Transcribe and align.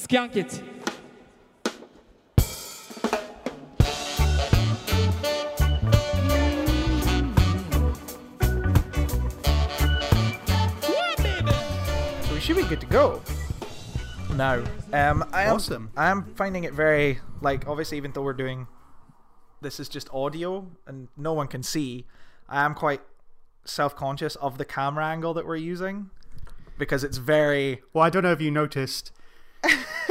Skunk 0.00 0.36
it. 0.36 0.62
So 12.22 12.34
we 12.34 12.40
should 12.40 12.56
be 12.56 12.62
good 12.64 12.80
to 12.80 12.86
go. 12.86 13.22
Now, 14.36 14.62
um, 14.92 15.24
I 15.32 15.42
am, 15.44 15.54
Awesome. 15.54 15.90
I 15.96 16.08
am 16.10 16.24
finding 16.34 16.64
it 16.64 16.72
very 16.72 17.18
like 17.40 17.66
obviously 17.66 17.96
even 17.96 18.12
though 18.12 18.22
we're 18.22 18.32
doing 18.32 18.66
this 19.60 19.80
is 19.80 19.88
just 19.88 20.08
audio 20.14 20.66
and 20.86 21.08
no 21.16 21.32
one 21.32 21.46
can 21.48 21.62
see. 21.62 22.06
I 22.48 22.64
am 22.64 22.74
quite 22.74 23.00
self-conscious 23.64 24.36
of 24.36 24.58
the 24.58 24.64
camera 24.64 25.06
angle 25.06 25.34
that 25.34 25.46
we're 25.46 25.56
using 25.56 26.10
because 26.78 27.04
it's 27.04 27.18
very 27.18 27.82
Well, 27.92 28.04
I 28.04 28.10
don't 28.10 28.22
know 28.22 28.32
if 28.32 28.40
you 28.40 28.50
noticed, 28.50 29.12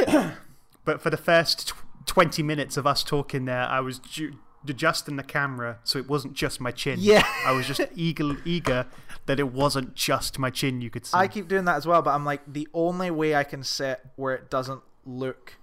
but 0.85 1.01
for 1.01 1.09
the 1.09 1.17
first 1.17 1.69
tw- 1.69 1.75
20 2.05 2.43
minutes 2.43 2.77
of 2.77 2.87
us 2.87 3.03
talking 3.03 3.45
there, 3.45 3.63
I 3.63 3.79
was 3.79 3.99
ju- 3.99 4.37
adjusting 4.67 5.15
the 5.15 5.23
camera 5.23 5.79
so 5.83 5.99
it 5.99 6.07
wasn't 6.07 6.33
just 6.33 6.59
my 6.59 6.71
chin. 6.71 6.99
Yeah. 6.99 7.25
I 7.45 7.51
was 7.51 7.67
just 7.67 7.81
eager, 7.95 8.37
eager 8.45 8.85
that 9.25 9.39
it 9.39 9.51
wasn't 9.51 9.95
just 9.95 10.39
my 10.39 10.49
chin 10.49 10.81
you 10.81 10.89
could 10.89 11.05
see. 11.05 11.17
I 11.17 11.27
keep 11.27 11.47
doing 11.47 11.65
that 11.65 11.75
as 11.75 11.85
well, 11.85 12.01
but 12.01 12.11
I'm 12.11 12.25
like 12.25 12.41
the 12.51 12.67
only 12.73 13.11
way 13.11 13.35
I 13.35 13.43
can 13.43 13.63
sit 13.63 13.99
where 14.15 14.33
it 14.33 14.49
doesn't 14.49 14.81
look 15.05 15.57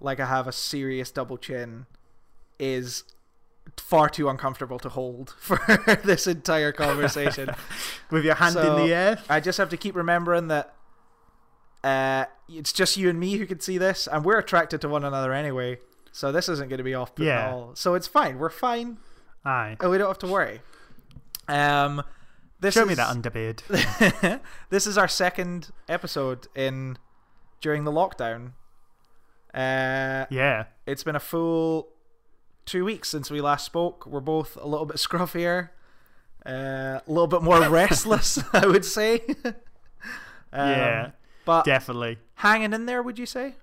like 0.00 0.20
I 0.20 0.26
have 0.26 0.46
a 0.46 0.52
serious 0.52 1.10
double 1.10 1.38
chin 1.38 1.86
is 2.58 3.04
far 3.76 4.08
too 4.08 4.28
uncomfortable 4.28 4.78
to 4.78 4.88
hold 4.88 5.30
for 5.38 5.58
this 6.04 6.26
entire 6.26 6.72
conversation. 6.72 7.50
With 8.10 8.24
your 8.24 8.34
hand 8.34 8.56
in 8.56 8.76
the 8.76 8.94
air. 8.94 9.18
I 9.28 9.40
just 9.40 9.58
have 9.58 9.70
to 9.70 9.76
keep 9.76 9.94
remembering 9.94 10.48
that 10.48 10.74
uh, 11.84 12.24
it's 12.48 12.72
just 12.72 12.96
you 12.96 13.08
and 13.10 13.20
me 13.20 13.36
who 13.36 13.46
can 13.46 13.60
see 13.60 13.78
this, 13.78 14.08
and 14.08 14.24
we're 14.24 14.38
attracted 14.38 14.80
to 14.80 14.88
one 14.88 15.04
another 15.04 15.32
anyway. 15.32 15.78
So 16.12 16.32
this 16.32 16.48
isn't 16.48 16.68
going 16.68 16.78
to 16.78 16.84
be 16.84 16.94
off 16.94 17.12
at 17.18 17.24
Yeah. 17.26 17.50
all. 17.52 17.74
So 17.74 17.94
it's 17.94 18.06
fine. 18.06 18.38
We're 18.38 18.48
fine. 18.50 18.98
Aye. 19.44 19.76
and 19.80 19.90
We 19.90 19.98
don't 19.98 20.08
have 20.08 20.18
to 20.20 20.26
worry. 20.26 20.60
Um, 21.48 22.02
this 22.60 22.74
Show 22.74 22.82
is, 22.82 22.88
me 22.88 22.94
that 22.94 23.08
underbeard. 23.14 24.40
this 24.70 24.86
is 24.86 24.96
our 24.96 25.08
second 25.08 25.70
episode 25.88 26.46
in 26.54 26.96
during 27.60 27.84
the 27.84 27.92
lockdown. 27.92 28.52
Uh, 29.52 30.26
yeah. 30.30 30.64
it's 30.86 31.04
been 31.04 31.14
a 31.16 31.20
full 31.20 31.88
two 32.64 32.84
weeks 32.84 33.08
since 33.10 33.30
we 33.30 33.40
last 33.40 33.64
spoke. 33.66 34.06
We're 34.06 34.20
both 34.20 34.56
a 34.60 34.66
little 34.66 34.86
bit 34.86 34.96
scruffier, 34.96 35.70
uh, 36.46 37.00
a 37.00 37.02
little 37.06 37.26
bit 37.26 37.42
more 37.42 37.60
restless, 37.68 38.38
I 38.52 38.66
would 38.66 38.84
say. 38.84 39.20
Um, 40.52 40.68
yeah. 40.70 41.10
But 41.44 41.64
Definitely. 41.64 42.18
hanging 42.36 42.72
in 42.72 42.86
there, 42.86 43.02
would 43.02 43.18
you 43.18 43.26
say? 43.26 43.54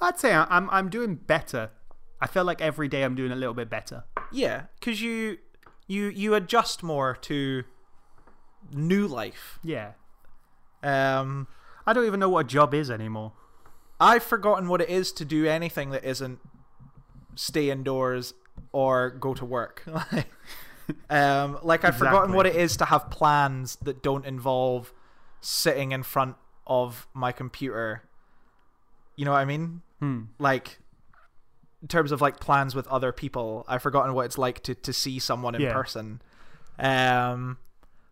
I'd 0.00 0.18
say 0.18 0.34
I'm, 0.34 0.70
I'm 0.70 0.88
doing 0.90 1.16
better. 1.16 1.70
I 2.20 2.26
feel 2.26 2.44
like 2.44 2.60
every 2.60 2.88
day 2.88 3.02
I'm 3.02 3.14
doing 3.14 3.32
a 3.32 3.36
little 3.36 3.54
bit 3.54 3.70
better. 3.70 4.04
Yeah, 4.32 4.64
because 4.78 5.00
you 5.00 5.38
you 5.86 6.08
you 6.08 6.34
adjust 6.34 6.82
more 6.82 7.16
to 7.22 7.64
new 8.72 9.06
life. 9.06 9.58
Yeah. 9.62 9.92
Um, 10.82 11.48
I 11.86 11.92
don't 11.92 12.06
even 12.06 12.20
know 12.20 12.28
what 12.28 12.46
a 12.46 12.48
job 12.48 12.74
is 12.74 12.90
anymore. 12.90 13.32
I've 14.00 14.22
forgotten 14.22 14.68
what 14.68 14.80
it 14.80 14.88
is 14.88 15.10
to 15.12 15.24
do 15.24 15.46
anything 15.46 15.90
that 15.90 16.04
isn't 16.04 16.38
stay 17.34 17.70
indoors 17.70 18.34
or 18.72 19.10
go 19.10 19.34
to 19.34 19.44
work. 19.44 19.84
um, 21.10 21.58
like 21.62 21.84
I've 21.84 21.96
forgotten 21.96 22.32
what 22.34 22.46
it 22.46 22.54
is 22.54 22.76
to 22.78 22.84
have 22.84 23.10
plans 23.10 23.76
that 23.82 24.02
don't 24.02 24.24
involve 24.24 24.92
sitting 25.40 25.92
in 25.92 26.02
front 26.02 26.36
of 26.66 27.06
my 27.14 27.32
computer. 27.32 28.02
You 29.16 29.24
know 29.24 29.32
what 29.32 29.38
I 29.40 29.44
mean? 29.44 29.82
Hmm. 30.00 30.22
Like 30.38 30.78
in 31.82 31.88
terms 31.88 32.12
of 32.12 32.20
like 32.20 32.40
plans 32.40 32.74
with 32.74 32.86
other 32.88 33.12
people, 33.12 33.64
I've 33.68 33.82
forgotten 33.82 34.14
what 34.14 34.26
it's 34.26 34.38
like 34.38 34.62
to 34.64 34.74
to 34.74 34.92
see 34.92 35.18
someone 35.18 35.54
in 35.54 35.60
Yeah. 35.62 35.72
person. 35.72 36.20
Um, 36.78 37.58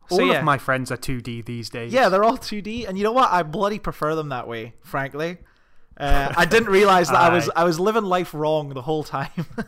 so 0.09 0.21
All 0.21 0.27
yeah. 0.29 0.39
of 0.39 0.45
my 0.45 0.59
friends 0.59 0.91
are 0.93 0.97
2D 0.97 1.45
these 1.45 1.69
days. 1.71 1.93
Yeah, 1.93 2.09
they're 2.09 2.23
all 2.25 2.37
2D, 2.39 2.89
and 2.89 2.97
you 2.97 3.03
know 3.05 3.13
what? 3.13 3.31
I 3.33 3.43
bloody 3.43 3.79
prefer 3.81 4.15
them 4.15 4.29
that 4.31 4.47
way. 4.47 4.75
Frankly, 4.83 5.39
uh, 5.99 6.33
I 6.37 6.45
didn't 6.45 6.71
realize 6.71 7.09
that 7.09 7.17
I 7.21 7.33
was 7.35 7.51
I 7.57 7.65
was 7.65 7.79
living 7.81 8.05
life 8.05 8.33
wrong 8.35 8.69
the 8.71 8.83
whole 8.83 9.03
time. 9.05 9.31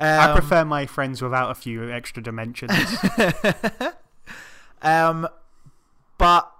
I 0.00 0.30
Um, 0.30 0.36
prefer 0.36 0.64
my 0.64 0.86
friends 0.86 1.22
without 1.22 1.50
a 1.52 1.54
few 1.54 1.88
extra 1.90 2.20
dimensions. 2.22 2.72
um, 4.82 5.28
but 6.18 6.50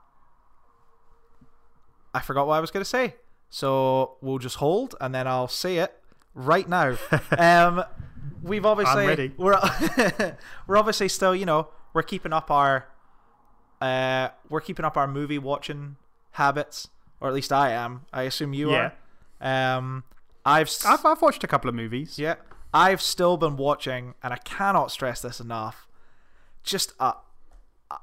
I 2.15 2.21
forgot 2.21 2.47
what 2.47 2.55
I 2.55 2.61
was 2.61 2.71
going 2.71 2.83
to 2.83 2.89
say, 2.89 3.17
so 3.51 4.17
we'll 4.21 4.39
just 4.39 4.57
hold, 4.57 4.95
and 5.01 5.15
then 5.15 5.27
I'll 5.27 5.49
say 5.49 5.79
it 5.79 5.95
right 6.35 6.69
now. 6.69 6.97
um, 7.39 7.85
we've 8.43 8.65
obviously 8.65 9.07
ready. 9.07 9.33
we're 9.39 9.59
we're 10.67 10.77
obviously 10.77 11.09
still 11.09 11.35
you 11.35 11.45
know 11.47 11.69
we're 11.93 12.03
keeping 12.03 12.33
up 12.33 12.51
our 12.51 12.87
uh 13.81 14.29
we're 14.49 14.61
keeping 14.61 14.85
up 14.85 14.97
our 14.97 15.07
movie 15.07 15.39
watching 15.39 15.97
habits, 16.33 16.89
or 17.21 17.29
at 17.29 17.35
least 17.35 17.53
I 17.53 17.73
am. 17.73 18.07
I 18.13 18.23
assume 18.23 18.55
you 18.55 18.71
Yeah. 18.73 18.91
are. 19.41 19.77
Um, 19.77 20.05
I've 20.45 20.69
s- 20.69 20.85
I've, 20.85 21.05
I've 21.05 21.21
watched 21.23 21.45
a 21.45 21.47
couple 21.47 21.69
of 21.69 21.75
movies. 21.75 22.19
yeah, 22.19 22.37
I've 22.73 23.03
still 23.03 23.37
been 23.37 23.57
watching, 23.57 24.15
and 24.23 24.33
I 24.33 24.37
cannot 24.39 24.91
stress 24.91 25.21
this 25.23 25.41
enough. 25.41 25.87
Just 26.65 26.93
a 26.99 27.15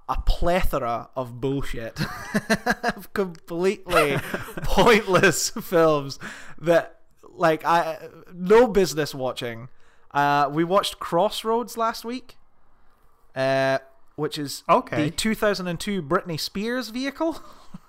a 0.09 0.19
plethora 0.25 1.09
of 1.16 1.40
bullshit, 1.40 2.00
of 2.84 3.12
completely 3.13 4.18
pointless 4.63 5.50
films 5.51 6.18
that 6.59 7.00
like 7.34 7.63
I 7.66 8.09
no 8.34 8.68
business 8.68 9.13
watching. 9.13 9.69
Uh, 10.12 10.50
we 10.51 10.63
watched 10.63 10.97
Crossroads 11.00 11.78
last 11.78 12.06
week, 12.06 12.38
uh, 13.35 13.79
which 14.16 14.38
is 14.38 14.63
Okay. 14.69 15.06
the 15.06 15.12
2002 15.12 16.01
Britney 16.01 16.40
Spears 16.40 16.88
vehicle. 16.90 17.41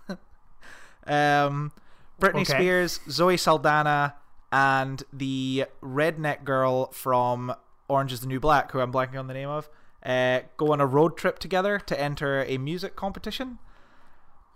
um, 1.07 1.73
Britney 2.21 2.43
Okay. 2.43 2.45
Spears, 2.45 3.01
Zoe 3.09 3.37
Saldana, 3.37 4.17
and 4.51 5.03
the 5.13 5.67
redneck 5.83 6.45
girl 6.45 6.87
from 6.93 7.55
Orange 7.89 8.13
is 8.13 8.21
the 8.21 8.27
New 8.27 8.41
Black, 8.41 8.73
who 8.73 8.81
I'm 8.81 8.93
blanking 8.93 9.19
on 9.19 9.27
the 9.29 9.35
name 9.35 9.49
of, 9.49 9.69
uh, 10.07 10.41
go 10.57 10.73
on 10.73 10.81
a 10.81 10.87
road 10.87 11.17
trip 11.17 11.39
together 11.39 11.79
to 11.81 12.01
enter 12.01 12.45
a 12.45 12.57
music 12.59 12.95
competition. 12.97 13.59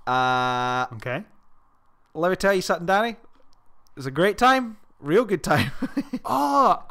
Uh, 0.06 0.86
Okay. 0.94 1.24
let 2.14 2.30
me 2.30 2.36
tell 2.36 2.54
you 2.54 2.62
something, 2.62 2.86
Danny. 2.86 3.10
It 3.10 3.16
was 3.96 4.06
a 4.06 4.10
great 4.10 4.38
time, 4.38 4.78
real 5.00 5.24
good 5.24 5.42
time. 5.42 5.72
Oh, 6.24 6.82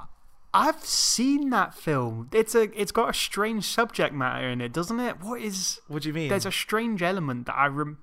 I've 0.54 0.84
seen 0.84 1.50
that 1.52 1.74
film. 1.76 2.30
It's 2.34 2.56
a 2.56 2.64
it's 2.80 2.92
got 2.92 3.10
a 3.10 3.14
strange 3.14 3.64
subject 3.66 4.14
matter 4.14 4.50
in 4.50 4.60
it, 4.62 4.74
doesn't 4.74 5.00
it? 5.00 5.22
What 5.22 5.42
is 5.42 5.80
what 5.88 6.02
do 6.04 6.10
you 6.10 6.14
mean? 6.14 6.30
there's 6.30 6.46
a 6.48 6.52
strange 6.52 7.02
element 7.04 7.46
that 7.46 7.56
I 7.56 7.68
rem. 7.68 8.00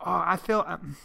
Oh, 0.00 0.22
I 0.26 0.36
feel. 0.36 0.64
Um, 0.66 0.96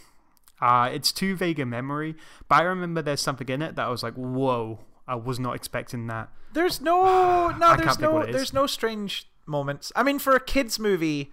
ah, 0.61 0.85
it's 0.87 1.11
too 1.11 1.35
vague 1.35 1.59
a 1.59 1.65
memory, 1.65 2.15
but 2.47 2.61
I 2.61 2.63
remember 2.63 3.01
there's 3.01 3.21
something 3.21 3.47
in 3.49 3.61
it 3.61 3.75
that 3.75 3.85
I 3.85 3.89
was 3.89 4.01
like, 4.03 4.13
"Whoa!" 4.15 4.79
I 5.09 5.15
was 5.15 5.39
not 5.39 5.55
expecting 5.55 6.07
that. 6.07 6.29
There's 6.53 6.79
no 6.79 7.49
no 7.59 7.75
there's 7.75 7.99
no 7.99 8.11
what 8.11 8.23
it 8.23 8.29
is. 8.29 8.35
there's 8.35 8.53
no 8.53 8.67
strange 8.67 9.27
moments. 9.45 9.91
I 9.95 10.03
mean 10.03 10.19
for 10.19 10.35
a 10.35 10.39
kids 10.39 10.79
movie, 10.79 11.31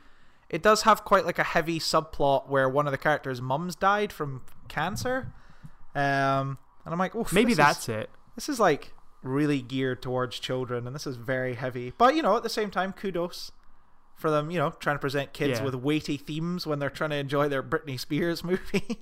it 0.48 0.62
does 0.62 0.82
have 0.82 1.04
quite 1.04 1.24
like 1.26 1.38
a 1.38 1.44
heavy 1.44 1.78
subplot 1.78 2.48
where 2.48 2.68
one 2.68 2.86
of 2.86 2.92
the 2.92 2.98
characters' 2.98 3.40
mums 3.42 3.76
died 3.76 4.12
from 4.12 4.42
cancer. 4.68 5.32
Um 5.94 6.58
and 6.84 6.92
I'm 6.92 6.98
like, 6.98 7.14
oh 7.14 7.26
Maybe 7.32 7.54
that's 7.54 7.88
is, 7.88 7.88
it. 7.88 8.10
this 8.34 8.48
is 8.48 8.58
like 8.60 8.92
really 9.22 9.60
geared 9.60 10.02
towards 10.02 10.38
children 10.38 10.86
and 10.86 10.94
this 10.94 11.06
is 11.06 11.16
very 11.16 11.54
heavy. 11.54 11.92
But 11.98 12.14
you 12.14 12.22
know, 12.22 12.36
at 12.36 12.42
the 12.42 12.48
same 12.48 12.70
time, 12.70 12.92
kudos 12.92 13.52
for 14.14 14.30
them, 14.30 14.50
you 14.50 14.58
know, 14.58 14.70
trying 14.70 14.96
to 14.96 15.00
present 15.00 15.32
kids 15.32 15.58
Yeah. 15.58 15.64
with 15.64 15.74
weighty 15.74 16.16
themes 16.16 16.66
when 16.66 16.78
they're 16.78 16.88
trying 16.90 17.10
to 17.10 17.16
enjoy 17.16 17.48
their 17.48 17.62
Britney 17.62 17.98
Spears 18.00 18.42
movie. 18.50 19.00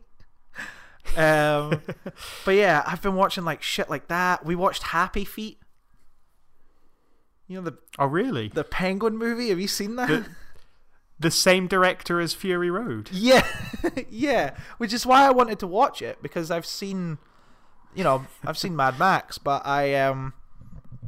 Um 1.16 1.80
but 2.44 2.52
yeah, 2.54 2.82
I've 2.86 3.02
been 3.02 3.14
watching 3.14 3.44
like 3.44 3.62
shit 3.62 3.88
like 3.90 4.08
that. 4.08 4.44
We 4.44 4.54
watched 4.54 4.84
Happy 4.84 5.24
Feet. 5.24 5.58
You 7.46 7.56
know 7.58 7.70
the 7.70 7.78
Oh, 7.98 8.06
really? 8.06 8.48
the 8.48 8.64
Penguin 8.64 9.16
movie. 9.16 9.50
Have 9.50 9.60
you 9.60 9.68
seen 9.68 9.96
that? 9.96 10.08
The- 10.08 10.26
The 11.20 11.30
same 11.30 11.68
director 11.68 12.20
as 12.20 12.34
Fury 12.34 12.70
Road. 12.70 13.08
yeah, 13.12 13.46
yeah. 14.10 14.56
Which 14.78 14.92
is 14.92 15.06
why 15.06 15.24
I 15.26 15.30
wanted 15.30 15.58
to 15.60 15.66
watch 15.66 16.02
it 16.02 16.20
because 16.20 16.50
I've 16.50 16.66
seen, 16.66 17.18
you 17.94 18.02
know, 18.02 18.26
I've 18.44 18.58
seen 18.58 18.74
Mad 18.74 18.98
Max, 18.98 19.38
but 19.38 19.64
I 19.64 19.94
um, 19.94 20.32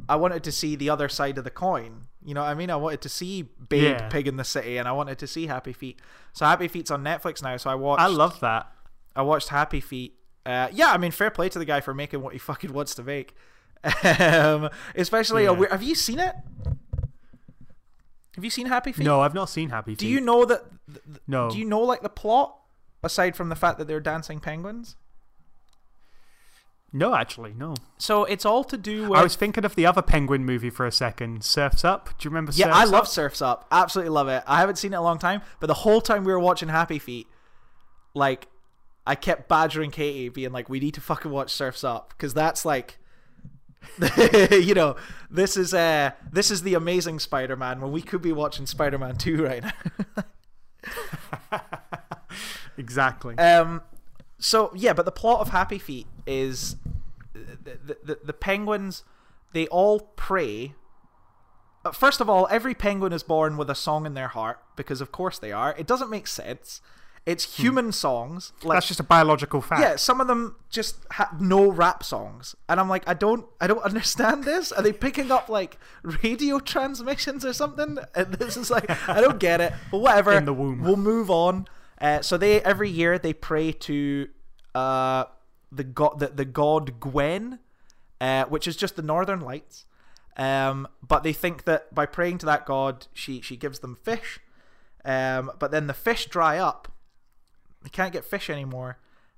I 0.07 0.15
wanted 0.15 0.43
to 0.45 0.51
see 0.51 0.75
the 0.77 0.89
other 0.89 1.09
side 1.09 1.37
of 1.37 1.43
the 1.43 1.49
coin. 1.51 2.05
You 2.23 2.33
know 2.33 2.41
what 2.41 2.49
I 2.49 2.53
mean? 2.53 2.69
I 2.69 2.77
wanted 2.77 3.01
to 3.01 3.09
see 3.09 3.43
Big 3.69 3.83
Yeah. 3.83 4.07
Pig 4.07 4.27
in 4.27 4.37
the 4.37 4.43
City, 4.45 4.77
and 4.77 4.87
I 4.87 4.93
wanted 4.93 5.17
to 5.19 5.27
see 5.27 5.47
Happy 5.47 5.73
Feet. 5.73 5.99
So 6.33 6.45
Happy 6.45 6.67
Feet's 6.69 6.89
on 6.89 7.03
Netflix 7.03 7.43
now. 7.43 7.57
So 7.57 7.69
I 7.69 7.75
watched. 7.75 8.01
I 8.01 8.07
love 8.07 8.39
that. 8.39 8.71
I 9.17 9.23
watched 9.23 9.49
Happy 9.49 9.81
Feet. 9.81 10.13
Uh, 10.45 10.69
yeah, 10.71 10.91
I 10.91 10.97
mean, 10.97 11.11
fair 11.11 11.29
play 11.29 11.49
to 11.49 11.59
the 11.59 11.65
guy 11.65 11.81
for 11.81 11.93
making 11.93 12.21
what 12.21 12.31
he 12.31 12.39
fucking 12.39 12.71
wants 12.71 12.95
to 12.95 13.03
make. 13.03 13.35
um, 14.23 14.69
especially, 14.95 15.43
a 15.45 15.51
Yeah. 15.51 15.57
weird, 15.57 15.71
have 15.71 15.83
you 15.83 15.95
seen 15.95 16.19
it? 16.19 16.35
Have 18.35 18.43
you 18.43 18.49
seen 18.49 18.67
Happy 18.67 18.91
Feet? 18.91 19.03
No, 19.05 19.21
I've 19.21 19.33
not 19.33 19.49
seen 19.49 19.69
Happy 19.69 19.91
Feet. 19.91 19.99
Do 19.99 20.07
you 20.07 20.21
know 20.21 20.45
that? 20.45 20.61
th- 20.87 21.03
th- 21.05 21.17
No. 21.27 21.49
Do 21.49 21.57
you 21.57 21.65
know 21.65 21.81
like 21.81 22.01
the 22.01 22.09
plot 22.09 22.55
aside 23.03 23.35
from 23.35 23.49
the 23.49 23.55
fact 23.55 23.77
that 23.79 23.87
they're 23.87 23.99
dancing 23.99 24.39
penguins? 24.39 24.95
No, 26.93 27.13
actually, 27.15 27.53
no. 27.53 27.75
So 27.97 28.23
it's 28.23 28.45
all 28.45 28.63
to 28.65 28.77
do 28.77 29.09
with. 29.09 29.19
I 29.19 29.23
was 29.23 29.35
thinking 29.35 29.65
of 29.65 29.75
the 29.75 29.85
other 29.85 30.01
penguin 30.01 30.45
movie 30.45 30.69
for 30.69 30.85
a 30.85 30.91
second, 30.91 31.43
Surfs 31.43 31.83
Up. 31.83 32.09
Do 32.17 32.25
you 32.25 32.29
remember? 32.29 32.51
yeah, 32.55 32.65
Surfs 32.67 32.77
I 32.77 32.83
Up? 32.83 32.91
love 32.91 33.07
Surfs 33.07 33.41
Up. 33.41 33.67
Absolutely 33.71 34.09
love 34.11 34.29
it. 34.29 34.43
I 34.47 34.59
haven't 34.59 34.77
seen 34.77 34.93
it 34.93 34.95
in 34.95 34.99
a 34.99 35.03
long 35.03 35.19
time, 35.19 35.41
but 35.59 35.67
the 35.67 35.73
whole 35.73 35.99
time 35.99 36.23
we 36.23 36.31
were 36.31 36.39
watching 36.39 36.69
Happy 36.69 36.97
Feet, 36.99 37.27
like, 38.13 38.47
I 39.07 39.15
kept 39.15 39.47
badgering 39.47 39.91
Katie, 39.91 40.29
being 40.29 40.51
like, 40.51 40.69
"We 40.69 40.79
need 40.79 40.93
to 40.95 41.01
fucking 41.01 41.31
watch 41.31 41.51
Surfs 41.51 41.83
Up," 41.83 42.09
because 42.09 42.33
that's 42.33 42.65
like. 42.65 42.99
you 44.51 44.73
know, 44.73 44.97
this 45.29 45.55
is 45.55 45.73
uh 45.73 46.11
this 46.31 46.51
is 46.51 46.63
the 46.63 46.73
amazing 46.73 47.19
Spider-Man 47.19 47.79
when 47.79 47.91
we 47.91 48.01
could 48.01 48.21
be 48.21 48.33
watching 48.33 48.65
Spider-Man 48.65 49.15
2 49.15 49.43
right 49.43 49.63
now. 49.63 51.61
exactly. 52.77 53.37
Um, 53.37 53.81
so 54.39 54.71
yeah, 54.75 54.93
but 54.93 55.05
the 55.05 55.11
plot 55.11 55.39
of 55.39 55.49
Happy 55.49 55.79
Feet 55.79 56.07
is 56.25 56.75
the 57.33 57.77
the, 57.85 57.97
the, 58.03 58.19
the 58.25 58.33
penguins. 58.33 59.03
They 59.53 59.67
all 59.67 59.99
pray. 60.15 60.73
First 61.93 62.19
of 62.19 62.29
all, 62.29 62.47
every 62.51 62.75
penguin 62.75 63.13
is 63.13 63.23
born 63.23 63.55
with 63.55 63.69
a 63.69 63.75
song 63.75 64.05
in 64.05 64.13
their 64.13 64.27
heart 64.27 64.59
because, 64.75 64.99
of 64.99 65.11
course, 65.11 65.39
they 65.39 65.53
are. 65.53 65.73
It 65.77 65.87
doesn't 65.87 66.09
make 66.09 66.27
sense. 66.27 66.81
It's 67.27 67.57
human 67.59 67.91
songs. 67.91 68.53
Like, 68.63 68.77
That's 68.77 68.87
just 68.87 69.01
a 69.01 69.03
biological 69.03 69.59
fact. 69.59 69.81
yeah, 69.81 69.97
some 69.97 70.21
of 70.21 70.27
them 70.27 70.55
just 70.69 70.95
have 71.11 71.41
no 71.41 71.67
rap 71.69 72.01
songs, 72.01 72.55
and 72.69 72.79
I'm 72.79 72.87
like, 72.87 73.03
I 73.05 73.13
don't, 73.13 73.45
I 73.59 73.67
don't 73.67 73.83
understand 73.83 74.45
this. 74.45 74.71
Are 74.71 74.81
they 74.81 74.93
picking 74.93 75.29
up 75.29 75.49
like 75.49 75.77
radio 76.23 76.59
transmissions 76.59 77.43
or 77.43 77.51
something? 77.51 77.97
And 78.15 78.33
this 78.35 78.55
is 78.55 78.71
like, 78.71 78.89
I 79.09 79.19
don't 79.19 79.39
get 79.39 79.59
it. 79.59 79.73
But 79.91 79.99
whatever. 79.99 80.31
In 80.31 80.45
the 80.45 80.53
womb. 80.53 80.81
We'll 80.81 80.95
move 80.95 81.29
on. 81.29 81.67
Uh, 81.99 82.21
so 82.21 82.37
they 82.37 82.61
every 82.61 82.89
year 82.89 83.19
they 83.19 83.33
pray 83.33 83.73
to 83.73 84.29
uh, 84.73 85.25
the 85.69 85.83
god, 85.83 86.19
the, 86.19 86.27
the 86.27 86.45
god 86.45 87.01
Guin, 87.01 87.59
uh, 88.21 88.45
which 88.45 88.67
is 88.69 88.77
just 88.77 88.95
the 88.95 89.01
Northern 89.01 89.41
Lights. 89.41 89.85
Um, 90.37 90.87
but 91.05 91.23
they 91.23 91.33
think 91.33 91.65
that 91.65 91.93
by 91.93 92.05
praying 92.05 92.37
to 92.39 92.45
that 92.45 92.65
god, 92.65 93.07
she 93.13 93.41
she 93.41 93.57
gives 93.57 93.79
them 93.79 93.97
fish. 94.01 94.39
Um, 95.03 95.51
but 95.59 95.71
then 95.71 95.87
the 95.87 95.93
fish 95.93 96.27
dry 96.27 96.57
up. 96.57 96.87
They 97.87 97.91
can't 97.91 98.11
get 98.11 98.25
fish 98.25 98.49
anymore. 98.49 98.97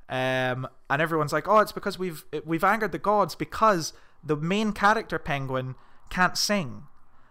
Um, 0.09 0.67
and 0.89 1.03
everyone's 1.03 1.31
like, 1.31 1.47
"Oh, 1.47 1.59
it's 1.59 1.71
because 1.71 1.99
we've 1.99 2.25
we've 2.43 2.63
angered 2.63 2.91
the 2.91 2.97
gods 2.97 3.35
because 3.35 3.93
the 4.23 4.35
main 4.35 4.71
character 4.73 5.19
penguin 5.19 5.75
can't 6.09 6.35
sing, 6.35 6.85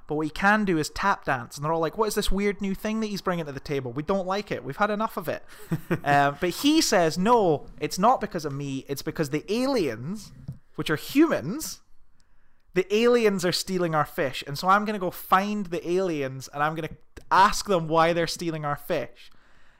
but 0.06 0.14
what 0.14 0.26
he 0.26 0.30
can 0.30 0.64
do 0.64 0.78
is 0.78 0.90
tap 0.90 1.24
dance." 1.24 1.56
And 1.56 1.64
they're 1.64 1.72
all 1.72 1.80
like, 1.80 1.98
"What 1.98 2.06
is 2.06 2.14
this 2.14 2.30
weird 2.30 2.60
new 2.60 2.72
thing 2.72 3.00
that 3.00 3.08
he's 3.08 3.20
bringing 3.20 3.46
to 3.46 3.52
the 3.52 3.58
table? 3.58 3.92
We 3.92 4.04
don't 4.04 4.28
like 4.28 4.52
it. 4.52 4.62
We've 4.62 4.76
had 4.76 4.90
enough 4.90 5.16
of 5.16 5.28
it." 5.28 5.44
um, 6.04 6.36
but 6.40 6.50
he 6.50 6.80
says, 6.80 7.18
"No, 7.18 7.66
it's 7.80 7.98
not 7.98 8.20
because 8.20 8.44
of 8.44 8.52
me. 8.52 8.84
It's 8.88 9.02
because 9.02 9.30
the 9.30 9.44
aliens, 9.52 10.30
which 10.76 10.88
are 10.88 10.96
humans." 10.96 11.80
The 12.74 12.94
aliens 12.94 13.44
are 13.44 13.50
stealing 13.50 13.96
our 13.96 14.04
fish, 14.04 14.44
and 14.46 14.56
so 14.56 14.68
I'm 14.68 14.84
gonna 14.84 15.00
go 15.00 15.10
find 15.10 15.66
the 15.66 15.90
aliens, 15.90 16.48
and 16.54 16.62
I'm 16.62 16.76
gonna 16.76 16.96
ask 17.28 17.66
them 17.66 17.88
why 17.88 18.12
they're 18.12 18.28
stealing 18.28 18.64
our 18.64 18.76
fish 18.76 19.32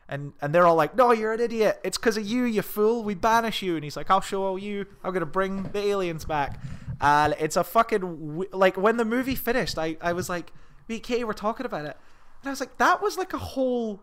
and 0.08 0.32
and 0.40 0.55
they're 0.55 0.66
all 0.66 0.75
like, 0.75 0.96
"No, 0.96 1.12
you're 1.12 1.32
an 1.32 1.40
idiot. 1.40 1.81
It's 1.84 1.99
because 1.99 2.16
of 2.16 2.26
you, 2.26 2.44
you 2.44 2.62
fool. 2.62 3.05
We 3.05 3.14
banish 3.14 3.62
you." 3.62 3.75
And 3.75 3.84
he's 3.84 3.96
like, 3.96 4.10
"I'll 4.10 4.20
show 4.20 4.43
all 4.43 4.58
you. 4.58 4.87
I'm 5.05 5.12
gonna 5.12 5.26
bring 5.26 5.64
the 5.64 5.81
aliens 5.81 6.25
back." 6.25 6.60
And 7.00 7.34
it's 7.38 7.56
a 7.56 7.64
fucking 7.64 8.46
like 8.52 8.76
when 8.76 8.96
the 8.96 9.05
movie 9.05 9.34
finished, 9.34 9.78
I 9.78 9.96
I 10.00 10.12
was 10.12 10.28
like, 10.28 10.52
"Me 10.88 10.96
and 10.96 11.05
Katie 11.05 11.25
were 11.25 11.34
talking 11.34 11.66
about 11.66 11.84
it," 11.84 11.96
and 12.43 12.49
I 12.49 12.50
was 12.50 12.60
like, 12.60 12.78
"That 12.78 13.02
was 13.02 13.19
like 13.19 13.32
a 13.34 13.38
whole, 13.38 14.00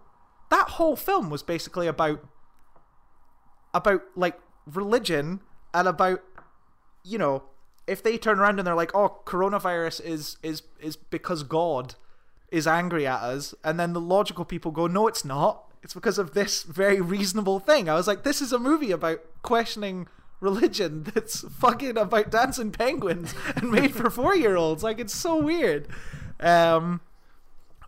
that 0.50 0.69
whole 0.69 0.96
film 0.96 1.30
was 1.30 1.42
basically 1.42 1.88
about 1.88 2.24
about 3.74 4.01
like 4.16 4.40
religion 4.66 5.42
and 5.74 5.88
about 5.88 6.22
you 7.04 7.18
know." 7.18 7.44
If 7.88 8.01
they 8.01 8.18
turn 8.18 8.40
around 8.40 8.58
and 8.58 8.66
they're 8.66 8.74
like, 8.74 8.96
"Oh, 8.96 9.22
coronavirus 9.25 10.04
is 10.04 10.38
is 10.42 10.63
is 10.80 10.96
because 10.96 11.44
God 11.44 11.96
is 12.50 12.66
angry 12.66 13.06
at 13.06 13.22
us," 13.22 13.54
and 13.63 13.80
then 13.80 13.94
the 13.94 14.01
logical 14.01 14.44
people 14.46 14.72
go, 14.72 14.88
"No, 14.88 15.08
it's 15.08 15.24
not. 15.25 15.64
It's 15.86 15.94
because 15.94 16.18
of 16.18 16.34
this 16.34 16.64
very 16.64 17.00
reasonable 17.00 17.60
thing." 17.60 17.88
I 17.88 17.94
was 17.94 18.08
like, 18.08 18.24
"This 18.24 18.42
is 18.42 18.52
a 18.52 18.60
movie 18.60 18.92
about 18.92 19.22
questioning 19.44 20.08
religion 20.42 21.04
that's 21.14 21.42
fucking 21.42 21.98
about 21.98 22.32
dancing 22.32 22.72
penguins 22.72 23.34
and 23.56 23.72
made 23.72 23.94
for 23.96 24.10
four-year-olds. 24.10 24.84
Like, 24.84 25.00
it's 25.00 25.16
so 25.16 25.38
weird." 25.42 25.88
Um, 26.40 27.02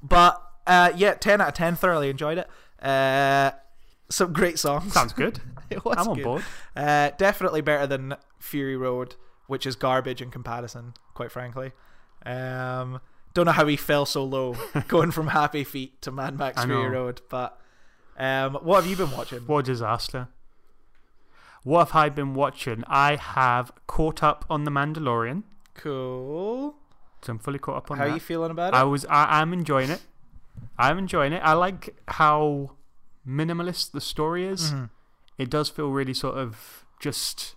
but 0.02 0.42
uh, 0.68 0.92
yeah, 0.96 1.16
ten 1.16 1.42
out 1.42 1.50
of 1.50 1.54
ten. 1.56 1.76
Thoroughly 1.76 2.10
enjoyed 2.10 2.38
it. 2.38 2.48
Uh, 2.82 3.52
some 4.10 4.32
great 4.32 4.60
songs. 4.60 4.94
Sounds 4.94 5.14
good. 5.14 5.40
it 5.70 5.84
was 5.84 5.98
I'm 5.98 6.10
on 6.10 6.16
good. 6.16 6.24
board. 6.24 6.44
Uh, 6.76 7.12
definitely 7.18 7.62
better 7.62 7.88
than 7.88 8.16
Fury 8.40 8.78
Road, 8.78 9.16
which 9.48 9.66
is 9.66 9.76
garbage 9.76 10.22
in 10.22 10.30
comparison, 10.30 10.94
quite 11.14 11.32
frankly. 11.32 11.72
Um, 12.26 13.02
don't 13.34 13.46
know 13.46 13.52
how 13.52 13.68
he 13.68 13.76
fell 13.76 14.06
so 14.06 14.24
low, 14.24 14.56
going 14.88 15.12
from 15.12 15.28
Happy 15.28 15.64
Feet 15.64 16.02
to 16.04 16.12
Mad 16.12 16.38
Max 16.38 16.64
Fury. 16.64 16.90
Road. 16.90 17.22
But 17.30 17.60
um, 18.18 18.56
what 18.56 18.82
have 18.84 18.90
you 18.90 18.96
been 18.96 19.12
watching? 19.12 19.40
What 19.42 19.60
a 19.60 19.64
disaster. 19.64 20.28
What 21.64 21.88
have 21.90 21.96
I 21.96 22.10
been 22.10 22.34
watching? 22.34 22.84
I 22.88 23.16
have 23.18 23.72
caught 23.88 24.24
up 24.24 24.46
on 24.50 24.64
The 24.64 24.72
Mandalorian. 24.72 25.44
Cool. 25.74 26.76
So 27.22 27.32
I'm 27.34 27.40
fully 27.40 27.60
caught 27.60 27.78
up 27.78 27.92
on 27.92 27.98
it. 27.98 28.00
How 28.00 28.06
that. 28.06 28.12
are 28.12 28.14
you 28.16 28.20
feeling 28.20 28.52
about 28.52 28.74
it? 28.74 28.78
I 28.78 28.84
was 28.84 29.06
I, 29.06 29.42
I'm 29.42 29.54
enjoying 29.54 29.90
it. 29.90 30.02
I'm 30.78 30.98
enjoying 30.98 31.34
it. 31.34 31.42
I 31.44 31.54
like 31.54 31.96
how 32.08 32.72
minimalist 33.28 33.92
the 33.92 34.02
story 34.02 34.46
is. 34.46 34.72
Mhm. 34.72 34.90
It 35.38 35.50
does 35.50 35.70
feel 35.70 35.90
really 35.92 36.14
sort 36.14 36.36
of 36.38 36.86
just 37.00 37.56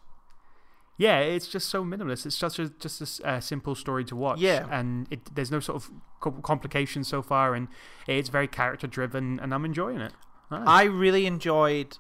yeah, 0.98 1.20
it's 1.20 1.48
just 1.48 1.70
so 1.70 1.82
minimalist. 1.82 2.26
It's 2.26 2.36
such 2.36 2.58
a 2.58 2.68
just 2.68 3.00
a 3.00 3.04
s- 3.04 3.20
a 3.24 3.40
simple 3.40 3.74
story 3.74 4.04
to 4.06 4.16
watch. 4.16 4.38
Yeah. 4.40 4.66
and 4.70 5.06
it, 5.10 5.34
there's 5.34 5.50
no 5.50 5.60
sort 5.60 5.76
of 5.76 5.90
co- 6.20 6.32
complications 6.42 7.08
so 7.08 7.22
far, 7.22 7.54
and 7.54 7.68
it's 8.06 8.28
very 8.28 8.46
character 8.48 8.86
driven, 8.86 9.40
and 9.40 9.54
I'm 9.54 9.64
enjoying 9.64 10.00
it. 10.00 10.12
Nice. 10.50 10.62
I 10.66 10.82
really 10.84 11.26
enjoyed 11.26 11.98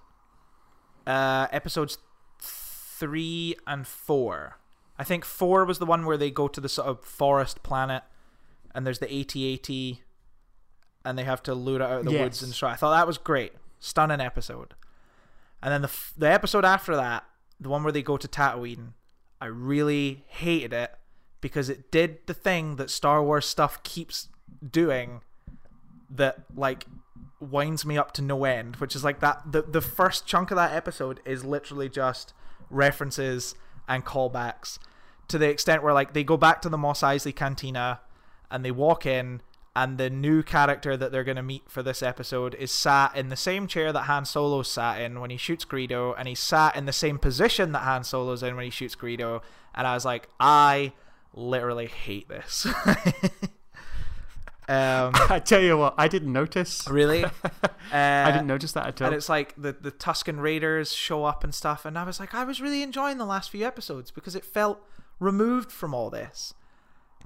uh, 1.06 1.46
episodes 1.52 1.98
three 2.40 3.56
and 3.66 3.86
four. 3.86 4.58
I 4.98 5.04
think 5.04 5.24
four 5.24 5.64
was 5.64 5.78
the 5.78 5.86
one 5.86 6.04
where 6.04 6.16
they 6.16 6.30
go 6.30 6.48
to 6.48 6.60
the 6.60 6.68
sort 6.68 6.88
of 6.88 7.04
forest 7.04 7.62
planet, 7.62 8.02
and 8.74 8.86
there's 8.86 8.98
the 8.98 9.06
AT-AT, 9.06 9.98
and 11.04 11.18
they 11.18 11.24
have 11.24 11.42
to 11.44 11.54
loot 11.54 11.80
it 11.80 11.84
out 11.84 12.00
of 12.00 12.04
the 12.04 12.12
woods 12.24 12.42
and 12.42 12.52
so 12.54 12.66
I 12.66 12.76
thought 12.76 12.94
that 12.96 13.06
was 13.06 13.16
great, 13.18 13.52
stunning 13.78 14.20
episode. 14.20 14.74
And 15.62 15.72
then 15.72 15.82
the 15.82 15.88
f- 15.88 16.12
the 16.16 16.30
episode 16.30 16.64
after 16.64 16.94
that, 16.96 17.24
the 17.58 17.68
one 17.68 17.82
where 17.82 17.92
they 17.92 18.02
go 18.02 18.16
to 18.16 18.28
Tatooine, 18.28 18.92
I 19.40 19.46
really 19.46 20.24
hated 20.26 20.72
it 20.72 20.94
because 21.40 21.68
it 21.70 21.90
did 21.90 22.18
the 22.26 22.34
thing 22.34 22.76
that 22.76 22.90
Star 22.90 23.22
Wars 23.22 23.46
stuff 23.46 23.82
keeps 23.82 24.28
doing 24.68 25.22
that 26.10 26.40
like 26.54 26.84
winds 27.40 27.84
me 27.86 27.96
up 27.96 28.12
to 28.12 28.22
no 28.22 28.44
end, 28.44 28.76
which 28.76 28.94
is 28.94 29.02
like 29.02 29.20
that 29.20 29.40
the 29.50 29.62
the 29.62 29.80
first 29.80 30.26
chunk 30.26 30.50
of 30.50 30.56
that 30.56 30.72
episode 30.72 31.20
is 31.24 31.44
literally 31.44 31.88
just 31.88 32.32
references 32.70 33.54
and 33.88 34.04
callbacks 34.04 34.78
to 35.30 35.38
the 35.38 35.48
extent 35.48 35.82
where 35.82 35.94
like 35.94 36.12
they 36.12 36.24
go 36.24 36.36
back 36.36 36.60
to 36.62 36.68
the 36.68 36.78
Mos 36.78 37.00
Eisley 37.00 37.34
cantina 37.34 38.00
and 38.50 38.64
they 38.64 38.70
walk 38.70 39.06
in 39.06 39.40
and 39.74 39.98
the 39.98 40.10
new 40.10 40.42
character 40.42 40.96
that 40.96 41.12
they're 41.12 41.24
going 41.24 41.36
to 41.36 41.42
meet 41.42 41.62
for 41.68 41.82
this 41.82 42.02
episode 42.02 42.56
is 42.56 42.72
sat 42.72 43.16
in 43.16 43.28
the 43.28 43.36
same 43.36 43.68
chair 43.68 43.92
that 43.92 44.02
Han 44.02 44.24
Solo 44.24 44.62
sat 44.62 45.00
in 45.00 45.20
when 45.20 45.30
he 45.30 45.36
shoots 45.36 45.64
Greedo 45.64 46.14
and 46.18 46.26
he's 46.26 46.40
sat 46.40 46.74
in 46.74 46.86
the 46.86 46.92
same 46.92 47.18
position 47.18 47.70
that 47.72 47.80
Han 47.80 48.02
Solo's 48.02 48.42
in 48.42 48.56
when 48.56 48.64
he 48.64 48.70
shoots 48.70 48.96
Greedo 48.96 49.40
and 49.74 49.86
I 49.86 49.94
was 49.94 50.04
like 50.04 50.28
I 50.38 50.92
literally 51.32 51.86
hate 51.86 52.28
this. 52.28 52.66
um 54.70 55.12
I 55.28 55.38
tell 55.40 55.60
you 55.60 55.76
what, 55.78 55.94
I 55.98 56.06
didn't 56.08 56.32
notice. 56.32 56.88
really 56.88 57.24
uh, 57.62 57.68
I 57.92 58.30
didn't 58.32 58.46
notice 58.46 58.72
that 58.72 58.86
at 58.86 59.00
all. 59.02 59.06
and 59.06 59.14
it's 59.16 59.28
like 59.28 59.54
the 59.56 59.72
the 59.72 59.90
Tusken 59.92 60.40
Raiders 60.40 60.92
show 60.92 61.24
up 61.24 61.44
and 61.44 61.54
stuff, 61.54 61.84
and 61.84 61.98
I 61.98 62.04
was 62.04 62.20
like, 62.20 62.34
I 62.34 62.44
was 62.44 62.60
really 62.60 62.82
enjoying 62.82 63.18
the 63.18 63.26
last 63.26 63.50
few 63.50 63.66
episodes 63.66 64.10
because 64.10 64.34
it 64.36 64.44
felt 64.44 64.78
removed 65.18 65.70
from 65.72 65.92
all 65.94 66.08
this. 66.10 66.54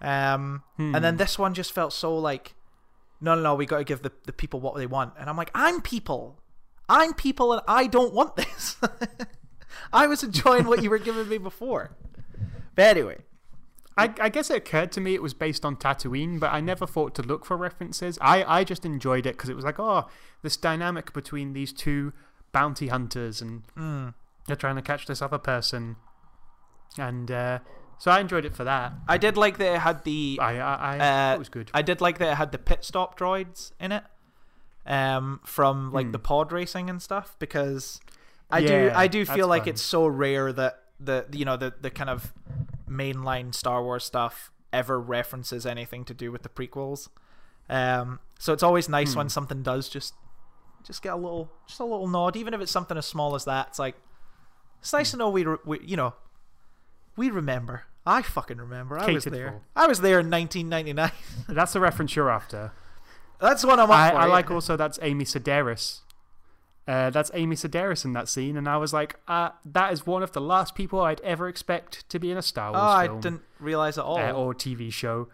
Um, 0.03 0.63
and 0.79 0.97
then 1.05 1.15
Hmm. 1.15 1.19
this 1.19 1.39
one 1.39 1.55
just 1.55 1.73
felt 1.73 1.93
so 1.93 2.17
like, 2.19 2.55
no, 3.21 3.35
no, 3.37 3.43
no, 3.43 3.55
we 3.55 3.67
got 3.67 3.79
to 3.79 3.85
give 3.85 4.03
the 4.03 4.13
the 4.27 4.33
people 4.33 4.61
what 4.61 4.75
they 4.77 4.87
want, 4.87 5.13
and 5.19 5.29
I'm 5.31 5.37
like, 5.37 5.51
I'm 5.55 5.81
people, 5.83 6.41
I'm 6.89 7.13
people, 7.15 7.53
and 7.53 7.63
I 7.69 7.87
don't 7.87 8.13
want 8.15 8.37
this. 8.37 8.77
I 9.93 10.07
was 10.07 10.23
enjoying 10.23 10.65
what 10.67 10.83
you 10.83 10.91
were 10.91 10.99
giving 10.99 11.29
me 11.29 11.39
before. 11.39 11.97
But 12.75 12.85
anyway, 12.97 13.19
I, 13.97 14.13
I 14.21 14.29
guess 14.29 14.51
it 14.51 14.57
occurred 14.57 14.91
to 14.93 15.01
me 15.01 15.15
it 15.15 15.23
was 15.23 15.35
based 15.35 15.65
on 15.65 15.77
Tatooine, 15.77 16.41
but 16.41 16.53
I 16.53 16.61
never 16.61 16.87
thought 16.87 17.15
to 17.17 17.23
look 17.23 17.45
for 17.45 17.57
references. 17.57 18.19
I, 18.21 18.43
I 18.45 18.65
just 18.65 18.85
enjoyed 18.85 19.25
it 19.27 19.37
because 19.37 19.49
it 19.51 19.55
was 19.57 19.65
like, 19.65 19.79
oh, 19.79 20.09
this 20.43 20.57
dynamic 20.57 21.13
between 21.13 21.53
these 21.53 21.73
two 21.73 22.13
bounty 22.53 22.89
hunters 22.89 23.41
and 23.41 23.63
mm, 23.77 24.15
they're 24.47 24.57
trying 24.57 24.77
to 24.77 24.83
catch 24.83 25.07
this 25.07 25.23
other 25.23 25.39
person. 25.39 25.97
And 26.99 27.31
uh, 27.31 27.59
so 27.99 28.11
I 28.11 28.21
enjoyed 28.21 28.45
it 28.45 28.55
for 28.55 28.65
that. 28.65 28.93
I 29.09 29.17
did 29.19 29.37
like 29.37 29.59
that 29.59 29.75
it 29.75 29.81
had 29.81 30.05
the 30.05 30.39
I, 30.43 30.59
I, 30.59 30.97
I 30.97 31.31
Uh, 31.31 31.35
it 31.35 31.39
was 31.39 31.49
good. 31.49 31.71
I 31.75 31.83
did 31.83 32.01
like 32.01 32.19
that 32.19 32.33
it 32.33 32.37
had 32.37 32.51
the 32.53 32.59
pit 32.59 32.85
stop 32.85 33.19
droids 33.19 33.73
in 33.81 33.93
it. 33.93 34.05
um, 34.87 35.41
from 35.45 35.93
like 35.93 36.07
Hmm. 36.07 36.13
the 36.13 36.19
pod 36.19 36.53
racing 36.53 36.91
and 36.91 37.01
stuff 37.01 37.37
because 37.39 38.01
I 38.51 38.61
do 38.61 38.93
I 38.95 39.07
do 39.07 39.25
feel 39.25 39.47
like 39.49 39.63
fun. 39.63 39.69
it's 39.71 39.83
so 39.83 40.07
rare 40.07 40.53
that 40.53 40.81
the 41.01 41.27
you 41.33 41.45
know 41.47 41.57
the 41.57 41.73
the 41.81 41.91
kind 41.91 42.11
of 42.11 42.33
mainline 42.89 43.55
Star 43.55 43.83
Wars 43.83 44.05
stuff 44.05 44.51
ever 44.73 45.01
references 45.01 45.65
anything 45.67 46.05
to 46.05 46.15
do 46.15 46.31
with 46.33 46.43
the 46.43 46.49
prequels. 46.49 47.09
Um, 47.69 48.19
so 48.39 48.53
it's 48.53 48.63
always 48.63 48.89
nice 48.89 49.13
Hmm. 49.13 49.19
when 49.21 49.29
something 49.29 49.63
does 49.63 49.89
just 49.89 50.15
just 50.83 51.03
get 51.03 51.15
a 51.15 51.17
little 51.17 51.51
just 51.67 51.81
a 51.81 51.85
little 51.85 52.09
nod, 52.09 52.37
even 52.37 52.53
if 52.53 52.61
it's 52.61 52.73
something 52.73 52.97
as 52.99 53.07
small 53.07 53.35
as 53.35 53.45
that. 53.47 53.69
It's 53.69 53.79
like 53.79 53.97
it's 54.81 54.93
nice 54.93 55.13
to 55.13 55.17
know 55.17 55.31
we, 55.31 55.45
re- 55.45 55.57
we 55.65 55.81
you 55.81 55.97
know 55.97 56.15
we 57.17 57.31
remember. 57.31 57.85
I 58.07 58.21
fucking 58.21 58.59
remember. 58.59 58.99
I 58.99 59.11
was 59.13 59.25
there. 59.25 59.63
for. 59.75 59.81
I 59.83 59.87
was 59.87 60.01
there 60.03 60.21
in 60.21 60.31
1999. 60.31 61.11
That's 61.49 61.73
the 61.73 61.81
reference 61.81 62.15
you're 62.15 62.29
after. 62.31 62.73
That's 63.41 63.65
what 63.65 63.79
I'm 63.81 63.91
up 63.91 63.97
I, 63.97 64.11
for. 64.11 64.17
I 64.17 64.27
yeah. 64.27 64.33
like 64.33 64.51
also 64.51 64.77
that's 64.77 64.99
Amy 65.03 65.25
Sedaris. 65.25 66.01
Uh, 66.87 67.09
that's 67.11 67.31
Amy 67.33 67.57
Sedaris 67.57 68.05
in 68.05 68.13
that 68.13 68.29
scene, 68.29 68.57
and 68.59 68.69
I 68.69 68.77
was 68.77 68.93
like, 68.93 69.17
uh, 69.27 69.51
that 69.65 69.93
is 69.93 70.07
one 70.07 70.23
of 70.23 70.33
the 70.33 70.41
last 70.41 70.75
people 70.75 71.01
I'd 71.01 71.21
ever 71.23 71.49
expect 71.49 72.07
to 72.11 72.19
be 72.19 72.31
in 72.31 72.37
a 72.37 72.43
Star 72.43 72.73
Wars 72.73 72.83
Oh, 72.83 72.87
I 72.87 73.07
didn't 73.09 73.41
realize 73.59 73.97
at 73.97 74.05
all. 74.05 74.19
uh, 74.19 74.33
or 74.33 74.53
TV 74.55 74.93
show. 74.93 75.29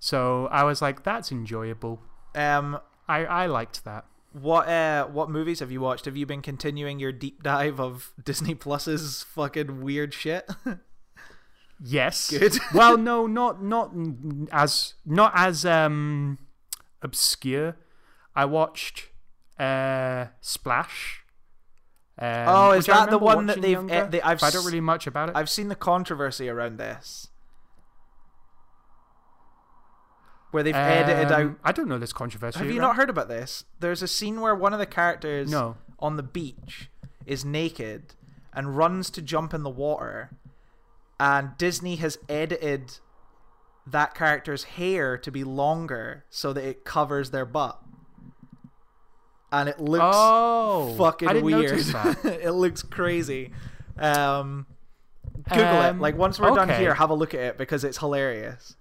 So 0.00 0.46
I 0.48 0.64
was 0.64 0.82
like, 0.82 1.04
that's 1.04 1.30
enjoyable. 1.30 2.00
um, 2.34 2.78
I, 3.08 3.24
I 3.24 3.46
liked 3.46 3.84
that. 3.84 4.06
what 4.32 4.68
uh, 4.68 5.06
what 5.06 5.28
movies 5.30 5.60
have 5.60 5.70
you 5.70 5.80
watched? 5.80 6.06
Have 6.06 6.16
you 6.16 6.24
been 6.26 6.40
continuing 6.42 6.98
your 6.98 7.12
deep 7.12 7.42
dive 7.42 7.78
of 7.80 8.12
Disney 8.24 8.54
Plus's 8.54 9.22
fucking 9.24 9.82
weird 9.82 10.14
shit? 10.14 10.48
Yes. 11.84 12.30
Good. 12.36 12.58
well, 12.74 12.96
no, 12.96 13.26
not 13.26 13.62
not 13.62 13.92
as 14.50 14.94
not 15.04 15.32
as 15.36 15.64
um 15.66 16.38
obscure. 17.02 17.76
I 18.34 18.44
watched 18.46 19.08
uh 19.62 20.26
Splash. 20.40 21.24
Um, 22.18 22.28
Oh, 22.48 22.70
is 22.72 22.86
that 22.86 23.10
the 23.10 23.18
one 23.18 23.46
that 23.46 23.62
they've- 23.62 23.72
younger, 23.72 23.94
eh, 23.94 24.06
they- 24.06 24.22
I've 24.22 24.42
I 24.42 24.50
don't 24.50 24.64
really 24.66 24.80
much 24.80 25.06
about 25.06 25.30
it. 25.30 25.36
I've 25.36 25.48
seen 25.50 25.68
the 25.68 25.74
controversy 25.76 26.48
around 26.48 26.76
this, 26.78 27.28
where 30.50 30.62
they've 30.62 30.74
edited 30.74 31.32
out. 31.32 31.40
Um, 31.40 31.58
I 31.64 31.72
don't 31.72 31.88
know 31.88 31.98
this 31.98 32.12
controversy. 32.12 32.58
Have 32.58 32.68
you 32.68 32.74
right? 32.80 32.86
not 32.88 32.96
heard 32.96 33.08
about 33.10 33.28
this? 33.28 33.64
There's 33.80 34.02
a 34.02 34.08
scene 34.08 34.40
where 34.40 34.54
one 34.54 34.72
of 34.72 34.78
the 34.78 34.86
characters 34.86 35.50
No. 35.50 35.76
on 35.98 36.16
the 36.16 36.22
beach 36.22 36.90
is 37.24 37.44
naked 37.44 38.14
and 38.52 38.76
runs 38.76 39.08
to 39.10 39.22
jump 39.22 39.54
in 39.54 39.62
the 39.62 39.70
water, 39.70 40.30
and 41.18 41.56
Disney 41.56 41.96
has 41.96 42.18
edited 42.28 42.98
that 43.86 44.14
character's 44.14 44.64
hair 44.64 45.16
to 45.16 45.30
be 45.32 45.42
longer 45.42 46.24
so 46.28 46.52
that 46.52 46.62
it 46.64 46.84
covers 46.84 47.30
their 47.30 47.46
butt. 47.46 47.80
And 49.52 49.68
it 49.68 49.78
looks 49.78 50.02
Oh, 50.16 50.94
fucking 50.96 51.28
weird. 51.42 51.70
it 52.24 52.50
looks 52.52 52.82
crazy. 52.82 53.52
Um, 53.98 54.66
Google 55.48 55.64
it. 55.82 55.88
Um, 55.90 56.00
Like 56.00 56.16
once 56.16 56.40
we're 56.40 56.54
done 56.54 56.68
here, 56.80 56.94
have 56.94 57.10
a 57.10 57.14
look 57.14 57.34
at 57.34 57.40
it 57.40 57.58
because 57.58 57.84
it's 57.84 57.98
hilarious. 57.98 58.76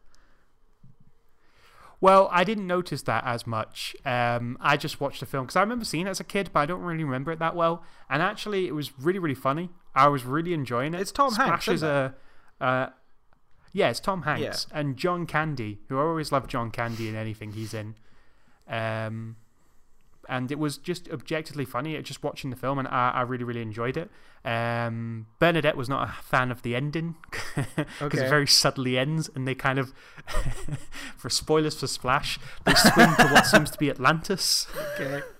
Well, 1.99 2.29
I 2.31 2.43
didn't 2.43 2.65
notice 2.65 3.03
that 3.03 3.23
as 3.27 3.45
much. 3.45 3.95
Um, 4.05 4.57
I 4.59 4.75
just 4.75 4.99
watched 4.99 5.19
the 5.19 5.27
film 5.27 5.45
because 5.45 5.55
I 5.55 5.61
remember 5.61 5.85
seeing 5.85 6.07
it 6.07 6.09
as 6.09 6.19
a 6.19 6.23
kid, 6.23 6.49
but 6.51 6.61
I 6.61 6.65
don't 6.65 6.81
really 6.81 7.03
remember 7.03 7.31
it 7.31 7.37
that 7.39 7.55
well. 7.55 7.83
And 8.09 8.23
actually, 8.23 8.65
it 8.67 8.73
was 8.73 8.91
really, 8.97 9.19
really 9.19 9.35
funny. 9.35 9.69
I 9.93 10.07
was 10.07 10.25
really 10.25 10.53
enjoying 10.53 10.95
it. 10.95 11.01
It's 11.01 11.11
Tom 11.11 11.35
Hanks, 11.35 11.65
Splash 11.65 11.67
is 11.67 11.73
isn't 11.83 11.89
a, 11.89 12.63
uh, 12.63 12.89
yeah, 13.71 13.89
it's 13.89 13.99
Tom 13.99 14.23
Hanks 14.23 14.65
and 14.73 14.97
John 14.97 15.27
Candy, 15.27 15.81
who 15.89 15.99
I 15.99 16.03
always 16.03 16.31
love 16.31 16.47
John 16.47 16.71
Candy 16.71 17.07
in 17.07 17.15
anything 17.15 17.51
he's 17.51 17.73
in. 17.73 17.95
Um, 18.67 19.35
and 20.29 20.51
it 20.51 20.59
was 20.59 20.77
just 20.77 21.09
objectively 21.09 21.65
funny. 21.65 22.01
Just 22.01 22.23
watching 22.23 22.49
the 22.49 22.55
film, 22.55 22.79
and 22.79 22.87
I, 22.87 23.11
I 23.15 23.21
really, 23.21 23.43
really 23.43 23.61
enjoyed 23.61 23.97
it. 23.97 24.09
Um, 24.43 25.27
Bernadette 25.39 25.77
was 25.77 25.87
not 25.87 26.09
a 26.09 26.11
fan 26.23 26.51
of 26.51 26.63
the 26.63 26.75
ending 26.75 27.15
because 27.55 27.85
Okay. 28.01 28.25
it 28.25 28.29
very 28.29 28.47
subtly 28.47 28.97
ends, 28.97 29.29
and 29.35 29.47
they 29.47 29.53
kind 29.55 29.77
of, 29.77 29.93
for 31.17 31.29
spoilers 31.29 31.79
for 31.79 31.87
Splash, 31.87 32.39
they 32.65 32.73
swim 32.73 33.15
to 33.17 33.27
what 33.27 33.45
seems 33.45 33.69
to 33.71 33.77
be 33.77 33.89
Atlantis. 33.89 34.67
Okay. 34.99 35.21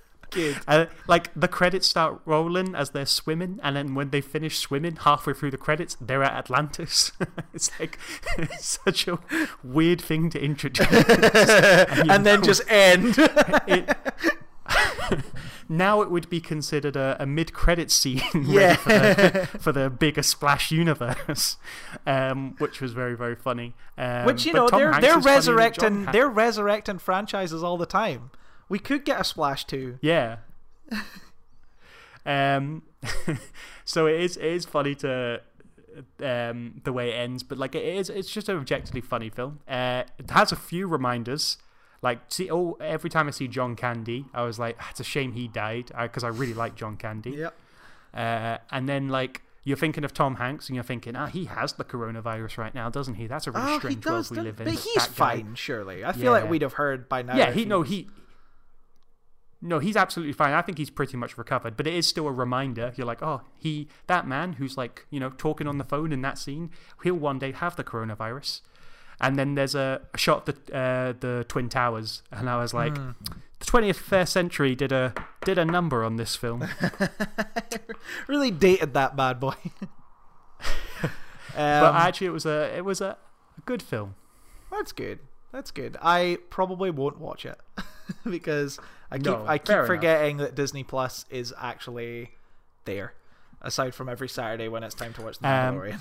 Uh, 0.66 0.86
like 1.10 1.30
the 1.36 1.50
credits 1.50 1.86
start 1.86 2.22
rolling 2.24 2.74
as 2.74 2.92
they're 2.92 3.06
swimming, 3.06 3.60
and 3.64 3.76
then 3.76 3.96
when 3.96 4.12
they 4.12 4.22
finish 4.22 4.58
swimming, 4.60 4.96
halfway 4.96 5.34
through 5.34 5.52
the 5.52 5.58
credits, 5.58 5.98
they're 6.00 6.24
at 6.24 6.32
Atlantis. 6.32 7.12
it's 7.54 7.70
like 7.82 8.00
it's 8.38 8.80
such 8.86 9.10
a 9.10 9.20
weird 9.62 10.00
thing 10.00 10.30
to 10.30 10.42
introduce. 10.42 10.88
and 10.90 12.26
then 12.26 12.42
just 12.44 12.62
end. 12.70 13.16
it, 13.68 13.94
now 15.70 16.02
it 16.02 16.12
would 16.12 16.30
be 16.30 16.40
considered 16.42 16.96
a, 16.96 17.16
a 17.20 17.26
mid-credit 17.26 17.92
scene 17.92 18.22
Yeah. 18.46 18.76
for, 18.76 18.90
the, 18.90 19.50
for 19.60 19.72
the 19.72 19.90
bigger 19.90 20.24
Splash 20.24 20.72
universe, 20.72 21.58
um, 22.06 22.56
which 22.58 22.82
was 22.82 22.94
very 22.94 23.16
very 23.16 23.36
funny. 23.36 23.74
Um, 23.98 24.26
Which 24.26 24.46
you 24.46 24.54
know 24.54 24.68
Tom 24.68 24.80
they're 24.80 24.92
Hanks 24.92 25.08
they're 25.08 25.18
is 25.20 25.24
funny 25.24 25.32
and 25.32 25.36
resurrecting 25.38 26.06
they're 26.12 26.30
resurrecting 26.30 27.00
franchises 27.00 27.64
all 27.64 27.78
the 27.78 27.86
time. 27.86 28.32
We 28.70 28.80
could 28.80 29.06
get 29.06 29.20
a 29.20 29.24
Splash 29.24 29.66
too. 29.66 29.98
Yeah. 30.02 30.38
um. 32.26 32.84
so 33.86 34.06
it 34.06 34.20
is 34.22 34.38
it 34.38 34.46
is 34.46 34.66
funny 34.66 34.94
to 34.96 35.42
um 36.24 36.82
the 36.84 36.94
way 36.94 37.12
it 37.12 37.16
ends, 37.16 37.44
but 37.44 37.58
like 37.58 37.76
it 37.76 37.84
is 37.84 38.10
it's 38.10 38.30
just 38.32 38.48
an 38.50 38.58
objectively 38.58 39.02
funny 39.02 39.30
film. 39.30 39.60
Uh, 39.68 40.04
it 40.18 40.30
has 40.32 40.52
a 40.52 40.56
few 40.56 40.88
reminders. 40.88 41.58
Like 42.02 42.20
see, 42.30 42.50
oh, 42.52 42.78
every 42.82 43.10
time 43.10 43.28
I 43.28 43.32
see 43.32 43.48
John 43.48 43.76
Candy, 43.76 44.26
I 44.34 44.44
was 44.44 44.58
like, 44.58 44.76
"Ah, 44.80 44.88
it's 44.90 45.00
a 45.00 45.04
shame 45.04 45.34
he 45.34 45.48
died 45.48 45.92
because 46.02 46.24
I 46.24 46.30
really 46.30 46.54
like 46.56 46.76
John 46.76 46.98
Candy. 46.98 47.32
Yep. 47.32 47.54
Uh, 48.14 48.58
and 48.72 48.90
then 48.90 49.08
like 49.10 49.42
you're 49.64 49.78
thinking 49.78 50.04
of 50.04 50.12
Tom 50.14 50.36
Hanks 50.38 50.68
and 50.68 50.76
you're 50.76 50.84
thinking, 50.84 51.16
ah, 51.16 51.28
he 51.28 51.46
has 51.46 51.74
the 51.74 51.84
coronavirus 51.84 52.58
right 52.58 52.74
now, 52.74 52.90
doesn't 52.90 53.14
he? 53.16 53.28
That's 53.28 53.46
a 53.46 53.52
really 53.52 53.74
Oh, 53.74 53.78
strange 53.80 54.04
does, 54.04 54.32
world 54.32 54.38
we 54.44 54.50
live 54.50 54.60
in. 54.60 54.66
but 54.66 54.74
he's 54.74 55.06
fine. 55.06 55.54
Surely, 55.54 56.04
I 56.04 56.12
feel 56.14 56.32
like 56.32 56.50
we'd 56.50 56.64
have 56.64 56.74
heard 56.74 57.08
by 57.08 57.22
now. 57.22 57.38
Yeah, 57.38 57.50
if 57.50 57.56
he 57.56 57.66
no 57.66 57.84
he. 57.84 58.08
No, 59.64 59.78
he's 59.78 59.96
absolutely 59.96 60.34
fine. 60.34 60.54
I 60.54 60.64
think 60.64 60.80
he's 60.80 60.90
pretty 60.90 61.16
much 61.18 61.38
recovered, 61.38 61.78
but 61.78 61.86
it 61.86 61.94
is 61.94 62.08
still 62.08 62.28
a 62.28 62.32
reminder. 62.32 62.94
You're 62.96 63.06
like, 63.06 63.22
oh, 63.22 63.42
he 63.60 63.88
that 64.08 64.28
man 64.28 64.54
who's 64.54 64.76
like 64.76 65.06
you 65.12 65.20
know 65.20 65.30
talking 65.30 65.68
on 65.68 65.78
the 65.78 65.84
phone 65.84 66.12
in 66.12 66.24
that 66.24 66.40
scene, 66.40 66.72
he'll 67.04 67.14
one 67.14 67.38
day 67.38 67.52
have 67.52 67.76
the 67.76 67.84
coronavirus. 67.84 68.62
And 69.24 69.38
then 69.38 69.54
there's 69.56 69.76
a, 69.76 70.02
a 70.14 70.18
shot 70.18 70.50
of 70.50 70.56
the 70.66 70.76
uh, 70.76 71.14
the 71.20 71.46
twin 71.48 71.70
towers, 71.70 72.24
and 72.32 72.50
I 72.50 72.58
was 72.58 72.74
like, 72.74 72.98
Hmm. 72.98 73.12
the 73.60 73.66
20th 73.66 74.28
century 74.28 74.74
did 74.76 74.92
a 74.92 75.14
did 75.46 75.58
a 75.60 75.64
number 75.66 76.04
on 76.04 76.16
this 76.18 76.36
film. 76.36 76.68
really 78.28 78.50
dated 78.52 78.94
that 78.96 79.16
bad 79.16 79.40
boy. 79.40 79.54
um, 81.04 81.10
but 81.54 81.94
actually, 81.96 82.28
it 82.28 82.32
was 82.32 82.46
a 82.48 82.76
it 82.76 82.84
was 82.84 83.00
a, 83.00 83.18
a 83.58 83.62
good 83.66 83.84
film. 83.84 84.16
that's 84.72 84.92
good. 84.92 85.20
That's 85.52 85.70
good. 85.70 85.98
I 86.02 86.38
probably 86.50 86.90
won't 86.90 87.20
watch 87.20 87.46
it 87.46 87.60
because 88.30 88.80
I 89.12 89.18
keep 89.18 89.26
No, 89.28 89.46
I 89.46 89.58
keep 89.60 89.68
fair 89.68 89.78
enough. 89.80 89.88
forgetting 89.88 90.38
that 90.38 90.56
Disney 90.56 90.84
Plus 90.84 91.26
is 91.30 91.54
actually 91.62 92.32
there. 92.86 93.14
Aside 93.62 93.94
from 93.94 94.10
every 94.10 94.30
Saturday 94.30 94.68
when 94.70 94.82
it's 94.84 94.96
time 94.96 95.14
to 95.14 95.22
watch 95.22 95.38
The 95.40 95.48
Um, 95.48 95.76
Mandalorian. 95.76 96.00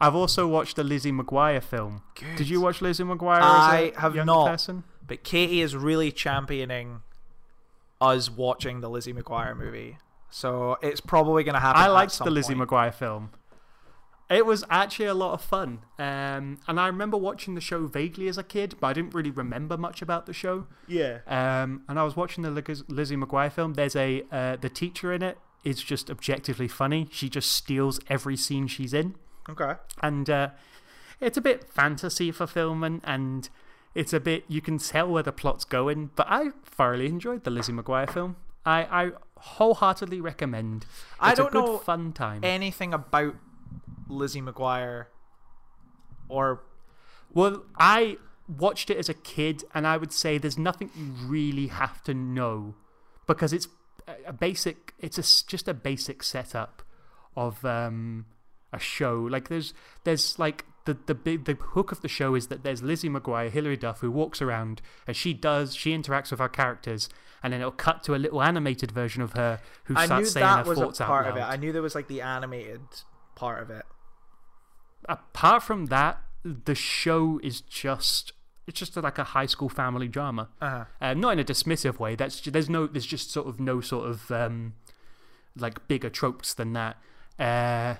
I've 0.00 0.14
also 0.14 0.46
watched 0.46 0.76
the 0.76 0.84
Lizzie 0.84 1.12
McGuire 1.12 1.62
film. 1.62 2.02
Did 2.36 2.48
you 2.48 2.60
watch 2.60 2.80
Lizzie 2.82 3.04
McGuire? 3.04 3.40
I 3.40 3.86
as 3.88 3.96
a 3.96 4.00
have 4.00 4.14
younger 4.14 4.32
not. 4.32 4.46
Person? 4.48 4.84
But 5.06 5.24
Katie 5.24 5.62
is 5.62 5.74
really 5.74 6.12
championing 6.12 7.00
us 8.00 8.30
watching 8.30 8.80
the 8.80 8.90
Lizzie 8.90 9.12
McGuire 9.12 9.56
movie. 9.56 9.98
So 10.30 10.76
it's 10.82 11.00
probably 11.00 11.44
going 11.44 11.54
to 11.54 11.60
happen. 11.60 11.80
I 11.80 11.86
at 11.86 11.92
liked 11.92 12.12
some 12.12 12.26
the 12.26 12.30
Lizzie 12.30 12.54
point. 12.54 12.70
McGuire 12.70 12.94
film. 12.94 13.30
It 14.30 14.44
was 14.44 14.62
actually 14.68 15.06
a 15.06 15.14
lot 15.14 15.32
of 15.32 15.40
fun. 15.40 15.80
Um, 15.98 16.58
and 16.68 16.78
I 16.78 16.86
remember 16.86 17.16
watching 17.16 17.54
the 17.54 17.62
show 17.62 17.86
vaguely 17.86 18.28
as 18.28 18.36
a 18.36 18.42
kid, 18.42 18.74
but 18.78 18.88
I 18.88 18.92
didn't 18.92 19.14
really 19.14 19.30
remember 19.30 19.78
much 19.78 20.02
about 20.02 20.26
the 20.26 20.34
show. 20.34 20.66
Yeah. 20.86 21.20
Um, 21.26 21.82
and 21.88 21.98
I 21.98 22.02
was 22.02 22.14
watching 22.14 22.42
the 22.42 22.50
Liz- 22.50 22.84
Lizzie 22.88 23.16
McGuire 23.16 23.50
film. 23.50 23.72
There's 23.72 23.96
a 23.96 24.24
uh, 24.30 24.56
the 24.56 24.68
teacher 24.68 25.14
in 25.14 25.22
it 25.22 25.38
is 25.64 25.82
just 25.82 26.10
objectively 26.10 26.68
funny. 26.68 27.08
She 27.10 27.30
just 27.30 27.50
steals 27.50 28.00
every 28.10 28.36
scene 28.36 28.66
she's 28.66 28.92
in, 28.92 29.14
Okay. 29.50 29.74
and 30.02 30.28
uh, 30.28 30.48
it's 31.20 31.36
a 31.36 31.40
bit 31.40 31.64
fantasy 31.64 32.30
fulfillment 32.30 33.02
and 33.06 33.48
it's 33.94 34.12
a 34.12 34.20
bit 34.20 34.44
you 34.48 34.60
can 34.60 34.78
tell 34.78 35.08
where 35.08 35.22
the 35.22 35.32
plot's 35.32 35.64
going. 35.64 36.10
But 36.14 36.26
I 36.28 36.50
thoroughly 36.64 37.06
enjoyed 37.06 37.44
the 37.44 37.50
Lizzie 37.50 37.72
McGuire 37.72 38.10
film. 38.12 38.36
I, 38.64 38.82
I 39.06 39.10
wholeheartedly 39.38 40.20
recommend. 40.20 40.82
It's 40.84 41.16
I 41.20 41.34
don't 41.34 41.50
good 41.50 41.64
know 41.64 41.78
fun 41.78 42.12
time. 42.12 42.40
Anything 42.44 42.92
about 42.92 43.34
Lizzie 44.08 44.42
McGuire 44.42 45.06
or 46.28 46.62
Well, 47.32 47.64
I 47.78 48.18
watched 48.46 48.90
it 48.90 48.98
as 48.98 49.08
a 49.08 49.14
kid, 49.14 49.64
and 49.74 49.86
I 49.86 49.96
would 49.96 50.12
say 50.12 50.38
there's 50.38 50.58
nothing 50.58 50.90
you 50.94 51.06
really 51.26 51.68
have 51.68 52.02
to 52.04 52.14
know 52.14 52.74
because 53.26 53.52
it's 53.52 53.68
a- 54.26 54.32
basic. 54.32 54.94
It's 54.98 55.18
a 55.18 55.46
just 55.46 55.66
a 55.66 55.74
basic 55.74 56.22
setup 56.22 56.82
of 57.36 57.64
um, 57.64 58.26
a 58.72 58.78
show. 58.78 59.20
Like 59.20 59.48
there's 59.48 59.74
there's 60.04 60.38
like 60.38 60.64
the 60.84 60.96
the 61.06 61.14
big 61.14 61.44
the 61.44 61.54
hook 61.54 61.92
of 61.92 62.00
the 62.00 62.08
show 62.08 62.34
is 62.34 62.48
that 62.48 62.62
there's 62.62 62.82
Lizzie 62.82 63.08
McGuire, 63.08 63.50
Hilary 63.50 63.76
Duff, 63.76 64.00
who 64.00 64.10
walks 64.10 64.40
around 64.40 64.80
and 65.06 65.16
she 65.16 65.34
does 65.34 65.74
she 65.74 65.96
interacts 65.96 66.30
with 66.30 66.40
our 66.40 66.48
characters, 66.48 67.08
and 67.42 67.52
then 67.52 67.60
it'll 67.60 67.72
cut 67.72 68.02
to 68.04 68.14
a 68.14 68.16
little 68.16 68.42
animated 68.42 68.90
version 68.90 69.22
of 69.22 69.32
her 69.32 69.60
who 69.84 69.94
I 69.96 70.06
starts 70.06 70.20
knew 70.20 70.30
saying 70.30 70.46
that 70.46 70.64
her 70.64 70.70
was 70.70 70.78
a 70.78 70.82
thoughts 70.82 70.98
part 70.98 71.26
out 71.26 71.32
of 71.32 71.36
it. 71.36 71.40
loud. 71.40 71.52
I 71.52 71.56
knew 71.56 71.72
there 71.72 71.82
was 71.82 71.94
like 71.94 72.08
the 72.08 72.20
animated 72.22 72.80
part 73.34 73.62
of 73.62 73.70
it. 73.70 73.84
Apart 75.08 75.62
from 75.62 75.86
that, 75.86 76.20
the 76.44 76.74
show 76.74 77.40
is 77.42 77.60
just 77.60 78.32
it's 78.66 78.78
just 78.78 78.96
like 78.96 79.18
a 79.18 79.24
high 79.24 79.46
school 79.46 79.68
family 79.68 80.08
drama. 80.08 80.48
Uh-huh. 80.60 80.84
Uh, 81.00 81.14
not 81.14 81.30
in 81.30 81.38
a 81.38 81.44
dismissive 81.44 81.98
way. 81.98 82.14
That's 82.14 82.40
there's 82.42 82.68
no 82.68 82.86
there's 82.86 83.06
just 83.06 83.30
sort 83.30 83.46
of 83.46 83.58
no 83.58 83.80
sort 83.80 84.08
of 84.08 84.30
um, 84.30 84.74
like 85.56 85.88
bigger 85.88 86.10
tropes 86.10 86.54
than 86.54 86.74
that. 86.74 86.98
Uh, 87.38 87.94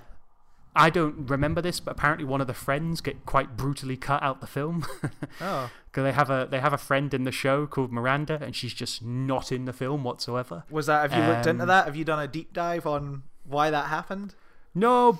I 0.75 0.89
don't 0.89 1.29
remember 1.29 1.61
this, 1.61 1.79
but 1.79 1.91
apparently 1.91 2.25
one 2.25 2.41
of 2.41 2.47
the 2.47 2.53
friends 2.53 3.01
get 3.01 3.25
quite 3.25 3.57
brutally 3.57 3.97
cut 3.97 4.21
out 4.23 4.39
the 4.39 4.47
film 4.47 4.85
Oh, 5.41 5.69
because 5.87 6.03
they 6.03 6.11
have 6.11 6.29
a 6.29 6.47
they 6.49 6.59
have 6.59 6.73
a 6.73 6.77
friend 6.77 7.13
in 7.13 7.23
the 7.23 7.31
show 7.31 7.65
called 7.67 7.91
Miranda, 7.91 8.39
and 8.41 8.55
she's 8.55 8.73
just 8.73 9.03
not 9.03 9.51
in 9.51 9.65
the 9.65 9.73
film 9.73 10.03
whatsoever. 10.03 10.63
was 10.69 10.85
that? 10.85 11.09
Have 11.09 11.19
you 11.19 11.27
looked 11.27 11.47
into 11.47 11.63
Um, 11.63 11.67
that? 11.69 11.85
Have 11.85 11.95
you 11.95 12.05
done 12.05 12.19
a 12.19 12.27
deep 12.27 12.53
dive 12.53 12.85
on 12.85 13.23
why 13.43 13.69
that 13.71 13.87
happened? 13.87 14.35
No, 14.75 15.17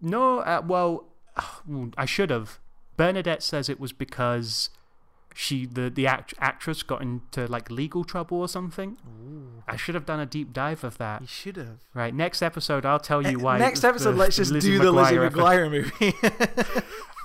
no. 0.00 0.38
Uh, 0.38 0.62
well, 0.66 1.04
I 1.98 2.06
should 2.06 2.30
have. 2.30 2.58
Bernadette 2.96 3.42
says 3.42 3.68
it 3.68 3.78
was 3.80 3.92
because 3.92 4.70
she 5.34 5.66
the 5.66 5.90
the 5.90 6.06
act- 6.06 6.34
actress 6.38 6.82
got 6.82 7.02
into 7.02 7.46
like 7.46 7.70
legal 7.70 8.04
trouble 8.04 8.38
or 8.38 8.48
something. 8.48 8.96
I 9.68 9.76
should 9.76 9.94
have 9.94 10.06
done 10.06 10.20
a 10.20 10.26
deep 10.26 10.52
dive 10.52 10.84
of 10.84 10.98
that. 10.98 11.20
You 11.22 11.26
should 11.26 11.56
have. 11.56 11.78
Right, 11.94 12.14
next 12.14 12.42
episode 12.42 12.84
I'll 12.84 12.98
tell 12.98 13.26
you 13.26 13.38
why. 13.38 13.58
Next 13.58 13.84
episode, 13.84 14.12
the 14.12 14.18
let's 14.18 14.36
just 14.36 14.50
Lizzie 14.50 14.72
do 14.72 14.78
the 14.78 14.92
Lizzie 14.92 15.16
McGuire 15.16 15.70
movie. 15.70 16.14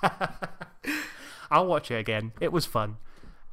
I'll 1.51 1.67
watch 1.67 1.91
it 1.91 1.95
again. 1.95 2.31
It 2.39 2.51
was 2.51 2.65
fun. 2.65 2.97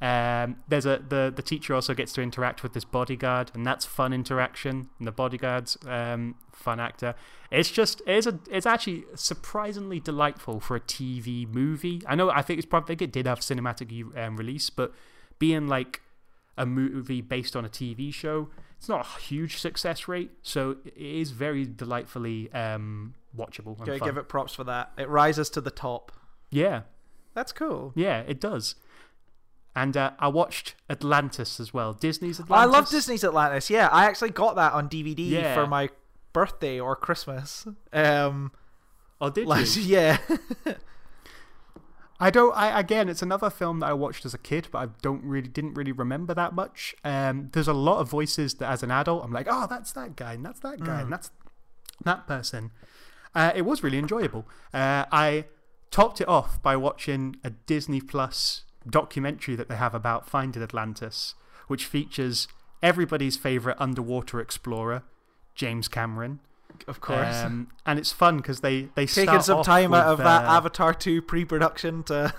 Um, 0.03 0.57
there's 0.67 0.85
a 0.85 1.01
the 1.07 1.31
the 1.33 1.41
teacher 1.41 1.73
also 1.73 1.93
gets 1.93 2.11
to 2.13 2.21
interact 2.21 2.61
with 2.61 2.73
this 2.73 2.83
bodyguard, 2.83 3.51
and 3.53 3.65
that's 3.65 3.85
fun 3.85 4.11
interaction. 4.11 4.89
And 4.99 5.07
the 5.07 5.13
bodyguard's 5.13 5.77
um, 5.87 6.35
fun 6.51 6.81
actor. 6.81 7.15
It's 7.49 7.71
just 7.71 8.01
it's 8.05 8.27
a 8.27 8.37
it's 8.51 8.65
actually 8.65 9.05
surprisingly 9.15 10.01
delightful 10.01 10.59
for 10.59 10.75
a 10.75 10.81
TV 10.81 11.47
movie. 11.47 12.01
I 12.05 12.15
know 12.15 12.29
I 12.29 12.41
think 12.41 12.57
it's 12.57 12.65
probably 12.65 12.97
it 12.99 13.13
did 13.13 13.25
have 13.27 13.39
cinematic 13.39 14.17
um, 14.17 14.35
release, 14.35 14.69
but 14.69 14.93
being 15.39 15.67
like 15.67 16.01
a 16.57 16.65
movie 16.65 17.21
based 17.21 17.55
on 17.55 17.63
a 17.63 17.69
TV 17.69 18.13
show, 18.13 18.49
it's 18.77 18.89
not 18.89 19.05
a 19.05 19.19
huge 19.21 19.57
success 19.57 20.09
rate. 20.09 20.31
So 20.41 20.75
it 20.83 20.97
is 20.97 21.31
very 21.31 21.65
delightfully 21.65 22.51
um, 22.51 23.13
watchable. 23.37 23.77
And 23.77 23.85
Gotta 23.85 23.99
give 23.99 24.17
it 24.17 24.27
props 24.27 24.53
for 24.53 24.65
that. 24.65 24.91
It 24.97 25.07
rises 25.07 25.49
to 25.51 25.61
the 25.61 25.71
top. 25.71 26.11
yeah. 26.51 26.81
That's 27.33 27.51
cool. 27.51 27.93
Yeah, 27.95 28.19
it 28.27 28.39
does. 28.39 28.75
And 29.75 29.97
uh, 29.97 30.11
I 30.19 30.27
watched 30.27 30.75
Atlantis 30.89 31.59
as 31.59 31.73
well. 31.73 31.93
Disney's 31.93 32.39
Atlantis. 32.39 32.61
I 32.63 32.77
love 32.77 32.89
Disney's 32.89 33.23
Atlantis. 33.23 33.69
Yeah, 33.69 33.89
I 33.91 34.05
actually 34.05 34.29
got 34.29 34.55
that 34.55 34.73
on 34.73 34.87
DVD 34.87 35.27
Yeah. 35.29 35.55
for 35.55 35.65
my 35.65 35.89
birthday 36.31 36.79
or 36.79 36.95
Christmas. 36.95 37.65
Um, 37.91 38.51
Oh, 39.21 39.29
did 39.29 39.47
you? 39.47 39.81
yeah. 39.83 40.17
I 42.19 42.29
don't. 42.29 42.55
I 42.55 42.79
again, 42.79 43.09
it's 43.09 43.21
another 43.21 43.49
film 43.49 43.79
that 43.79 43.87
I 43.87 43.93
watched 43.93 44.25
as 44.25 44.33
a 44.33 44.37
kid, 44.37 44.67
but 44.71 44.77
I 44.79 44.87
don't 45.01 45.23
really 45.23 45.47
didn't 45.47 45.73
really 45.73 45.91
remember 45.91 46.33
that 46.33 46.53
much. 46.53 46.95
Um, 47.03 47.49
there's 47.53 47.67
a 47.67 47.73
lot 47.73 47.99
of 47.99 48.09
voices 48.09 48.55
that, 48.55 48.69
as 48.69 48.83
an 48.83 48.91
adult, 48.91 49.23
I'm 49.25 49.31
like, 49.33 49.47
oh, 49.49 49.67
that's 49.69 49.91
that 49.93 50.15
guy, 50.15 50.33
and 50.33 50.45
that's 50.45 50.59
that 50.61 50.83
guy, 50.83 51.01
and 51.01 51.11
that's 51.11 51.31
that 52.03 52.27
person. 52.27 52.71
Uh, 53.35 53.51
it 53.55 53.63
was 53.63 53.83
really 53.83 53.97
enjoyable. 53.97 54.45
Uh, 54.73 55.05
I 55.11 55.45
topped 55.91 56.21
it 56.21 56.27
off 56.27 56.61
by 56.61 56.75
watching 56.75 57.35
a 57.43 57.49
Disney 57.49 57.99
Plus 57.99 58.63
documentary 58.87 59.55
that 59.55 59.69
they 59.69 59.75
have 59.75 59.93
about 59.93 60.29
Finding 60.29 60.61
Atlantis, 60.61 61.35
which 61.67 61.85
features 61.85 62.47
everybody's 62.81 63.37
favorite 63.37 63.77
underwater 63.79 64.39
explorer, 64.39 65.03
James 65.55 65.87
Cameron. 65.87 66.39
of 66.87 66.99
course. 66.99 67.37
Um, 67.37 67.69
and 67.85 67.99
it's 67.99 68.11
fun 68.11 68.37
because 68.37 68.61
they 68.61 68.89
they 68.95 69.05
Taking 69.05 69.41
some 69.41 69.63
time 69.63 69.93
out 69.93 70.07
of 70.07 70.17
that 70.19 70.45
uh, 70.45 70.57
Avatar 70.57 70.93
2 70.93 71.21
pre 71.21 71.45
production 71.45 72.03
to 72.03 72.33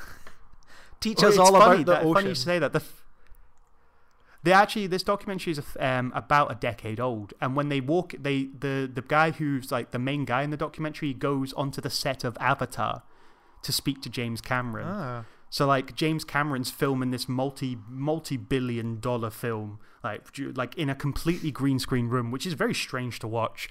teach 1.01 1.23
well, 1.23 1.31
us 1.31 1.39
all 1.39 1.53
funny 1.53 1.83
about 1.83 1.87
the 1.87 1.93
that, 1.93 2.03
Funny 2.03 2.17
ocean. 2.17 2.29
you 2.29 2.35
say 2.35 2.59
that. 2.59 2.73
The, 2.73 2.83
they 4.43 4.53
actually 4.53 4.87
this 4.87 5.03
documentary 5.03 5.53
is 5.53 5.61
um, 5.81 6.13
about 6.15 6.53
a 6.53 6.55
decade 6.55 7.01
old, 7.01 7.33
and 7.41 7.57
when 7.57 7.71
they 7.71 7.81
walk, 7.81 8.15
they 8.21 8.49
the 8.59 8.91
the 8.93 9.01
guy 9.01 9.31
who's 9.31 9.73
like 9.73 9.91
the 9.91 9.99
main 9.99 10.27
guy 10.27 10.43
in 10.43 10.51
the 10.51 10.59
documentary 10.59 11.15
goes 11.15 11.55
onto 11.55 11.81
the 11.81 11.89
set 11.89 12.25
of 12.25 12.37
Avatar 12.39 13.03
to 13.63 13.73
speak 13.73 14.03
to 14.03 14.11
James 14.11 14.43
Cameron. 14.43 14.87
Ah. 14.87 15.25
So 15.55 15.69
like 15.69 15.95
James 15.95 16.25
Cameron's 16.25 16.69
film 16.69 16.95
filming 16.95 17.11
this 17.13 17.29
multi 17.29 17.79
multi 17.89 18.37
billion 18.37 18.99
dollar 18.99 19.31
film 19.31 19.79
like 20.03 20.27
like 20.57 20.75
in 20.75 20.91
a 20.91 20.97
completely 20.97 21.53
green 21.53 21.79
screen 21.79 22.09
room, 22.09 22.33
which 22.33 22.45
is 22.45 22.55
very 22.55 22.75
strange 22.75 23.21
to 23.21 23.29
watch. 23.29 23.69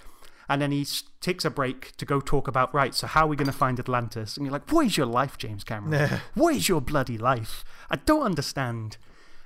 And 0.48 0.62
then 0.62 0.72
he 0.72 0.88
takes 1.19 1.43
a 1.43 1.50
break 1.50 1.91
to 1.98 2.06
go 2.06 2.22
talk 2.22 2.48
about 2.48 2.74
right. 2.74 2.96
So 2.96 3.06
how 3.06 3.26
are 3.26 3.28
we 3.28 3.36
going 3.36 3.48
to 3.48 3.52
find 3.52 3.82
Atlantis? 3.82 4.38
And 4.38 4.46
you're 4.46 4.54
like, 4.54 4.72
what 4.72 4.86
is 4.86 4.96
your 4.96 5.08
life, 5.08 5.38
James 5.38 5.65
Cameron? 5.65 6.22
what 6.36 6.56
is 6.56 6.69
your 6.69 6.80
bloody 6.80 7.17
life? 7.17 7.65
I 7.89 7.98
don't 7.98 8.24
understand. 8.24 8.96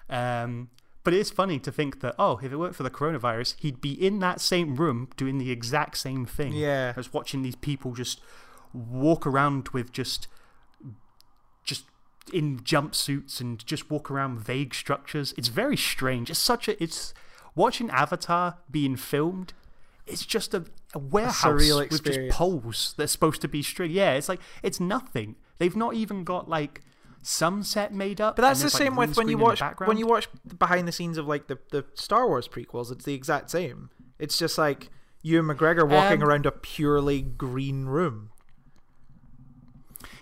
Um, 0.08 0.70
but 1.04 1.16
it 1.16 1.20
is 1.20 1.32
funny 1.32 1.58
to 1.58 1.72
think 1.72 2.02
that 2.02 2.14
oh, 2.20 2.40
if 2.44 2.52
it 2.52 2.58
weren't 2.58 2.76
for 2.76 2.84
the 2.84 2.92
coronavirus, 2.92 3.56
he'd 3.62 3.82
be 3.82 3.94
in 3.94 4.20
that 4.20 4.42
same 4.42 4.76
room 4.76 5.10
doing 5.18 5.40
the 5.40 5.50
exact 5.50 5.98
same 5.98 6.28
thing. 6.28 6.54
Yeah. 6.54 6.94
as 6.96 7.12
watching 7.12 7.42
these 7.42 7.56
people 7.56 7.94
just 7.94 8.22
walk 8.74 9.26
around 9.26 9.70
with 9.70 9.92
just 9.92 10.28
just 11.64 11.86
in 12.34 12.60
jumpsuits 12.60 13.40
and 13.40 13.66
just 13.66 13.90
walk 13.90 14.12
around 14.12 14.40
vague 14.40 14.74
structures. 14.74 15.34
It's 15.38 15.48
very 15.48 15.78
strange. 15.78 16.30
It's 16.30 16.40
such 16.40 16.68
a 16.68 16.82
it's 16.82 17.14
watching 17.56 17.90
Avatar 17.90 18.58
being 18.70 18.96
filmed. 18.96 19.54
It's 20.06 20.26
just 20.26 20.54
a, 20.54 20.66
a 20.94 21.00
warehouse 21.00 21.44
surreal 21.44 21.90
with 21.90 22.04
just 22.04 22.30
poles 22.30 22.94
that's 22.98 23.12
supposed 23.12 23.42
to 23.42 23.48
be 23.48 23.62
string. 23.62 23.92
Yeah, 23.92 24.14
it's 24.14 24.30
like 24.30 24.40
it's 24.64 24.80
nothing. 24.80 25.36
They've 25.58 25.76
not 25.76 25.96
even 25.96 26.24
got 26.24 26.48
like 26.48 26.82
some 27.22 27.64
set 27.64 27.94
made 27.94 28.22
up. 28.22 28.38
But 28.38 28.44
that's 28.44 28.60
the 28.60 28.66
there's, 28.66 28.74
like, 28.76 28.84
same 28.84 28.96
with 28.96 29.18
when 29.18 29.28
you 29.28 29.34
screen 29.34 29.34
in 29.34 29.38
the 29.38 29.44
watch 29.44 29.62
when 29.88 29.98
you 29.98 30.08
watch 30.08 30.30
behind 30.58 30.88
the 30.88 30.92
scenes 30.92 31.18
of 31.18 31.28
like 31.28 31.48
the, 31.48 31.60
the 31.72 31.86
Star 31.94 32.28
Wars 32.28 32.48
prequels. 32.48 32.92
It's 32.92 33.04
the 33.04 33.14
exact 33.14 33.50
same. 33.50 33.90
It's 34.18 34.38
just 34.38 34.58
like 34.58 34.90
Ewan 35.24 35.56
McGregor 35.56 35.90
walking 35.90 36.24
Um, 36.24 36.30
around 36.30 36.46
a 36.46 36.52
purely 36.52 37.22
green 37.22 37.86
room. 37.86 38.32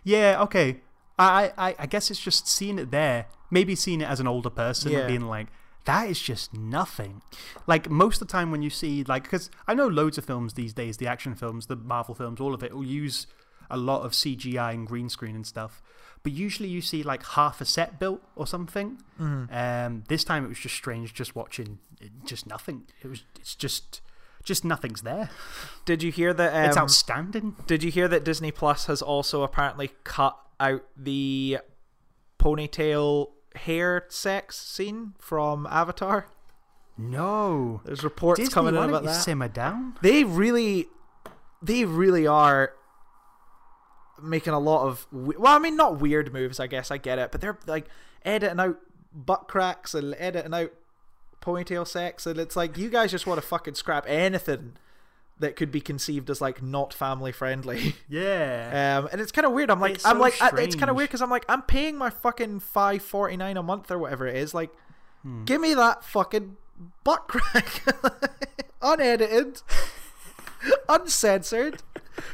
Yeah, 0.04 0.42
okay. 0.44 0.82
I, 1.18 1.52
I 1.58 1.76
I 1.80 1.86
guess 1.86 2.12
it's 2.12 2.20
just 2.20 2.48
seeing 2.48 2.78
it 2.80 2.92
there. 2.92 3.26
Maybe 3.52 3.76
seeing 3.76 4.02
it 4.02 4.10
as 4.10 4.20
an 4.20 4.28
older 4.28 4.50
person 4.50 4.92
Yeah. 4.92 5.00
and 5.00 5.08
being 5.08 5.22
like, 5.22 5.48
that 5.86 6.10
is 6.10 6.20
just 6.20 6.54
nothing. 6.54 7.22
Like 7.68 7.90
most 7.90 8.22
of 8.22 8.28
the 8.28 8.32
time 8.32 8.52
when 8.52 8.62
you 8.62 8.70
see 8.70 9.04
like, 9.04 9.24
because 9.24 9.50
I 9.68 9.74
know 9.76 9.88
loads 9.88 10.18
of 10.18 10.26
films 10.26 10.54
these 10.56 10.74
days, 10.74 10.98
the 10.98 11.08
action 11.08 11.36
films, 11.36 11.68
the 11.68 11.76
Marvel 11.76 12.16
films, 12.16 12.42
all 12.42 12.54
of 12.54 12.64
it 12.64 12.74
will 12.74 12.84
use 12.86 13.28
a 13.70 13.78
lot 13.78 14.02
of 14.04 14.12
CGI 14.12 14.74
and 14.74 14.88
green 14.88 15.10
screen 15.10 15.36
and 15.36 15.46
stuff. 15.46 15.82
But 16.24 16.32
usually 16.34 16.70
you 16.70 16.82
see 16.82 17.04
like 17.04 17.24
half 17.24 17.62
a 17.62 17.66
set 17.66 18.00
built 18.00 18.22
or 18.36 18.48
something. 18.48 18.98
Um, 19.20 20.04
this 20.08 20.24
time 20.24 20.44
it 20.44 20.48
was 20.50 20.60
just 20.60 20.76
strange, 20.76 21.14
just 21.14 21.36
watching 21.36 21.78
it, 22.02 22.12
just 22.26 22.48
nothing. 22.48 22.84
It 23.04 23.08
was 23.08 23.24
it's 23.40 23.56
just 23.56 24.02
just 24.44 24.66
nothing's 24.66 25.02
there. 25.04 25.30
Did 25.86 26.04
you 26.04 26.12
hear 26.12 26.34
that? 26.34 26.68
it's 26.68 26.78
Um, 26.78 26.84
outstanding. 26.84 27.56
did 27.68 27.84
you 27.84 27.92
hear 27.92 28.08
that 28.08 28.24
Disney 28.24 28.52
Plus 28.52 28.86
has 28.88 29.02
also 29.02 29.44
apparently 29.44 29.92
cut 30.04 30.36
out 30.60 30.84
the 30.96 31.60
ponytail 32.40 33.32
hair 33.56 34.06
sex 34.10 34.58
scene 34.58 35.14
from 35.20 35.68
Avatar? 35.70 36.28
No. 36.98 37.82
There's 37.86 38.04
reports 38.04 38.40
Disney, 38.40 38.54
coming 38.54 38.76
in 38.76 38.90
about 38.90 39.04
that. 39.04 39.22
simmer 39.22 39.48
down? 39.48 39.96
they 40.02 40.24
really 40.24 40.88
they 41.62 41.84
really 41.86 42.26
are 42.28 42.74
making 44.22 44.54
a 44.54 44.60
lot 44.60 44.86
of 44.88 45.08
we- 45.12 45.36
well 45.38 45.56
i 45.56 45.60
mean 45.60 45.76
not 45.76 46.00
weird 46.00 46.32
moves 46.32 46.60
i 46.60 46.68
guess 46.68 46.90
i 46.92 46.98
get 46.98 47.20
it 47.20 47.32
but 47.34 47.42
they're 47.42 47.58
like 47.66 47.86
editing 48.24 48.60
out 48.62 48.78
butt 49.14 49.48
cracks 49.48 49.94
and 49.94 50.16
editing 50.18 50.54
out 50.54 50.72
ponytail 51.42 51.86
sex 51.88 52.26
and 52.26 52.40
it's 52.40 52.56
like 52.56 52.78
you 52.78 52.90
guys 52.90 53.12
just 53.12 53.28
want 53.28 53.42
to 53.42 53.46
fucking 53.46 53.76
scrap 53.76 54.06
anything 54.08 54.74
that 55.40 55.56
could 55.58 55.70
be 55.72 55.82
conceived 55.82 56.30
as 56.30 56.40
like 56.40 56.62
not 56.64 56.94
family 56.94 57.32
friendly. 57.32 57.96
Yeah. 58.10 59.00
um 59.00 59.10
and 59.12 59.20
it's 59.20 59.32
kind 59.32 59.46
of 59.46 59.52
weird. 59.52 59.70
I'm 59.70 59.80
like 59.82 59.96
It's 59.96 60.06
i'm 60.06 60.18
like 60.20 60.42
I- 60.42 60.52
it's 60.60 60.76
kind 60.76 60.90
of 60.90 60.96
weird 60.96 61.10
because 61.10 61.22
i'm 61.22 61.30
like 61.30 61.44
i'm 61.50 61.62
paying 61.62 61.98
my 61.98 62.10
fucking 62.10 62.62
549 62.62 63.58
a 63.58 63.64
month 63.64 63.92
or 63.92 63.98
whatever 63.98 64.28
it 64.28 64.36
is 64.38 64.54
like 64.54 64.70
Hmm. 65.24 65.44
give 65.44 65.60
me 65.60 65.74
that 65.74 66.04
fucking 66.06 66.56
butt 67.04 67.28
crack. 67.28 67.84
Unedited. 68.82 69.62
Uncensored. 70.90 71.82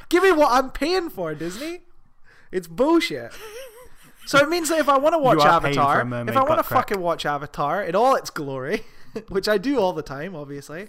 Give 0.10 0.24
me 0.24 0.32
what 0.32 0.52
i'm 0.52 0.70
paying 0.72 1.10
for 1.10 1.34
disney. 1.34 1.82
It's 2.52 2.68
bullshit. 2.68 3.32
So 4.26 4.38
it 4.40 4.50
means 4.50 4.70
that 4.70 4.80
if 4.80 4.90
i 4.90 4.98
want 4.98 5.14
to 5.14 5.20
watch 5.20 5.40
are 5.40 5.60
paying 5.62 5.74
for 5.76 5.80
a 5.82 5.84
avatar 5.84 6.24
if 6.30 6.38
i 6.38 6.44
want 6.44 6.60
to 6.60 6.64
fucking 6.64 7.00
watch 7.02 7.26
avatar 7.26 7.84
in 7.84 7.96
all 7.96 8.16
its 8.16 8.30
glory 8.30 8.84
which 9.30 9.48
i 9.50 9.58
do 9.58 9.80
all 9.80 9.94
the 9.94 10.04
time 10.04 10.36
obviously 10.36 10.88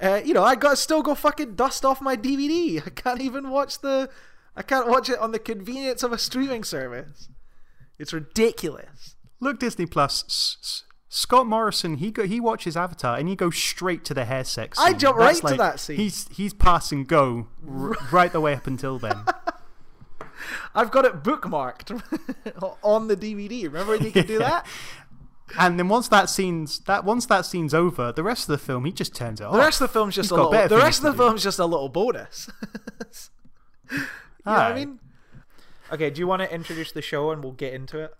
uh, 0.00 0.20
you 0.24 0.34
know 0.34 0.42
i 0.44 0.54
gotta 0.54 0.76
still 0.76 1.02
go 1.02 1.14
fucking 1.14 1.54
dust 1.54 1.84
off 1.84 2.00
my 2.00 2.16
dvd 2.16 2.82
i 2.86 2.90
can't 2.90 3.20
even 3.20 3.50
watch 3.50 3.80
the 3.80 4.08
I 4.56 4.62
can't 4.62 4.86
watch 4.86 5.08
it 5.10 5.18
on 5.18 5.32
the 5.32 5.40
convenience 5.40 6.04
of 6.04 6.12
a 6.12 6.16
streaming 6.16 6.62
service. 6.62 7.28
It's 7.98 8.12
ridiculous. 8.12 9.16
Look, 9.40 9.58
Disney 9.58 9.84
Plus. 9.84 10.22
S- 10.28 10.56
S- 10.62 10.84
Scott 11.08 11.46
Morrison, 11.48 11.96
he 11.96 12.12
go, 12.12 12.24
he 12.24 12.38
watches 12.38 12.76
Avatar 12.76 13.16
and 13.16 13.28
he 13.28 13.34
goes 13.34 13.56
straight 13.56 14.04
to 14.04 14.14
the 14.14 14.24
hair 14.26 14.44
sex. 14.44 14.78
I 14.78 14.92
jump 14.92 15.18
That's 15.18 15.42
right 15.42 15.50
to 15.50 15.56
that 15.58 15.80
scene. 15.80 15.96
He's 15.96 16.28
he's 16.28 16.54
pass 16.54 16.92
and 16.92 17.04
go 17.04 17.48
r- 17.68 17.96
right 18.12 18.30
the 18.32 18.40
way 18.40 18.54
up 18.54 18.68
until 18.68 19.00
then. 19.00 19.24
I've 20.74 20.90
got 20.92 21.04
it 21.04 21.22
bookmarked 21.22 22.00
on 22.82 23.08
the 23.08 23.16
DVD. 23.16 23.64
Remember 23.64 23.92
when 23.96 24.04
you 24.04 24.12
could 24.12 24.26
do 24.28 24.38
that? 24.38 24.66
And 25.58 25.78
then 25.78 25.88
once 25.88 26.08
that 26.08 26.30
scene's 26.30 26.80
that 26.80 27.04
once 27.04 27.26
that 27.26 27.46
scene's 27.46 27.74
over, 27.74 28.12
the 28.12 28.22
rest 28.22 28.48
of 28.48 28.58
the 28.58 28.64
film 28.64 28.84
he 28.84 28.92
just 28.92 29.14
turns 29.14 29.40
it 29.40 29.44
off. 29.44 29.52
The 29.52 29.58
rest 29.58 29.80
of 29.80 29.88
the 29.88 29.92
film's 29.92 30.14
just 30.14 30.26
He's 30.26 30.30
a 30.32 30.34
little. 30.42 30.68
The 30.68 30.76
rest 30.76 31.04
of 31.04 31.12
the 31.16 31.22
film's 31.22 31.42
just 31.42 31.58
a 31.58 31.66
little 31.66 31.88
bonus. 31.88 32.48
you 33.90 33.98
know 33.98 34.04
what 34.44 34.58
I 34.58 34.74
mean? 34.74 35.00
Okay, 35.92 36.10
do 36.10 36.18
you 36.18 36.26
want 36.26 36.42
to 36.42 36.52
introduce 36.52 36.92
the 36.92 37.02
show 37.02 37.30
and 37.30 37.42
we'll 37.44 37.52
get 37.52 37.74
into 37.74 37.98
it? 38.00 38.14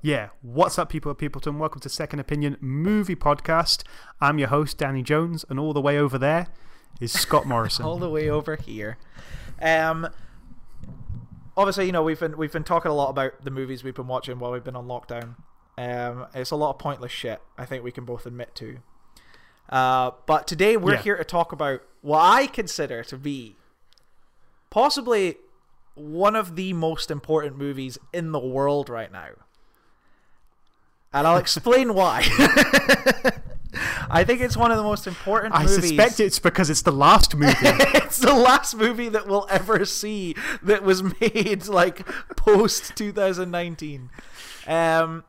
Yeah, 0.00 0.28
what's 0.42 0.78
up, 0.78 0.90
people 0.90 1.10
of 1.10 1.18
Peopleton? 1.18 1.58
Welcome 1.58 1.80
to 1.80 1.88
Second 1.88 2.20
Opinion 2.20 2.56
Movie 2.60 3.16
Podcast. 3.16 3.82
I'm 4.20 4.38
your 4.38 4.48
host, 4.48 4.78
Danny 4.78 5.02
Jones, 5.02 5.44
and 5.50 5.58
all 5.58 5.72
the 5.72 5.80
way 5.80 5.98
over 5.98 6.18
there 6.18 6.46
is 7.00 7.12
Scott 7.12 7.46
Morrison. 7.48 7.84
all 7.84 7.98
the 7.98 8.08
way 8.08 8.30
over 8.30 8.54
here. 8.54 8.96
Um, 9.60 10.08
obviously, 11.56 11.86
you 11.86 11.92
know 11.92 12.04
we've 12.04 12.20
been 12.20 12.36
we've 12.38 12.52
been 12.52 12.62
talking 12.62 12.92
a 12.92 12.94
lot 12.94 13.10
about 13.10 13.44
the 13.44 13.50
movies 13.50 13.82
we've 13.82 13.94
been 13.96 14.06
watching 14.06 14.38
while 14.38 14.52
we've 14.52 14.62
been 14.64 14.76
on 14.76 14.86
lockdown. 14.86 15.34
Um, 15.78 16.26
it's 16.34 16.50
a 16.50 16.56
lot 16.56 16.70
of 16.70 16.78
pointless 16.78 17.12
shit. 17.12 17.40
I 17.56 17.64
think 17.64 17.84
we 17.84 17.92
can 17.92 18.04
both 18.04 18.26
admit 18.26 18.54
to. 18.56 18.78
Uh, 19.68 20.10
but 20.26 20.48
today 20.48 20.76
we're 20.76 20.94
Yeah. 20.94 21.02
here 21.02 21.16
to 21.16 21.24
talk 21.24 21.52
about 21.52 21.82
what 22.00 22.18
I 22.20 22.46
consider 22.48 23.04
to 23.04 23.16
be 23.16 23.56
possibly 24.70 25.36
one 25.94 26.34
of 26.34 26.56
the 26.56 26.72
most 26.72 27.10
important 27.10 27.56
movies 27.56 27.96
in 28.12 28.32
the 28.32 28.38
world 28.40 28.88
right 28.88 29.12
now. 29.12 29.28
And 31.12 31.26
I'll 31.26 31.36
explain 31.38 31.94
why. 31.94 32.24
I 34.10 34.24
think 34.24 34.40
it's 34.40 34.56
one 34.56 34.70
of 34.70 34.78
the 34.78 34.82
most 34.82 35.06
important 35.06 35.54
I 35.54 35.62
movies 35.64 35.88
suspect 35.90 36.18
it's 36.20 36.38
because 36.38 36.70
it's 36.70 36.82
the 36.82 36.92
last 36.92 37.36
movie. 37.36 37.54
it's 37.60 38.18
the 38.18 38.34
last 38.34 38.74
movie 38.74 39.08
that 39.10 39.26
we'll 39.28 39.46
ever 39.50 39.84
see 39.84 40.34
that 40.62 40.82
was 40.82 41.02
made 41.20 41.66
like 41.66 42.06
post 42.36 42.96
2019. 42.96 44.10
Um, 44.66 45.24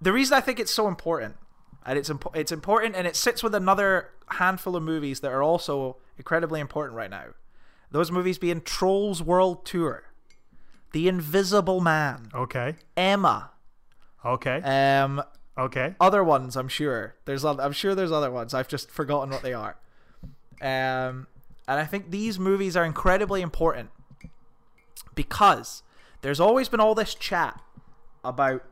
the 0.00 0.12
reason 0.12 0.36
I 0.36 0.40
think 0.40 0.60
it's 0.60 0.72
so 0.72 0.88
important, 0.88 1.36
and 1.84 1.98
it's 1.98 2.08
impo- 2.08 2.34
it's 2.36 2.52
important, 2.52 2.94
and 2.96 3.06
it 3.06 3.16
sits 3.16 3.42
with 3.42 3.54
another 3.54 4.10
handful 4.32 4.76
of 4.76 4.82
movies 4.82 5.20
that 5.20 5.32
are 5.32 5.42
also 5.42 5.96
incredibly 6.16 6.60
important 6.60 6.96
right 6.96 7.10
now. 7.10 7.26
Those 7.90 8.10
movies 8.10 8.38
being 8.38 8.60
Trolls 8.60 9.22
World 9.22 9.64
Tour, 9.64 10.04
The 10.92 11.08
Invisible 11.08 11.80
Man, 11.80 12.30
okay, 12.34 12.76
Emma, 12.96 13.52
okay, 14.24 14.60
um, 14.62 15.22
okay. 15.56 15.94
other 16.00 16.22
ones 16.22 16.56
i'm 16.56 16.68
sure. 16.68 17.16
There's 17.24 17.44
i'm 17.44 17.72
sure 17.72 17.94
there's 17.94 18.12
other 18.12 18.30
ones. 18.30 18.54
I've 18.54 18.68
just 18.68 18.90
forgotten 18.90 19.30
what 19.30 19.42
they 19.42 19.54
are. 19.54 19.76
Um 20.60 21.26
and 21.68 21.78
i 21.78 21.84
think 21.84 22.10
these 22.10 22.38
movies 22.38 22.76
are 22.76 22.84
incredibly 22.84 23.42
important 23.42 23.90
because 25.14 25.82
there's 26.22 26.40
always 26.40 26.68
been 26.68 26.80
all 26.80 26.94
this 26.94 27.14
chat 27.14 27.60
about 28.24 28.64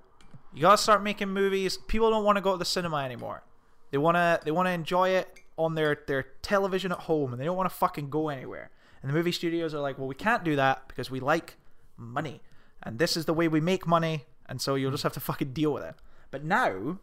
you 0.56 0.62
gotta 0.62 0.78
start 0.78 1.02
making 1.02 1.28
movies. 1.28 1.76
People 1.76 2.10
don't 2.10 2.24
want 2.24 2.36
to 2.36 2.42
go 2.42 2.52
to 2.52 2.58
the 2.58 2.64
cinema 2.64 2.96
anymore. 3.04 3.42
They 3.90 3.98
want 3.98 4.16
to 4.16 4.40
they 4.42 4.50
want 4.50 4.66
to 4.66 4.72
enjoy 4.72 5.10
it 5.10 5.28
on 5.58 5.74
their 5.74 5.98
their 6.06 6.22
television 6.40 6.92
at 6.92 7.00
home 7.00 7.32
and 7.32 7.40
they 7.40 7.44
don't 7.44 7.58
want 7.58 7.68
to 7.68 7.76
fucking 7.76 8.08
go 8.08 8.30
anywhere. 8.30 8.70
And 9.02 9.10
the 9.10 9.14
movie 9.14 9.32
studios 9.32 9.74
are 9.74 9.80
like 9.80 9.98
well 9.98 10.08
we 10.08 10.14
can't 10.14 10.44
do 10.44 10.56
that 10.56 10.88
because 10.88 11.10
we 11.10 11.20
like 11.20 11.56
money 11.98 12.40
and 12.82 12.98
this 12.98 13.18
is 13.18 13.26
the 13.26 13.34
way 13.34 13.48
we 13.48 13.60
make 13.60 13.86
money 13.86 14.24
and 14.48 14.58
so 14.60 14.76
you'll 14.76 14.90
just 14.90 15.02
have 15.02 15.12
to 15.12 15.20
fucking 15.20 15.52
deal 15.52 15.74
with 15.74 15.84
it. 15.84 15.94
But 16.30 16.42
now 16.42 17.00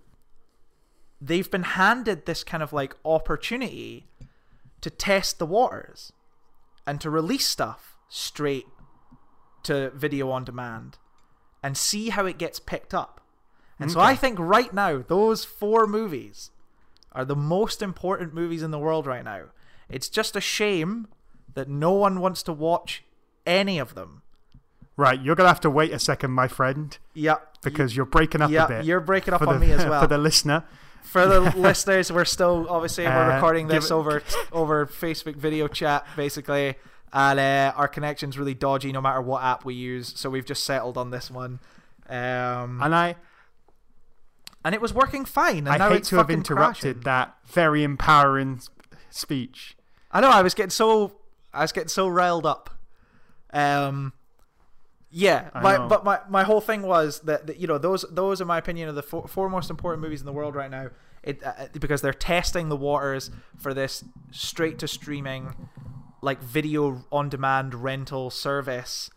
they've 1.22 1.50
been 1.50 1.64
handed 1.64 2.26
this 2.26 2.44
kind 2.44 2.64
of 2.64 2.74
like 2.74 2.96
opportunity 3.06 4.08
to 4.82 4.90
test 4.90 5.38
the 5.38 5.46
waters 5.46 6.12
and 6.88 7.00
to 7.02 7.12
release 7.12 7.48
stuff 7.48 7.98
straight 8.10 8.66
to 9.62 9.92
video 9.92 10.32
on 10.32 10.44
demand 10.44 10.98
and 11.62 11.78
see 11.78 12.10
how 12.10 12.26
it 12.26 12.40
gets 12.40 12.60
picked 12.60 12.96
up. 12.96 13.23
And 13.84 13.92
so 13.92 14.00
I 14.00 14.16
think 14.16 14.40
right 14.40 14.74
now 14.74 15.04
those 15.08 15.44
four 15.46 15.86
movies 15.88 16.52
are 17.12 17.26
the 17.26 17.36
most 17.36 17.82
important 17.82 18.34
movies 18.34 18.64
in 18.64 18.72
the 18.72 18.80
world 18.80 19.06
right 19.06 19.24
now. 19.24 19.44
It's 19.90 20.10
just 20.10 20.36
a 20.36 20.42
shame 20.42 21.08
that 21.54 21.70
no 21.70 21.92
one 21.92 22.20
wants 22.20 22.42
to 22.44 22.54
watch 22.54 23.04
any 23.46 23.78
of 23.78 23.94
them. 23.96 24.22
Right, 24.96 25.20
you're 25.22 25.36
gonna 25.36 25.50
have 25.50 25.60
to 25.62 25.70
wait 25.70 25.92
a 25.92 26.00
second, 26.00 26.32
my 26.32 26.48
friend, 26.48 26.98
Yep. 27.16 27.58
because 27.64 27.96
you're 27.96 28.06
breaking 28.06 28.42
up 28.42 28.52
yeah, 28.52 28.66
a 28.66 28.68
bit. 28.68 28.86
you're 28.86 29.00
breaking 29.00 29.34
up 29.34 29.42
on 29.42 29.60
the, 29.60 29.66
me 29.66 29.72
as 29.72 29.86
well. 29.90 30.02
for 30.02 30.08
the 30.08 30.18
listener. 30.20 30.64
For 31.04 31.26
the 31.28 31.40
listeners, 31.58 32.12
we're 32.12 32.26
still 32.26 32.68
obviously 32.70 33.06
we're 33.06 33.32
Uh, 33.32 33.36
recording 33.36 33.68
this 33.68 33.86
it- 33.90 33.94
over 33.94 34.22
over 34.52 34.86
Facebook 34.86 35.36
video 35.36 35.68
chat 35.68 36.06
basically, 36.16 36.76
and 37.12 37.40
uh, 37.40 37.74
our 37.76 37.88
connection's 37.88 38.38
really 38.38 38.54
dodgy 38.54 38.92
no 38.92 39.02
matter 39.02 39.22
what 39.22 39.44
app 39.44 39.66
we 39.66 39.74
use. 39.74 40.14
So 40.16 40.30
we've 40.30 40.46
just 40.46 40.64
settled 40.64 40.98
on 40.98 41.10
this 41.12 41.30
one, 41.32 41.60
um, 42.08 42.80
And 42.82 42.94
I, 42.96 43.16
and 44.64 44.74
it 44.74 44.82
was 44.82 44.94
working 44.94 45.26
fine. 45.26 45.60
And 45.60 45.70
I 45.70 45.78
now 45.78 45.90
hate 45.90 46.00
it's 46.00 46.10
to 46.10 46.18
have 46.18 46.30
interrupted 46.30 46.82
crashing. 46.82 47.02
that 47.02 47.36
very 47.48 47.84
empowering 47.84 48.62
speech. 49.10 49.76
I 50.12 50.22
know. 50.22 50.30
I 50.30 50.42
was 50.42 50.54
getting 50.54 50.70
so 50.70 51.20
I 51.54 51.62
was 51.62 51.72
getting 51.72 51.90
so 51.90 52.08
riled 52.08 52.46
up. 52.46 52.70
Um, 53.52 54.14
yeah, 55.16 55.50
my, 55.54 55.78
but 55.78 56.04
my, 56.04 56.22
my 56.28 56.44
whole 56.44 56.60
thing 56.60 56.82
was 56.82 57.20
that, 57.22 57.46
that 57.46 57.60
you 57.60 57.68
know 57.68 57.78
those 57.78 58.04
those 58.10 58.42
in 58.42 58.48
my 58.48 58.58
opinion 58.58 58.90
are 58.90 58.94
the 58.94 59.04
four, 59.04 59.28
four 59.28 59.48
most 59.48 59.70
important 59.70 60.02
movies 60.02 60.22
in 60.22 60.26
the 60.26 60.34
world 60.34 60.56
right 60.56 60.72
now. 60.72 60.90
It 61.22 61.44
uh, 61.44 61.68
because 61.80 62.02
they're 62.02 62.14
testing 62.14 62.70
the 62.70 62.76
waters 62.76 63.30
for 63.58 63.76
this 63.76 64.04
straight 64.32 64.80
to 64.80 64.88
streaming, 64.88 65.54
like 66.22 66.42
video 66.42 67.06
on 67.12 67.30
demand 67.30 67.76
rental 67.76 68.32
service. 68.32 69.12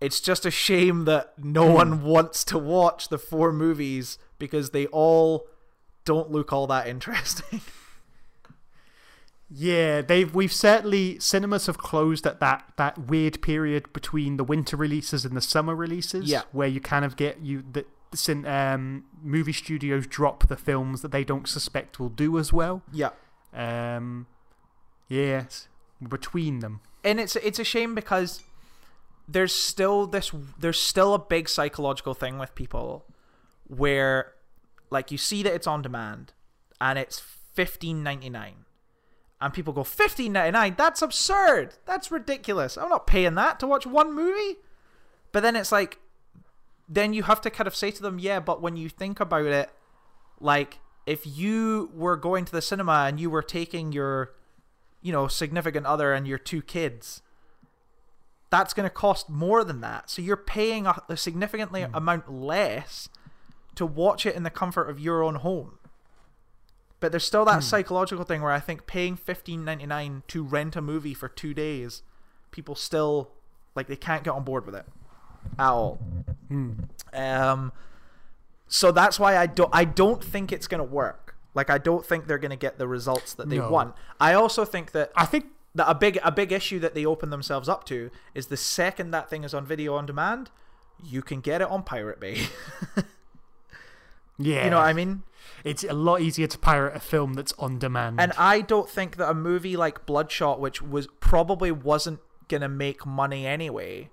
It's 0.00 0.20
just 0.20 0.46
a 0.46 0.50
shame 0.50 1.04
that 1.06 1.32
no 1.38 1.66
Hmm. 1.68 1.74
one 1.74 2.02
wants 2.04 2.44
to 2.44 2.58
watch 2.58 3.08
the 3.08 3.18
four 3.18 3.52
movies 3.52 4.18
because 4.38 4.70
they 4.70 4.86
all 4.86 5.48
don't 6.04 6.30
look 6.30 6.52
all 6.52 6.66
that 6.68 6.86
interesting. 6.86 7.60
Yeah, 9.50 10.02
they've 10.02 10.34
we've 10.34 10.52
certainly 10.52 11.18
cinemas 11.20 11.66
have 11.66 11.78
closed 11.78 12.26
at 12.26 12.38
that 12.40 12.70
that 12.76 12.98
weird 12.98 13.40
period 13.40 13.90
between 13.94 14.36
the 14.36 14.44
winter 14.44 14.76
releases 14.76 15.24
and 15.24 15.34
the 15.34 15.40
summer 15.40 15.74
releases. 15.74 16.26
Yeah. 16.30 16.42
where 16.52 16.68
you 16.68 16.80
kind 16.82 17.02
of 17.02 17.16
get 17.16 17.40
you 17.40 17.64
the 17.72 17.86
um, 18.46 19.04
movie 19.22 19.54
studios 19.54 20.06
drop 20.06 20.48
the 20.48 20.56
films 20.56 21.00
that 21.00 21.12
they 21.12 21.24
don't 21.24 21.48
suspect 21.48 21.98
will 21.98 22.08
do 22.10 22.38
as 22.38 22.52
well. 22.52 22.82
yeah. 22.92 23.10
Um, 23.54 24.26
yes, 25.08 25.68
between 26.06 26.58
them. 26.58 26.80
and 27.02 27.18
it's 27.18 27.34
it's 27.36 27.58
a 27.58 27.64
shame 27.64 27.94
because 27.94 28.42
there's 29.28 29.54
still 29.54 30.06
this 30.06 30.32
there's 30.58 30.80
still 30.80 31.14
a 31.14 31.18
big 31.18 31.48
psychological 31.48 32.14
thing 32.14 32.38
with 32.38 32.54
people 32.54 33.04
where 33.66 34.32
like 34.90 35.12
you 35.12 35.18
see 35.18 35.42
that 35.42 35.52
it's 35.52 35.66
on 35.66 35.82
demand 35.82 36.32
and 36.80 36.98
it's 36.98 37.22
15.99 37.56 38.52
and 39.40 39.52
people 39.52 39.72
go 39.72 39.82
15.99 39.82 40.76
that's 40.76 41.02
absurd. 41.02 41.74
That's 41.84 42.10
ridiculous. 42.10 42.78
I'm 42.78 42.88
not 42.88 43.06
paying 43.06 43.34
that 43.34 43.60
to 43.60 43.66
watch 43.66 43.86
one 43.86 44.14
movie. 44.14 44.58
But 45.30 45.42
then 45.42 45.56
it's 45.56 45.70
like 45.70 45.98
then 46.88 47.12
you 47.12 47.24
have 47.24 47.42
to 47.42 47.50
kind 47.50 47.66
of 47.66 47.76
say 47.76 47.90
to 47.90 48.02
them 48.02 48.18
yeah 48.18 48.40
but 48.40 48.62
when 48.62 48.76
you 48.76 48.88
think 48.88 49.20
about 49.20 49.44
it 49.44 49.70
like 50.40 50.78
if 51.04 51.26
you 51.26 51.90
were 51.94 52.16
going 52.16 52.46
to 52.46 52.52
the 52.52 52.62
cinema 52.62 53.04
and 53.06 53.20
you 53.20 53.28
were 53.28 53.42
taking 53.42 53.92
your 53.92 54.32
you 55.00 55.12
know, 55.12 55.28
significant 55.28 55.86
other 55.86 56.12
and 56.12 56.26
your 56.26 56.38
two 56.38 56.62
kids, 56.62 57.22
that's 58.50 58.72
going 58.74 58.88
to 58.88 58.94
cost 58.94 59.28
more 59.28 59.62
than 59.64 59.80
that. 59.82 60.08
So 60.10 60.22
you're 60.22 60.36
paying 60.36 60.86
a, 60.86 61.02
a 61.08 61.16
significantly 61.16 61.86
amount 61.92 62.32
less 62.32 63.08
to 63.74 63.84
watch 63.86 64.24
it 64.26 64.34
in 64.34 64.42
the 64.42 64.50
comfort 64.50 64.88
of 64.88 64.98
your 64.98 65.22
own 65.22 65.36
home. 65.36 65.78
But 67.00 67.12
there's 67.12 67.24
still 67.24 67.44
that 67.44 67.62
psychological 67.62 68.24
thing 68.24 68.42
where 68.42 68.50
I 68.50 68.58
think 68.58 68.86
paying 68.86 69.14
fifteen 69.14 69.64
ninety 69.64 69.86
nine 69.86 70.24
to 70.28 70.42
rent 70.42 70.74
a 70.74 70.80
movie 70.80 71.14
for 71.14 71.28
two 71.28 71.54
days, 71.54 72.02
people 72.50 72.74
still 72.74 73.30
like 73.76 73.86
they 73.86 73.94
can't 73.96 74.24
get 74.24 74.30
on 74.32 74.42
board 74.42 74.66
with 74.66 74.74
it 74.74 74.84
at 75.58 75.68
all. 75.68 76.00
Hmm. 76.48 76.72
Um, 77.12 77.72
so 78.66 78.90
that's 78.90 79.20
why 79.20 79.36
I 79.36 79.46
don't 79.46 79.70
I 79.72 79.84
don't 79.84 80.24
think 80.24 80.50
it's 80.50 80.66
gonna 80.66 80.82
work. 80.82 81.36
Like 81.54 81.70
I 81.70 81.78
don't 81.78 82.04
think 82.04 82.26
they're 82.26 82.36
gonna 82.38 82.56
get 82.56 82.78
the 82.78 82.88
results 82.88 83.32
that 83.34 83.48
they 83.48 83.58
No. 83.58 83.70
want. 83.70 83.94
I 84.20 84.34
also 84.34 84.64
think 84.64 84.90
that 84.90 85.12
I 85.14 85.24
think 85.24 85.46
that 85.74 85.88
a 85.88 85.94
big 85.94 86.18
a 86.22 86.32
big 86.32 86.52
issue 86.52 86.78
that 86.80 86.94
they 86.94 87.04
open 87.04 87.30
themselves 87.30 87.68
up 87.68 87.84
to 87.84 88.10
is 88.34 88.46
the 88.46 88.56
second 88.56 89.10
that 89.10 89.28
thing 89.28 89.44
is 89.44 89.54
on 89.54 89.64
video 89.66 89.94
on 89.94 90.06
demand, 90.06 90.50
you 91.02 91.22
can 91.22 91.40
get 91.40 91.60
it 91.60 91.68
on 91.68 91.82
Pirate 91.82 92.20
Bay. 92.20 92.42
yeah, 94.38 94.64
you 94.64 94.70
know 94.70 94.78
what 94.78 94.86
I 94.86 94.92
mean? 94.92 95.22
It's 95.64 95.84
a 95.84 95.92
lot 95.92 96.20
easier 96.20 96.46
to 96.46 96.58
pirate 96.58 96.96
a 96.96 97.00
film 97.00 97.34
that's 97.34 97.52
on 97.58 97.78
demand. 97.78 98.20
And 98.20 98.32
I 98.38 98.60
don't 98.60 98.88
think 98.88 99.16
that 99.16 99.28
a 99.28 99.34
movie 99.34 99.76
like 99.76 100.06
Bloodshot, 100.06 100.60
which 100.60 100.80
was 100.80 101.08
probably 101.20 101.70
wasn't 101.70 102.20
gonna 102.48 102.68
make 102.68 103.04
money 103.04 103.46
anyway. 103.46 104.10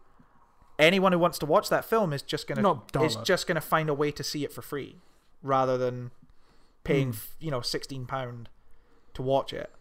Anyone 0.78 1.12
who 1.12 1.20
wants 1.20 1.40
to 1.40 1.46
watch 1.46 1.70
that 1.70 1.86
film 1.86 2.12
is 2.14 2.22
just 2.22 2.48
gonna 2.48 2.82
is 3.02 3.16
just 3.18 3.48
gonna 3.48 3.62
find 3.62 3.90
a 3.90 3.94
way 3.94 4.12
to 4.12 4.24
see 4.24 4.44
it 4.44 4.52
for 4.52 4.62
free, 4.62 4.98
rather 5.42 5.78
than 5.78 6.12
paying 6.84 7.08
hmm. 7.08 7.14
f 7.14 7.36
you 7.40 7.52
know 7.52 7.62
sixteen 7.62 8.06
pound 8.06 8.50
to 9.14 9.22
watch 9.22 9.54
it. 9.54 9.72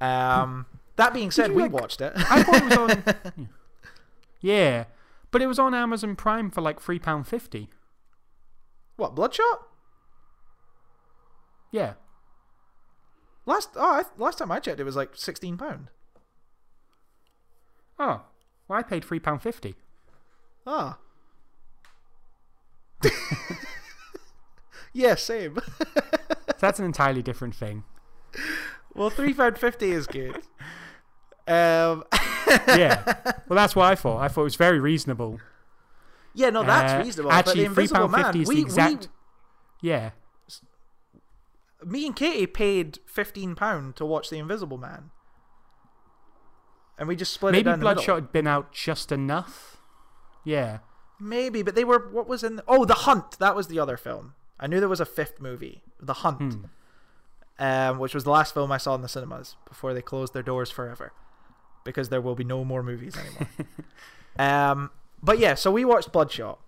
Um, 0.00 0.66
that 0.96 1.12
being 1.14 1.30
said, 1.30 1.52
we 1.52 1.62
like- 1.62 1.72
watched 1.72 2.00
it. 2.00 2.12
I 2.16 2.42
thought 2.42 2.56
it 2.56 2.78
was 2.78 2.78
on. 3.36 3.48
yeah, 4.40 4.84
but 5.30 5.42
it 5.42 5.46
was 5.46 5.58
on 5.58 5.74
Amazon 5.74 6.16
Prime 6.16 6.50
for 6.50 6.60
like 6.60 6.80
three 6.80 6.98
pound 6.98 7.26
fifty. 7.26 7.68
what 8.96 9.14
Bloodshot? 9.14 9.68
Yeah. 11.70 11.94
Last 13.46 13.70
oh, 13.76 13.82
I, 13.82 14.02
last 14.16 14.38
time 14.38 14.50
I 14.52 14.60
checked, 14.60 14.80
it 14.80 14.84
was 14.84 14.96
like 14.96 15.10
sixteen 15.14 15.56
pound. 15.56 15.88
Oh, 17.98 18.22
well, 18.68 18.78
I 18.78 18.82
paid 18.82 19.04
three 19.04 19.20
pound 19.20 19.42
fifty. 19.42 19.74
Ah. 20.66 20.98
yeah, 24.92 25.14
same. 25.14 25.58
So 25.58 25.84
that's 26.60 26.78
an 26.78 26.84
entirely 26.86 27.22
different 27.22 27.54
thing. 27.54 27.84
Well, 28.94 29.10
three 29.10 29.34
pound 29.34 29.58
fifty 29.58 29.90
is 29.90 30.06
good. 30.06 30.42
Um, 31.46 32.04
Yeah. 32.68 33.02
well, 33.48 33.56
that's 33.56 33.76
what 33.76 33.84
I 33.84 33.94
thought. 33.96 34.16
I 34.22 34.28
thought 34.28 34.40
it 34.40 34.44
was 34.44 34.56
very 34.56 34.80
reasonable. 34.80 35.40
yeah, 36.32 36.48
no, 36.48 36.62
that's 36.64 36.94
Uh, 36.94 37.04
reasonable. 37.04 37.32
Actually, 37.32 37.52
but 37.52 37.58
the 37.60 37.64
Invisible 37.82 38.08
£3.50 38.08 38.10
Man, 38.22 38.40
is 38.40 38.48
we, 38.48 38.54
the 38.54 38.60
exact. 38.62 39.08
Yeah. 39.82 40.10
me 41.84 42.06
and 42.06 42.16
Katie 42.16 42.46
paid 42.46 42.98
fifteen 43.04 43.54
pound 43.54 43.96
to 43.96 44.06
watch 44.06 44.30
the 44.30 44.38
Invisible 44.38 44.78
Man, 44.78 45.10
and 46.98 47.08
we 47.08 47.16
just 47.16 47.34
split 47.34 47.50
it 47.54 47.58
Maybe 47.58 47.64
down 47.64 47.72
the 47.80 47.84
middle. 47.84 47.94
Bloodshot 47.96 48.14
had 48.16 48.32
been 48.32 48.46
out 48.46 48.72
just 48.72 49.12
enough. 49.12 49.76
Yeah. 50.44 50.78
Maybe, 51.20 51.62
but 51.62 51.74
they 51.74 51.84
were. 51.84 52.08
What 52.10 52.26
was 52.26 52.42
in? 52.42 52.56
The, 52.56 52.64
oh, 52.66 52.84
The 52.86 52.94
Hunt. 52.94 53.38
That 53.38 53.54
was 53.54 53.68
the 53.68 53.78
other 53.78 53.96
film. 53.98 54.34
I 54.58 54.66
knew 54.66 54.80
there 54.80 54.88
was 54.88 55.00
a 55.00 55.04
fifth 55.06 55.40
movie, 55.40 55.82
The 56.00 56.14
Hunt, 56.14 56.38
Hmm. 56.54 56.64
Um, 57.58 57.98
which 57.98 58.14
was 58.14 58.24
the 58.24 58.30
last 58.30 58.54
film 58.54 58.72
I 58.72 58.78
saw 58.78 58.94
in 58.94 59.02
the 59.02 59.08
cinemas 59.08 59.56
before 59.68 59.94
they 59.94 60.02
closed 60.02 60.34
their 60.34 60.42
doors 60.42 60.70
forever, 60.70 61.12
because 61.84 62.08
there 62.08 62.20
will 62.20 62.34
be 62.34 62.44
no 62.44 62.64
more 62.64 62.82
movies 62.82 63.16
anymore. 63.16 63.48
um, 64.38 64.90
but 65.22 65.38
yeah, 65.38 65.54
so 65.54 65.70
we 65.70 65.84
watched 65.84 66.12
Bloodshot, 66.12 66.58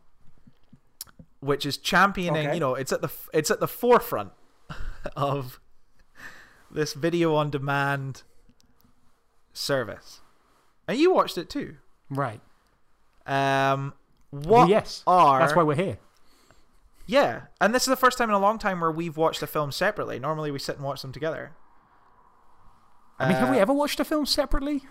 which 1.40 1.66
is 1.66 1.76
championing. 1.76 2.46
Okay. 2.46 2.54
You 2.54 2.60
know, 2.60 2.74
it's 2.74 2.92
at 2.92 3.02
the 3.02 3.10
it's 3.32 3.50
at 3.50 3.60
the 3.60 3.68
forefront 3.68 4.32
of 5.16 5.60
this 6.70 6.94
video 6.94 7.34
on 7.34 7.50
demand 7.50 8.22
service, 9.52 10.20
and 10.86 10.98
you 10.98 11.12
watched 11.12 11.38
it 11.38 11.50
too. 11.50 11.76
Right. 12.08 12.40
Um, 13.26 13.94
what 14.30 14.68
yes. 14.68 15.02
are 15.06 15.40
That's 15.40 15.54
why 15.54 15.62
we're 15.62 15.74
here. 15.74 15.98
Yeah, 17.06 17.42
and 17.60 17.74
this 17.74 17.82
is 17.82 17.88
the 17.88 17.96
first 17.96 18.18
time 18.18 18.28
in 18.28 18.34
a 18.34 18.38
long 18.38 18.58
time 18.58 18.80
where 18.80 18.90
we've 18.90 19.16
watched 19.16 19.42
a 19.42 19.46
film 19.46 19.72
separately. 19.72 20.18
Normally, 20.18 20.50
we 20.50 20.58
sit 20.58 20.76
and 20.76 20.84
watch 20.84 21.02
them 21.02 21.12
together. 21.12 21.52
I 23.18 23.28
mean, 23.28 23.36
have 23.38 23.50
we 23.50 23.56
Uh, 23.58 23.60
ever 23.62 23.72
watched 23.72 23.98
a 24.00 24.04
film 24.04 24.26
separately? 24.26 24.82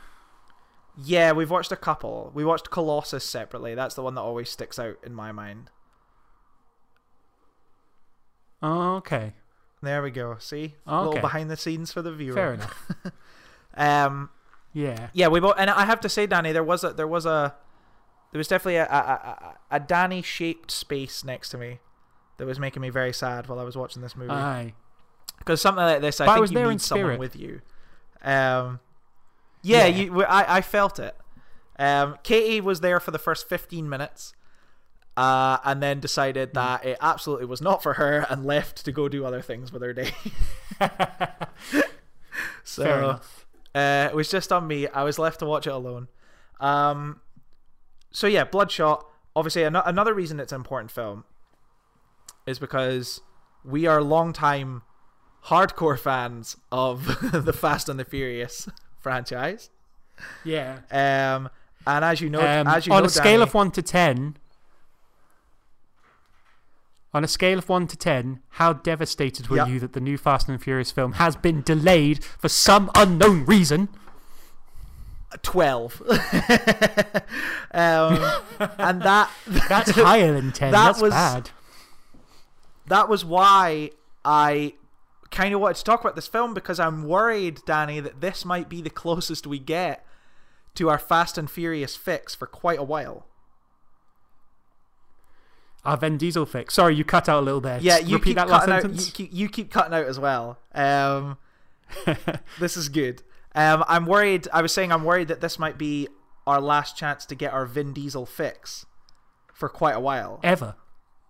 Yeah, 0.98 1.34
we've 1.34 1.52
watched 1.52 1.72
a 1.72 1.76
couple. 1.76 2.32
We 2.34 2.46
watched 2.46 2.72
Colossus 2.72 3.24
separately. 3.26 3.76
That's 3.76 3.96
the 3.96 4.02
one 4.02 4.16
that 4.16 4.22
always 4.22 4.50
sticks 4.50 4.80
out 4.80 4.96
in 5.04 5.14
my 5.14 5.32
mind. 5.32 5.70
Okay. 8.64 9.34
There 9.84 10.02
we 10.02 10.10
go. 10.10 10.38
See, 10.40 10.76
a 10.88 11.04
little 11.06 11.22
behind 11.22 11.52
the 11.52 11.58
scenes 11.58 11.92
for 11.92 12.02
the 12.02 12.12
viewer. 12.12 12.34
Fair 12.36 12.54
enough. 12.54 12.92
Um, 13.78 14.30
Yeah. 14.72 15.10
yeah, 15.12 15.28
we 15.28 15.42
both, 15.42 15.56
and 15.58 15.70
I 15.70 15.84
have 15.84 16.00
to 16.00 16.08
say, 16.08 16.26
Danny, 16.28 16.54
there 16.54 16.64
was 16.64 16.86
a 16.86 16.94
there 16.94 17.10
was 17.10 17.26
a 17.26 17.54
there 18.32 18.38
was 18.38 18.48
definitely 18.48 18.78
a 18.78 18.86
a, 18.86 18.96
a, 18.96 19.56
a 19.72 19.80
Danny 19.82 20.22
shaped 20.22 20.72
space 20.72 21.26
next 21.26 21.50
to 21.50 21.58
me 21.58 21.80
that 22.38 22.46
was 22.46 22.60
making 22.60 22.82
me 22.82 22.90
very 22.90 23.14
sad 23.14 23.48
while 23.48 23.60
I 23.60 23.64
was 23.64 23.76
watching 23.78 24.02
this 24.02 24.16
movie. 24.16 24.32
Aye. 24.32 24.74
Because 25.40 25.62
something 25.62 25.84
like 25.84 26.02
this, 26.02 26.20
I 26.22 26.26
But 26.26 26.32
I 26.32 26.36
think 26.36 26.42
was 26.42 26.52
you 26.52 26.58
there 26.58 26.70
need 26.70 26.82
someone 26.82 27.18
with 27.18 27.36
you. 27.36 27.62
Um, 28.24 28.80
yeah, 29.62 29.86
Yeah. 29.86 30.04
you. 30.04 30.24
I, 30.24 30.58
I 30.58 30.62
felt 30.62 31.00
it. 31.00 31.16
Um, 31.78 32.18
Katie 32.24 32.62
was 32.62 32.80
there 32.82 33.00
for 33.00 33.12
the 33.12 33.20
first 33.20 33.48
fifteen 33.50 33.90
minutes, 33.90 34.34
uh, 35.18 35.58
and 35.66 35.84
then 35.84 36.00
decided 36.00 36.50
Hmm. 36.50 36.56
that 36.56 36.86
it 36.86 36.98
absolutely 37.02 37.46
was 37.48 37.62
not 37.62 37.84
for 37.84 37.94
her, 37.94 38.26
and 38.30 38.46
left 38.46 38.84
to 38.86 38.92
go 38.92 39.10
do 39.10 39.26
other 39.26 39.42
things 39.42 39.72
with 39.74 39.82
her 39.82 39.94
day. 39.94 40.12
So 42.64 43.20
uh, 43.76 44.10
it 44.12 44.16
was 44.16 44.30
just 44.30 44.52
on 44.52 44.68
me. 44.68 44.88
I 44.88 45.04
was 45.04 45.20
left 45.20 45.40
to 45.40 45.46
watch 45.46 45.68
it 45.68 45.74
alone. 45.74 46.08
Um, 46.60 47.22
so 48.12 48.28
yeah, 48.28 48.44
Bloodshot. 48.44 49.06
Obviously, 49.36 49.64
an- 49.64 49.76
another 49.76 50.14
reason 50.14 50.40
it's 50.40 50.52
an 50.52 50.58
important 50.58 50.92
film 50.92 51.26
is 52.46 52.60
because 52.60 53.22
we 53.64 53.86
are 53.88 54.02
longtime 54.02 54.82
hardcore 55.46 55.98
fans 56.00 56.58
of 56.72 57.06
the 57.46 57.54
Fast 57.54 57.90
and 57.90 58.00
the 58.00 58.06
Furious 58.06 58.68
franchise. 59.00 59.70
Yeah. 60.44 60.80
Um, 60.92 61.50
and 61.88 62.04
as 62.06 62.22
you 62.22 62.30
know, 62.30 62.40
Um, 62.40 62.68
as 62.68 62.88
you 62.88 62.94
on 62.94 63.02
know, 63.04 63.08
a 63.08 63.10
scale 63.10 63.24
Danny- 63.40 63.44
of 63.44 63.54
1 63.54 63.72
to 63.72 63.82
10, 63.82 64.38
on 67.14 67.24
a 67.24 67.28
scale 67.28 67.58
of 67.60 67.70
1 67.70 67.88
to 67.88 67.96
10, 67.98 68.40
how 68.50 68.74
devastated 68.74 69.48
were 69.50 69.58
Yep. 69.58 69.68
you 69.70 69.80
that 69.80 69.94
the 69.94 70.00
new 70.02 70.18
Fast 70.18 70.50
and 70.50 70.62
Furious 70.62 70.92
film 70.92 71.14
has 71.14 71.36
been 71.36 71.62
delayed 71.62 72.24
for 72.24 72.50
some 72.50 72.92
unknown 72.96 73.46
reason? 73.46 73.90
12 75.44 76.02
um, 77.74 78.20
and 78.78 79.02
that 79.02 79.30
That's 79.68 79.92
higher 79.92 80.34
than 80.34 80.52
10. 80.54 80.72
That 80.72 80.86
That's 80.86 81.02
was- 81.02 81.12
bad. 81.12 81.50
That 82.88 83.10
was 83.10 83.26
why 83.26 83.92
I 84.24 84.74
kind 85.32 85.54
of 85.54 85.60
wanted 85.60 85.78
to 85.78 85.84
talk 85.84 86.02
about 86.02 86.16
this 86.16 86.28
film 86.28 86.54
because 86.54 86.80
I'm 86.80 87.08
worried, 87.08 87.60
Danny, 87.66 88.00
that 88.00 88.22
this 88.22 88.46
might 88.46 88.70
be 88.70 88.82
the 88.82 88.90
closest 88.90 89.46
we 89.46 89.60
get 89.60 90.06
to 90.76 90.90
our 90.90 91.00
Fast 91.00 91.38
and 91.38 91.50
Furious 91.50 91.96
fix 91.96 92.36
for 92.36 92.48
quite 92.48 92.80
a 92.80 92.84
while. 92.84 93.26
Our 95.84 95.98
Vin 95.98 96.18
Diesel 96.18 96.46
fix. 96.46 96.74
Sorry, 96.74 96.96
you 96.96 97.04
cut 97.04 97.30
out 97.30 97.42
a 97.42 97.46
little 97.46 97.62
there. 97.62 97.80
Yeah, 97.80 97.98
Just 97.98 98.10
you 98.10 98.16
repeat 98.16 98.30
keep 98.30 98.36
that 98.38 98.50
last 98.50 98.66
cutting 98.66 98.92
out. 98.92 99.06
You 99.06 99.12
keep, 99.12 99.30
you 99.32 99.50
keep 99.50 99.72
cutting 99.72 99.94
out 99.94 100.06
as 100.06 100.20
well. 100.20 100.58
Um, 100.74 101.38
this 102.60 102.76
is 102.76 102.90
good. 102.90 103.22
Um, 103.54 103.84
I'm 103.88 104.06
worried. 104.06 104.48
I 104.52 104.62
was 104.62 104.74
saying 104.74 104.92
I'm 104.92 105.04
worried 105.04 105.28
that 105.28 105.42
this 105.42 105.60
might 105.60 105.78
be 105.78 106.08
our 106.48 106.60
last 106.60 106.98
chance 106.98 107.26
to 107.28 107.36
get 107.36 107.54
our 107.54 107.66
Vin 107.66 107.94
Diesel 107.94 108.26
fix 108.26 108.86
for 109.54 109.70
quite 109.70 109.96
a 109.96 110.00
while. 110.00 110.40
Ever. 110.44 110.76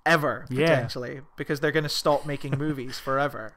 Ever 0.06 0.46
Yeah. 0.50 0.68
potentially 0.68 1.22
because 1.38 1.60
they're 1.60 1.72
going 1.72 1.84
to 1.84 1.90
stop 1.90 2.26
making 2.26 2.56
movies 2.58 3.00
forever. 3.00 3.54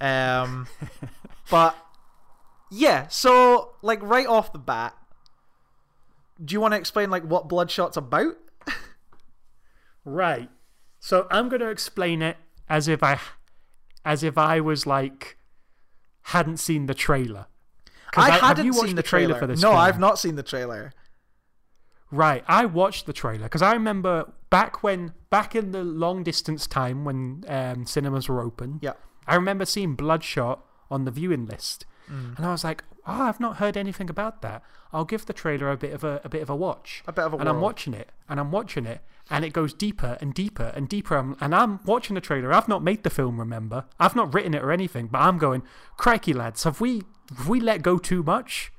Um, 0.00 0.66
but 1.50 1.76
yeah, 2.70 3.08
so 3.08 3.74
like 3.82 4.02
right 4.02 4.26
off 4.26 4.52
the 4.52 4.58
bat, 4.58 4.94
do 6.44 6.52
you 6.52 6.60
want 6.60 6.72
to 6.72 6.78
explain 6.78 7.10
like 7.10 7.24
what 7.24 7.48
Bloodshot's 7.48 7.96
about? 7.96 8.36
Right. 10.04 10.48
So 11.00 11.26
I'm 11.30 11.48
going 11.48 11.60
to 11.60 11.68
explain 11.68 12.22
it 12.22 12.36
as 12.68 12.88
if 12.88 13.02
I, 13.02 13.20
as 14.04 14.22
if 14.22 14.38
I 14.38 14.60
was 14.60 14.86
like, 14.86 15.36
hadn't 16.22 16.58
seen 16.58 16.86
the 16.86 16.94
trailer. 16.94 17.46
I 18.16 18.30
have 18.30 18.40
hadn't 18.40 18.72
seen 18.72 18.88
the 18.90 18.94
the 18.94 19.02
trailer 19.02 19.34
trailer. 19.34 19.38
for 19.40 19.46
this 19.46 19.60
no, 19.60 19.70
film? 19.70 19.80
I've 19.80 19.98
not 19.98 20.18
seen 20.18 20.36
the 20.36 20.42
trailer. 20.42 20.92
Right, 22.10 22.42
I 22.48 22.64
watched 22.64 23.06
the 23.06 23.12
trailer 23.12 23.44
because 23.44 23.62
I 23.62 23.72
remember 23.72 24.32
back 24.50 24.82
when, 24.82 25.12
back 25.30 25.54
in 25.54 25.72
the 25.72 25.84
long 25.84 26.22
distance 26.22 26.66
time 26.66 27.04
when 27.04 27.44
um, 27.48 27.84
cinemas 27.84 28.28
were 28.28 28.40
open. 28.40 28.78
Yeah. 28.82 28.92
I 29.26 29.34
remember 29.34 29.66
seeing 29.66 29.94
Bloodshot 29.94 30.64
on 30.90 31.04
the 31.04 31.10
viewing 31.10 31.46
list, 31.46 31.84
Mm. 32.10 32.38
and 32.38 32.46
I 32.46 32.52
was 32.52 32.64
like, 32.64 32.82
"Oh, 33.06 33.24
I've 33.24 33.38
not 33.38 33.58
heard 33.58 33.76
anything 33.76 34.08
about 34.08 34.40
that. 34.40 34.62
I'll 34.94 35.04
give 35.04 35.26
the 35.26 35.34
trailer 35.34 35.70
a 35.70 35.76
bit 35.76 35.92
of 35.92 36.02
a, 36.04 36.22
a 36.24 36.30
bit 36.30 36.40
of 36.40 36.48
a 36.48 36.56
watch." 36.56 37.02
A 37.06 37.12
bit 37.12 37.26
of 37.26 37.34
a 37.34 37.36
and 37.36 37.46
I'm 37.46 37.60
watching 37.60 37.92
it, 37.92 38.08
and 38.30 38.40
I'm 38.40 38.50
watching 38.50 38.86
it, 38.86 39.02
and 39.28 39.44
it 39.44 39.52
goes 39.52 39.74
deeper 39.74 40.16
and 40.22 40.32
deeper 40.32 40.72
and 40.74 40.88
deeper. 40.88 41.16
I'm- 41.16 41.36
And 41.42 41.54
I'm 41.54 41.80
watching 41.84 42.14
the 42.14 42.22
trailer. 42.22 42.50
I've 42.54 42.66
not 42.68 42.82
made 42.82 43.02
the 43.02 43.10
film, 43.10 43.38
remember? 43.38 43.84
I've 44.00 44.16
not 44.16 44.32
written 44.32 44.54
it 44.54 44.62
or 44.64 44.72
anything, 44.72 45.08
but 45.08 45.18
I'm 45.18 45.36
going, 45.36 45.62
crikey, 45.98 46.32
lads, 46.32 46.64
have 46.64 46.80
we 46.80 47.02
have 47.36 47.46
we 47.46 47.60
let 47.60 47.82
go 47.82 47.98
too 47.98 48.22
much? 48.22 48.72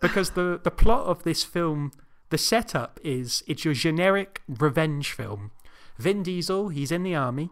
Because 0.00 0.30
the 0.30 0.60
the 0.62 0.70
plot 0.70 1.06
of 1.06 1.24
this 1.24 1.42
film, 1.42 1.90
the 2.30 2.38
setup 2.38 2.98
is 3.04 3.42
it's 3.46 3.64
your 3.64 3.74
generic 3.74 4.42
revenge 4.48 5.12
film. 5.12 5.50
Vin 5.98 6.22
Diesel, 6.22 6.68
he's 6.68 6.90
in 6.90 7.02
the 7.02 7.14
army. 7.14 7.50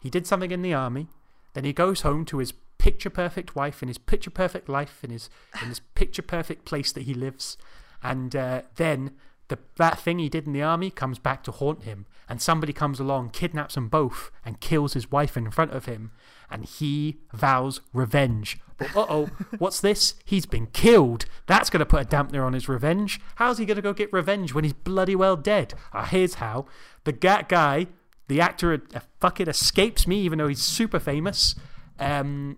He 0.00 0.08
did 0.08 0.26
something 0.26 0.50
in 0.50 0.62
the 0.62 0.72
army. 0.72 1.08
Then 1.52 1.64
he 1.64 1.72
goes 1.72 2.00
home 2.00 2.24
to 2.26 2.38
his 2.38 2.52
picture 2.78 3.10
perfect 3.10 3.54
wife 3.54 3.82
and 3.82 3.90
his 3.90 3.98
picture 3.98 4.30
perfect 4.30 4.68
life 4.68 5.04
in 5.04 5.10
his 5.10 5.28
in 5.60 5.68
his 5.68 5.80
picture 5.94 6.22
perfect 6.22 6.64
place 6.64 6.92
that 6.92 7.02
he 7.02 7.14
lives. 7.14 7.58
And 8.02 8.34
uh, 8.34 8.62
then 8.76 9.12
the, 9.48 9.58
that 9.76 9.98
thing 9.98 10.18
he 10.18 10.28
did 10.28 10.46
in 10.46 10.52
the 10.52 10.62
army 10.62 10.90
comes 10.90 11.18
back 11.18 11.42
to 11.44 11.50
haunt 11.50 11.82
him, 11.82 12.06
and 12.28 12.40
somebody 12.40 12.72
comes 12.72 13.00
along, 13.00 13.30
kidnaps 13.30 13.74
them 13.74 13.88
both, 13.88 14.30
and 14.44 14.60
kills 14.60 14.94
his 14.94 15.10
wife 15.10 15.36
in 15.36 15.50
front 15.50 15.72
of 15.72 15.84
him, 15.84 16.12
and 16.50 16.64
he 16.64 17.18
vows 17.32 17.80
revenge. 17.92 18.58
But 18.78 18.96
uh 18.96 19.06
oh, 19.08 19.30
what's 19.58 19.80
this? 19.80 20.14
He's 20.24 20.46
been 20.46 20.66
killed. 20.68 21.26
That's 21.46 21.68
going 21.68 21.80
to 21.80 21.86
put 21.86 22.02
a 22.02 22.04
dampener 22.08 22.44
on 22.44 22.54
his 22.54 22.68
revenge. 22.68 23.20
How's 23.36 23.58
he 23.58 23.66
going 23.66 23.76
to 23.76 23.82
go 23.82 23.92
get 23.92 24.12
revenge 24.12 24.54
when 24.54 24.64
he's 24.64 24.72
bloody 24.72 25.14
well 25.14 25.36
dead? 25.36 25.74
Ah, 25.92 26.04
here's 26.04 26.34
how. 26.34 26.66
The 27.04 27.12
Gat 27.12 27.48
guy, 27.48 27.88
the 28.28 28.40
actor, 28.40 28.82
uh, 28.94 29.00
fucking 29.20 29.48
escapes 29.48 30.06
me, 30.06 30.20
even 30.22 30.38
though 30.38 30.48
he's 30.48 30.62
super 30.62 30.98
famous. 30.98 31.54
Um, 31.98 32.56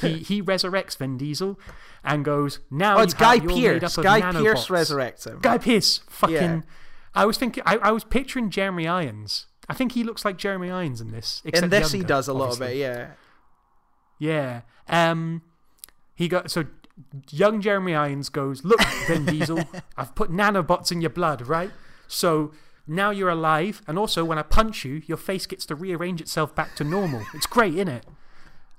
he, 0.00 0.18
he 0.20 0.42
resurrects 0.42 0.96
Vin 0.96 1.18
Diesel 1.18 1.58
and 2.02 2.24
goes, 2.24 2.60
Now 2.70 2.98
Oh, 2.98 3.02
it's 3.02 3.12
Guy 3.12 3.34
have, 3.36 3.44
you're 3.44 3.74
made 3.74 3.84
up 3.84 3.94
Guy 3.94 4.20
nanobots." 4.22 4.68
resurrects 4.68 5.26
him. 5.26 5.40
Guy 5.40 5.58
Pearce, 5.58 6.00
fucking. 6.08 6.34
Yeah. 6.34 6.60
I 7.14 7.26
was 7.26 7.36
thinking, 7.36 7.62
I, 7.66 7.76
I 7.76 7.90
was 7.90 8.04
picturing 8.04 8.48
Jeremy 8.48 8.88
Irons. 8.88 9.46
I 9.68 9.74
think 9.74 9.92
he 9.92 10.04
looks 10.04 10.24
like 10.24 10.36
Jeremy 10.36 10.70
Irons 10.70 11.00
in 11.00 11.10
this. 11.10 11.42
In 11.44 11.68
this, 11.68 11.92
he 11.92 12.02
does 12.02 12.28
a 12.28 12.32
little 12.32 12.52
obviously. 12.52 12.74
bit, 12.74 12.76
yeah. 12.78 13.10
Yeah. 14.18 14.60
Um, 14.88 15.42
he 16.14 16.28
got 16.28 16.50
so 16.50 16.66
young 17.30 17.60
Jeremy 17.60 17.94
Irons 17.94 18.28
goes, 18.28 18.64
look, 18.64 18.80
Vin 19.06 19.24
Diesel, 19.26 19.64
I've 19.96 20.14
put 20.14 20.30
nanobots 20.30 20.92
in 20.92 21.00
your 21.00 21.10
blood, 21.10 21.46
right? 21.46 21.70
So 22.08 22.52
now 22.86 23.10
you're 23.10 23.30
alive, 23.30 23.82
and 23.86 23.98
also 23.98 24.24
when 24.24 24.38
I 24.38 24.42
punch 24.42 24.84
you, 24.84 25.02
your 25.06 25.16
face 25.16 25.46
gets 25.46 25.64
to 25.66 25.74
rearrange 25.74 26.20
itself 26.20 26.54
back 26.54 26.74
to 26.76 26.84
normal. 26.84 27.22
It's 27.34 27.46
great, 27.46 27.74
isn't 27.74 27.88
it? 27.88 28.06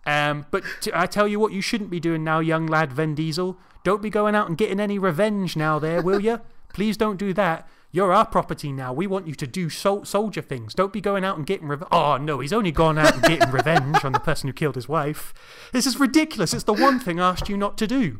Um, 0.05 0.45
but 0.51 0.63
t- 0.81 0.91
I 0.93 1.05
tell 1.05 1.27
you 1.27 1.39
what, 1.39 1.53
you 1.53 1.61
shouldn't 1.61 1.89
be 1.89 1.99
doing 1.99 2.23
now, 2.23 2.39
young 2.39 2.67
lad 2.67 2.91
Vin 2.91 3.15
Diesel. 3.15 3.57
Don't 3.83 4.01
be 4.01 4.09
going 4.09 4.35
out 4.35 4.47
and 4.47 4.57
getting 4.57 4.79
any 4.79 4.99
revenge 4.99 5.55
now, 5.55 5.79
there, 5.79 6.01
will 6.01 6.19
you? 6.19 6.41
Please 6.73 6.97
don't 6.97 7.17
do 7.17 7.33
that. 7.33 7.67
You're 7.95 8.11
our 8.11 8.25
property 8.25 8.71
now. 8.71 8.91
We 8.91 9.05
want 9.05 9.27
you 9.27 9.35
to 9.35 9.45
do 9.45 9.69
sol- 9.69 10.03
soldier 10.03 10.41
things. 10.41 10.73
Don't 10.73 10.91
be 10.91 10.99
going 10.99 11.23
out 11.23 11.37
and 11.37 11.45
getting 11.45 11.67
revenge. 11.67 11.89
Oh, 11.91 12.17
no, 12.17 12.39
he's 12.39 12.51
only 12.51 12.71
gone 12.71 12.97
out 12.97 13.13
and 13.13 13.21
getting 13.21 13.51
revenge 13.51 14.03
on 14.03 14.13
the 14.13 14.19
person 14.19 14.49
who 14.49 14.53
killed 14.53 14.73
his 14.73 14.89
wife. 14.89 15.31
This 15.71 15.85
is 15.85 15.99
ridiculous. 15.99 16.55
It's 16.55 16.63
the 16.63 16.73
one 16.73 16.99
thing 16.99 17.19
I 17.19 17.29
asked 17.29 17.49
you 17.49 17.55
not 17.55 17.77
to 17.77 17.85
do. 17.87 18.19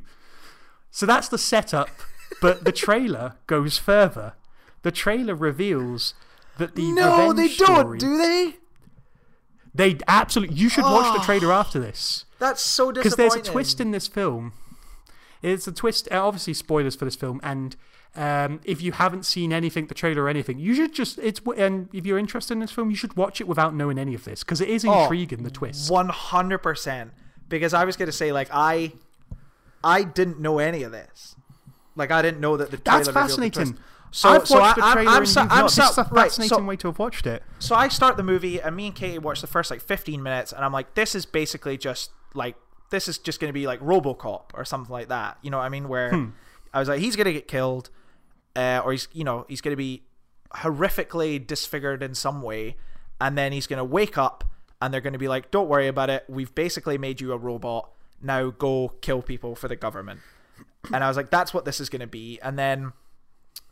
So 0.92 1.08
that's 1.08 1.28
the 1.28 1.40
setup, 1.40 1.90
but 2.40 2.66
the 2.66 2.72
trailer 2.72 3.38
goes 3.48 3.80
further. 3.80 4.34
The 4.84 4.92
trailer 4.92 5.34
reveals 5.34 6.14
that 6.60 6.76
the 6.76 6.92
No, 6.92 7.34
they 7.34 7.48
don't, 7.48 7.68
story- 7.68 7.98
do 7.98 8.16
they? 8.16 8.58
They 9.74 9.98
absolutely. 10.08 10.56
You 10.56 10.70
should 10.70 10.84
watch 10.84 11.16
the 11.16 11.22
Oh. 11.22 11.26
trailer 11.26 11.52
after 11.52 11.80
this 11.80 12.26
That's 12.38 12.62
so 12.62 12.92
disappointing. 12.92 13.02
because 13.02 13.16
there's 13.16 13.48
a 13.48 13.52
twist 13.52 13.82
in 13.82 13.90
this 13.90 14.08
film. 14.08 14.54
It's 15.42 15.68
a 15.68 15.72
twist. 15.72 16.08
Obviously, 16.12 16.54
spoilers 16.54 16.96
for 16.96 17.06
this 17.06 17.16
film, 17.16 17.40
and 17.42 17.76
um, 18.16 18.60
if 18.64 18.82
you 18.82 18.92
haven't 18.92 19.24
seen 19.26 19.52
anything, 19.52 19.88
the 19.88 19.94
trailer 19.96 20.24
or 20.24 20.30
anything, 20.30 20.60
you 20.60 20.76
should 20.76 20.94
just. 20.94 21.18
It's 21.20 21.42
and 21.58 21.90
if 21.94 22.06
you're 22.06 22.20
interested 22.20 22.54
in 22.54 22.60
this 22.60 22.72
film, 22.72 22.90
you 22.92 22.96
should 22.96 23.18
watch 23.18 23.42
it 23.42 23.48
without 23.48 23.74
knowing 23.74 23.98
any 23.98 24.14
of 24.14 24.24
this 24.24 24.44
because 24.44 24.62
it 24.62 24.70
is 24.70 24.86
Oh, 24.86 25.04
intriguing. 25.04 25.44
the 25.44 25.50
twist. 25.52 25.90
One 25.92 26.10
hundred 26.10 26.60
percent. 26.60 27.12
Because 27.50 27.74
I 27.74 27.86
was 27.86 27.96
going 27.98 28.08
to 28.08 28.12
say, 28.14 28.32
like, 28.32 28.48
I, 28.52 28.94
I 29.84 30.04
didn't 30.04 30.40
know 30.40 30.60
any 30.60 30.84
of 30.84 30.92
this. 30.92 31.36
Like, 31.96 32.10
I 32.10 32.22
didn't 32.22 32.40
know 32.40 32.58
that 32.58 32.72
the 32.72 32.78
trailer 32.78 33.04
That's 33.04 33.14
fascinating. 33.14 33.78
So, 34.12 34.30
I've 34.30 34.48
so 34.48 34.60
watched 34.60 34.78
I, 34.78 34.82
the 34.82 34.86
I'm- 34.86 34.94
trailer 34.94 35.12
I'm, 35.12 35.18
and 35.18 35.28
sa- 35.30 35.42
you've 35.44 35.52
I'm 35.52 35.70
sa- 35.70 35.82
this 35.84 35.92
is 35.92 35.98
a 35.98 36.02
right, 36.04 36.24
fascinating 36.26 36.58
so- 36.58 36.64
way 36.64 36.76
to 36.78 36.88
have 36.88 37.00
watched 37.00 37.28
it. 37.28 37.44
So 37.60 37.76
I 37.76 37.88
start 37.90 38.16
the 38.18 38.24
movie, 38.24 38.62
and 38.62 38.76
me 38.76 38.88
and 38.88 38.96
Katie 38.96 39.20
watch 39.20 39.42
the 39.42 39.48
first 39.48 39.70
like 39.72 39.82
15 39.82 40.22
minutes, 40.24 40.52
and 40.54 40.64
I'm 40.64 40.72
like, 40.72 40.94
this 40.96 41.16
is 41.16 41.26
basically 41.26 41.78
just 41.78 42.12
like 42.34 42.56
this 42.92 43.08
is 43.08 43.18
just 43.18 43.40
going 43.40 43.50
to 43.50 43.54
be 43.54 43.66
like 43.68 43.80
RoboCop 43.82 44.46
or 44.54 44.66
something 44.66 44.92
like 44.92 45.08
that. 45.10 45.38
You 45.42 45.50
know 45.52 45.58
what 45.58 45.64
I 45.66 45.70
mean? 45.70 45.90
Where 45.90 46.10
Hmm. 46.12 46.26
I 46.74 46.80
was 46.80 46.88
like, 46.88 47.00
he's 47.02 47.16
going 47.16 47.26
to 47.26 47.34
get 47.34 47.48
killed, 47.48 47.90
uh, 48.56 48.82
or 48.84 48.92
he's 48.92 49.08
you 49.14 49.24
know 49.24 49.46
he's 49.48 49.62
going 49.62 49.74
to 49.74 49.78
be 49.78 50.04
horrifically 50.56 51.46
disfigured 51.46 52.04
in 52.04 52.16
some 52.16 52.42
way, 52.42 52.76
and 53.20 53.38
then 53.38 53.52
he's 53.52 53.68
going 53.68 53.78
to 53.78 53.84
wake 53.84 54.18
up, 54.18 54.44
and 54.82 54.94
they're 54.94 55.02
going 55.02 55.14
to 55.14 55.20
be 55.20 55.28
like, 55.28 55.52
don't 55.52 55.68
worry 55.68 55.88
about 55.88 56.10
it. 56.10 56.26
We've 56.28 56.54
basically 56.54 56.98
made 56.98 57.22
you 57.22 57.32
a 57.34 57.38
robot. 57.38 57.90
Now 58.22 58.52
go 58.52 58.94
kill 59.02 59.22
people 59.22 59.56
for 59.56 59.68
the 59.68 59.76
government. 59.76 60.22
And 60.94 61.04
I 61.04 61.08
was 61.08 61.18
like, 61.18 61.30
that's 61.30 61.54
what 61.54 61.66
this 61.66 61.80
is 61.80 61.90
going 61.90 62.02
to 62.02 62.08
be. 62.08 62.40
And 62.42 62.60
then 62.60 62.94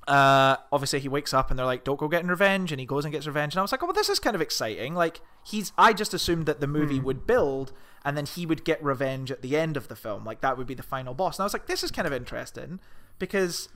uh, 0.08 0.58
obviously 0.72 1.00
he 1.00 1.10
wakes 1.10 1.34
up 1.34 1.50
and 1.50 1.60
they're 1.60 1.66
like, 1.66 1.84
"Don't 1.84 2.00
go 2.00 2.08
getting 2.08 2.28
revenge," 2.28 2.72
and 2.72 2.80
he 2.80 2.86
goes 2.86 3.06
and 3.06 3.12
gets 3.12 3.28
revenge. 3.28 3.54
And 3.54 3.60
I 3.60 3.62
was 3.62 3.72
like, 3.72 3.84
"Oh, 3.84 3.86
well, 3.86 3.94
this 3.94 4.10
is 4.10 4.20
kind 4.20 4.36
of 4.36 4.42
exciting." 4.42 4.96
Like 4.96 5.22
he's, 5.46 5.72
I 5.78 5.94
just 5.94 6.14
assumed 6.14 6.46
that 6.48 6.60
the 6.60 6.68
movie 6.68 7.00
would 7.00 7.28
build 7.28 7.72
and 8.04 8.18
then 8.18 8.26
he 8.26 8.46
would 8.46 8.64
get 8.64 8.84
revenge 8.84 9.32
at 9.32 9.44
the 9.44 9.56
end 9.56 9.78
of 9.78 9.88
the 9.88 9.96
film, 9.96 10.26
like 10.26 10.42
that 10.42 10.58
would 10.58 10.66
be 10.66 10.74
the 10.74 10.84
final 10.84 11.14
boss. 11.14 11.38
And 11.38 11.44
I 11.44 11.46
was 11.46 11.54
like, 11.54 11.68
"This 11.68 11.84
is 11.84 11.92
kind 11.92 12.08
of 12.08 12.14
interesting 12.14 12.80
because." 13.20 13.70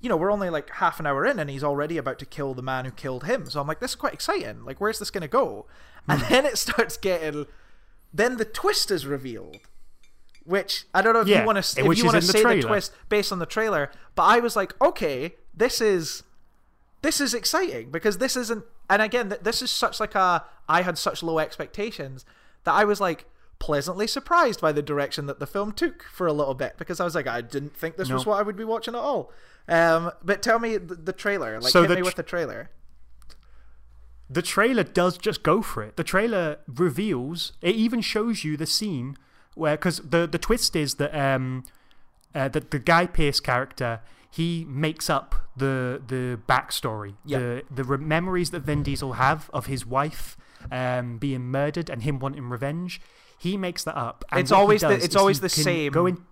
You 0.00 0.08
know, 0.08 0.16
we're 0.16 0.30
only 0.30 0.50
like 0.50 0.70
half 0.70 1.00
an 1.00 1.06
hour 1.06 1.26
in, 1.26 1.38
and 1.38 1.50
he's 1.50 1.64
already 1.64 1.96
about 1.96 2.18
to 2.20 2.26
kill 2.26 2.54
the 2.54 2.62
man 2.62 2.84
who 2.84 2.90
killed 2.90 3.24
him. 3.24 3.50
So 3.50 3.60
I'm 3.60 3.66
like, 3.66 3.80
this 3.80 3.92
is 3.92 3.96
quite 3.96 4.14
exciting. 4.14 4.64
Like, 4.64 4.80
where's 4.80 4.98
this 4.98 5.10
going 5.10 5.22
to 5.22 5.28
go? 5.28 5.66
And 6.08 6.22
hmm. 6.22 6.32
then 6.32 6.46
it 6.46 6.58
starts 6.58 6.96
getting. 6.96 7.46
Then 8.12 8.36
the 8.36 8.44
twist 8.44 8.90
is 8.90 9.06
revealed, 9.06 9.58
which 10.44 10.86
I 10.94 11.02
don't 11.02 11.12
know 11.14 11.20
if 11.20 11.28
Yeah, 11.28 11.40
you 11.40 11.46
want 11.46 11.62
to 11.62 11.80
if 11.80 11.98
you 11.98 12.04
want 12.04 12.14
to 12.14 12.18
in 12.18 12.26
the 12.26 12.32
say 12.32 12.42
the 12.42 12.62
twist 12.62 12.92
based 13.08 13.32
on 13.32 13.38
the 13.38 13.46
trailer. 13.46 13.90
But 14.14 14.22
I 14.24 14.38
was 14.40 14.56
like, 14.56 14.80
okay, 14.80 15.34
this 15.54 15.80
is 15.80 16.22
this 17.02 17.20
is 17.20 17.34
exciting 17.34 17.90
because 17.90 18.18
this 18.18 18.36
isn't. 18.36 18.64
And 18.90 19.02
again, 19.02 19.34
this 19.42 19.62
is 19.62 19.70
such 19.70 20.00
like 20.00 20.14
a. 20.14 20.44
I 20.68 20.82
had 20.82 20.98
such 20.98 21.22
low 21.22 21.38
expectations 21.38 22.24
that 22.64 22.72
I 22.72 22.84
was 22.84 23.00
like 23.00 23.26
pleasantly 23.58 24.06
surprised 24.06 24.60
by 24.60 24.72
the 24.72 24.82
direction 24.82 25.26
that 25.26 25.40
the 25.40 25.46
film 25.46 25.72
took 25.72 26.04
for 26.04 26.26
a 26.26 26.32
little 26.32 26.54
bit 26.54 26.74
because 26.78 27.00
I 27.00 27.04
was 27.04 27.14
like, 27.14 27.26
I 27.26 27.40
didn't 27.40 27.76
think 27.76 27.96
this 27.96 28.10
was 28.10 28.24
what 28.24 28.38
I 28.38 28.42
would 28.42 28.56
be 28.56 28.64
watching 28.64 28.94
at 28.94 29.00
all. 29.00 29.32
Um, 29.68 30.12
but 30.24 30.42
tell 30.42 30.58
me 30.58 30.76
the, 30.78 30.94
the 30.94 31.12
trailer. 31.12 31.60
Like, 31.60 31.70
So 31.72 31.82
hit 31.82 31.96
me 31.96 32.02
with 32.02 32.14
the 32.16 32.22
trailer. 32.22 32.70
The 34.30 34.42
trailer 34.42 34.82
does 34.84 35.16
just 35.16 35.42
go 35.42 35.62
for 35.62 35.82
it. 35.82 35.96
The 35.96 36.04
trailer 36.04 36.58
reveals, 36.66 37.52
it 37.62 37.74
even 37.74 38.00
shows 38.00 38.44
you 38.44 38.56
the 38.56 38.66
scene 38.66 39.16
where, 39.54 39.76
because 39.76 39.98
the, 39.98 40.26
the 40.26 40.38
twist 40.38 40.76
is 40.76 40.96
that 40.96 41.14
um, 41.18 41.64
uh, 42.34 42.48
that 42.48 42.70
the 42.70 42.78
Guy 42.78 43.06
Pearce 43.06 43.40
character 43.40 44.00
he 44.30 44.66
makes 44.68 45.08
up 45.08 45.34
the 45.56 46.02
the 46.06 46.38
backstory, 46.46 47.14
Yeah. 47.24 47.38
the 47.38 47.62
the 47.70 47.84
re- 47.84 47.96
memories 47.96 48.50
that 48.50 48.60
Vin 48.60 48.82
Diesel 48.82 49.14
have 49.14 49.48
of 49.54 49.64
his 49.66 49.86
wife 49.86 50.36
um, 50.70 51.16
being 51.16 51.46
murdered 51.50 51.88
and 51.88 52.02
him 52.02 52.18
wanting 52.18 52.50
revenge. 52.50 53.00
He 53.38 53.56
makes 53.56 53.84
that 53.84 53.96
up. 53.96 54.24
And 54.30 54.40
It's 54.40 54.52
always 54.52 54.82
the- 54.82 54.90
it's 55.02 55.16
always 55.16 55.40
the 55.40 55.48
same 55.48 55.92
Go 55.92 56.04
in, 56.04 56.22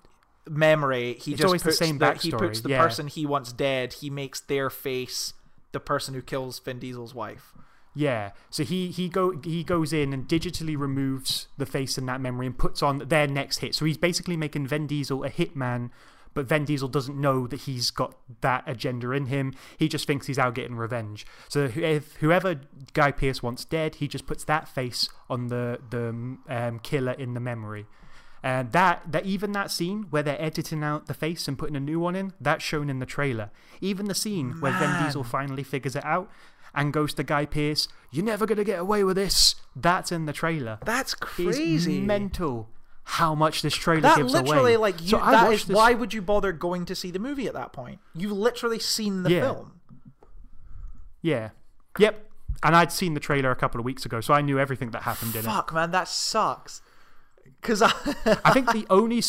Memory. 0.49 1.15
He 1.15 1.33
It's 1.33 1.41
just 1.41 1.45
always 1.45 1.63
the 1.63 1.69
puts 1.69 1.79
same 1.79 1.99
the, 1.99 2.15
he 2.15 2.31
puts 2.31 2.61
the 2.61 2.71
yeah. 2.71 2.83
person 2.83 3.09
he 3.09 3.27
wants 3.27 3.53
dead. 3.53 3.95
He 3.95 4.11
makes 4.11 4.41
their 4.41 4.71
face 4.71 5.35
the 5.73 5.81
person 5.81 6.15
who 6.15 6.23
kills 6.23 6.59
Vin 6.59 6.79
Diesel's 6.79 7.15
wife. 7.15 7.53
Yeah. 7.95 8.33
So 8.51 8.63
he 8.63 8.89
he 8.89 9.09
go 9.09 9.41
he 9.43 9.65
goes 9.65 9.93
in 9.93 10.13
and 10.13 10.29
digitally 10.29 10.79
removes 10.79 11.49
the 11.57 11.67
face 11.67 11.97
in 11.97 12.07
that 12.07 12.21
memory 12.21 12.47
and 12.47 12.57
puts 12.57 12.83
on 12.83 12.99
their 12.99 13.27
next 13.27 13.59
hit. 13.59 13.75
So 13.75 13.87
he's 13.87 13.97
basically 13.97 14.37
making 14.37 14.67
Vin 14.67 14.87
Diesel 14.87 15.25
a 15.25 15.31
hitman, 15.31 15.91
but 16.35 16.47
Vin 16.47 16.67
Diesel 16.67 16.89
doesn't 16.89 17.19
know 17.19 17.47
that 17.47 17.61
he's 17.63 17.91
got 17.91 18.15
that 18.43 18.65
agenda 18.67 19.13
in 19.13 19.27
him. 19.27 19.55
He 19.79 19.89
just 19.89 20.07
thinks 20.07 20.27
he's 20.27 20.39
out 20.39 20.55
getting 20.55 20.77
revenge. 20.77 21.27
So 21.49 21.71
if 21.75 22.17
whoever 22.17 22.61
Guy 22.93 23.13
Pearce 23.13 23.43
wants 23.43 23.65
dead, 23.65 23.97
he 23.97 24.09
just 24.09 24.27
puts 24.27 24.45
that 24.45 24.69
face 24.69 25.09
on 25.31 25.49
the 25.49 25.81
the 25.89 26.37
um, 26.49 26.79
killer 26.81 27.13
in 27.13 27.33
the 27.33 27.41
memory. 27.41 27.87
And 28.43 28.71
that, 28.73 29.03
that 29.11 29.27
even 29.27 29.53
that 29.53 29.71
scene 29.71 30.07
where 30.11 30.23
they're 30.23 30.41
editing 30.41 30.85
out 30.85 31.07
the 31.07 31.15
face 31.15 31.49
and 31.49 31.59
putting 31.59 31.75
a 31.77 31.81
new 31.81 31.99
one 31.99 32.15
in, 32.15 32.33
that's 32.41 32.63
shown 32.63 32.89
in 32.89 32.99
the 33.01 33.07
trailer. 33.07 33.51
Even 33.81 34.07
the 34.07 34.15
scene 34.15 34.61
where 34.61 34.73
Vin 34.73 35.03
Diesel 35.03 35.25
finally 35.25 35.63
figures 35.65 35.97
it 35.97 36.05
out 36.05 36.31
and 36.75 36.93
goes 36.93 37.15
to 37.15 37.23
Guy 37.25 37.47
Pearce, 37.47 37.89
"You're 38.11 38.25
never 38.25 38.45
gonna 38.47 38.63
get 38.65 38.79
away 38.79 39.03
with 39.03 39.17
this." 39.17 39.55
That's 39.75 40.13
in 40.13 40.27
the 40.27 40.33
trailer. 40.33 40.79
That's 40.85 41.15
It's 41.15 41.21
crazy. 41.21 42.01
mental 42.01 42.69
how 43.05 43.35
much 43.35 43.63
this 43.63 43.75
trailer 43.75 44.01
That 44.03 44.17
gives 44.19 44.33
literally, 44.33 44.75
away. 44.75 44.77
like, 44.77 45.01
you, 45.01 45.09
so 45.09 45.19
that 45.19 45.53
is 45.53 45.65
this, 45.65 45.75
why 45.77 45.95
would 45.95 46.13
you 46.13 46.21
bother 46.21 46.53
going 46.53 46.85
to 46.87 46.95
see 46.95 47.11
the 47.13 47.19
movie 47.21 47.47
at 47.47 47.55
that 47.55 47.73
point? 47.73 48.01
You've 48.15 48.33
literally 48.33 48.79
seen 48.81 49.23
the 49.23 49.31
Yeah. 49.31 49.41
film. 49.43 49.73
Yeah. 51.23 51.51
Yep. 51.99 52.31
And 52.63 52.75
I'd 52.75 52.91
seen 52.93 53.15
the 53.15 53.21
trailer 53.21 53.51
a 53.51 53.57
couple 53.57 53.79
of 53.81 53.85
weeks 53.85 54.05
ago, 54.07 54.21
so 54.21 54.35
I 54.35 54.41
knew 54.41 54.59
everything 54.59 54.91
that 54.91 55.03
happened 55.03 55.35
in 55.35 55.41
it. 55.41 55.45
Fuck, 55.45 55.73
man, 55.73 55.91
that 55.93 56.09
sucks. 56.09 56.83
Because 57.67 57.83
I, 57.83 57.91
I 58.45 58.53
think 58.53 58.71
the 58.73 58.87
only 58.89 59.21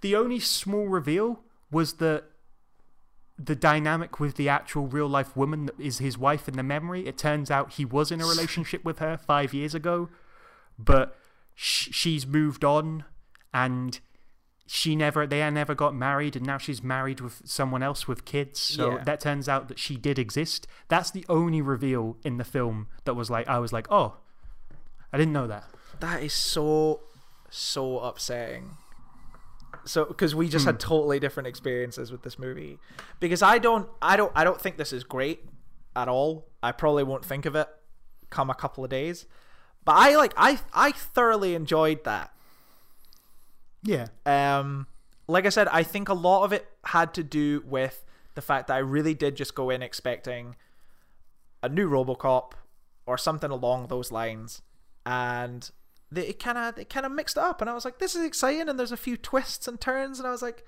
the 0.00 0.16
only 0.16 0.40
small 0.40 0.88
reveal 0.88 1.40
was 1.70 1.94
that 1.94 2.24
the 3.38 3.54
dynamic 3.54 4.18
with 4.18 4.36
the 4.36 4.48
actual 4.48 4.86
real 4.86 5.06
life 5.08 5.36
woman 5.36 5.66
that 5.66 5.78
is 5.78 5.98
his 5.98 6.16
wife 6.16 6.48
in 6.48 6.56
the 6.56 6.62
memory. 6.62 7.06
It 7.06 7.18
turns 7.18 7.50
out 7.50 7.74
he 7.74 7.84
was 7.84 8.10
in 8.10 8.22
a 8.22 8.26
relationship 8.26 8.84
with 8.84 9.00
her 9.00 9.18
five 9.18 9.52
years 9.52 9.74
ago, 9.74 10.08
but 10.78 11.14
sh- 11.54 11.88
she's 11.92 12.26
moved 12.26 12.64
on 12.64 13.04
and 13.52 14.00
she 14.66 14.96
never 14.96 15.26
they 15.26 15.48
never 15.50 15.74
got 15.74 15.94
married 15.94 16.36
and 16.36 16.46
now 16.46 16.56
she's 16.56 16.82
married 16.82 17.20
with 17.20 17.42
someone 17.44 17.82
else 17.82 18.06
with 18.08 18.24
kids 18.24 18.60
so 18.60 18.92
Yeah. 18.92 19.04
that 19.04 19.20
turns 19.20 19.48
out 19.48 19.66
that 19.68 19.80
she 19.80 19.96
did 19.96 20.16
exist 20.16 20.68
that's 20.86 21.10
the 21.10 21.24
only 21.28 21.60
reveal 21.60 22.16
in 22.22 22.36
the 22.36 22.44
film 22.44 22.86
that 23.04 23.14
was 23.14 23.28
like 23.28 23.48
i 23.48 23.58
was 23.58 23.72
like 23.72 23.88
oh 23.90 24.18
i 25.12 25.18
didn't 25.18 25.32
know 25.32 25.48
that 25.48 25.64
that 25.98 26.22
is 26.22 26.32
so, 26.32 27.00
so 27.50 27.98
upsetting. 27.98 28.76
So 29.84 30.04
because 30.04 30.34
we 30.34 30.48
just 30.48 30.66
had 30.66 30.80
totally 30.80 31.20
different 31.20 31.46
experiences 31.46 32.10
with 32.10 32.22
this 32.22 32.38
movie. 32.38 32.78
Because 33.18 33.42
I 33.42 33.58
don't, 33.58 33.88
I 34.00 34.16
don't, 34.16 34.32
I 34.34 34.44
don't 34.44 34.60
think 34.60 34.76
this 34.76 34.92
is 34.92 35.04
great 35.04 35.44
at 35.94 36.08
all. 36.08 36.46
I 36.62 36.72
probably 36.72 37.02
won't 37.02 37.24
think 37.24 37.46
of 37.46 37.54
it 37.54 37.68
come 38.30 38.50
a 38.50 38.54
couple 38.54 38.84
of 38.84 38.90
days. 38.90 39.26
But 39.84 39.92
I 39.96 40.16
like, 40.16 40.32
I, 40.36 40.60
I 40.72 40.92
thoroughly 40.92 41.54
enjoyed 41.54 42.04
that. 42.04 42.32
Yeah. 43.82 44.08
Um, 44.26 44.86
like 45.26 45.46
I 45.46 45.48
said, 45.48 45.68
I 45.68 45.82
think 45.82 46.08
a 46.08 46.14
lot 46.14 46.44
of 46.44 46.52
it 46.52 46.68
had 46.84 47.14
to 47.14 47.22
do 47.22 47.62
with 47.66 48.04
the 48.34 48.42
fact 48.42 48.68
that 48.68 48.74
I 48.74 48.78
really 48.78 49.14
did 49.14 49.36
just 49.36 49.54
go 49.54 49.70
in 49.70 49.82
expecting 49.82 50.56
a 51.62 51.68
new 51.68 51.88
RoboCop 51.88 52.52
or 53.06 53.18
something 53.18 53.50
along 53.50 53.88
those 53.88 54.12
lines, 54.12 54.62
and 55.04 55.70
they, 56.12 56.28
it 56.28 56.38
kind 56.38 56.58
of 56.58 56.78
it 56.78 56.90
kind 56.90 57.06
of 57.06 57.12
mixed 57.12 57.38
up, 57.38 57.60
and 57.60 57.70
I 57.70 57.74
was 57.74 57.84
like, 57.84 57.98
this 57.98 58.14
is 58.14 58.24
exciting, 58.24 58.68
and 58.68 58.78
there's 58.78 58.92
a 58.92 58.96
few 58.96 59.16
twists 59.16 59.68
and 59.68 59.80
turns, 59.80 60.18
and 60.18 60.26
I 60.26 60.30
was 60.30 60.42
like, 60.42 60.64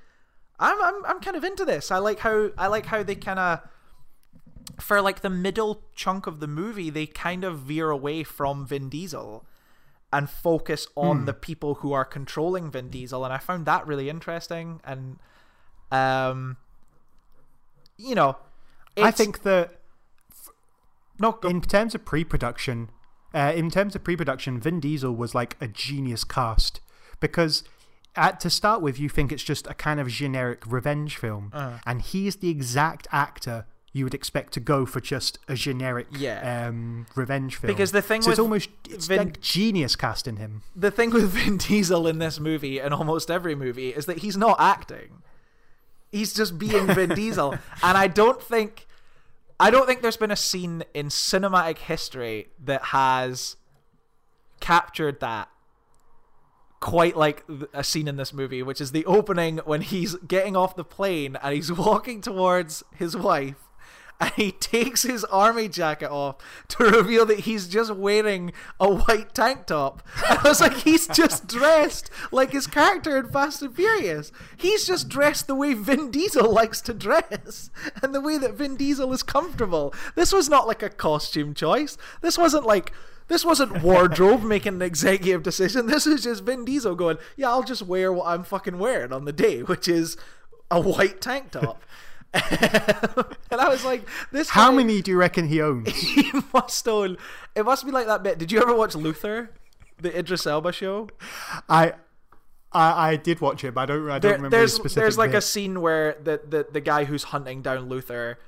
I'm 0.59 0.81
I'm 0.83 1.05
I'm 1.05 1.21
kind 1.21 1.37
of 1.37 1.45
into 1.45 1.65
this. 1.65 1.91
I 1.91 1.99
like 1.99 2.21
how 2.21 2.51
I 2.57 2.69
like 2.69 2.87
how 2.87 3.03
they 3.03 3.15
kind 3.15 3.39
of 3.39 3.61
for 4.81 5.01
like 5.01 5.21
the 5.21 5.31
middle 5.31 5.85
chunk 5.95 6.27
of 6.27 6.41
the 6.41 6.47
movie, 6.47 6.91
they 6.91 7.07
kind 7.07 7.45
of 7.45 7.61
veer 7.61 7.91
away 7.91 8.23
from 8.23 8.67
Vin 8.67 8.89
Diesel 8.89 9.45
and 10.13 10.29
focus 10.29 10.87
on 10.95 11.25
the 11.25 11.33
people 11.33 11.77
who 11.77 11.93
are 11.93 12.05
controlling 12.05 12.71
Vin 12.71 12.91
Diesel, 12.91 13.25
and 13.25 13.33
I 13.33 13.39
found 13.39 13.67
that 13.67 13.87
really 13.87 14.11
interesting. 14.11 14.81
And 14.85 15.19
um, 15.91 16.59
you 17.97 18.15
know, 18.15 18.37
I 18.97 19.11
think 19.11 19.43
that 19.43 19.81
no, 21.19 21.33
go- 21.33 21.49
in 21.49 21.61
terms 21.61 21.95
of 21.95 22.05
pre-production, 22.05 22.91
uh, 23.35 23.53
in 23.55 23.71
terms 23.71 23.95
of 23.95 24.05
pre-production, 24.05 24.61
Vin 24.61 24.81
Diesel 24.81 25.15
was 25.15 25.35
like 25.35 25.57
a 25.61 25.69
genius 25.69 26.25
cast 26.25 26.81
because 27.21 27.65
at 28.15 28.39
to 28.41 28.51
start 28.51 28.83
with, 28.83 28.99
you 29.01 29.09
think 29.09 29.33
it's 29.33 29.43
just 29.43 29.67
a 29.69 29.75
kind 29.75 29.99
of 29.99 30.09
generic 30.09 30.63
revenge 30.67 31.17
film, 31.17 31.51
Uh. 31.55 31.79
and 31.87 32.03
he's 32.03 32.37
the 32.37 32.49
exact 32.51 33.07
actor 33.11 33.65
you 33.95 34.05
would 34.05 34.15
expect 34.15 34.55
to 34.55 34.61
go 34.61 34.87
for 34.87 35.01
just 35.01 35.39
a 35.49 35.55
generic 35.55 36.07
Yeah. 36.13 36.67
um, 36.69 37.07
revenge 37.15 37.57
film. 37.57 37.73
Because 37.73 37.93
the 37.93 38.01
thing 38.01 38.23
so 38.23 38.31
it's 38.31 38.39
with 38.39 38.45
almost 38.45 38.71
it's 38.89 39.07
Vin- 39.07 39.19
like 39.19 39.41
genius 39.43 39.97
casting 39.97 40.37
him. 40.37 40.63
the 40.75 40.91
thing 40.91 41.11
with 41.11 41.29
Vin 41.37 41.59
Diesel 41.59 42.07
in 42.07 42.19
this 42.19 42.41
movie 42.41 42.79
and 42.81 42.95
almost 42.95 43.31
every 43.31 43.55
movie 43.55 43.91
is 43.91 44.07
that 44.07 44.19
he's 44.19 44.37
not 44.37 44.57
acting. 44.59 45.23
He's 46.11 46.35
just 46.35 46.59
being 46.59 46.87
Vin 46.89 47.11
Diesel, 47.15 47.53
and 47.83 47.97
I 47.99 48.07
don't 48.07 48.43
think, 48.43 48.87
I 49.59 49.71
don't 49.71 49.87
think 49.87 50.03
there's 50.03 50.17
been 50.17 50.31
a 50.31 50.37
scene 50.37 50.85
in 50.95 51.09
cinematic 51.09 51.79
history 51.79 52.49
that 52.65 52.83
has 52.87 53.57
captured 54.61 55.21
that 55.21 55.49
quite 56.81 57.17
like 57.17 57.45
a 57.73 57.85
scene 57.85 58.09
in 58.09 58.17
this 58.17 58.33
movie, 58.33 58.63
which 58.63 58.81
is 58.81 58.93
the 58.93 59.07
opening 59.07 59.59
when 59.59 59.83
he's 59.83 60.17
getting 60.17 60.57
off 60.57 60.75
the 60.75 60.85
plane 60.85 61.37
and 61.43 61.55
he's 61.55 61.73
walking 61.73 62.21
towards 62.21 62.83
his 62.95 63.17
wife. 63.17 63.57
And 64.33 64.33
he 64.35 64.53
takes 64.53 65.03
his 65.03 65.25
army 65.25 65.69
jacket 65.69 66.09
off 66.09 66.37
to 66.69 66.85
reveal 66.85 67.27
that 67.27 67.41
he's 67.41 67.67
just 67.67 67.93
wearing 67.93 68.53
a 68.79 68.89
white 68.89 69.35
tank 69.35 69.67
top. 69.67 70.01
And 70.29 70.39
I 70.45 70.49
was 70.49 70.61
like, 70.61 70.75
he's 70.75 71.09
just 71.09 71.49
dressed 71.49 72.09
like 72.31 72.53
his 72.53 72.69
character 72.69 73.17
in 73.17 73.29
Fast 73.29 73.63
and 73.63 73.75
Furious. 73.75 74.31
He's 74.57 74.87
just 74.87 75.09
dressed 75.09 75.49
the 75.49 75.57
way 75.57 75.75
Vin 75.75 76.13
Diesel 76.13 76.53
likes 76.53 76.81
to 76.83 76.95
dress 76.95 77.71
and 78.03 78.15
the 78.15 78.21
way 78.21 78.39
that 78.39 78.55
Vin 78.55 78.77
Diesel 78.77 79.13
is 79.13 79.25
comfortable. 79.25 79.93
This 80.15 80.33
was 80.33 80.49
not 80.49 80.69
like 80.69 80.85
a 80.85 80.89
costume 80.89 81.53
choice. 81.53 81.99
This 82.21 82.39
wasn't 82.39 82.65
like 82.65 82.93
this 83.27 83.45
wasn't 83.45 83.83
wardrobe 83.83 84.45
making 84.45 84.75
an 84.75 84.83
executive 84.83 85.43
decision. 85.43 85.87
This 85.87 86.07
is 86.07 86.23
just 86.23 86.45
Vin 86.45 86.65
Diesel 86.65 86.95
going, 86.95 87.19
"Yeah, 87.37 87.51
I'll 87.51 87.63
just 87.65 87.83
wear 87.83 88.13
what 88.13 88.29
I'm 88.29 88.45
fucking 88.45 88.79
wearing 88.79 89.13
on 89.13 89.25
the 89.25 89.33
day, 89.33 89.63
which 89.63 89.89
is 89.89 90.17
a 90.71 90.81
white 90.81 91.21
tank 91.21 91.51
top." 91.51 91.83
and 93.51 93.61
I 93.61 93.69
was 93.69 93.85
like, 93.85 94.07
"This 94.31 94.49
How 94.51 94.71
guy- 94.71 94.77
many 94.79 95.03
do 95.03 95.11
you 95.11 95.17
reckon 95.19 95.49
he 95.49 95.61
owns? 95.61 95.89
he 95.95 96.31
must 96.53 96.87
own. 96.89 97.17
It 97.55 97.65
must 97.65 97.85
be 97.85 97.93
like 97.93 98.07
that 98.07 98.23
bit. 98.23 98.39
Did 98.39 98.51
you 98.51 98.61
ever 98.61 98.75
watch 98.75 98.95
Luther, 98.95 99.51
the 100.01 100.17
Idris 100.19 100.47
Elba 100.47 100.73
show? 100.73 101.09
I, 101.69 101.93
I, 102.73 103.11
I 103.13 103.17
did 103.17 103.41
watch 103.41 103.65
it, 103.65 103.75
but 103.75 103.83
I 103.83 103.87
don't. 103.87 104.07
I 104.11 104.13
don't 104.19 104.21
There- 104.23 104.33
remember 104.33 104.57
there's 104.57 104.73
specific. 104.73 105.03
there's 105.03 105.19
like 105.19 105.35
a 105.35 105.41
scene 105.43 105.81
where 105.83 106.17
the, 106.23 106.41
the 106.49 106.67
the 106.73 106.81
guy 106.81 107.05
who's 107.05 107.25
hunting 107.25 107.61
down 107.63 107.89
Luther 107.89 108.39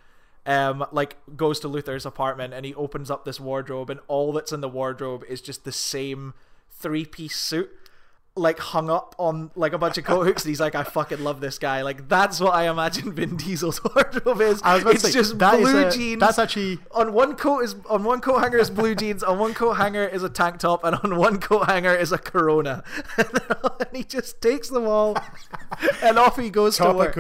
um 0.47 0.85
like 0.93 1.17
goes 1.37 1.59
to 1.61 1.69
Luther's 1.69 2.05
apartment 2.05 2.53
and 2.53 2.67
he 2.67 2.75
opens 2.75 3.11
up 3.11 3.25
this 3.25 3.41
wardrobe 3.41 3.89
and 3.89 3.99
all 4.09 4.31
that's 4.31 4.53
in 4.53 4.61
the 4.61 4.69
wardrobe 4.69 5.25
is 5.27 5.41
just 5.41 5.65
the 5.65 5.73
same 5.73 6.35
three 6.71 7.07
piece 7.07 7.37
suit 7.37 7.71
like 8.37 8.59
hung 8.59 8.91
up 8.91 9.15
on 9.17 9.49
like 9.55 9.73
a 9.73 9.79
bunch 9.79 9.97
of 9.97 10.05
coat 10.05 10.25
hooks 10.25 10.43
and 10.45 10.49
he's 10.49 10.59
like 10.61 10.75
I 10.75 10.83
fucking 10.83 11.23
love 11.23 11.41
this 11.41 11.57
guy 11.57 11.83
like 11.83 12.09
that's 12.09 12.41
what 12.41 12.53
I 12.53 12.69
imagine 12.69 13.13
Vin 13.13 13.37
Diesel's 13.37 13.81
wardrobe 13.95 14.41
is 14.41 14.61
I 14.63 14.75
was 14.75 14.83
about 14.83 14.95
it's 14.97 15.05
say, 15.05 15.13
just 15.13 15.39
blue 15.39 15.87
a- 15.87 15.91
jeans 15.93 16.19
That's 16.19 16.41
actually 16.41 16.81
on 16.91 17.13
one 17.13 17.37
coat 17.37 17.61
is 17.61 17.77
on 17.89 18.03
one 18.03 18.21
coat 18.21 18.41
hanger 18.41 18.59
is 18.59 18.71
blue 18.71 18.97
jeans, 18.97 19.23
on 19.23 19.39
one 19.39 19.55
coat 19.55 19.75
hanger 19.75 20.05
is 20.05 20.25
a 20.25 20.29
tank 20.29 20.59
top, 20.59 20.83
and 20.83 20.97
on 20.97 21.17
one 21.17 21.39
coat 21.39 21.67
hanger 21.67 21.95
is 21.95 22.11
a 22.11 22.19
Corona. 22.19 22.83
and 23.19 23.89
he 23.93 24.03
just 24.03 24.41
takes 24.41 24.69
them 24.69 24.87
all, 24.87 25.17
and 26.03 26.19
off 26.19 26.37
he 26.37 26.51
goes 26.51 26.77
to 26.79 26.93
work. 26.93 27.15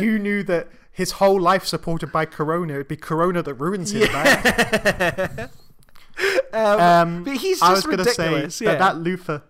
you 0.00 0.18
knew 0.18 0.42
that 0.42 0.68
his 0.90 1.12
whole 1.12 1.40
life 1.40 1.64
supported 1.64 2.10
by 2.10 2.24
Corona. 2.24 2.74
It'd 2.74 2.88
be 2.88 2.96
Corona 2.96 3.42
that 3.42 3.54
ruins 3.54 3.92
him, 3.92 4.10
man. 4.12 5.50
Um, 6.52 6.80
Um, 6.80 7.24
but 7.24 7.36
he's 7.38 7.60
I 7.62 7.72
was 7.72 7.84
gonna 7.84 8.04
say 8.04 8.30
yeah. 8.64 8.72
that 8.72 8.78
that 8.78 8.96
Luther, 8.98 9.42